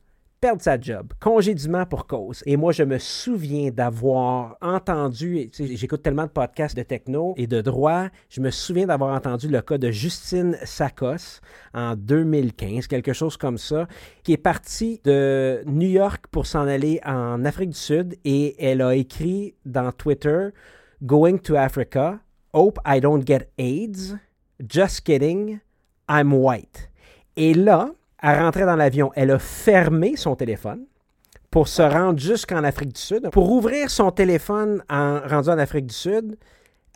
perdre 0.44 0.60
sa 0.60 0.78
job, 0.78 1.14
congédiement 1.20 1.86
pour 1.86 2.06
cause. 2.06 2.42
Et 2.44 2.58
moi, 2.58 2.70
je 2.70 2.82
me 2.82 2.98
souviens 2.98 3.70
d'avoir 3.70 4.58
entendu, 4.60 5.50
j'écoute 5.58 6.02
tellement 6.02 6.24
de 6.24 6.28
podcasts 6.28 6.76
de 6.76 6.82
techno 6.82 7.32
et 7.38 7.46
de 7.46 7.62
droit, 7.62 8.08
je 8.28 8.42
me 8.42 8.50
souviens 8.50 8.84
d'avoir 8.84 9.16
entendu 9.16 9.48
le 9.48 9.62
cas 9.62 9.78
de 9.78 9.90
Justine 9.90 10.58
Sakos 10.62 11.40
en 11.72 11.96
2015, 11.96 12.88
quelque 12.88 13.14
chose 13.14 13.38
comme 13.38 13.56
ça, 13.56 13.88
qui 14.22 14.34
est 14.34 14.36
partie 14.36 15.00
de 15.04 15.62
New 15.64 15.88
York 15.88 16.26
pour 16.30 16.44
s'en 16.44 16.68
aller 16.68 17.00
en 17.06 17.42
Afrique 17.46 17.70
du 17.70 17.78
Sud 17.78 18.18
et 18.26 18.62
elle 18.62 18.82
a 18.82 18.94
écrit 18.94 19.54
dans 19.64 19.92
Twitter 19.92 20.48
Going 21.02 21.38
to 21.38 21.56
Africa, 21.56 22.18
Hope 22.54 22.78
I 22.86 23.00
don't 23.00 23.26
get 23.26 23.50
AIDS. 23.58 24.14
Just 24.64 25.00
kidding. 25.04 25.58
I'm 26.08 26.32
white. 26.32 26.88
Et 27.36 27.52
là, 27.52 27.90
elle 28.22 28.38
rentrait 28.38 28.64
dans 28.64 28.76
l'avion. 28.76 29.10
Elle 29.16 29.32
a 29.32 29.40
fermé 29.40 30.14
son 30.14 30.36
téléphone 30.36 30.84
pour 31.50 31.66
se 31.66 31.82
rendre 31.82 32.20
jusqu'en 32.20 32.62
Afrique 32.62 32.92
du 32.92 33.00
Sud. 33.00 33.28
Pour 33.32 33.50
ouvrir 33.50 33.90
son 33.90 34.12
téléphone 34.12 34.84
en 34.88 35.18
rendu 35.26 35.48
en 35.48 35.58
Afrique 35.58 35.86
du 35.86 35.94
Sud, 35.94 36.36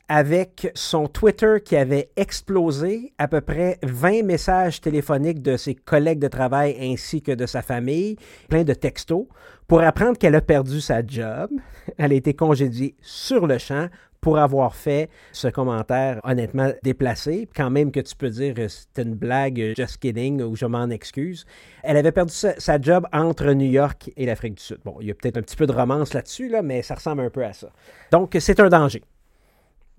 avec 0.08 0.70
son 0.74 1.08
Twitter 1.08 1.56
qui 1.64 1.74
avait 1.74 2.10
explosé, 2.16 3.12
à 3.18 3.26
peu 3.26 3.40
près 3.40 3.78
20 3.82 4.22
messages 4.22 4.80
téléphoniques 4.80 5.42
de 5.42 5.56
ses 5.56 5.74
collègues 5.74 6.20
de 6.20 6.28
travail 6.28 6.76
ainsi 6.80 7.20
que 7.20 7.32
de 7.32 7.46
sa 7.46 7.62
famille, 7.62 8.16
plein 8.48 8.62
de 8.62 8.74
textos, 8.74 9.26
pour 9.66 9.80
apprendre 9.80 10.16
qu'elle 10.16 10.36
a 10.36 10.40
perdu 10.40 10.80
sa 10.80 11.04
job. 11.04 11.50
Elle 11.98 12.12
a 12.12 12.14
été 12.14 12.32
congédiée 12.32 12.94
sur 13.02 13.46
le 13.46 13.58
champ 13.58 13.88
pour 14.20 14.38
avoir 14.38 14.74
fait 14.74 15.08
ce 15.32 15.48
commentaire 15.48 16.20
honnêtement 16.24 16.72
déplacé, 16.82 17.48
quand 17.54 17.70
même 17.70 17.92
que 17.92 18.00
tu 18.00 18.16
peux 18.16 18.30
dire 18.30 18.54
c'était 18.68 19.02
une 19.02 19.14
blague, 19.14 19.60
euh, 19.60 19.74
just 19.76 19.98
kidding, 19.98 20.42
ou 20.42 20.56
je 20.56 20.66
m'en 20.66 20.90
excuse. 20.90 21.46
Elle 21.82 21.96
avait 21.96 22.12
perdu 22.12 22.32
sa, 22.32 22.80
job 22.80 23.06
entre 23.12 23.52
New 23.52 23.70
York 23.70 24.10
et 24.16 24.26
l'Afrique 24.26 24.54
du 24.54 24.62
Sud. 24.62 24.78
Bon, 24.84 24.96
il 25.00 25.08
y 25.08 25.10
a 25.10 25.14
peut-être 25.14 25.36
un 25.36 25.42
petit 25.42 25.56
peu 25.56 25.66
de 25.66 25.72
romance 25.72 26.14
là-dessus, 26.14 26.48
là, 26.48 26.62
mais 26.62 26.82
ça 26.82 26.94
ressemble 26.94 27.22
un 27.22 27.30
peu 27.30 27.44
à 27.44 27.52
ça. 27.52 27.68
Donc, 28.10 28.36
c'est 28.38 28.60
un 28.60 28.68
danger. 28.68 29.02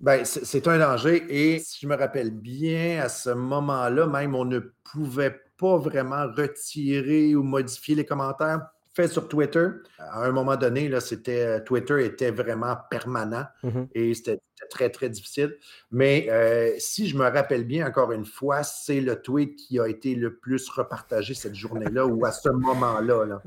Ben, 0.00 0.24
c'est 0.24 0.66
un 0.66 0.78
danger 0.78 1.24
et 1.28 1.58
si 1.58 1.80
je 1.82 1.86
me 1.86 1.94
rappelle 1.94 2.30
bien, 2.30 3.02
à 3.02 3.10
ce 3.10 3.30
moment-là, 3.30 4.06
même, 4.06 4.34
on 4.34 4.46
ne 4.46 4.58
pouvait 4.58 5.38
pas 5.58 5.76
vraiment 5.76 6.26
retirer 6.26 7.34
ou 7.34 7.42
modifier 7.42 7.94
les 7.94 8.06
commentaires 8.06 8.62
fait 9.00 9.08
sur 9.08 9.28
Twitter. 9.28 9.66
À 9.98 10.24
un 10.24 10.32
moment 10.32 10.56
donné, 10.56 10.88
là, 10.88 11.00
c'était, 11.00 11.44
euh, 11.44 11.60
Twitter 11.60 12.04
était 12.04 12.30
vraiment 12.30 12.76
permanent 12.90 13.46
mm-hmm. 13.64 13.88
et 13.94 14.14
c'était 14.14 14.40
très, 14.68 14.90
très 14.90 15.08
difficile. 15.08 15.56
Mais 15.90 16.26
euh, 16.30 16.72
si 16.78 17.08
je 17.08 17.16
me 17.16 17.24
rappelle 17.24 17.64
bien, 17.64 17.86
encore 17.86 18.12
une 18.12 18.26
fois, 18.26 18.62
c'est 18.62 19.00
le 19.00 19.20
tweet 19.20 19.56
qui 19.56 19.78
a 19.78 19.86
été 19.86 20.14
le 20.14 20.36
plus 20.36 20.68
repartagé 20.68 21.34
cette 21.34 21.54
journée-là 21.54 22.06
ou 22.06 22.24
à 22.24 22.32
ce 22.32 22.48
moment-là. 22.50 23.40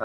Euh, 0.00 0.04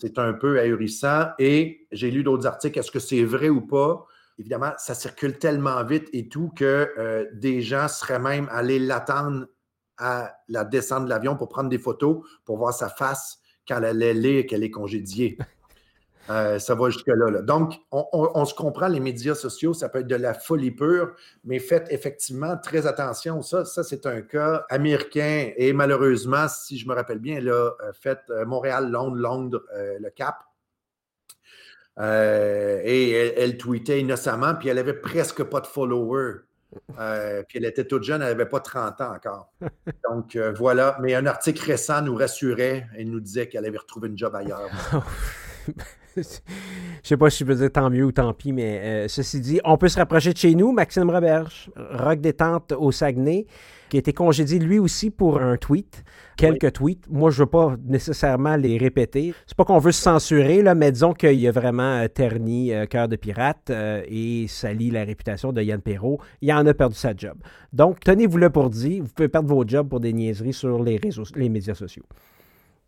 c'est 0.00 0.18
un 0.18 0.34
peu 0.34 0.60
ahurissant. 0.60 1.30
Et 1.38 1.86
j'ai 1.90 2.10
lu 2.10 2.22
d'autres 2.22 2.46
articles. 2.46 2.78
Est-ce 2.78 2.90
que 2.90 3.00
c'est 3.00 3.24
vrai 3.24 3.48
ou 3.48 3.62
pas? 3.62 4.06
Évidemment, 4.38 4.72
ça 4.78 4.94
circule 4.94 5.38
tellement 5.38 5.82
vite 5.84 6.08
et 6.12 6.28
tout 6.28 6.50
que 6.56 7.28
des 7.34 7.60
gens 7.60 7.86
seraient 7.86 8.18
même 8.18 8.48
allés 8.50 8.78
l'attendre 8.78 9.46
à 9.98 10.34
la 10.48 10.64
descente 10.64 11.04
de 11.04 11.10
l'avion 11.10 11.36
pour 11.36 11.48
prendre 11.48 11.68
des 11.68 11.78
photos, 11.78 12.26
pour 12.44 12.56
voir 12.56 12.72
sa 12.72 12.88
face 12.88 13.41
quand 13.66 13.82
elle 13.82 14.26
est 14.26 14.46
qu'elle 14.46 14.64
est 14.64 14.70
congédiée. 14.70 15.38
Euh, 16.30 16.58
ça 16.58 16.74
va 16.74 16.88
jusque-là. 16.88 17.42
Donc, 17.42 17.74
on, 17.90 18.44
se 18.44 18.54
comprend, 18.54 18.86
les 18.86 19.00
médias 19.00 19.34
sociaux, 19.34 19.74
ça 19.74 19.88
peut 19.88 20.00
être 20.00 20.06
de 20.06 20.14
la 20.14 20.34
folie 20.34 20.70
pure, 20.70 21.14
mais 21.44 21.58
faites 21.58 21.88
effectivement 21.90 22.56
très 22.56 22.86
attention. 22.86 23.42
Ça, 23.42 23.64
ça 23.64 23.82
c'est 23.82 24.06
un 24.06 24.22
cas 24.22 24.64
américain 24.70 25.50
et 25.56 25.72
malheureusement, 25.72 26.46
si 26.48 26.78
je 26.78 26.86
me 26.86 26.94
rappelle 26.94 27.18
bien, 27.18 27.40
là, 27.40 27.72
euh, 27.80 27.92
faites 27.92 28.22
euh, 28.30 28.44
Montréal, 28.46 28.88
Londres, 28.90 29.16
Londres, 29.16 29.64
le 29.74 30.10
Cap. 30.10 30.36
et 31.98 33.10
elle, 33.10 33.34
elle, 33.36 33.56
tweetait 33.56 34.00
innocemment, 34.00 34.54
puis 34.54 34.68
elle 34.68 34.78
avait 34.78 34.94
presque 34.94 35.42
pas 35.42 35.60
de 35.60 35.66
followers. 35.66 36.42
Euh, 36.98 37.42
puis 37.46 37.58
elle 37.58 37.64
était 37.64 37.84
toute 37.84 38.02
jeune, 38.02 38.22
elle 38.22 38.28
n'avait 38.28 38.48
pas 38.48 38.60
30 38.60 39.00
ans 39.00 39.14
encore. 39.14 39.52
Donc 40.08 40.36
euh, 40.36 40.52
voilà. 40.56 40.96
Mais 41.00 41.14
un 41.14 41.26
article 41.26 41.64
récent 41.64 42.02
nous 42.02 42.14
rassurait 42.14 42.86
et 42.96 43.04
nous 43.04 43.20
disait 43.20 43.48
qu'elle 43.48 43.66
avait 43.66 43.78
retrouvé 43.78 44.08
une 44.08 44.18
job 44.18 44.34
ailleurs. 44.34 44.70
je 46.16 46.22
sais 47.02 47.16
pas 47.16 47.30
si 47.30 47.40
je 47.40 47.44
peux 47.44 47.54
dire 47.54 47.72
tant 47.72 47.90
mieux 47.90 48.04
ou 48.04 48.12
tant 48.12 48.32
pis, 48.34 48.52
mais 48.52 48.80
euh, 48.80 49.08
ceci 49.08 49.40
dit, 49.40 49.60
on 49.64 49.76
peut 49.76 49.88
se 49.88 49.98
rapprocher 49.98 50.32
de 50.32 50.38
chez 50.38 50.54
nous. 50.54 50.72
Maxime 50.72 51.10
Roberge, 51.10 51.70
rock 51.76 52.20
détente 52.20 52.72
au 52.72 52.92
Saguenay, 52.92 53.46
qui 53.92 53.98
a 53.98 54.00
été 54.00 54.14
congédié 54.14 54.58
lui 54.58 54.78
aussi 54.78 55.10
pour 55.10 55.38
un 55.42 55.58
tweet, 55.58 56.02
quelques 56.38 56.72
tweets. 56.72 57.04
Moi, 57.10 57.30
je 57.30 57.42
veux 57.42 57.50
pas 57.50 57.76
nécessairement 57.84 58.56
les 58.56 58.78
répéter. 58.78 59.34
C'est 59.46 59.54
pas 59.54 59.66
qu'on 59.66 59.80
veut 59.80 59.92
se 59.92 60.00
censurer, 60.00 60.62
là, 60.62 60.74
mais 60.74 60.90
disons 60.90 61.12
qu'il 61.12 61.38
y 61.38 61.46
a 61.46 61.52
vraiment 61.52 61.98
euh, 61.98 62.08
terni 62.08 62.72
euh, 62.72 62.86
Cœur 62.86 63.06
de 63.06 63.16
pirate 63.16 63.70
et 63.70 64.46
sali 64.48 64.90
la 64.90 65.04
réputation 65.04 65.52
de 65.52 65.60
Yann 65.60 65.82
Perrault. 65.82 66.18
Il 66.40 66.50
en 66.54 66.64
a 66.64 66.72
perdu 66.72 66.94
sa 66.94 67.14
job. 67.14 67.36
Donc, 67.74 68.00
tenez-vous-le 68.00 68.48
pour 68.48 68.70
dit, 68.70 69.00
vous 69.00 69.08
pouvez 69.08 69.28
perdre 69.28 69.54
vos 69.54 69.62
jobs 69.68 69.90
pour 69.90 70.00
des 70.00 70.14
niaiseries 70.14 70.54
sur 70.54 70.82
les 70.82 70.96
réseaux, 70.96 71.24
les 71.34 71.50
médias 71.50 71.74
sociaux. 71.74 72.04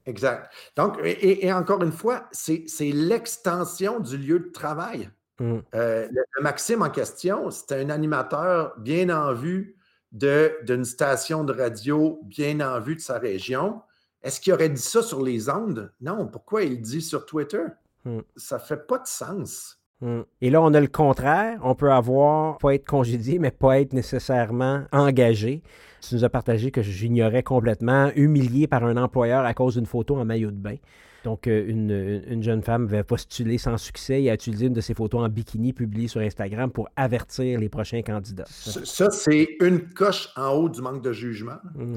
Exact. 0.06 0.50
Donc, 0.74 0.96
et, 1.04 1.52
encore 1.52 1.82
une 1.82 1.92
fois, 1.92 2.30
c'est 2.32 2.64
l'extension 2.80 4.00
du 4.00 4.16
lieu 4.16 4.38
de 4.38 4.50
travail. 4.52 5.10
Mmh. 5.38 5.58
Euh, 5.74 6.08
le, 6.10 6.42
Maxime 6.42 6.80
en 6.80 6.88
question, 6.88 7.50
c'était 7.50 7.82
un 7.84 7.90
animateur 7.90 8.72
bien 8.78 9.10
en 9.10 9.34
vue 9.34 9.76
d'une 10.14 10.84
station 10.84 11.44
de 11.44 11.52
radio 11.52 12.20
bien 12.24 12.60
en 12.60 12.80
vue 12.80 12.94
de 12.94 13.00
sa 13.00 13.18
région. 13.18 13.82
Est-ce 14.22 14.40
qu'il 14.40 14.52
aurait 14.54 14.70
dit 14.70 14.80
ça 14.80 15.02
sur 15.02 15.22
les 15.22 15.50
ondes? 15.50 15.92
Non. 16.00 16.26
Pourquoi 16.26 16.62
il 16.62 16.80
dit 16.80 17.02
sur 17.02 17.26
Twitter? 17.26 17.64
Mmh. 18.04 18.20
Ça 18.36 18.56
ne 18.56 18.62
fait 18.62 18.86
pas 18.86 18.98
de 18.98 19.06
sens. 19.06 19.78
Mmh. 20.00 20.20
Et 20.40 20.50
là, 20.50 20.62
on 20.62 20.72
a 20.72 20.80
le 20.80 20.86
contraire. 20.86 21.60
On 21.62 21.74
peut 21.74 21.92
avoir, 21.92 22.56
pas 22.58 22.74
être 22.74 22.86
congédié, 22.86 23.38
mais 23.38 23.50
pas 23.50 23.80
être 23.80 23.92
nécessairement 23.92 24.84
engagé 24.92 25.62
tu 26.08 26.14
nous 26.14 26.24
as 26.24 26.28
partagé 26.28 26.70
que 26.70 26.82
j'ignorais 26.82 27.42
complètement, 27.42 28.10
humilié 28.14 28.66
par 28.66 28.84
un 28.84 28.96
employeur 28.96 29.44
à 29.44 29.54
cause 29.54 29.76
d'une 29.76 29.86
photo 29.86 30.16
en 30.16 30.24
maillot 30.24 30.50
de 30.50 30.56
bain. 30.56 30.76
Donc, 31.24 31.46
euh, 31.46 31.64
une, 31.66 32.42
jeune 32.42 32.62
femme 32.62 32.84
avait 32.84 33.02
postulé 33.02 33.56
sans 33.56 33.78
succès 33.78 34.22
et 34.22 34.30
a 34.30 34.34
utilisé 34.34 34.66
une 34.66 34.74
de 34.74 34.82
ses 34.82 34.92
photos 34.92 35.22
en 35.22 35.28
bikini 35.30 35.72
publiée 35.72 36.06
sur 36.06 36.20
Instagram 36.20 36.70
pour 36.70 36.88
avertir 36.96 37.58
les 37.58 37.70
prochains 37.70 38.02
candidats. 38.02 38.44
Ça, 38.46 39.10
c'est 39.10 39.56
une 39.60 39.88
coche 39.88 40.28
en 40.36 40.50
haut 40.50 40.68
du 40.68 40.82
manque 40.82 41.02
de 41.02 41.12
jugement 41.12 41.56
mmh. 41.74 41.96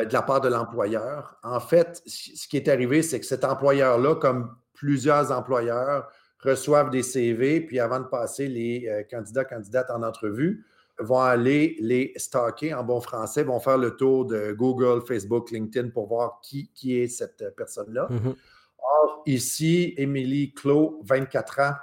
euh, 0.00 0.04
de 0.04 0.12
la 0.12 0.22
part 0.22 0.40
de 0.40 0.48
l'employeur. 0.48 1.36
En 1.44 1.60
fait, 1.60 2.02
ce 2.04 2.48
qui 2.48 2.56
est 2.56 2.68
arrivé, 2.68 3.02
c'est 3.02 3.20
que 3.20 3.26
cet 3.26 3.44
employeur-là, 3.44 4.16
comme 4.16 4.50
plusieurs 4.74 5.30
employeurs, 5.30 6.10
reçoivent 6.40 6.90
des 6.90 7.04
CV, 7.04 7.60
puis 7.60 7.78
avant 7.78 8.00
de 8.00 8.06
passer 8.06 8.48
les 8.48 8.88
euh, 8.88 9.02
candidats, 9.08 9.44
candidates 9.44 9.90
en 9.90 10.02
entrevue, 10.02 10.66
vont 11.00 11.20
aller 11.20 11.76
les 11.80 12.12
stocker 12.16 12.74
en 12.74 12.84
bon 12.84 13.00
français, 13.00 13.42
vont 13.42 13.60
faire 13.60 13.78
le 13.78 13.96
tour 13.96 14.26
de 14.26 14.52
Google, 14.52 15.02
Facebook, 15.06 15.50
LinkedIn 15.50 15.90
pour 15.90 16.06
voir 16.06 16.40
qui, 16.42 16.70
qui 16.74 16.98
est 16.98 17.08
cette 17.08 17.54
personne-là. 17.56 18.08
Mm-hmm. 18.10 18.34
Or, 18.78 19.22
ici, 19.26 19.94
Émilie 19.96 20.52
Clos, 20.52 21.00
24 21.04 21.60
ans, 21.60 21.74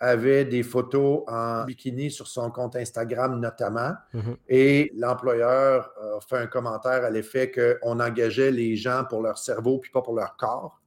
avait 0.00 0.44
des 0.44 0.62
photos 0.62 1.22
en 1.26 1.64
bikini 1.64 2.10
sur 2.10 2.28
son 2.28 2.50
compte 2.50 2.76
Instagram 2.76 3.40
notamment. 3.40 3.92
Mm-hmm. 4.14 4.36
Et 4.48 4.92
l'employeur 4.94 5.90
a 6.00 6.20
fait 6.20 6.36
un 6.36 6.46
commentaire 6.46 7.04
à 7.04 7.10
l'effet 7.10 7.50
qu'on 7.50 7.98
engageait 8.00 8.50
les 8.50 8.76
gens 8.76 9.04
pour 9.08 9.22
leur 9.22 9.38
cerveau 9.38 9.78
puis 9.78 9.90
pas 9.90 10.02
pour 10.02 10.14
leur 10.14 10.36
corps. 10.36 10.80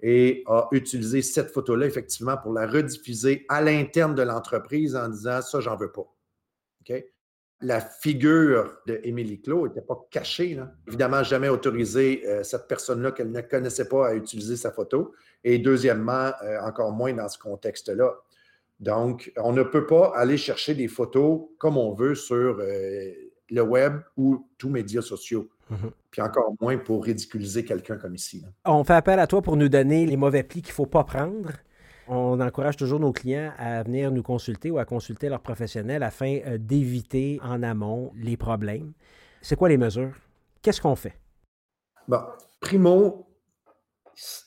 Et 0.00 0.42
a 0.46 0.68
utilisé 0.72 1.22
cette 1.22 1.50
photo-là, 1.50 1.86
effectivement, 1.86 2.36
pour 2.36 2.52
la 2.52 2.66
rediffuser 2.66 3.46
à 3.48 3.62
l'interne 3.62 4.14
de 4.14 4.22
l'entreprise 4.22 4.94
en 4.94 5.08
disant 5.08 5.40
ça, 5.40 5.60
j'en 5.60 5.76
veux 5.76 5.90
pas. 5.90 6.06
La 7.60 7.80
figure 7.80 8.78
d'Émilie 8.86 9.40
Claude 9.40 9.70
n'était 9.70 9.86
pas 9.86 10.06
cachée. 10.10 10.58
Évidemment, 10.86 11.22
jamais 11.22 11.48
autorisé 11.48 12.22
euh, 12.26 12.42
cette 12.42 12.68
personne-là 12.68 13.12
qu'elle 13.12 13.30
ne 13.30 13.40
connaissait 13.40 13.88
pas 13.88 14.08
à 14.08 14.14
utiliser 14.14 14.56
sa 14.56 14.70
photo. 14.70 15.14
Et 15.42 15.58
deuxièmement, 15.58 16.32
euh, 16.42 16.60
encore 16.60 16.92
moins 16.92 17.14
dans 17.14 17.28
ce 17.28 17.38
contexte-là. 17.38 18.12
Donc, 18.78 19.32
on 19.38 19.52
ne 19.52 19.62
peut 19.62 19.86
pas 19.86 20.12
aller 20.14 20.36
chercher 20.36 20.74
des 20.74 20.88
photos 20.88 21.46
comme 21.58 21.78
on 21.78 21.94
veut 21.94 22.14
sur 22.14 22.58
euh, 22.60 23.10
le 23.48 23.62
web 23.62 24.00
ou 24.18 24.46
tous 24.58 24.68
médias 24.68 25.00
sociaux. 25.00 25.48
Mhm. 25.70 25.90
Puis 26.10 26.20
encore 26.20 26.54
moins 26.60 26.76
pour 26.76 27.04
ridiculiser 27.04 27.64
quelqu'un 27.64 27.96
comme 27.96 28.14
ici. 28.14 28.44
On 28.66 28.84
fait 28.84 28.94
appel 28.94 29.18
à 29.18 29.26
toi 29.26 29.40
pour 29.40 29.56
nous 29.56 29.68
donner 29.68 30.04
les 30.04 30.16
mauvais 30.16 30.42
plis 30.42 30.60
qu'il 30.60 30.72
ne 30.72 30.74
faut 30.74 30.86
pas 30.86 31.04
prendre. 31.04 31.52
On 32.08 32.40
encourage 32.40 32.76
toujours 32.76 33.00
nos 33.00 33.12
clients 33.12 33.52
à 33.58 33.82
venir 33.82 34.12
nous 34.12 34.22
consulter 34.22 34.70
ou 34.70 34.78
à 34.78 34.84
consulter 34.84 35.28
leurs 35.28 35.40
professionnels 35.40 36.04
afin 36.04 36.38
euh, 36.46 36.58
d'éviter 36.58 37.40
en 37.42 37.62
amont 37.62 38.12
les 38.16 38.36
problèmes. 38.36 38.92
C'est 39.42 39.56
quoi 39.56 39.68
les 39.68 39.76
mesures? 39.76 40.12
Qu'est-ce 40.62 40.80
qu'on 40.80 40.94
fait? 40.94 41.18
Bon, 42.06 42.20
primo, 42.60 43.26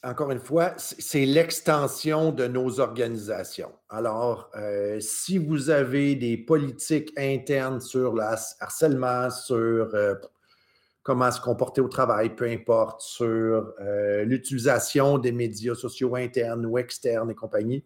encore 0.03 0.31
une 0.31 0.39
fois, 0.39 0.73
c'est 0.77 1.25
l'extension 1.25 2.31
de 2.31 2.47
nos 2.47 2.79
organisations. 2.79 3.71
Alors, 3.89 4.49
euh, 4.55 4.99
si 5.01 5.37
vous 5.37 5.69
avez 5.69 6.15
des 6.15 6.37
politiques 6.37 7.11
internes 7.17 7.81
sur 7.81 8.13
le 8.13 8.23
harcèlement, 8.61 9.29
sur 9.29 9.93
euh, 9.93 10.15
comment 11.03 11.31
se 11.31 11.41
comporter 11.41 11.81
au 11.81 11.87
travail, 11.87 12.35
peu 12.35 12.45
importe, 12.45 13.01
sur 13.01 13.73
euh, 13.81 14.23
l'utilisation 14.25 15.17
des 15.17 15.31
médias 15.31 15.75
sociaux 15.75 16.15
internes 16.15 16.65
ou 16.65 16.77
externes 16.77 17.31
et 17.31 17.35
compagnie, 17.35 17.83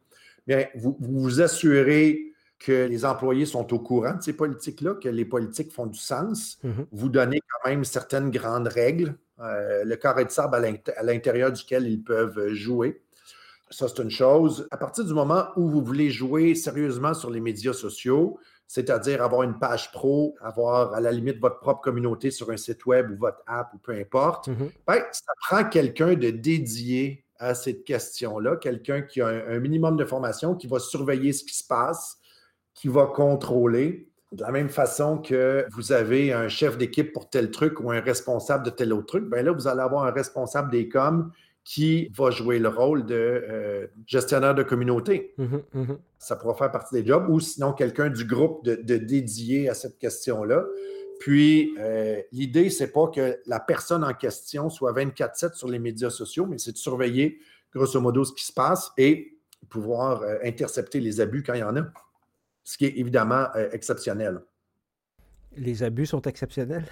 bien, 0.48 0.66
vous, 0.76 0.98
vous 1.00 1.42
assurez 1.42 2.34
que 2.60 2.88
les 2.88 3.06
employés 3.06 3.46
sont 3.46 3.74
au 3.74 3.80
courant 3.80 4.16
de 4.16 4.22
ces 4.22 4.34
politiques-là, 4.34 4.96
que 4.96 5.10
les 5.10 5.26
politiques 5.26 5.72
font 5.72 5.86
du 5.86 6.00
sens. 6.00 6.58
Mm-hmm. 6.64 6.86
Vous 6.92 7.10
donnez 7.10 7.40
quand 7.40 7.70
même 7.70 7.84
certaines 7.84 8.32
grandes 8.32 8.68
règles, 8.68 9.16
euh, 9.40 9.84
le 9.84 9.96
carré 9.96 10.26
de 10.26 10.32
sable 10.32 10.56
à 10.56 11.04
l'intérieur 11.04 11.52
duquel 11.52 11.88
ils 11.88 12.02
peuvent 12.02 12.54
jouer. 12.54 13.02
Ça, 13.70 13.88
c'est 13.88 14.02
une 14.02 14.12
chose. 14.12 14.68
À 14.72 14.78
partir 14.78 15.04
du 15.04 15.14
moment 15.14 15.48
où 15.56 15.68
vous 15.68 15.84
voulez 15.84 16.12
jouer 16.12 16.54
sérieusement 16.54 17.14
sur 17.14 17.32
les 17.32 17.42
médias 17.42 17.74
sociaux, 17.74 18.40
c'est-à-dire 18.74 19.22
avoir 19.22 19.44
une 19.44 19.60
page 19.60 19.92
pro, 19.92 20.36
avoir 20.42 20.96
à 20.96 21.00
la 21.00 21.12
limite 21.12 21.40
votre 21.40 21.60
propre 21.60 21.82
communauté 21.82 22.32
sur 22.32 22.50
un 22.50 22.58
site 22.58 22.88
web 22.88 23.12
ou 23.12 23.18
votre 23.18 23.44
app 23.46 23.72
ou 23.76 23.78
peu 23.78 23.92
importe, 23.92 24.48
mm-hmm. 24.48 24.72
ben, 24.88 25.04
ça 25.12 25.32
prend 25.48 25.64
quelqu'un 25.66 26.16
de 26.16 26.32
dédié 26.32 27.24
à 27.38 27.54
cette 27.54 27.84
question-là, 27.84 28.56
quelqu'un 28.56 29.04
qui 29.04 29.22
a 29.22 29.28
un, 29.28 29.60
minimum 29.60 29.96
de 29.96 30.06
formation, 30.06 30.56
qui 30.56 30.66
va 30.66 30.80
surveiller 30.80 31.34
ce 31.34 31.44
qui 31.44 31.56
se 31.56 31.64
passe, 31.64 32.18
qui 32.74 32.88
va 32.88 33.06
contrôler. 33.06 34.10
De 34.32 34.42
la 34.42 34.50
même 34.50 34.70
façon 34.70 35.20
que 35.20 35.68
vous 35.72 35.92
avez 35.92 36.34
un 36.34 36.48
chef 36.48 36.76
d'équipe 36.76 37.14
pour 37.14 37.30
tel 37.30 37.52
truc 37.52 37.80
ou 37.80 37.92
un 37.92 38.00
responsable 38.00 38.66
de 38.66 38.72
tel 38.72 38.92
autre 38.92 39.06
truc, 39.06 39.26
ben 39.26 39.46
là, 39.46 39.52
vous 39.52 39.68
allez 39.68 39.82
avoir 39.82 40.06
un 40.06 40.12
responsable 40.12 40.72
des 40.72 40.90
coms 40.90 41.30
qui 41.64 42.10
va 42.10 42.30
jouer 42.30 42.60
le 42.60 42.68
rôle 42.68 43.06
de 43.06 43.16
euh, 43.16 43.88
gestionnaire 44.06 44.54
de 44.54 44.64
communauté. 44.64 45.34
Mhm, 45.38 45.64
mhm. 45.74 45.98
Ça 46.18 46.36
pourra 46.36 46.56
faire 46.56 46.72
partie 46.72 46.96
des 46.96 47.06
jobs 47.06 47.30
ou 47.30 47.40
sinon 47.40 47.74
quelqu'un 47.74 48.10
du 48.10 48.26
groupe 48.26 48.66
de, 48.66 48.76
dédié 48.76 49.70
à 49.70 49.74
cette 49.74 49.98
question-là. 49.98 50.66
Puis, 51.20 51.74
euh, 51.80 52.22
l'idée, 52.34 52.70
c'est 52.70 52.92
pas 52.92 53.08
que 53.08 53.40
la 53.46 53.62
personne 53.62 54.04
en 54.04 54.14
question 54.14 54.70
soit 54.70 54.92
24-7 54.92 55.54
sur 55.54 55.70
les 55.70 55.80
médias 55.80 56.10
sociaux, 56.10 56.46
mais 56.46 56.58
c'est 56.58 56.74
de 56.74 56.78
surveiller, 56.78 57.40
grosso 57.74 58.00
modo, 58.02 58.26
ce 58.26 58.34
qui 58.34 58.44
se 58.44 58.52
passe 58.52 58.92
et 58.98 59.38
pouvoir 59.70 60.22
euh, 60.24 60.38
intercepter 60.44 61.00
les 61.00 61.22
abus 61.22 61.44
quand 61.44 61.54
il 61.54 61.62
y 61.62 61.64
en 61.64 61.78
a. 61.78 61.86
Ce 62.66 62.78
qui 62.78 62.86
est 62.86 62.98
évidemment 62.98 63.54
exceptionnel. 63.74 64.40
Les 65.58 65.84
abus 65.84 66.06
sont 66.06 66.22
exceptionnels? 66.22 66.86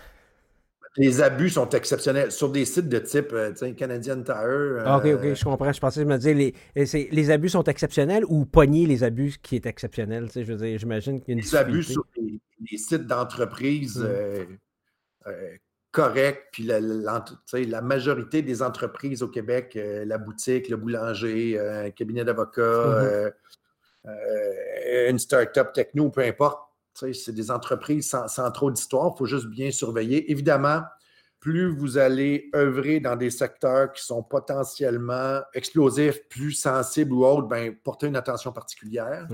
Les 0.97 1.21
abus 1.21 1.51
sont 1.51 1.69
exceptionnels 1.69 2.31
sur 2.31 2.49
des 2.49 2.65
sites 2.65 2.89
de 2.89 2.99
type 2.99 3.31
euh, 3.31 3.53
Canadian 3.73 4.21
Tire. 4.23 4.35
Euh, 4.35 4.97
OK, 4.97 5.05
OK, 5.05 5.33
je 5.33 5.43
comprends. 5.43 5.71
Je 5.71 5.79
pensais, 5.79 6.01
je 6.01 6.05
me 6.05 6.17
disais, 6.17 6.33
les, 6.33 6.53
les 6.75 7.31
abus 7.31 7.49
sont 7.49 7.63
exceptionnels 7.63 8.25
ou 8.27 8.45
pogner 8.45 8.85
les 8.85 9.03
abus 9.03 9.35
qui 9.41 9.55
est 9.55 9.65
exceptionnel? 9.65 10.29
Je 10.33 10.41
veux 10.41 10.57
dire, 10.57 10.77
j'imagine 10.77 11.21
qu'il 11.21 11.29
y 11.29 11.31
a 11.31 11.39
une 11.39 11.45
Les 11.45 11.55
abus 11.55 11.83
sur 11.83 12.05
les, 12.17 12.77
sites 12.77 13.07
d'entreprise 13.07 13.99
hmm. 13.99 15.27
euh, 15.27 15.55
corrects, 15.91 16.47
puis 16.51 16.63
la, 16.63 16.79
la, 16.79 17.81
majorité 17.81 18.41
des 18.41 18.61
entreprises 18.61 19.23
au 19.23 19.27
Québec, 19.29 19.77
la 19.77 20.17
boutique, 20.17 20.69
le 20.69 20.77
boulanger, 20.77 21.59
un 21.59 21.91
cabinet 21.91 22.23
d'avocats, 22.23 23.31
mm-hmm. 24.05 25.09
une 25.09 25.19
start-up 25.19 25.73
techno, 25.73 26.09
peu 26.09 26.21
importe, 26.21 26.70
c'est 26.93 27.33
des 27.33 27.51
entreprises 27.51 28.09
sans, 28.27 28.51
trop 28.51 28.71
d'histoire. 28.71 29.11
Il 29.15 29.17
faut 29.17 29.25
juste 29.25 29.47
bien 29.47 29.71
surveiller. 29.71 30.31
Évidemment, 30.31 30.81
plus 31.41 31.75
vous 31.75 31.97
allez 31.97 32.49
œuvrer 32.55 32.99
dans 32.99 33.15
des 33.15 33.31
secteurs 33.31 33.91
qui 33.91 34.05
sont 34.05 34.21
potentiellement 34.21 35.41
explosifs, 35.53 36.21
plus 36.29 36.51
sensibles 36.51 37.13
ou 37.13 37.25
autres, 37.25 37.47
ben, 37.47 37.75
portez 37.83 38.07
une 38.07 38.15
attention 38.15 38.51
particulière. 38.51 39.27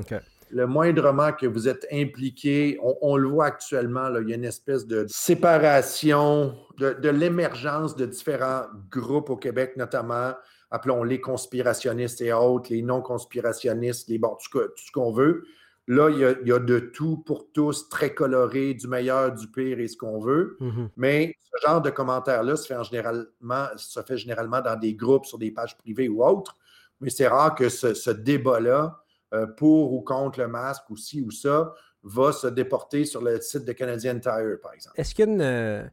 Le 0.49 0.65
moindrement 0.65 1.33
que 1.33 1.45
vous 1.45 1.67
êtes 1.67 1.85
impliqué, 1.91 2.79
on, 2.81 3.17
le 3.17 3.27
voit 3.27 3.47
actuellement, 3.47 4.07
il 4.15 4.29
y 4.29 4.31
a 4.31 4.35
une 4.37 4.45
espèce 4.45 4.87
de 4.87 5.05
séparation, 5.09 6.55
de, 6.77 7.09
l'émergence 7.09 7.97
de 7.97 8.05
différents 8.05 8.63
groupes 8.89 9.29
au 9.29 9.35
Québec, 9.35 9.73
notamment, 9.75 10.31
appelons-les 10.71 11.19
conspirationnistes 11.19 12.21
et 12.21 12.31
autres, 12.31 12.71
les 12.71 12.81
non-conspirationnistes, 12.81 14.07
les 14.07 14.17
bon, 14.17 14.37
tout 14.49 14.69
ce 14.77 14.91
qu'on 14.93 15.11
veut. 15.11 15.43
Là, 15.89 16.09
il 16.09 16.19
y, 16.19 16.51
a, 16.51 16.59
de 16.59 16.79
tout 16.79 17.17
pour 17.17 17.49
tous, 17.53 17.87
très 17.87 18.13
coloré, 18.13 18.73
du 18.73 18.87
meilleur, 18.87 19.33
du 19.33 19.47
pire 19.47 19.79
et 19.79 19.87
ce 19.87 19.95
qu'on 19.95 20.19
veut. 20.19 20.57
Mm-hmm. 20.59 20.89
Mais 20.97 21.33
ce 21.39 21.65
genre 21.65 21.81
de 21.81 21.89
commentaires-là 21.89 22.57
se 22.57 22.67
fait, 22.67 22.83
généralement, 22.83 23.67
se 23.77 24.01
fait 24.01 24.17
généralement 24.17 24.59
dans 24.59 24.75
des 24.77 24.93
groupes, 24.95 25.25
sur 25.25 25.37
des 25.37 25.51
pages 25.51 25.77
privées 25.77 26.09
ou 26.09 26.25
autres. 26.25 26.57
Mais 26.99 27.09
c'est 27.09 27.27
rare 27.27 27.55
que 27.55 27.69
ce, 27.69 28.09
débat-là, 28.09 29.01
euh, 29.33 29.47
pour 29.47 29.93
ou 29.93 30.01
contre 30.01 30.41
le 30.41 30.49
masque 30.49 30.89
ou 30.89 30.97
ci 30.97 31.21
ou 31.21 31.31
ça, 31.31 31.73
va 32.03 32.33
se 32.33 32.47
déporter 32.47 33.05
sur 33.05 33.21
le 33.21 33.39
site 33.39 33.63
de 33.65 33.71
Canadian 33.71 34.19
Tire, 34.19 34.57
par 34.61 34.73
exemple. 34.73 34.99
Est-ce 34.99 35.15
qu'il 35.15 35.25
y 35.25 35.29
a 35.29 35.31
une, 35.31 35.41
euh, 35.41 35.87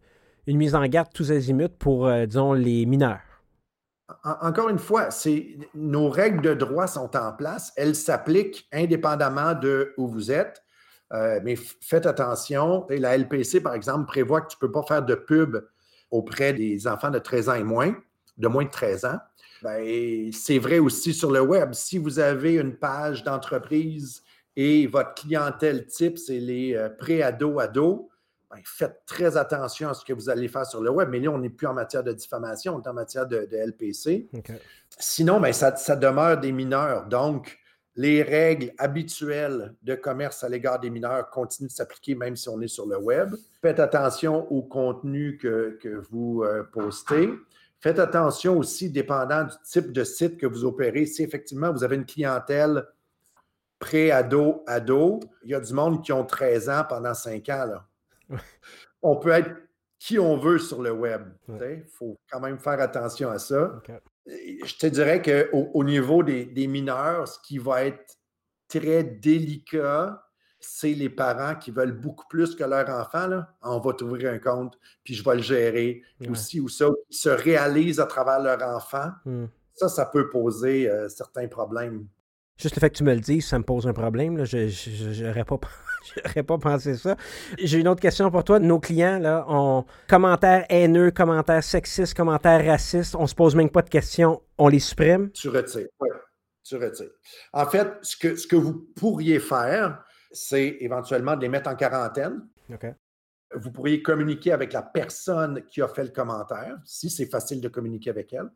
mise 0.48 0.74
en 0.74 0.84
garde 0.86 1.12
tous 1.12 1.30
azimuts 1.30 1.68
pour, 1.68 2.08
euh, 2.08 2.26
disons, 2.26 2.52
les 2.52 2.84
mineurs? 2.84 3.20
Encore 4.22 4.68
une 4.68 4.78
fois, 4.78 5.08
nos 5.74 6.10
règles 6.10 6.42
de 6.42 6.54
droit 6.54 6.86
sont 6.86 7.16
en 7.16 7.32
place. 7.32 7.72
Elles 7.76 7.94
s'appliquent 7.94 8.68
indépendamment 8.72 9.54
de 9.54 9.94
où 9.96 10.08
vous 10.08 10.30
êtes. 10.30 10.62
Euh, 11.12 11.40
mais 11.42 11.56
faites 11.80 12.06
attention. 12.06 12.86
La 12.90 13.16
LPC, 13.16 13.60
par 13.60 13.74
exemple, 13.74 14.06
prévoit 14.06 14.42
que 14.42 14.48
tu 14.48 14.56
ne 14.56 14.66
peux 14.66 14.72
pas 14.72 14.82
faire 14.82 15.02
de 15.02 15.14
pub 15.14 15.56
auprès 16.10 16.52
des 16.52 16.86
enfants 16.86 17.10
de 17.10 17.18
13 17.18 17.48
ans 17.48 17.54
et 17.54 17.62
moins, 17.62 17.94
de 18.36 18.48
moins 18.48 18.64
de 18.64 18.70
13 18.70 19.04
ans. 19.06 19.18
Ben, 19.62 20.30
c'est 20.32 20.58
vrai 20.58 20.78
aussi 20.78 21.14
sur 21.14 21.30
le 21.30 21.40
web. 21.40 21.72
Si 21.72 21.98
vous 21.98 22.18
avez 22.18 22.54
une 22.54 22.76
page 22.76 23.24
d'entreprise 23.24 24.22
et 24.56 24.86
votre 24.86 25.14
clientèle 25.14 25.86
type, 25.86 26.18
c'est 26.18 26.40
les 26.40 26.74
euh, 26.74 26.90
pré-ados-ados, 26.90 28.06
ben, 28.54 28.62
faites 28.64 29.02
très 29.04 29.36
attention 29.36 29.88
à 29.88 29.94
ce 29.94 30.04
que 30.04 30.12
vous 30.12 30.30
allez 30.30 30.46
faire 30.46 30.64
sur 30.64 30.80
le 30.80 30.90
web. 30.90 31.08
Mais 31.10 31.18
là, 31.18 31.30
on 31.30 31.38
n'est 31.38 31.50
plus 31.50 31.66
en 31.66 31.74
matière 31.74 32.04
de 32.04 32.12
diffamation, 32.12 32.76
on 32.76 32.82
est 32.82 32.88
en 32.88 32.94
matière 32.94 33.26
de, 33.26 33.48
LPC. 33.50 34.28
Sinon, 34.98 35.40
ben, 35.40 35.52
ça, 35.52 35.96
demeure 35.96 36.38
des 36.38 36.52
mineurs. 36.52 37.06
Donc, 37.06 37.58
les 37.96 38.22
règles 38.22 38.72
habituelles 38.78 39.74
de 39.82 39.94
commerce 39.94 40.44
à 40.44 40.48
l'égard 40.48 40.78
des 40.78 40.90
mineurs 40.90 41.30
continuent 41.30 41.68
de 41.68 41.72
s'appliquer 41.72 42.14
même 42.14 42.36
si 42.36 42.48
on 42.48 42.60
est 42.60 42.68
sur 42.68 42.86
le 42.86 42.98
web. 42.98 43.34
Faites 43.60 43.80
attention 43.80 44.50
au 44.52 44.62
contenu 44.62 45.36
que, 45.36 45.78
vous 46.10 46.42
euh, 46.44 46.62
postez. 46.72 47.30
Faites 47.80 47.98
attention 47.98 48.56
aussi, 48.58 48.90
dépendant 48.90 49.44
du 49.44 49.54
type 49.64 49.92
de 49.92 50.04
site 50.04 50.38
que 50.38 50.46
vous 50.46 50.64
opérez, 50.64 51.06
si 51.06 51.22
effectivement 51.22 51.72
vous 51.72 51.84
avez 51.84 51.96
une 51.96 52.06
clientèle 52.06 52.84
pré-ado, 53.78 54.62
ado, 54.66 55.20
il 55.42 55.50
y 55.50 55.54
a 55.54 55.60
du 55.60 55.72
monde 55.72 56.02
qui 56.02 56.12
ont 56.12 56.24
13 56.24 56.68
ans 56.68 56.84
pendant 56.88 57.14
5 57.14 57.48
ans. 57.48 57.66
Là 57.66 57.86
on 59.02 59.16
peut 59.16 59.30
être 59.30 59.50
qui 59.98 60.18
on 60.18 60.36
veut 60.36 60.58
sur 60.58 60.82
le 60.82 60.92
web. 60.92 61.22
Il 61.48 61.84
faut 61.88 62.18
quand 62.30 62.40
même 62.40 62.58
faire 62.58 62.80
attention 62.80 63.30
à 63.30 63.38
ça. 63.38 63.80
Je 64.26 64.76
te 64.76 64.86
dirais 64.86 65.22
qu'au 65.22 65.70
au 65.72 65.84
niveau 65.84 66.22
des, 66.22 66.66
mineurs, 66.66 67.26
ce 67.26 67.38
qui 67.40 67.58
va 67.58 67.84
être 67.84 68.18
très 68.68 69.02
délicat, 69.02 70.22
c'est 70.60 70.92
les 70.92 71.10
parents 71.10 71.54
qui 71.54 71.70
veulent 71.70 71.98
beaucoup 71.98 72.26
plus 72.28 72.54
que 72.54 72.64
leur 72.64 72.88
enfant. 72.88 73.26
Là. 73.26 73.54
On 73.62 73.78
va 73.78 73.92
t'ouvrir 73.92 74.30
un 74.30 74.38
compte, 74.38 74.78
puis 75.04 75.14
je 75.14 75.24
vais 75.24 75.36
le 75.36 75.42
gérer, 75.42 76.02
aussi 76.28 76.60
ou 76.60 76.68
ça, 76.68 76.86
qui 77.10 77.16
se 77.16 77.28
réalisent 77.28 78.00
à 78.00 78.06
travers 78.06 78.40
leur 78.40 78.62
enfant. 78.62 79.10
Hmm. 79.24 79.46
Ça, 79.74 79.88
ça 79.88 80.06
peut 80.06 80.30
poser 80.30 80.88
euh, 80.88 81.08
certains 81.08 81.48
problèmes. 81.48 82.06
Juste 82.56 82.76
le 82.76 82.80
fait 82.80 82.90
que 82.90 82.96
tu 82.96 83.04
me 83.04 83.14
le 83.14 83.20
dises, 83.20 83.46
ça 83.46 83.58
me 83.58 83.64
pose 83.64 83.86
un 83.86 83.92
problème. 83.92 84.44
Je 84.44 85.24
n'aurais 85.24 85.44
pas 85.44 85.58
J'aurais 86.24 86.42
pas 86.42 86.58
pensé 86.58 86.96
ça. 86.96 87.16
J'ai 87.58 87.78
une 87.78 87.88
autre 87.88 88.00
question 88.00 88.30
pour 88.30 88.44
toi. 88.44 88.58
Nos 88.58 88.80
clients, 88.80 89.18
là, 89.18 89.44
ont 89.48 89.84
commentaires 90.08 90.66
haineux, 90.68 91.10
commentaires 91.10 91.64
sexistes, 91.64 92.14
commentaires 92.14 92.64
racistes. 92.64 93.14
On 93.14 93.26
se 93.26 93.34
pose 93.34 93.54
même 93.54 93.70
pas 93.70 93.82
de 93.82 93.88
questions. 93.88 94.42
On 94.58 94.68
les 94.68 94.80
supprime? 94.80 95.30
Tu 95.32 95.48
retires. 95.48 95.88
Oui, 96.00 96.08
tu 96.62 96.76
retires. 96.76 97.10
En 97.52 97.66
fait, 97.66 97.88
ce 98.02 98.16
que, 98.16 98.36
ce 98.36 98.46
que 98.46 98.56
vous 98.56 98.88
pourriez 98.96 99.38
faire, 99.38 100.04
c'est 100.32 100.76
éventuellement 100.80 101.36
de 101.36 101.42
les 101.42 101.48
mettre 101.48 101.70
en 101.70 101.76
quarantaine. 101.76 102.40
Vous 103.54 103.70
pourriez 103.70 104.02
communiquer 104.02 104.52
avec 104.52 104.72
la 104.72 104.82
personne 104.82 105.64
qui 105.66 105.80
a 105.80 105.88
fait 105.88 106.04
le 106.04 106.10
commentaire, 106.10 106.76
si 106.84 107.08
c'est 107.08 107.26
facile 107.26 107.60
de 107.60 107.68
communiquer 107.68 108.10
avec 108.10 108.32
elle, 108.32 108.50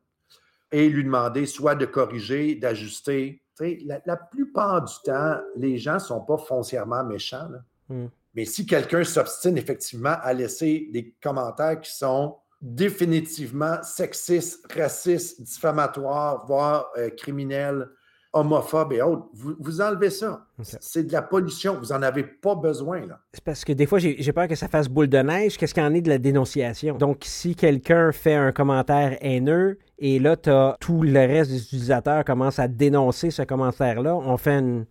et 0.71 0.89
lui 0.89 1.05
demander 1.05 1.47
soit 1.47 1.75
de 1.75 1.87
corriger, 1.87 2.55
d'ajuster. 2.55 3.43
La, 3.61 4.01
la, 4.07 4.17
plupart 4.17 4.85
du 4.85 4.95
temps, 5.05 5.37
les 5.57 5.79
gens 5.79 5.95
ne 5.95 5.99
sont 5.99 6.21
pas 6.21 6.39
foncièrement 6.39 7.05
méchants. 7.05 7.49
Hmm. 7.89 8.07
Mais 8.35 8.45
si 8.45 8.67
quelqu'un 8.67 9.03
s'obstine 9.03 9.59
effectivement 9.59 10.17
à 10.23 10.33
laisser 10.33 10.89
des 10.93 11.13
commentaires 11.21 11.81
qui 11.81 11.93
sont 11.93 12.37
définitivement 12.61 13.83
sexistes, 13.83 14.65
racistes, 14.73 15.43
diffamatoires, 15.43 16.45
voire 16.47 16.91
euh, 16.97 17.11
criminels, 17.11 17.89
homophobes 18.33 18.93
et 18.93 19.03
autres, 19.03 19.27
vous, 19.33 19.81
enlevez 19.81 20.11
ça. 20.11 20.47
C'est 20.61 21.05
de 21.05 21.13
la 21.13 21.23
pollution. 21.23 21.79
Vous 21.81 21.93
n'en 21.95 22.03
avez 22.03 22.25
pas 22.25 22.55
besoin. 22.55 23.07
là. 23.07 23.21
C'est 23.33 23.43
parce 23.43 23.65
que 23.65 23.73
des 23.73 23.87
fois, 23.87 23.99
j'ai 23.99 24.33
peur 24.33 24.49
que 24.49 24.55
ça 24.55 24.69
fasse 24.69 24.89
boule 24.89 25.09
de 25.09 25.19
neige. 25.19 25.57
Qu'est-ce 25.57 25.73
qu'il 25.73 25.83
en 25.83 25.95
est 25.95 26.03
de 26.03 26.11
la 26.11 26.19
dénonciation? 26.19 26.97
Donc, 26.97 27.23
si 27.25 27.55
quelqu'un 27.55 28.13
fait 28.13 28.35
un 28.35 28.53
commentaire 28.53 29.17
haineux 29.21 29.79
et 29.99 30.19
là, 30.19 30.37
as, 30.47 30.77
tout 30.81 31.03
le 31.03 31.19
reste 31.19 31.51
des 31.51 31.63
utilisateurs 31.63 32.25
commencent 32.25 32.59
à 32.59 32.69
dénoncer 32.69 33.31
ce 33.31 33.43
commentaire-là, 33.43 34.15
on 34.15 34.37
fait 34.37 34.59
une 34.59 34.87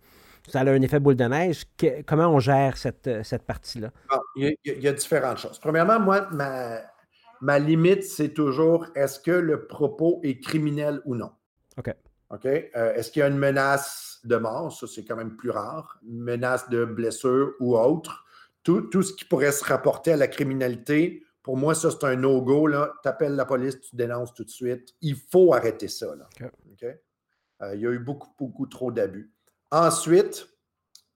ça 0.48 0.60
a 0.60 0.70
un 0.70 0.82
effet 0.82 0.98
boule 0.98 1.16
de 1.16 1.24
neige. 1.24 1.64
comment 2.06 2.28
on 2.28 2.40
gère 2.40 2.76
cette, 2.76 3.22
cette 3.22 3.42
partie-là? 3.42 3.90
Ah, 4.10 4.20
il, 4.36 4.56
y 4.64 4.88
a, 4.88 4.92
différentes 4.92 5.38
choses. 5.38 5.58
Premièrement, 5.58 6.00
moi, 6.00 6.26
ma, 6.32 6.80
ma 7.40 7.58
limite, 7.58 8.04
c'est 8.04 8.30
toujours 8.30 8.86
est-ce 8.94 9.20
que 9.20 9.30
le 9.30 9.66
propos 9.66 10.20
est 10.22 10.40
criminel 10.40 11.00
ou 11.04 11.14
non? 11.14 11.30
OK. 11.76 11.92
OK? 12.30 12.46
Euh, 12.46 12.94
est-ce 12.94 13.10
qu'il 13.10 13.20
y 13.20 13.22
a 13.22 13.28
une 13.28 13.38
menace 13.38 14.20
de 14.24 14.36
mort? 14.36 14.72
Ça, 14.72 14.86
c'est 14.86 15.04
quand 15.04 15.16
même 15.16 15.36
plus 15.36 15.50
rare. 15.50 15.98
Une 16.06 16.20
menace 16.20 16.68
de 16.68 16.84
blessure 16.84 17.52
ou 17.60 17.76
autre. 17.76 18.24
Tout, 18.64 18.82
tout, 18.82 19.02
ce 19.02 19.14
qui 19.14 19.24
pourrait 19.24 19.52
se 19.52 19.64
rapporter 19.64 20.12
à 20.12 20.16
la 20.16 20.28
criminalité, 20.28 21.22
pour 21.48 21.56
moi, 21.56 21.74
ça, 21.74 21.90
c'est 21.90 22.04
un 22.04 22.14
no-go. 22.14 22.68
Tu 23.02 23.08
appelles 23.08 23.34
la 23.34 23.46
police, 23.46 23.80
tu 23.80 23.96
dénonces 23.96 24.34
tout 24.34 24.44
de 24.44 24.50
suite. 24.50 24.94
Il 25.00 25.16
faut 25.16 25.54
arrêter 25.54 25.88
ça. 25.88 26.14
Là. 26.14 26.28
Euh, 27.62 27.74
il 27.74 27.80
y 27.80 27.86
a 27.86 27.90
eu 27.90 27.98
beaucoup, 27.98 28.28
beaucoup 28.38 28.66
trop 28.66 28.92
d'abus. 28.92 29.32
Ensuite, 29.70 30.46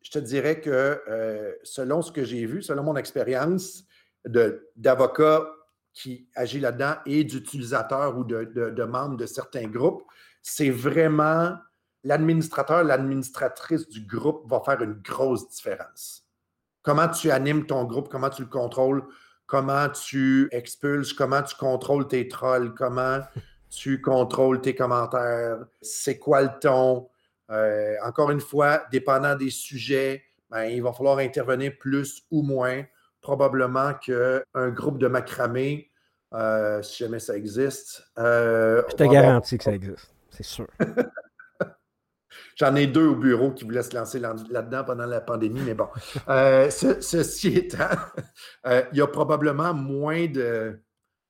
je 0.00 0.10
te 0.10 0.18
dirais 0.18 0.62
que 0.62 1.02
euh, 1.06 1.52
selon 1.64 2.00
ce 2.00 2.10
que 2.10 2.24
j'ai 2.24 2.46
vu, 2.46 2.62
selon 2.62 2.82
mon 2.82 2.96
expérience 2.96 3.84
d'avocat 4.24 5.46
qui 5.92 6.26
agit 6.34 6.60
là-dedans 6.60 6.94
et 7.04 7.24
d'utilisateurs 7.24 8.16
ou 8.16 8.24
de, 8.24 8.44
de, 8.44 8.84
membres 8.84 9.18
de 9.18 9.26
certains 9.26 9.68
groupes, 9.68 10.02
c'est 10.40 10.70
vraiment 10.70 11.59
l'administrateur, 12.04 12.84
l'administratrice 12.84 13.86
du 13.86 14.06
groupe 14.06 14.50
va 14.50 14.62
faire 14.64 14.80
une 14.80 14.94
grosse 14.94 15.46
différence. 15.50 16.26
Comment 16.80 17.09
tu 17.09 17.30
animes 17.30 17.66
ton 17.66 17.84
groupe, 17.84 18.09
comment 18.09 18.30
tu 18.30 18.40
le 18.40 18.48
contrôles, 18.48 19.06
comment 19.47 19.89
tu 19.89 20.48
expulses, 20.52 21.12
comment 21.12 21.43
tu 21.43 21.55
contrôles 21.56 22.09
tes 22.09 22.28
trolls, 22.28 22.74
comment 22.74 23.20
tu 23.70 24.01
contrôles 24.01 24.60
tes 24.60 24.74
commentaires, 24.74 25.59
c'est 25.81 26.19
quoi 26.19 26.43
le 26.43 26.51
ton? 26.60 27.09
Euh, 27.51 27.94
encore 28.05 28.31
une 28.31 28.40
fois, 28.40 28.85
dépendant 28.90 29.35
des 29.35 29.51
sujets, 29.51 30.23
ben, 30.51 30.64
il 30.64 30.82
va 30.82 30.93
falloir 30.93 31.19
intervenir 31.19 31.73
plus 31.78 32.23
ou 32.31 32.43
moins 32.43 32.82
probablement 33.20 33.94
qu'un 33.94 34.69
groupe 34.70 34.98
de 34.98 35.06
macramé, 35.06 35.90
euh, 36.35 36.82
si 36.82 37.05
jamais 37.05 37.20
ça 37.20 37.36
existe. 37.36 38.02
Euh, 38.19 38.82
Je 38.90 38.97
te 38.97 39.05
garantis 39.05 39.59
que 39.59 39.64
ça 39.64 39.73
existe, 39.74 40.12
c'est 40.31 40.44
sûr. 40.44 40.66
J'en 42.56 42.74
ai 42.74 42.86
deux 42.86 43.06
au 43.06 43.16
bureau 43.16 43.52
qui 43.52 43.64
voulaient 43.64 43.82
se 43.82 43.94
lancer 43.94 44.18
là-dedans 44.18 44.84
pendant 44.84 45.06
la 45.06 45.20
pandémie, 45.20 45.60
mais 45.60 45.74
bon. 45.74 45.88
Euh, 46.28 46.70
ceci 46.70 47.48
étant, 47.48 47.88
il 48.66 48.98
y 48.98 49.00
a 49.00 49.06
probablement 49.06 49.74
moins 49.74 50.26
de, 50.26 50.78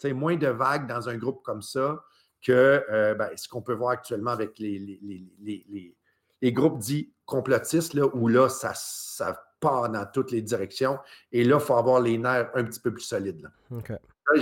moins 0.07 0.37
de 0.37 0.49
vagues 0.49 0.89
dans 0.89 1.09
un 1.09 1.17
groupe 1.17 1.43
comme 1.43 1.63
ça 1.63 2.03
que 2.45 3.15
ben, 3.17 3.29
ce 3.37 3.49
qu'on 3.49 3.63
peut 3.63 3.75
voir 3.75 3.91
actuellement 3.91 4.33
avec 4.33 4.59
les, 4.59 4.79
les, 4.79 5.95
les, 6.41 6.53
groupes 6.53 6.81
dits 6.81 7.13
complotistes, 7.25 7.95
là, 7.95 8.07
où 8.13 8.27
là, 8.27 8.49
ça, 8.49 8.73
ça 8.75 9.41
part 9.63 9.89
dans 9.89 10.05
toutes 10.05 10.33
les 10.33 10.43
directions. 10.43 10.99
Et 11.31 11.45
là, 11.45 11.57
il 11.59 11.65
faut 11.65 11.77
avoir 11.77 12.01
les 12.01 12.19
nerfs 12.19 12.51
un 12.55 12.65
petit 12.65 12.81
peu 12.81 12.93
plus 12.93 13.05
solides. 13.05 13.49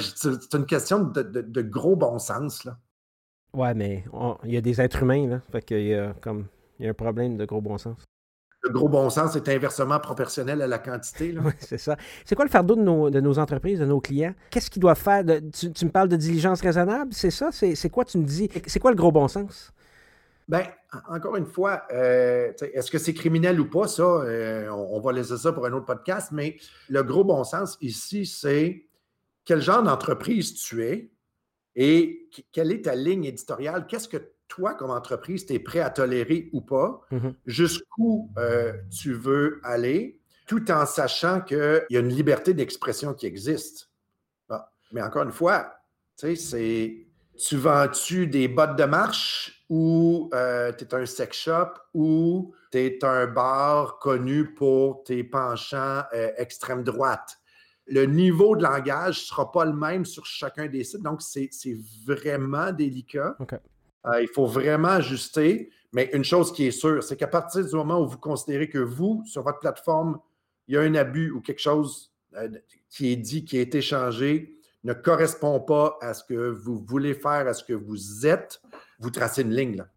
C'est 0.00 0.54
une 0.54 0.66
question 0.66 1.00
de, 1.00 1.62
gros 1.62 1.94
bon 1.94 2.18
sens. 2.18 2.64
Là. 2.64 2.76
Ouais, 3.52 3.74
mais 3.74 4.04
il 4.44 4.52
y 4.52 4.56
a 4.56 4.60
des 4.60 4.80
êtres 4.80 5.02
humains, 5.02 5.26
là. 5.26 5.40
Fait 5.50 5.62
qu'il 5.62 5.86
y 5.86 5.94
a 5.94 6.14
comme 6.20 6.46
il 6.78 6.84
y 6.84 6.86
a 6.86 6.90
un 6.90 6.94
problème 6.94 7.36
de 7.36 7.44
gros 7.44 7.60
bon 7.60 7.78
sens. 7.78 7.98
Le 8.62 8.70
gros 8.70 8.88
bon 8.88 9.08
sens 9.08 9.36
est 9.36 9.48
inversement 9.48 9.98
proportionnel 10.00 10.60
à 10.60 10.66
la 10.66 10.78
quantité. 10.78 11.34
Oui, 11.44 11.52
c'est 11.58 11.78
ça. 11.78 11.96
C'est 12.24 12.34
quoi 12.34 12.44
le 12.44 12.50
fardeau 12.50 12.76
de 12.76 12.82
nos, 12.82 13.08
de 13.10 13.20
nos 13.20 13.38
entreprises, 13.38 13.80
de 13.80 13.86
nos 13.86 14.00
clients? 14.00 14.34
Qu'est-ce 14.50 14.70
qu'ils 14.70 14.82
doivent 14.82 14.98
faire? 14.98 15.24
tu, 15.24 15.84
me 15.84 15.90
parles 15.90 16.08
de 16.08 16.16
diligence 16.16 16.60
raisonnable, 16.60 17.12
c'est 17.12 17.30
ça? 17.30 17.50
C'est 17.52 17.90
quoi 17.90 18.04
tu 18.04 18.18
me 18.18 18.24
dis? 18.24 18.50
C'est 18.66 18.78
quoi 18.78 18.90
le 18.90 18.96
gros 18.96 19.12
bon 19.12 19.28
sens? 19.28 19.72
Bien, 20.46 20.64
encore 21.08 21.36
une 21.36 21.46
fois, 21.46 21.84
euh, 21.92 22.52
est-ce 22.74 22.90
que 22.90 22.98
c'est 22.98 23.14
criminel 23.14 23.60
ou 23.60 23.70
pas, 23.70 23.86
ça? 23.86 24.02
Euh, 24.02 24.68
on, 24.68 25.00
va 25.00 25.12
laisser 25.12 25.36
ça 25.36 25.52
pour 25.52 25.64
un 25.64 25.72
autre 25.72 25.86
podcast, 25.86 26.30
mais 26.32 26.56
le 26.88 27.02
gros 27.02 27.24
bon 27.24 27.44
sens 27.44 27.78
ici, 27.80 28.26
c'est 28.26 28.84
quel 29.44 29.62
genre 29.62 29.82
d'entreprise 29.82 30.54
tu 30.54 30.84
es 30.84 31.12
et 31.76 32.28
quelle 32.52 32.72
est 32.72 32.84
ta 32.84 32.94
ligne 32.94 33.24
éditoriale? 33.24 33.86
Qu'est-ce 33.86 34.08
que 34.08 34.32
toi, 34.48 34.74
comme 34.74 34.90
entreprise, 34.90 35.46
tu 35.46 35.54
es 35.54 35.58
prêt 35.58 35.80
à 35.80 35.90
tolérer 35.90 36.50
ou 36.52 36.60
pas? 36.60 37.00
Mm-hmm. 37.12 37.34
Jusqu'où 37.46 38.30
euh, 38.38 38.72
tu 38.90 39.12
veux 39.12 39.60
aller, 39.62 40.20
tout 40.46 40.70
en 40.70 40.86
sachant 40.86 41.40
qu'il 41.40 41.86
y 41.90 41.96
a 41.96 42.00
une 42.00 42.08
liberté 42.08 42.54
d'expression 42.54 43.14
qui 43.14 43.26
existe. 43.26 43.90
Mais 44.92 45.02
encore 45.02 45.22
une 45.22 45.32
fois, 45.32 45.72
tu 46.16 46.34
sais, 46.34 46.36
c'est 46.36 47.06
tu 47.36 47.56
vends-tu 47.56 48.26
des 48.26 48.48
bottes 48.48 48.76
de 48.76 48.84
marche 48.84 49.64
ou 49.70 50.28
euh, 50.34 50.72
tu 50.72 50.84
es 50.84 50.94
un 50.94 51.06
sex 51.06 51.38
shop 51.38 51.68
ou 51.94 52.52
tu 52.70 52.78
es 52.78 53.04
un 53.04 53.26
bar 53.26 53.98
connu 53.98 54.52
pour 54.52 55.04
tes 55.04 55.24
penchants 55.24 56.02
euh, 56.12 56.32
extrême 56.36 56.82
droite? 56.82 57.39
Le 57.90 58.06
niveau 58.06 58.56
de 58.56 58.62
langage 58.62 59.18
ne 59.20 59.24
sera 59.24 59.50
pas 59.50 59.64
le 59.64 59.72
même 59.72 60.04
sur 60.06 60.24
chacun 60.24 60.66
des 60.66 60.84
sites, 60.84 61.02
donc 61.02 61.20
c'est 61.20 61.50
vraiment 62.06 62.72
délicat. 62.72 63.36
Euh, 64.06 64.22
il 64.22 64.28
faut 64.28 64.46
vraiment 64.46 64.88
ajuster. 64.88 65.70
Mais 65.92 66.08
une 66.12 66.24
chose 66.24 66.52
qui 66.52 66.66
est 66.66 66.70
sûre, 66.70 67.02
c'est 67.02 67.16
qu'à 67.16 67.26
partir 67.26 67.66
du 67.66 67.74
moment 67.74 68.00
où 68.00 68.06
vous 68.06 68.18
considérez 68.18 68.68
que 68.68 68.78
vous, 68.78 69.22
sur 69.26 69.42
votre 69.42 69.58
plateforme, 69.58 70.20
il 70.68 70.74
y 70.74 70.78
a 70.78 70.82
un 70.82 70.94
abus 70.94 71.32
ou 71.32 71.40
quelque 71.40 71.60
chose 71.60 72.12
qui 72.88 73.12
est 73.12 73.16
dit, 73.16 73.44
qui 73.44 73.58
a 73.58 73.60
été 73.60 73.82
changé, 73.82 74.56
ne 74.84 74.92
correspond 74.92 75.60
pas 75.60 75.98
à 76.00 76.14
ce 76.14 76.24
que 76.24 76.50
vous 76.50 76.78
voulez 76.78 77.14
faire, 77.14 77.48
à 77.48 77.54
ce 77.54 77.64
que 77.64 77.72
vous 77.72 78.26
êtes, 78.26 78.62
vous 79.00 79.10
tracez 79.10 79.42
une 79.42 79.54
ligne. 79.54 79.76
Là. 79.76 79.88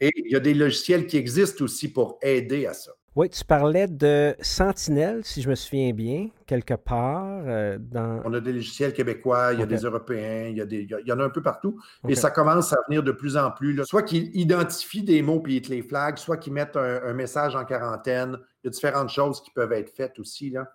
Et 0.00 0.10
il 0.16 0.32
y 0.32 0.34
a 0.34 0.40
des 0.40 0.54
logiciels 0.54 1.06
qui 1.06 1.16
existent 1.16 1.64
aussi 1.64 1.92
pour 1.92 2.18
aider 2.20 2.66
à 2.66 2.74
ça. 2.74 2.90
Oui, 3.14 3.28
tu 3.28 3.44
parlais 3.44 3.88
de 3.88 4.34
Sentinelle, 4.40 5.22
si 5.22 5.42
je 5.42 5.50
me 5.50 5.54
souviens 5.54 5.92
bien, 5.92 6.28
quelque 6.46 6.72
part. 6.74 7.42
Euh, 7.46 7.76
dans... 7.78 8.22
On 8.24 8.32
a 8.32 8.40
des 8.40 8.54
logiciels 8.54 8.94
québécois, 8.94 9.52
il 9.52 9.60
y 9.60 9.62
a 9.62 9.66
des 9.66 9.80
Européens, 9.80 10.48
il 10.48 10.56
y, 10.56 10.60
a 10.62 10.64
des, 10.64 10.86
il 10.88 11.06
y 11.06 11.12
en 11.12 11.20
a 11.20 11.24
un 11.24 11.30
peu 11.30 11.42
partout. 11.42 11.78
Et 12.08 12.14
ça 12.14 12.30
commence 12.30 12.72
à 12.72 12.78
venir 12.88 13.02
de 13.02 13.12
plus 13.12 13.36
en 13.36 13.50
plus. 13.50 13.84
Soit 13.84 14.02
qu'ils 14.02 14.34
identifient 14.34 15.02
des 15.02 15.20
mots 15.20 15.40
puis 15.40 15.56
ils 15.56 15.62
te 15.62 15.70
les 15.70 15.82
flaguent, 15.82 16.16
soit 16.16 16.38
qu'ils 16.38 16.54
mettent 16.54 16.76
un, 16.76 17.02
un, 17.04 17.12
message 17.12 17.54
en 17.54 17.66
quarantaine. 17.66 18.38
Il 18.62 18.66
y 18.66 18.68
a 18.68 18.70
différentes 18.70 19.10
choses 19.10 19.42
qui 19.42 19.50
peuvent 19.50 19.72
être 19.72 19.90
faites 19.90 20.18
aussi. 20.18 20.48
Là. 20.48 20.66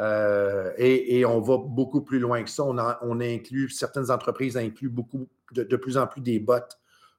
Euh, 0.00 0.72
et, 0.76 1.24
on 1.24 1.40
va 1.40 1.58
beaucoup 1.58 2.02
plus 2.02 2.18
loin 2.18 2.42
que 2.42 2.50
ça. 2.50 2.64
On, 2.64 3.20
inclut, 3.20 3.68
certaines 3.70 4.10
entreprises 4.10 4.56
incluent 4.56 4.88
beaucoup, 4.88 5.28
de, 5.52 5.76
plus 5.76 5.96
en 5.96 6.06
plus 6.06 6.20
des 6.20 6.38
bots 6.38 6.58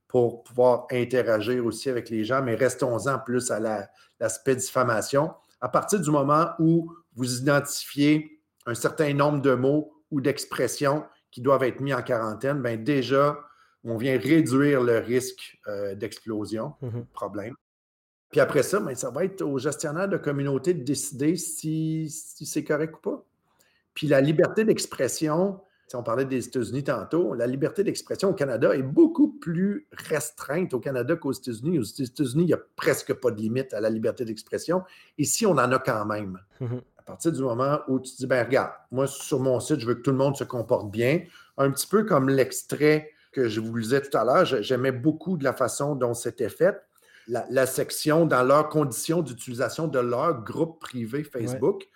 pour 0.09 0.43
pouvoir 0.43 0.87
interagir 0.91 1.65
aussi 1.65 1.87
avec 1.87 2.09
les 2.09 2.25
gens, 2.25 2.41
mais 2.41 2.55
restons-en 2.55 3.19
plus 3.19 3.51
à 3.51 3.59
l'aspect 4.19 4.55
diffamation. 4.55 5.31
À 5.61 5.69
partir 5.69 6.01
du 6.01 6.09
moment 6.09 6.49
où 6.57 6.91
vous 7.15 7.37
identifiez 7.37 8.41
un 8.65 8.73
certain 8.73 9.13
nombre 9.13 9.39
de 9.41 9.53
mots 9.53 9.93
ou 10.09 10.19
d'expressions 10.19 11.05
qui 11.29 11.41
doivent 11.41 11.63
être 11.63 11.79
mis 11.79 11.93
en 11.93 12.01
quarantaine, 12.01 12.61
bien 12.61 12.75
déjà, 12.75 13.39
on 13.83 13.97
vient 13.97 14.17
réduire 14.17 14.81
le 14.81 14.97
risque 14.97 15.59
euh, 15.67 15.93
d'explosion, 15.93 16.73
mm-hmm. 16.81 17.05
problème. 17.13 17.55
Puis 18.31 18.39
après 18.39 18.63
ça, 18.63 18.79
ben, 18.79 18.95
ça 18.95 19.11
va 19.11 19.25
être 19.25 19.43
au 19.43 19.59
gestionnaire 19.59 20.07
de 20.07 20.17
communauté 20.17 20.73
de 20.73 20.83
décider 20.83 21.35
si, 21.35 22.09
c'est 22.09 22.63
correct 22.63 22.95
ou 22.95 22.99
pas. 22.99 23.25
Puis 23.93 24.07
la 24.07 24.21
liberté 24.21 24.65
d'expression, 24.65 25.61
si 25.89 25.95
on 25.95 26.03
parlait 26.03 26.25
des 26.25 26.45
États-Unis 26.45 26.83
tantôt, 26.83 27.33
la 27.33 27.47
liberté 27.47 27.83
d'expression 27.83 28.29
au 28.29 28.33
Canada 28.35 28.75
est 28.75 28.83
beaucoup 28.83 29.29
plus 29.39 29.87
restreinte 29.91 30.71
au 30.75 30.79
Canada 30.79 31.15
qu'aux 31.15 31.31
États-Unis. 31.31 31.79
Aux 31.79 31.83
États-Unis, 31.83 32.43
il 32.43 32.45
n'y 32.45 32.53
a 32.53 32.61
presque 32.75 33.11
pas 33.15 33.31
de 33.31 33.41
limite 33.41 33.73
à 33.73 33.81
la 33.81 33.89
liberté 33.89 34.23
d'expression. 34.23 34.83
Ici, 35.17 35.47
on 35.47 35.53
en 35.53 35.71
a 35.71 35.79
quand 35.79 36.05
même. 36.05 36.39
Mm-hmm. 36.61 36.81
À 36.99 37.01
partir 37.01 37.31
du 37.31 37.41
moment 37.41 37.79
où 37.87 37.99
tu 37.99 38.13
dis, 38.15 38.27
ben 38.27 38.45
regarde, 38.45 38.69
moi, 38.91 39.07
sur 39.07 39.39
mon 39.39 39.59
site, 39.59 39.79
je 39.79 39.87
veux 39.87 39.95
que 39.95 40.01
tout 40.01 40.11
le 40.11 40.17
monde 40.17 40.37
se 40.37 40.43
comporte 40.43 40.91
bien, 40.91 41.23
un 41.57 41.71
petit 41.71 41.87
peu 41.87 42.03
comme 42.03 42.29
l'extrait 42.29 43.09
que 43.31 43.49
je 43.49 43.59
vous 43.59 43.75
lisais 43.75 44.01
tout 44.01 44.15
à 44.15 44.23
l'heure, 44.23 44.45
j'aimais 44.45 44.91
beaucoup 44.91 45.37
de 45.37 45.43
la 45.43 45.53
façon 45.53 45.95
dont 45.95 46.13
c'était 46.13 46.49
fait 46.49 46.79
la, 47.27 47.65
section 47.65 48.27
dans 48.27 48.43
leurs 48.43 48.69
conditions 48.69 49.21
d'utilisation 49.21 49.87
de 49.87 49.99
leur 49.99 50.43
groupe 50.43 50.79
privé 50.79 51.23
Facebook. 51.23 51.87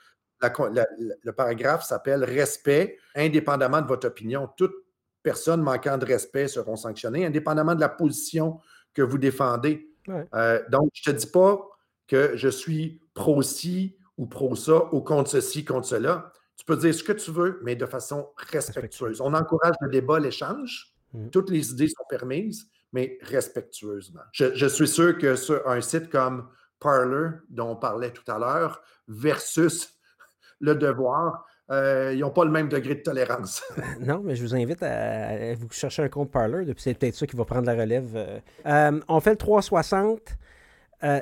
Le 0.44 1.32
paragraphe 1.32 1.84
s'appelle 1.84 2.24
Respect, 2.24 2.98
indépendamment 3.16 3.82
de 3.82 3.88
votre 3.88 4.08
opinion. 4.08 4.50
Toute 4.58 4.74
personne 5.22 5.62
manquant 5.62 5.98
de 5.98 6.06
respect 6.06 6.48
seront 6.48 6.76
sanctionnées, 6.76 7.26
indépendamment 7.26 7.76
de 7.76 7.80
la 7.80 7.90
position 7.90 8.60
que 8.94 9.02
vous 9.02 9.18
défendez. 9.18 9.90
Euh, 10.36 10.62
donc, 10.70 10.90
je 10.94 11.10
ne 11.10 11.16
te 11.16 11.20
dis 11.22 11.28
pas 11.28 11.66
que 12.08 12.36
je 12.36 12.50
suis 12.50 13.02
pro-ci 13.14 13.98
ou 14.18 14.28
pro-ça 14.28 14.94
ou 14.94 15.02
contre 15.02 15.30
ceci, 15.30 15.66
contre 15.66 15.88
cela. 15.88 16.32
Tu 16.58 16.66
peux 16.66 16.78
dire 16.78 16.94
ce 16.94 17.04
que 17.04 17.14
tu 17.14 17.32
veux, 17.32 17.60
mais 17.64 17.76
de 17.76 17.86
façon 17.86 18.30
respectueuse. 18.52 19.22
On 19.22 19.34
encourage 19.34 19.76
le 19.82 19.90
débat, 19.90 20.20
l'échange. 20.20 20.94
Mmh. 21.14 21.30
Toutes 21.30 21.50
les 21.50 21.72
idées 21.72 21.88
sont 21.88 22.04
permises, 22.10 22.70
mais 22.92 23.18
respectueusement. 23.22 24.22
Je, 24.32 24.68
suis 24.68 24.88
sûr 24.88 25.18
que 25.18 25.36
sur 25.36 25.68
un 25.68 25.82
site 25.82 26.10
comme 26.10 26.50
Parler, 26.80 27.30
dont 27.50 27.72
on 27.72 27.76
parlait 27.76 28.12
tout 28.12 28.30
à 28.30 28.38
l'heure, 28.38 28.82
versus 29.08 29.94
Le 30.64 30.76
Devoir, 30.76 31.46
euh, 31.72 32.14
ils 32.14 32.20
n'ont 32.22 32.30
pas 32.30 32.46
le 32.46 32.52
même 32.52 32.70
degré 32.70 32.96
de 32.96 33.02
tolérance. 33.02 33.62
non, 34.00 34.22
mais 34.24 34.36
je 34.36 34.44
vous 34.44 34.56
invite 34.56 34.82
à, 34.82 35.54
vous 35.56 35.68
chercher 35.72 36.04
un 36.04 36.08
compte 36.08 36.32
Parler, 36.32 36.64
puis 36.66 36.76
c'est 36.78 36.94
peut-être 36.94 37.16
ça 37.16 37.28
qui 37.28 37.36
va 37.36 37.44
prendre 37.44 37.66
la 37.66 37.74
relève. 37.74 38.14
Euh. 38.16 38.40
Euh, 38.66 39.00
on 39.10 39.20
fait 39.20 39.32
le 39.32 39.38
360. 39.38 40.20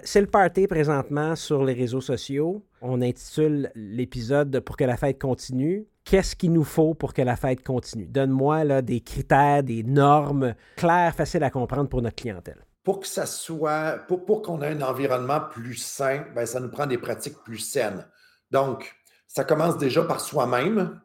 c'est 0.03 0.22
le 0.22 0.27
party 0.27 0.68
présentement 0.68 1.35
sur 1.35 1.63
les 1.63 1.73
réseaux 1.73 2.01
sociaux. 2.01 2.63
On 2.81 3.01
intitule 3.01 3.72
l'épisode 3.73 4.59
Pour 4.59 4.77
que 4.77 4.84
la 4.84 4.95
fête 4.95 5.19
continue. 5.19 5.88
Qu'est-ce 6.03 6.35
qu'il 6.35 6.53
nous 6.53 6.63
faut 6.63 6.93
pour 6.93 7.13
que 7.13 7.23
la 7.23 7.35
fête 7.35 7.63
continue? 7.63 8.05
Donne-moi 8.05 8.84
des 8.84 9.01
critères, 9.01 9.63
des 9.63 9.81
normes 9.81 10.53
claires, 10.76 11.15
faciles 11.15 11.43
à 11.43 11.49
comprendre 11.49 11.89
pour 11.89 12.03
notre 12.03 12.15
clientèle. 12.15 12.63
Pour 12.84 12.99
que 12.99 13.07
ça 13.07 13.26
soit, 13.26 13.99
pour, 14.07 14.26
pour 14.26 14.43
qu'on 14.43 14.61
ait 14.61 14.69
un 14.69 14.81
environnement 14.81 15.39
plus 15.51 15.76
sain, 15.76 16.26
ben, 16.35 16.45
ça 16.45 16.59
nous 16.59 16.69
prend 16.69 16.85
des 16.85 16.97
pratiques 16.99 17.38
plus 17.43 17.59
saines. 17.59 18.05
Donc, 18.51 18.95
ça 19.34 19.45
commence 19.45 19.78
déjà 19.78 20.03
par 20.03 20.20
soi-même. 20.20 20.99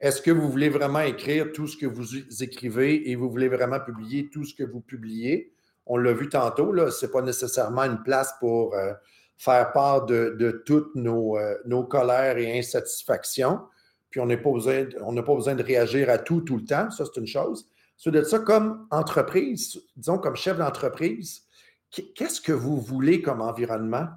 Est-ce 0.00 0.20
que 0.20 0.32
vous 0.32 0.50
voulez 0.50 0.68
vraiment 0.68 1.00
écrire 1.00 1.52
tout 1.52 1.68
ce 1.68 1.76
que 1.76 1.86
vous 1.86 2.04
écrivez 2.42 3.10
et 3.10 3.14
vous 3.14 3.30
voulez 3.30 3.48
vraiment 3.48 3.78
publier 3.78 4.28
tout 4.28 4.44
ce 4.44 4.54
que 4.54 4.64
vous 4.64 4.80
publiez? 4.80 5.52
On 5.86 5.96
l'a 5.96 6.12
vu 6.12 6.28
tantôt, 6.28 6.74
ce 6.90 7.06
n'est 7.06 7.12
pas 7.12 7.22
nécessairement 7.22 7.84
une 7.84 8.02
place 8.02 8.34
pour 8.40 8.74
euh, 8.74 8.92
faire 9.36 9.70
part 9.70 10.04
de, 10.04 10.62
toutes 10.66 10.96
nos, 10.96 11.38
euh, 11.38 11.54
nos, 11.64 11.84
colères 11.84 12.38
et 12.38 12.58
insatisfactions. 12.58 13.60
Puis 14.10 14.18
on 14.18 14.26
n'a 14.26 14.36
pas, 14.36 14.50
besoin, 14.50 14.86
pas 14.86 15.34
besoin 15.34 15.54
de 15.54 15.62
réagir 15.62 16.10
à 16.10 16.18
tout 16.18 16.40
tout 16.40 16.56
le 16.56 16.64
temps. 16.64 16.90
Ça, 16.90 17.04
c'est 17.04 17.20
une 17.20 17.26
chose. 17.26 17.68
C'est 17.96 18.10
de 18.10 18.22
ça, 18.24 18.40
comme 18.40 18.88
entreprise, 18.90 19.80
disons 19.96 20.18
comme 20.18 20.34
chef 20.34 20.58
d'entreprise, 20.58 21.42
qu'est-ce 22.16 22.40
que 22.40 22.52
vous 22.52 22.80
voulez 22.80 23.22
comme 23.22 23.40
environnement? 23.40 24.08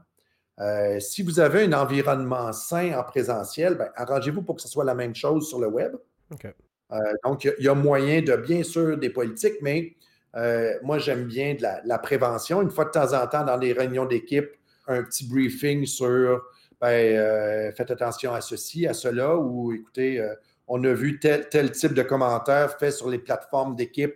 Euh, 0.59 0.99
si 0.99 1.21
vous 1.21 1.39
avez 1.39 1.63
un 1.63 1.73
environnement 1.73 2.51
sain 2.51 2.97
en 2.97 3.03
présentiel, 3.03 3.75
ben, 3.75 3.89
arrangez-vous 3.95 4.41
pour 4.41 4.55
que 4.55 4.61
ce 4.61 4.67
soit 4.67 4.83
la 4.83 4.95
même 4.95 5.13
chose 5.13 5.47
sur 5.47 5.59
le 5.59 5.67
web. 5.67 5.95
Euh, 6.43 6.97
donc, 7.23 7.45
il 7.45 7.63
y, 7.63 7.67
a 7.67 7.75
moyen 7.75 8.21
de, 8.21 8.35
bien 8.35 8.63
sûr, 8.63 8.97
des 8.97 9.09
politiques, 9.09 9.61
mais 9.61 9.95
euh, 10.35 10.73
moi, 10.81 10.97
j'aime 10.97 11.25
bien 11.25 11.53
de 11.53 11.61
la, 11.61 11.99
prévention. 11.99 12.61
Une 12.61 12.71
fois 12.71 12.85
de 12.85 12.91
temps 12.91 13.13
en 13.13 13.27
temps, 13.27 13.43
dans 13.43 13.57
les 13.57 13.73
réunions 13.73 14.05
d'équipe, 14.05 14.49
un 14.87 15.03
petit 15.03 15.27
briefing 15.27 15.85
sur 15.85 16.41
ben, 16.79 17.73
faites 17.75 17.91
attention 17.91 18.33
à 18.33 18.41
ceci, 18.41 18.87
à 18.87 18.93
cela, 18.93 19.35
ou 19.35 19.73
écoutez, 19.73 20.25
on 20.67 20.83
a 20.83 20.93
vu 20.93 21.19
tel, 21.19 21.49
tel, 21.49 21.71
type 21.71 21.93
de 21.93 22.03
commentaires 22.03 22.77
faits 22.77 22.93
sur 22.93 23.09
les 23.09 23.19
plateformes 23.19 23.75
d'équipe. 23.75 24.13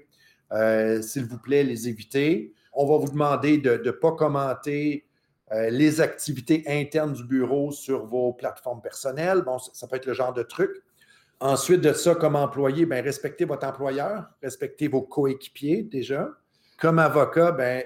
S'il 1.02 1.26
vous 1.26 1.40
plaît, 1.40 1.64
les 1.64 1.88
éviter. 1.88 2.54
On 2.74 2.86
va 2.86 2.98
vous 2.98 3.12
demander 3.12 3.58
de 3.58 3.82
ne 3.84 3.92
pas 3.92 4.14
commenter 4.14 5.06
euh, 5.52 5.70
les 5.70 6.00
activités 6.00 6.64
internes 6.66 7.12
du 7.12 7.26
bureau 7.26 7.72
sur 7.72 8.06
vos 8.06 8.32
plateformes 8.32 8.82
personnelles. 8.82 9.42
Bon, 9.42 9.60
ça, 9.60 9.86
peut 9.86 9.98
être 9.98 10.06
le 10.06 10.14
genre 10.14 10.34
de 10.34 10.44
truc. 10.44 10.72
Ensuite 11.42 11.82
de 11.82 11.92
ça, 11.92 12.16
comme 12.16 12.38
employé, 12.38 12.86
ben, 12.86 13.04
respectez 13.04 13.44
votre 13.44 13.68
employeur, 13.68 14.26
respectez 14.42 14.88
vos 14.88 15.02
coéquipiers 15.02 15.84
déjà. 15.84 16.30
Comme 16.80 17.00
avocat, 17.00 17.52
ben, 17.52 17.84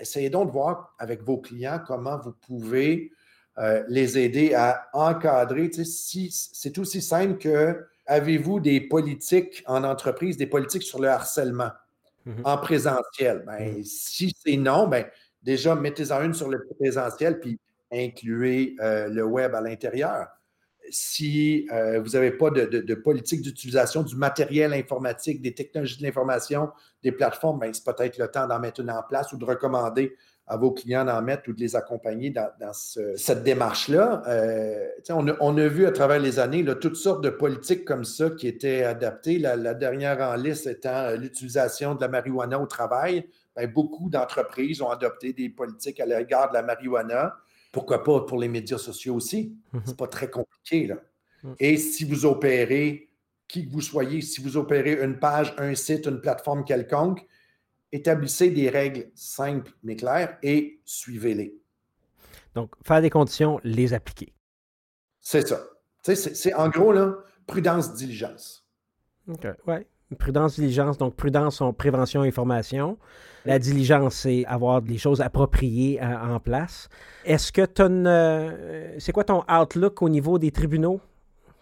essayez 0.00 0.30
donc 0.30 0.46
de 0.46 0.52
voir 0.52 0.94
avec 0.98 1.22
vos 1.22 1.38
clients 1.38 1.80
comment 1.86 2.18
vous 2.18 2.32
pouvez 2.32 3.12
euh, 3.58 3.82
les 3.88 4.18
aider 4.18 4.54
à 4.54 4.88
encadrer. 4.94 5.70
Si, 5.72 6.30
c'est 6.30 6.78
aussi 6.78 7.02
simple 7.02 7.36
que 7.36 7.84
avez-vous 8.06 8.60
des 8.60 8.80
politiques 8.80 9.62
en 9.66 9.84
entreprise, 9.84 10.38
des 10.38 10.46
politiques 10.46 10.84
sur 10.84 11.00
le 11.02 11.08
harcèlement 11.08 11.70
mm-hmm. 12.26 12.44
en 12.44 12.56
présentiel? 12.56 13.42
Ben, 13.44 13.74
mm-hmm. 13.74 13.84
Si 13.84 14.34
c'est 14.42 14.56
non, 14.56 14.88
ben, 14.88 15.04
déjà, 15.42 15.74
mettez-en 15.74 16.22
une 16.22 16.34
sur 16.34 16.48
le 16.48 16.66
présentiel, 16.78 17.40
puis 17.40 17.58
incluez 17.92 18.76
euh, 18.80 19.08
le 19.08 19.24
web 19.24 19.54
à 19.54 19.60
l'intérieur. 19.60 20.28
Si 20.90 21.68
euh, 21.72 22.00
vous 22.00 22.10
n'avez 22.10 22.32
pas 22.32 22.50
de, 22.50 22.94
politique 22.94 23.40
d'utilisation 23.40 24.02
du 24.02 24.16
matériel 24.16 24.72
informatique, 24.74 25.40
des 25.40 25.54
technologies 25.54 25.98
de 25.98 26.02
l'information, 26.02 26.70
des 27.02 27.12
plateformes, 27.12 27.60
ben, 27.60 27.72
c'est 27.72 27.84
peut-être 27.84 28.18
le 28.18 28.28
temps 28.28 28.46
d'en 28.46 28.58
mettre 28.58 28.80
une 28.80 28.90
en 28.90 29.02
place 29.02 29.32
ou 29.32 29.36
de 29.36 29.44
recommander 29.44 30.16
à 30.48 30.56
vos 30.56 30.72
clients 30.72 31.04
d'en 31.04 31.22
mettre 31.22 31.48
ou 31.48 31.52
de 31.52 31.60
les 31.60 31.76
accompagner 31.76 32.30
dans, 32.30 32.72
cette 32.72 33.44
démarche-là. 33.44 34.22
Euh, 34.26 34.88
on, 35.10 35.56
a, 35.56 35.68
vu 35.68 35.86
à 35.86 35.92
travers 35.92 36.18
les 36.18 36.40
années 36.40 36.64
toutes 36.80 36.96
sortes 36.96 37.22
de 37.22 37.30
politiques 37.30 37.84
comme 37.84 38.04
ça 38.04 38.30
qui 38.30 38.48
étaient 38.48 38.82
adaptées. 38.82 39.38
La, 39.38 39.54
la 39.54 39.74
dernière 39.74 40.20
en 40.20 40.34
liste 40.34 40.66
étant 40.66 41.12
l'utilisation 41.12 41.94
de 41.94 42.00
la 42.00 42.08
marijuana 42.08 42.58
au 42.58 42.66
travail. 42.66 43.28
Ben, 43.54 43.70
beaucoup 43.70 44.08
d'entreprises 44.08 44.80
ont 44.80 44.90
adopté 44.90 45.32
des 45.32 45.50
politiques 45.50 46.00
à 46.00 46.06
l'égard 46.06 46.48
de 46.48 46.54
la 46.54 46.62
marijuana. 46.62 47.36
Pourquoi 47.70 48.02
pas 48.02 48.22
pour 48.22 48.38
les 48.38 48.48
médias 48.48 48.78
sociaux 48.78 49.14
aussi? 49.14 49.56
Ce 49.72 49.76
n'est 49.76 49.82
mhm. 49.86 49.96
pas 49.96 50.06
très 50.06 50.30
compliqué. 50.30 50.86
Là. 50.86 50.96
Mhm. 51.42 51.56
Et 51.58 51.76
si 51.76 52.04
vous 52.04 52.24
opérez, 52.24 53.10
qui 53.48 53.66
que 53.66 53.72
vous 53.72 53.82
soyez, 53.82 54.22
si 54.22 54.40
vous 54.40 54.56
opérez 54.56 55.02
une 55.02 55.18
page, 55.18 55.54
un 55.58 55.74
site, 55.74 56.06
une 56.06 56.20
plateforme 56.20 56.64
quelconque, 56.64 57.26
établissez 57.92 58.50
des 58.50 58.70
règles 58.70 59.10
simples 59.14 59.72
mais 59.82 59.96
claires 59.96 60.38
et 60.42 60.80
suivez-les. 60.84 61.54
Donc, 62.54 62.74
faire 62.82 63.02
des 63.02 63.10
conditions, 63.10 63.60
les 63.64 63.92
appliquer. 63.92 64.34
C'est 65.20 65.46
ça. 65.46 65.62
C'est 66.02 66.54
en 66.54 66.68
gros, 66.68 66.92
là, 66.92 67.14
prudence, 67.46 67.94
diligence. 67.94 68.66
OK. 69.28 69.46
Ouais. 69.66 69.86
Prudence, 70.16 70.54
diligence, 70.54 70.98
donc 70.98 71.16
prudence, 71.16 71.60
en 71.60 71.72
prévention 71.72 72.24
et 72.24 72.30
formation. 72.30 72.98
La 73.44 73.58
diligence, 73.58 74.14
c'est 74.14 74.44
avoir 74.46 74.82
des 74.82 74.98
choses 74.98 75.20
appropriées 75.20 76.00
euh, 76.00 76.34
en 76.34 76.38
place. 76.38 76.88
Est-ce 77.24 77.52
que 77.52 77.66
tu 77.66 77.82
euh, 77.82 78.94
c'est 78.98 79.12
quoi 79.12 79.24
ton 79.24 79.42
outlook 79.48 80.00
au 80.02 80.08
niveau 80.08 80.38
des 80.38 80.50
tribunaux? 80.50 81.00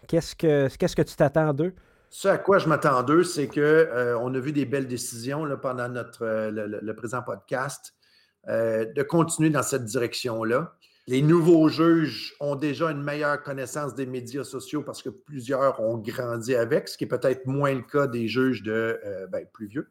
Qu'est-ce 0.07 0.35
que, 0.35 0.67
que 0.67 1.01
tu 1.01 1.15
t'attends 1.15 1.53
d'eux? 1.53 1.73
Ce 2.09 2.27
à 2.27 2.37
quoi 2.37 2.59
je 2.59 2.67
m'attends 2.67 3.01
d'eux, 3.03 3.23
c'est 3.23 3.47
qu'on 3.47 3.61
euh, 3.61 4.17
a 4.17 4.39
vu 4.39 4.51
des 4.51 4.65
belles 4.65 4.87
décisions 4.87 5.47
pendant 5.61 5.87
notre, 5.87 6.49
le, 6.51 6.93
présent 6.93 7.21
podcast, 7.21 7.95
de 8.47 9.03
continuer 9.03 9.49
dans 9.49 9.63
cette 9.63 9.85
direction-là. 9.85 10.73
Les 11.11 11.21
nouveaux 11.21 11.67
juges 11.67 12.33
ont 12.39 12.55
déjà 12.55 12.89
une 12.89 13.03
meilleure 13.03 13.43
connaissance 13.43 13.93
des 13.95 14.05
médias 14.05 14.45
sociaux 14.45 14.81
parce 14.81 15.01
que 15.01 15.09
plusieurs 15.09 15.81
ont 15.81 15.97
grandi 15.97 16.55
avec, 16.55 16.87
ce 16.87 16.97
qui 16.97 17.03
est 17.03 17.07
peut-être 17.07 17.47
moins 17.47 17.73
le 17.73 17.81
cas 17.81 18.07
des 18.07 18.29
juges 18.29 18.63
de 18.63 18.97
euh, 19.03 19.27
ben, 19.27 19.45
plus 19.51 19.67
vieux. 19.67 19.89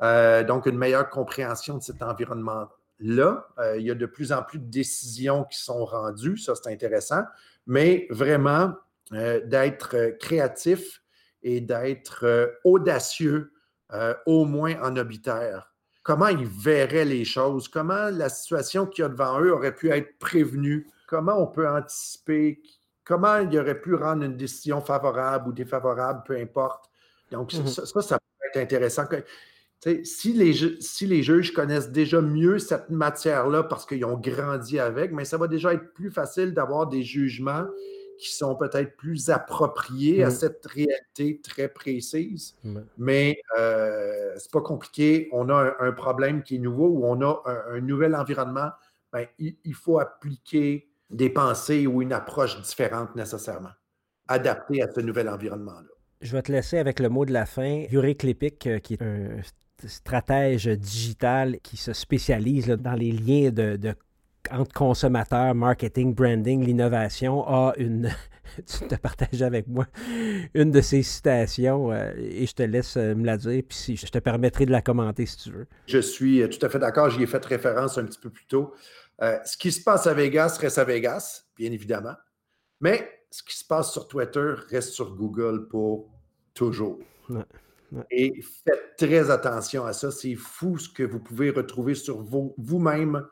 Euh, 0.00 0.44
donc, 0.44 0.64
une 0.64 0.78
meilleure 0.78 1.10
compréhension 1.10 1.76
de 1.76 1.82
cet 1.82 2.02
environnement-là. 2.02 3.46
Euh, 3.58 3.76
il 3.76 3.84
y 3.84 3.90
a 3.90 3.94
de 3.94 4.06
plus 4.06 4.32
en 4.32 4.42
plus 4.42 4.58
de 4.58 4.64
décisions 4.64 5.44
qui 5.44 5.58
sont 5.58 5.84
rendues, 5.84 6.38
ça 6.38 6.54
c'est 6.54 6.72
intéressant, 6.72 7.24
mais 7.66 8.06
vraiment 8.08 8.72
d'être 9.10 10.16
créatif 10.18 11.02
et 11.42 11.60
d'être 11.60 12.56
audacieux, 12.64 13.52
au 14.24 14.46
moins 14.46 14.74
en 14.82 14.96
obitaire 14.96 15.75
comment 16.06 16.28
ils 16.28 16.46
verraient 16.46 17.04
les 17.04 17.24
choses, 17.24 17.66
comment 17.66 18.10
la 18.10 18.28
situation 18.28 18.86
qu'il 18.86 19.02
y 19.02 19.04
a 19.04 19.08
devant 19.08 19.40
eux 19.40 19.52
aurait 19.52 19.74
pu 19.74 19.90
être 19.90 20.16
prévenue, 20.20 20.86
comment 21.08 21.36
on 21.36 21.48
peut 21.48 21.68
anticiper, 21.68 22.62
comment 23.04 23.38
il 23.38 23.58
aurait 23.58 23.80
pu 23.80 23.92
rendre 23.96 24.22
une 24.22 24.36
décision 24.36 24.80
favorable 24.80 25.48
ou 25.48 25.52
défavorable, 25.52 26.22
peu 26.24 26.36
importe? 26.36 26.88
Donc, 27.32 27.50
ça, 27.50 27.58
mmh 27.58 28.02
ça, 28.02 28.18
peut 28.20 28.46
être 28.54 28.56
intéressant. 28.56 29.02
Si 30.04 30.32
les, 30.32 30.80
si 30.80 31.06
les 31.06 31.24
juges 31.24 31.52
connaissent 31.52 31.90
déjà 31.90 32.20
mieux 32.20 32.60
cette 32.60 32.88
matière-là 32.88 33.64
parce 33.64 33.84
qu'ils 33.84 34.04
ont 34.04 34.16
grandi 34.16 34.78
avec, 34.78 35.10
mais 35.10 35.24
ça 35.24 35.36
va 35.38 35.48
déjà 35.48 35.74
être 35.74 35.92
plus 35.92 36.12
facile 36.12 36.54
d'avoir 36.54 36.86
des 36.86 37.02
jugements 37.02 37.66
qui 38.18 38.34
sont 38.34 38.54
peut-être 38.56 38.96
plus 38.96 39.30
appropriés 39.30 40.24
à 40.24 40.28
mmh. 40.28 40.30
cette 40.30 40.66
réalité 40.66 41.40
très 41.42 41.68
précise. 41.68 42.56
Mais 42.98 43.40
euh, 43.58 44.32
c'est 44.36 44.50
pas 44.50 44.60
compliqué. 44.60 45.28
On 45.32 45.48
a 45.48 45.74
un, 45.80 45.92
problème 45.92 46.42
qui 46.42 46.56
est 46.56 46.58
nouveau 46.58 46.88
ou 46.88 47.06
on 47.06 47.20
a 47.22 47.42
un, 47.70 47.80
nouvel 47.80 48.14
environnement. 48.14 48.70
Ben, 49.12 49.26
il, 49.38 49.74
faut 49.74 49.98
appliquer 49.98 50.88
des 51.10 51.30
pensées 51.30 51.86
ou 51.86 52.02
une 52.02 52.12
approche 52.12 52.60
différente 52.60 53.14
nécessairement, 53.16 53.70
adaptée 54.28 54.82
à 54.82 54.92
ce 54.92 55.00
nouvel 55.00 55.28
environnement-là. 55.28 55.88
Je 56.20 56.32
vais 56.32 56.42
te 56.42 56.50
laisser 56.50 56.78
avec 56.78 57.00
le 57.00 57.08
mot 57.08 57.24
de 57.24 57.32
la 57.32 57.46
fin. 57.46 57.84
Yuri 57.90 58.16
Klepik, 58.16 58.66
euh, 58.66 58.78
qui 58.78 58.94
est 58.94 59.02
un 59.02 59.40
stratège 59.86 60.66
digital 60.66 61.60
qui 61.62 61.76
se 61.76 61.92
spécialise 61.92 62.68
dans 62.68 62.94
les 62.94 63.12
liens 63.12 63.50
de 63.50 63.94
entre 64.52 64.72
consommateurs, 64.72 65.54
marketing, 65.54 66.14
branding, 66.14 66.64
l'innovation, 66.64 67.46
a 67.46 67.74
une. 67.78 68.10
tu 68.56 68.86
te 68.86 68.94
partages 68.94 69.42
avec 69.42 69.66
moi 69.66 69.86
une 70.54 70.70
de 70.70 70.80
ces 70.80 71.02
citations 71.02 71.92
euh, 71.92 72.12
et 72.16 72.46
je 72.46 72.54
te 72.54 72.62
laisse 72.62 72.96
euh, 72.96 73.14
me 73.14 73.26
la 73.26 73.36
dire, 73.36 73.62
puis 73.68 73.76
si, 73.76 73.96
je 73.96 74.06
te 74.06 74.18
permettrai 74.18 74.66
de 74.66 74.70
la 74.70 74.82
commenter 74.82 75.26
si 75.26 75.36
tu 75.36 75.50
veux. 75.50 75.66
Je 75.86 75.98
suis 75.98 76.48
tout 76.48 76.64
à 76.64 76.68
fait 76.68 76.78
d'accord, 76.78 77.10
j'y 77.10 77.22
ai 77.22 77.26
fait 77.26 77.44
référence 77.44 77.98
un 77.98 78.04
petit 78.04 78.20
peu 78.20 78.30
plus 78.30 78.46
tôt. 78.46 78.72
ce 79.20 79.56
qui 79.56 79.72
se 79.72 79.82
passe 79.82 80.06
à 80.06 80.14
Vegas 80.14 80.58
reste 80.60 80.78
à 80.78 80.84
Vegas, 80.84 81.44
bien 81.56 81.72
évidemment, 81.72 82.14
mais 82.80 83.10
ce 83.30 83.42
qui 83.42 83.56
se 83.56 83.64
passe 83.64 83.92
sur 83.92 84.08
Twitter 84.08 84.54
reste 84.70 84.90
sur 84.90 85.14
Google 85.14 85.68
pour 85.68 86.08
toujours. 86.54 86.98
Et 88.10 88.42
faites 88.64 88.96
très 88.96 89.30
attention 89.30 89.84
à 89.84 89.92
ça. 89.92 90.10
C'est 90.10 90.34
fou 90.34 90.78
ce 90.78 90.88
que 90.88 91.02
vous 91.02 91.20
pouvez 91.20 91.50
retrouver 91.50 91.94
sur 91.94 92.22
vous-même, 92.22 93.26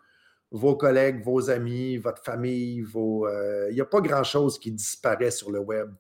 vos 0.55 0.77
collègues, 0.77 1.21
vos 1.21 1.51
amis, 1.51 1.97
votre 1.97 2.23
famille. 2.23 2.85
Euh, 2.95 3.67
il 3.71 3.75
n'y 3.75 3.81
a 3.81 3.85
pas 3.85 4.01
grand-chose 4.01 4.59
qui 4.59 4.71
disparaît 4.71 5.33
sur 5.33 5.51
le 5.51 5.59
web. 5.59 5.91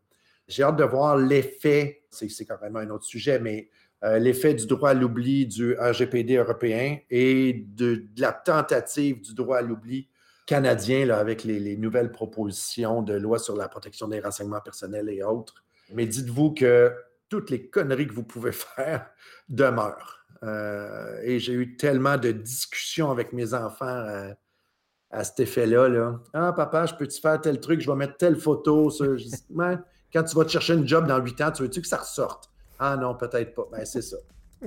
J'ai 0.47 0.62
hâte 0.62 0.76
de 0.76 0.85
voir 0.85 1.16
l'effet, 1.16 2.05
c'est 2.10 2.44
quand 2.44 2.60
même 2.62 2.76
un 2.76 2.89
autre 2.90 3.05
sujet, 3.05 3.40
mais 3.40 3.68
euh, 4.05 4.18
l'effet 4.18 4.55
du 4.55 4.66
droit 4.66 4.90
à 4.90 4.94
l'oubli 4.94 5.47
du 5.47 5.74
RGPD 5.74 6.36
européen 6.36 6.98
et 7.10 7.64
de, 7.66 8.05
la 8.16 8.32
tentative 8.32 9.22
du 9.22 9.35
droit 9.35 9.59
à 9.59 9.62
l'oubli 9.62 10.09
canadien 10.47 11.06
là, 11.06 11.18
avec 11.18 11.43
les, 11.43 11.59
les, 11.59 11.76
nouvelles 11.76 12.12
propositions 12.12 13.02
de 13.02 13.14
loi 13.14 13.39
sur 13.39 13.56
la 13.56 13.66
protection 13.66 14.06
des 14.06 14.20
renseignements 14.20 14.60
personnels 14.60 15.09
et 15.09 15.24
autres. 15.24 15.64
Mais 15.93 16.06
dites-vous 16.06 16.52
que 16.52 16.93
toutes 17.28 17.51
les 17.51 17.66
conneries 17.66 18.06
que 18.06 18.14
vous 18.14 18.22
pouvez 18.22 18.52
faire 18.76 19.10
demeurent. 19.48 20.24
Euh, 20.44 21.18
et 21.22 21.40
j'ai 21.40 21.55
eu 21.55 21.76
tellement 21.76 22.18
de 22.18 22.31
discussions 22.31 23.10
avec 23.10 23.32
mes 23.32 23.55
enfants 23.55 24.35
à 25.15 25.24
cet 25.24 25.41
effet-là. 25.41 25.89
Là. 25.89 26.20
Ah, 26.32 26.53
papa, 26.53 26.86
je 26.86 26.95
peux-tu 26.95 27.20
faire 27.20 27.41
tel 27.41 27.61
truc? 27.61 27.81
Je 27.81 27.91
vais 27.91 27.97
mettre 27.97 28.16
telle 28.16 28.36
photo. 28.36 28.91
quand 30.12 30.24
tu 30.24 30.36
vas 30.36 30.45
te 30.45 30.51
chercher 30.51 30.74
une 30.74 30.86
job 30.86 31.07
dans 31.07 31.19
huit 31.19 31.41
ans, 31.41 31.51
tu 31.53 31.62
veux-tu 31.62 31.81
que 31.81 31.86
ça 31.89 31.99
ressorte? 31.99 32.51
Ah 32.78 32.97
non, 32.97 33.15
peut-être 33.15 33.55
pas. 33.55 33.66
Ben, 33.70 33.85
c'est 33.85 34.03
ça. 34.03 34.16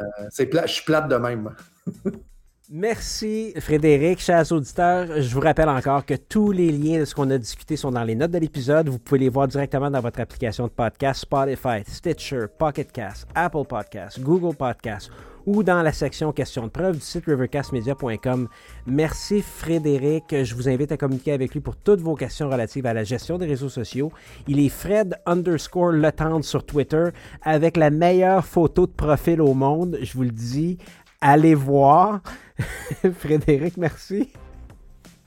Euh, 0.00 0.26
c'est 0.28 0.52
je 0.52 0.72
suis 0.72 0.84
plate 0.84 1.08
de 1.08 1.14
même. 1.14 1.54
Merci 2.68 3.54
Frédéric, 3.60 4.18
chers 4.18 4.50
auditeurs. 4.50 5.22
Je 5.22 5.32
vous 5.32 5.40
rappelle 5.40 5.68
encore 5.68 6.04
que 6.04 6.14
tous 6.14 6.50
les 6.50 6.72
liens 6.72 6.98
de 6.98 7.04
ce 7.04 7.14
qu'on 7.14 7.30
a 7.30 7.38
discuté 7.38 7.76
sont 7.76 7.92
dans 7.92 8.02
les 8.02 8.16
notes 8.16 8.32
de 8.32 8.38
l'épisode. 8.38 8.88
Vous 8.88 8.98
pouvez 8.98 9.20
les 9.20 9.28
voir 9.28 9.46
directement 9.46 9.92
dans 9.92 10.00
votre 10.00 10.18
application 10.18 10.64
de 10.64 10.72
podcast 10.72 11.20
Spotify, 11.20 11.84
Stitcher, 11.86 12.46
Pocket 12.58 12.90
Cast, 12.90 13.28
Apple 13.36 13.66
Podcast, 13.68 14.18
Google 14.18 14.56
Podcast 14.56 15.12
ou 15.46 15.62
dans 15.62 15.82
la 15.82 15.92
section 15.92 16.32
questions 16.32 16.64
de 16.64 16.68
preuve 16.68 16.96
du 16.96 17.04
site 17.04 17.26
rivercastmedia.com. 17.26 18.48
Merci 18.86 19.42
Frédéric. 19.42 20.24
Je 20.44 20.54
vous 20.54 20.68
invite 20.68 20.92
à 20.92 20.96
communiquer 20.96 21.32
avec 21.32 21.52
lui 21.54 21.60
pour 21.60 21.76
toutes 21.76 22.00
vos 22.00 22.14
questions 22.14 22.48
relatives 22.48 22.86
à 22.86 22.94
la 22.94 23.04
gestion 23.04 23.38
des 23.38 23.46
réseaux 23.46 23.68
sociaux. 23.68 24.12
Il 24.46 24.58
est 24.58 24.68
Fred 24.68 25.16
underscore 25.26 25.92
Le 25.92 26.10
sur 26.42 26.64
Twitter 26.64 27.08
avec 27.42 27.76
la 27.76 27.90
meilleure 27.90 28.44
photo 28.44 28.86
de 28.86 28.92
profil 28.92 29.40
au 29.40 29.54
monde. 29.54 29.98
Je 30.02 30.12
vous 30.14 30.22
le 30.22 30.30
dis 30.30 30.78
allez 31.20 31.54
voir. 31.54 32.22
Frédéric, 33.18 33.76
merci. 33.76 34.30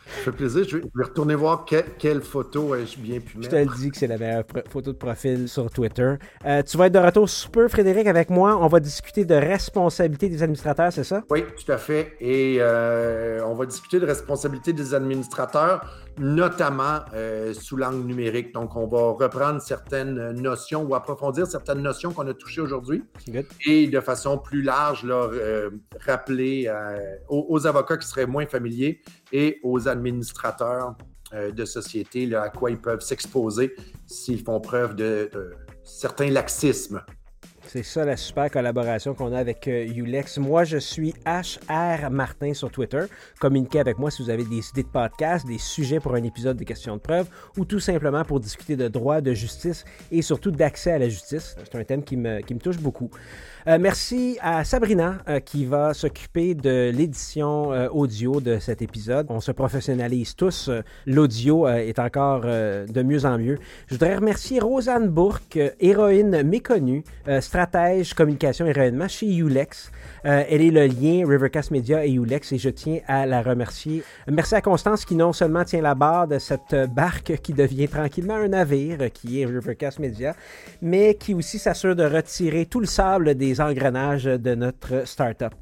Ça 0.08 0.24
fait 0.24 0.32
plaisir. 0.32 0.66
Je 0.68 0.78
vais 0.78 1.04
retourner 1.04 1.36
voir 1.36 1.66
quelle 1.98 2.22
photo 2.22 2.76
ai-je 2.76 2.98
bien 2.98 3.20
pu 3.20 3.38
mettre. 3.38 3.52
Je 3.52 3.64
te 3.64 3.70
le 3.70 3.78
dis 3.78 3.92
que 3.92 3.98
c'est 3.98 4.08
la 4.08 4.18
meilleure 4.18 4.44
photo 4.70 4.92
de 4.92 4.98
profil 4.98 5.48
sur 5.48 5.70
Twitter. 5.70 6.16
Euh, 6.46 6.64
tu 6.64 6.78
vas 6.78 6.88
être 6.88 6.94
de 6.94 7.00
retour 7.00 7.30
super, 7.30 7.70
Frédéric, 7.70 8.08
avec 8.08 8.30
moi. 8.30 8.58
On 8.62 8.68
va 8.68 8.80
discuter 8.80 9.26
de 9.26 9.36
responsabilité 9.36 10.30
des 10.30 10.44
administrateurs, 10.44 10.92
c'est 10.92 11.04
ça? 11.04 11.24
Oui, 11.30 11.44
tout 11.44 11.72
à 11.72 11.78
fait. 11.78 12.14
Et 12.20 12.58
euh, 12.60 13.42
on 13.46 13.54
va 13.54 13.66
discuter 13.66 14.00
de 14.00 14.06
responsabilité 14.06 14.74
des 14.74 14.94
administrateurs, 14.94 15.82
notamment 16.18 17.00
euh, 17.14 17.54
sous 17.54 17.78
l'angle 17.78 18.06
numérique. 18.06 18.54
Donc, 18.54 18.76
on 18.76 18.88
va 18.88 19.12
reprendre 19.12 19.62
certaines 19.62 20.32
notions 20.32 20.84
ou 20.84 20.96
approfondir 20.96 21.48
certaines 21.48 21.82
notions 21.82 22.12
qu'on 22.14 22.28
a 22.28 22.34
touchées 22.34 22.62
aujourd'hui. 22.62 23.04
Et 23.66 23.88
de 23.88 24.00
façon 24.00 24.38
plus 24.38 24.62
large, 24.62 25.04
là, 25.04 25.30
rappeler 26.06 26.72
aux, 27.30 27.46
aux 27.50 27.68
avocats 27.68 27.98
qui 27.98 28.08
seraient 28.08 28.26
moins 28.26 28.46
familiers 28.46 29.02
et 29.32 29.60
aux 29.64 29.88
administrateurs 29.88 30.96
euh, 31.34 31.52
de 31.52 31.66
société 31.66 32.34
à 32.36 32.48
quoi 32.48 32.72
ils 32.72 32.80
peuvent 32.80 33.02
s'exposer 33.02 33.76
s'ils 34.06 34.42
font 34.46 34.62
preuve 34.62 34.96
de, 34.96 35.30
certains 35.84 36.30
laxismes. 36.30 37.04
C'est 37.68 37.84
ça 37.84 38.06
la 38.06 38.16
super 38.16 38.50
collaboration 38.50 39.14
qu'on 39.14 39.34
a 39.34 39.40
avec 39.40 39.68
euh, 39.68 39.86
Ulex. 39.94 40.38
Moi, 40.38 40.64
je 40.64 40.78
suis 40.78 41.14
HR 41.26 42.10
Martin 42.10 42.54
sur 42.54 42.72
Twitter. 42.72 43.04
Communiquez 43.42 43.82
avec 43.82 44.00
moi 44.00 44.10
si 44.10 44.24
vous 44.24 44.30
avez 44.30 44.46
des 44.46 44.70
idées 44.70 44.84
de 44.84 44.88
podcast, 44.88 45.46
des 45.46 45.58
sujets 45.58 46.00
pour 46.00 46.16
un 46.16 46.24
épisode 46.24 46.56
de 46.56 46.64
questions 46.64 46.96
de 46.96 47.02
preuve 47.02 47.28
ou 47.58 47.66
tout 47.66 47.82
simplement 47.82 48.24
pour 48.24 48.40
discuter 48.40 48.78
de 48.78 48.88
droit, 48.88 49.20
de 49.20 49.34
justice 49.34 49.84
et 50.12 50.22
surtout 50.22 50.52
d'accès 50.52 50.92
à 50.92 50.98
la 50.98 51.10
justice. 51.10 51.58
C'est 51.62 51.78
un 51.78 51.84
thème 51.84 52.04
qui 52.04 52.16
me, 52.16 52.40
qui 52.40 52.54
me 52.54 52.60
touche 52.60 52.78
beaucoup. 52.78 53.12
Euh, 53.68 53.78
merci 53.82 54.38
à 54.42 54.64
Sabrina 54.64 55.18
euh, 55.28 55.42
qui 55.42 55.66
va 55.66 55.94
s'occuper 55.94 56.56
de 56.56 56.90
l'édition 56.90 57.74
euh, 57.74 57.90
audio 57.90 58.40
de 58.40 58.60
cet 58.60 58.82
épisode. 58.82 59.26
On 59.30 59.42
se 59.42 59.52
professionnalise 59.52 60.38
tous. 60.38 60.70
L'audio 61.06 61.68
est 61.68 62.00
encore 62.00 62.42
de 62.42 63.04
mieux 63.04 63.26
en 63.26 63.38
mieux. 63.38 63.58
Je 63.88 63.96
voudrais 63.96 64.16
remercier 64.16 64.60
Rosanne 64.60 65.10
Bourque, 65.10 65.60
héroïne 65.80 66.44
méconnue, 66.44 67.04
stratège 67.40 68.14
communication 68.14 68.66
et 68.66 68.72
rayonnement 68.72 69.08
chez 69.08 69.36
Ulex. 69.36 69.92
elle 70.24 70.62
est 70.62 70.72
le 70.72 70.86
lien 70.86 71.28
Rivercast 71.28 71.72
Media 71.72 72.06
et 72.06 72.12
Ulex 72.12 72.52
et 72.52 72.58
je 72.58 72.70
tiens 72.70 73.00
à 73.08 73.26
la 73.26 73.42
remercier. 73.42 74.04
Merci 74.28 74.56
à 74.56 74.62
Constance 74.62 75.06
qui 75.06 75.16
non 75.16 75.34
seulement 75.34 75.64
tient 75.64 75.82
la 75.82 75.96
barre 75.96 76.28
de 76.28 76.40
cette 76.40 76.76
barque 76.94 77.38
qui 77.42 77.54
devient 77.54 77.88
tranquillement 77.88 78.36
un 78.36 78.50
navire 78.50 79.12
qui 79.14 79.42
est 79.42 79.46
Rivercast 79.46 80.00
Media, 80.00 80.36
mais 80.82 81.16
qui 81.16 81.34
aussi 81.34 81.60
s'assure 81.60 81.96
de 81.96 82.04
retirer 82.04 82.66
tout 82.66 82.80
le 82.80 82.86
sable 82.86 83.36
des 83.36 83.57
engrenages 83.62 84.26
de 84.26 84.56
notre 84.56 85.08
startup. 85.08 85.54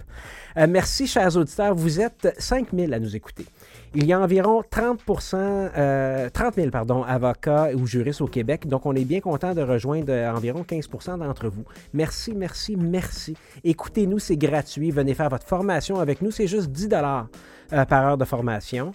Euh, 0.57 0.67
merci, 0.69 1.07
chers 1.07 1.35
auditeurs. 1.35 1.75
Vous 1.75 1.99
êtes 1.99 2.33
5000 2.37 2.93
à 2.93 2.99
nous 2.99 3.15
écouter. 3.15 3.45
Il 3.93 4.05
y 4.05 4.13
a 4.13 4.19
environ 4.19 4.61
30, 4.69 4.99
30 5.05 6.55
000 6.55 6.69
pardon, 6.69 7.03
avocats 7.03 7.69
ou 7.75 7.87
juristes 7.87 8.19
au 8.19 8.27
Québec, 8.27 8.67
donc 8.67 8.85
on 8.85 8.93
est 8.93 9.05
bien 9.05 9.21
content 9.21 9.53
de 9.53 9.61
rejoindre 9.61 10.11
environ 10.35 10.63
15% 10.63 11.19
d'entre 11.19 11.47
vous. 11.47 11.63
Merci, 11.93 12.33
merci, 12.35 12.75
merci. 12.75 13.37
Écoutez-nous, 13.63 14.19
c'est 14.19 14.35
gratuit. 14.35 14.91
Venez 14.91 15.13
faire 15.13 15.29
votre 15.29 15.47
formation 15.47 15.99
avec 15.99 16.21
nous, 16.21 16.31
c'est 16.31 16.47
juste 16.47 16.71
10 16.71 16.89
dollars 16.89 17.27
euh, 17.73 17.85
par 17.85 18.05
heure 18.05 18.17
de 18.17 18.25
formation. 18.25 18.91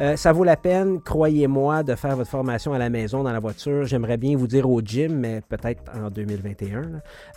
Euh, 0.00 0.16
ça 0.16 0.32
vaut 0.32 0.44
la 0.44 0.56
peine, 0.56 1.00
croyez-moi, 1.00 1.82
de 1.82 1.94
faire 1.94 2.16
votre 2.16 2.30
formation 2.30 2.72
à 2.72 2.78
la 2.78 2.90
maison, 2.90 3.22
dans 3.22 3.32
la 3.32 3.40
voiture. 3.40 3.84
J'aimerais 3.84 4.16
bien 4.16 4.36
vous 4.36 4.46
dire 4.46 4.68
au 4.68 4.80
gym, 4.80 5.14
mais 5.18 5.42
peut-être 5.48 5.82
en 5.94 6.10
2021. 6.10 6.82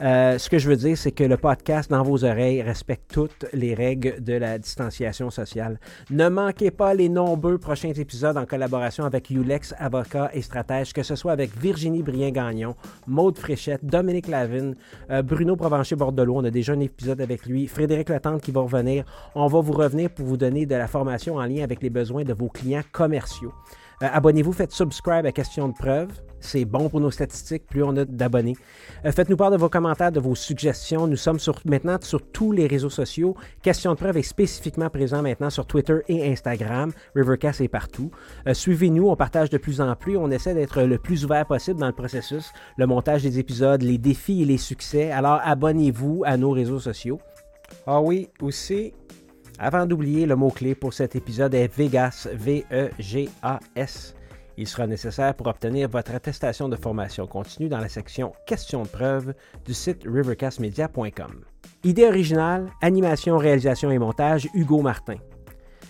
Euh, 0.02 0.38
ce 0.38 0.49
que 0.49 0.57
je 0.57 0.69
veux 0.69 0.76
dire, 0.76 0.98
c'est 0.98 1.11
que 1.11 1.23
le 1.23 1.38
podcast 1.38 1.90
dans 1.90 2.03
vos 2.03 2.23
oreilles 2.23 2.61
respecte 2.61 3.11
toutes 3.14 3.45
les 3.53 3.73
règles 3.73 4.23
de 4.23 4.34
la 4.34 4.57
distanciation 4.57 5.30
sociale. 5.30 5.80
Ne 6.10 6.30
manquez 6.30 6.72
pas 6.72 6.94
les 6.94 7.10
nombreux 7.10 7.57
prochains 7.57 7.94
épisodes 7.94 8.38
en 8.38 8.45
collaboration 8.45 9.06
avec 9.06 9.30
Ulex, 9.30 9.73
avocat 9.77 10.30
et 10.34 10.41
stratège, 10.41 10.94
que 10.94 11.03
ce 11.03 11.15
soit 11.15 11.32
avec 11.32 11.57
Virginie 11.57 12.03
Brien-Gagnon, 12.03 12.76
Maude 13.07 13.38
Fréchette, 13.38 13.86
Dominique 13.86 14.27
Lavine, 14.27 14.76
euh, 15.11 15.22
Bruno 15.22 15.56
Provencher-Bordelot. 15.56 16.38
On 16.38 16.44
a 16.45 16.52
déjà 16.52 16.73
un 16.73 16.80
épisode 16.80 17.22
avec 17.22 17.45
lui. 17.45 17.68
Frédéric 17.68 18.10
Latente 18.10 18.41
qui 18.41 18.52
va 18.52 18.61
revenir. 18.61 19.06
On 19.36 19.48
va 19.48 19.60
vous 19.60 19.73
revenir 19.73 20.10
pour 20.10 20.26
vous 20.26 20.38
donner 20.38 20.65
de 20.65 20.76
la 20.76 20.88
formation 20.88 21.36
en 21.36 21.45
lien 21.45 21.64
avec 21.64 21.82
les 21.82 21.90
besoins 21.90 22.23
de 22.23 22.34
vos 22.34 22.45
clients 22.50 22.84
commerciaux. 22.92 23.54
Euh, 24.04 24.08
abonnez-vous, 24.12 24.52
faites 24.52 24.72
subscribe 24.72 25.26
à 25.26 25.32
Question 25.32 25.70
de 25.70 25.74
preuve. 25.74 26.10
C'est 26.42 26.66
bon 26.66 26.90
pour 26.90 27.00
nos 27.00 27.10
statistiques, 27.10 27.66
plus 27.66 27.82
on 27.82 27.96
a 27.98 28.06
d'abonnés. 28.06 28.56
Euh, 29.04 29.12
faites-nous 29.12 29.38
part 29.38 29.52
de 29.52 29.58
vos 29.58 29.70
commentaires, 29.70 30.12
de 30.12 30.20
vos 30.20 30.36
suggestions. 30.36 31.08
Nous 31.08 31.16
sommes 31.16 31.40
sur, 31.40 31.60
maintenant 31.66 31.98
sur 32.02 32.22
tous 32.22 32.52
les 32.52 32.68
réseaux 32.68 32.90
sociaux. 32.90 33.36
Question 33.64 33.94
de 33.94 33.98
preuve 33.98 34.18
est 34.18 34.24
spécifiquement 34.24 34.90
présent 34.90 35.22
maintenant 35.22 35.50
sur 35.50 35.66
Twitter 35.66 36.00
et 36.08 36.32
Instagram. 36.32 36.92
Rivercast 37.16 37.62
est 37.62 37.68
partout. 37.68 38.12
Euh, 38.48 38.54
suivez-nous, 38.54 39.10
on 39.10 39.16
partage 39.16 39.50
de 39.50 39.58
plus 39.58 39.82
en 39.82 39.96
plus. 39.96 40.18
On 40.18 40.30
essaie 40.30 40.54
d'être 40.54 40.84
le 40.84 40.98
plus 41.00 41.26
ouvert 41.26 41.48
possible 41.48 41.80
dans 41.80 41.88
le 41.88 41.94
processus, 41.94 42.52
le 42.78 42.86
montage 42.86 43.24
des 43.24 43.40
épisodes, 43.40 43.82
les 43.82 43.98
défis 43.98 44.44
et 44.44 44.46
les 44.46 44.58
succès. 44.58 45.12
Alors 45.12 45.40
abonnez-vous 45.44 46.24
à 46.26 46.38
nos 46.38 46.52
réseaux 46.52 46.80
sociaux. 46.80 47.20
Ah 47.88 48.02
oui, 48.02 48.30
aussi, 48.42 48.94
avant 49.60 49.86
d'oublier, 49.86 50.26
le 50.26 50.36
mot-clé 50.36 50.76
pour 50.76 50.94
cet 50.94 51.15
épisode 51.15 51.53
est 51.53 51.73
Vegas, 51.73 52.27
V-E-G-A-S. 52.34 54.15
Il 54.57 54.68
sera 54.68 54.88
nécessaire 54.88 55.34
pour 55.34 55.48
obtenir 55.48 55.90
votre 55.90 56.14
attestation 56.14 56.69
de 56.69 56.76
formation 56.76 57.27
continue 57.27 57.69
dans 57.69 57.80
la 57.80 57.90
section 57.90 58.34
Questions 58.45 58.84
de 58.84 58.88
preuve 58.88 59.34
du 59.65 59.73
site 59.73 60.03
rivercastmedia.com. 60.06 61.45
Idée 61.84 62.06
originale, 62.06 62.69
animation, 62.82 63.38
réalisation 63.38 63.91
et 63.91 63.99
montage, 63.99 64.48
Hugo 64.53 64.82
Martin. 64.82 65.18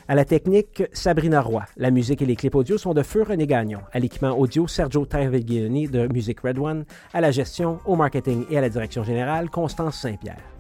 À 0.07 0.13
la 0.13 0.25
technique, 0.25 0.83
Sabrina 0.93 1.41
Roy. 1.41 1.63
La 1.77 1.89
musique 1.89 2.21
et 2.21 2.25
les 2.27 2.35
clips 2.35 2.53
audio 2.53 2.77
sont 2.77 2.93
de 2.93 3.01
Feu 3.01 3.23
René 3.23 3.47
Gagnon. 3.47 3.79
À 3.91 3.99
l'équipement 3.99 4.37
audio, 4.37 4.67
Sergio 4.67 5.05
Terveglioni 5.05 5.87
de 5.87 6.07
Music 6.07 6.39
Red 6.41 6.59
One. 6.59 6.85
À 7.13 7.21
la 7.21 7.31
gestion, 7.31 7.79
au 7.85 7.95
marketing 7.95 8.45
et 8.51 8.57
à 8.59 8.61
la 8.61 8.69
direction 8.69 9.03
générale, 9.03 9.49
Constance 9.49 9.99
Saint-Pierre. 9.99 10.55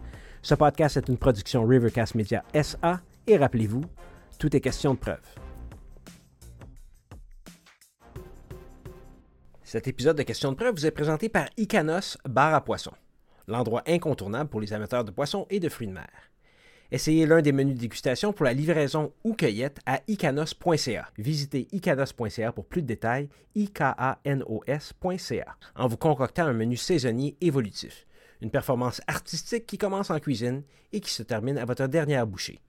Ce 0.45 0.53
podcast 0.53 0.95
est 0.95 1.09
une 1.09 1.17
production 1.17 1.65
Rivercast 1.65 2.13
Media 2.13 2.43
SA 2.53 3.01
et 3.25 3.35
rappelez-vous, 3.35 3.81
Tout 4.37 4.55
est 4.55 4.61
question 4.61 4.93
de 4.93 4.99
preuve. 4.99 5.25
Cet 9.63 9.87
épisode 9.87 10.15
de 10.15 10.21
Questions 10.21 10.51
de 10.51 10.55
preuve 10.55 10.75
vous 10.75 10.85
est 10.85 10.91
présenté 10.91 11.29
par 11.29 11.47
Icanos 11.57 12.19
Bar 12.29 12.53
à 12.53 12.63
poisson, 12.63 12.91
l'endroit 13.47 13.81
incontournable 13.87 14.51
pour 14.51 14.61
les 14.61 14.71
amateurs 14.71 15.03
de 15.03 15.09
poissons 15.09 15.47
et 15.49 15.59
de 15.59 15.67
fruits 15.67 15.87
de 15.87 15.93
mer. 15.93 16.11
Essayez 16.91 17.25
l'un 17.25 17.41
des 17.41 17.51
menus 17.51 17.73
de 17.73 17.81
dégustation 17.81 18.31
pour 18.31 18.45
la 18.45 18.53
livraison 18.53 19.13
ou 19.23 19.33
cueillette 19.33 19.79
à 19.87 20.01
icanos.ca. 20.07 21.09
Visitez 21.17 21.67
icanos.ca 21.71 22.51
pour 22.51 22.67
plus 22.67 22.83
de 22.83 22.87
détails, 22.87 23.29
ikanos.ca, 23.55 23.97
en 25.75 25.87
vous 25.87 25.97
concoctant 25.97 26.45
un 26.45 26.53
menu 26.53 26.77
saisonnier 26.77 27.35
évolutif. 27.41 28.05
Une 28.45 28.51
performance 28.51 29.01
artistique 29.07 29.65
qui 29.65 29.79
commence 29.79 30.11
en 30.11 30.19
cuisine 30.19 30.61
et 30.93 30.99
qui 30.99 31.09
se 31.09 31.23
termine 31.23 31.57
à 31.57 31.65
votre 31.65 31.87
dernière 31.87 32.27
bouchée. 32.27 32.59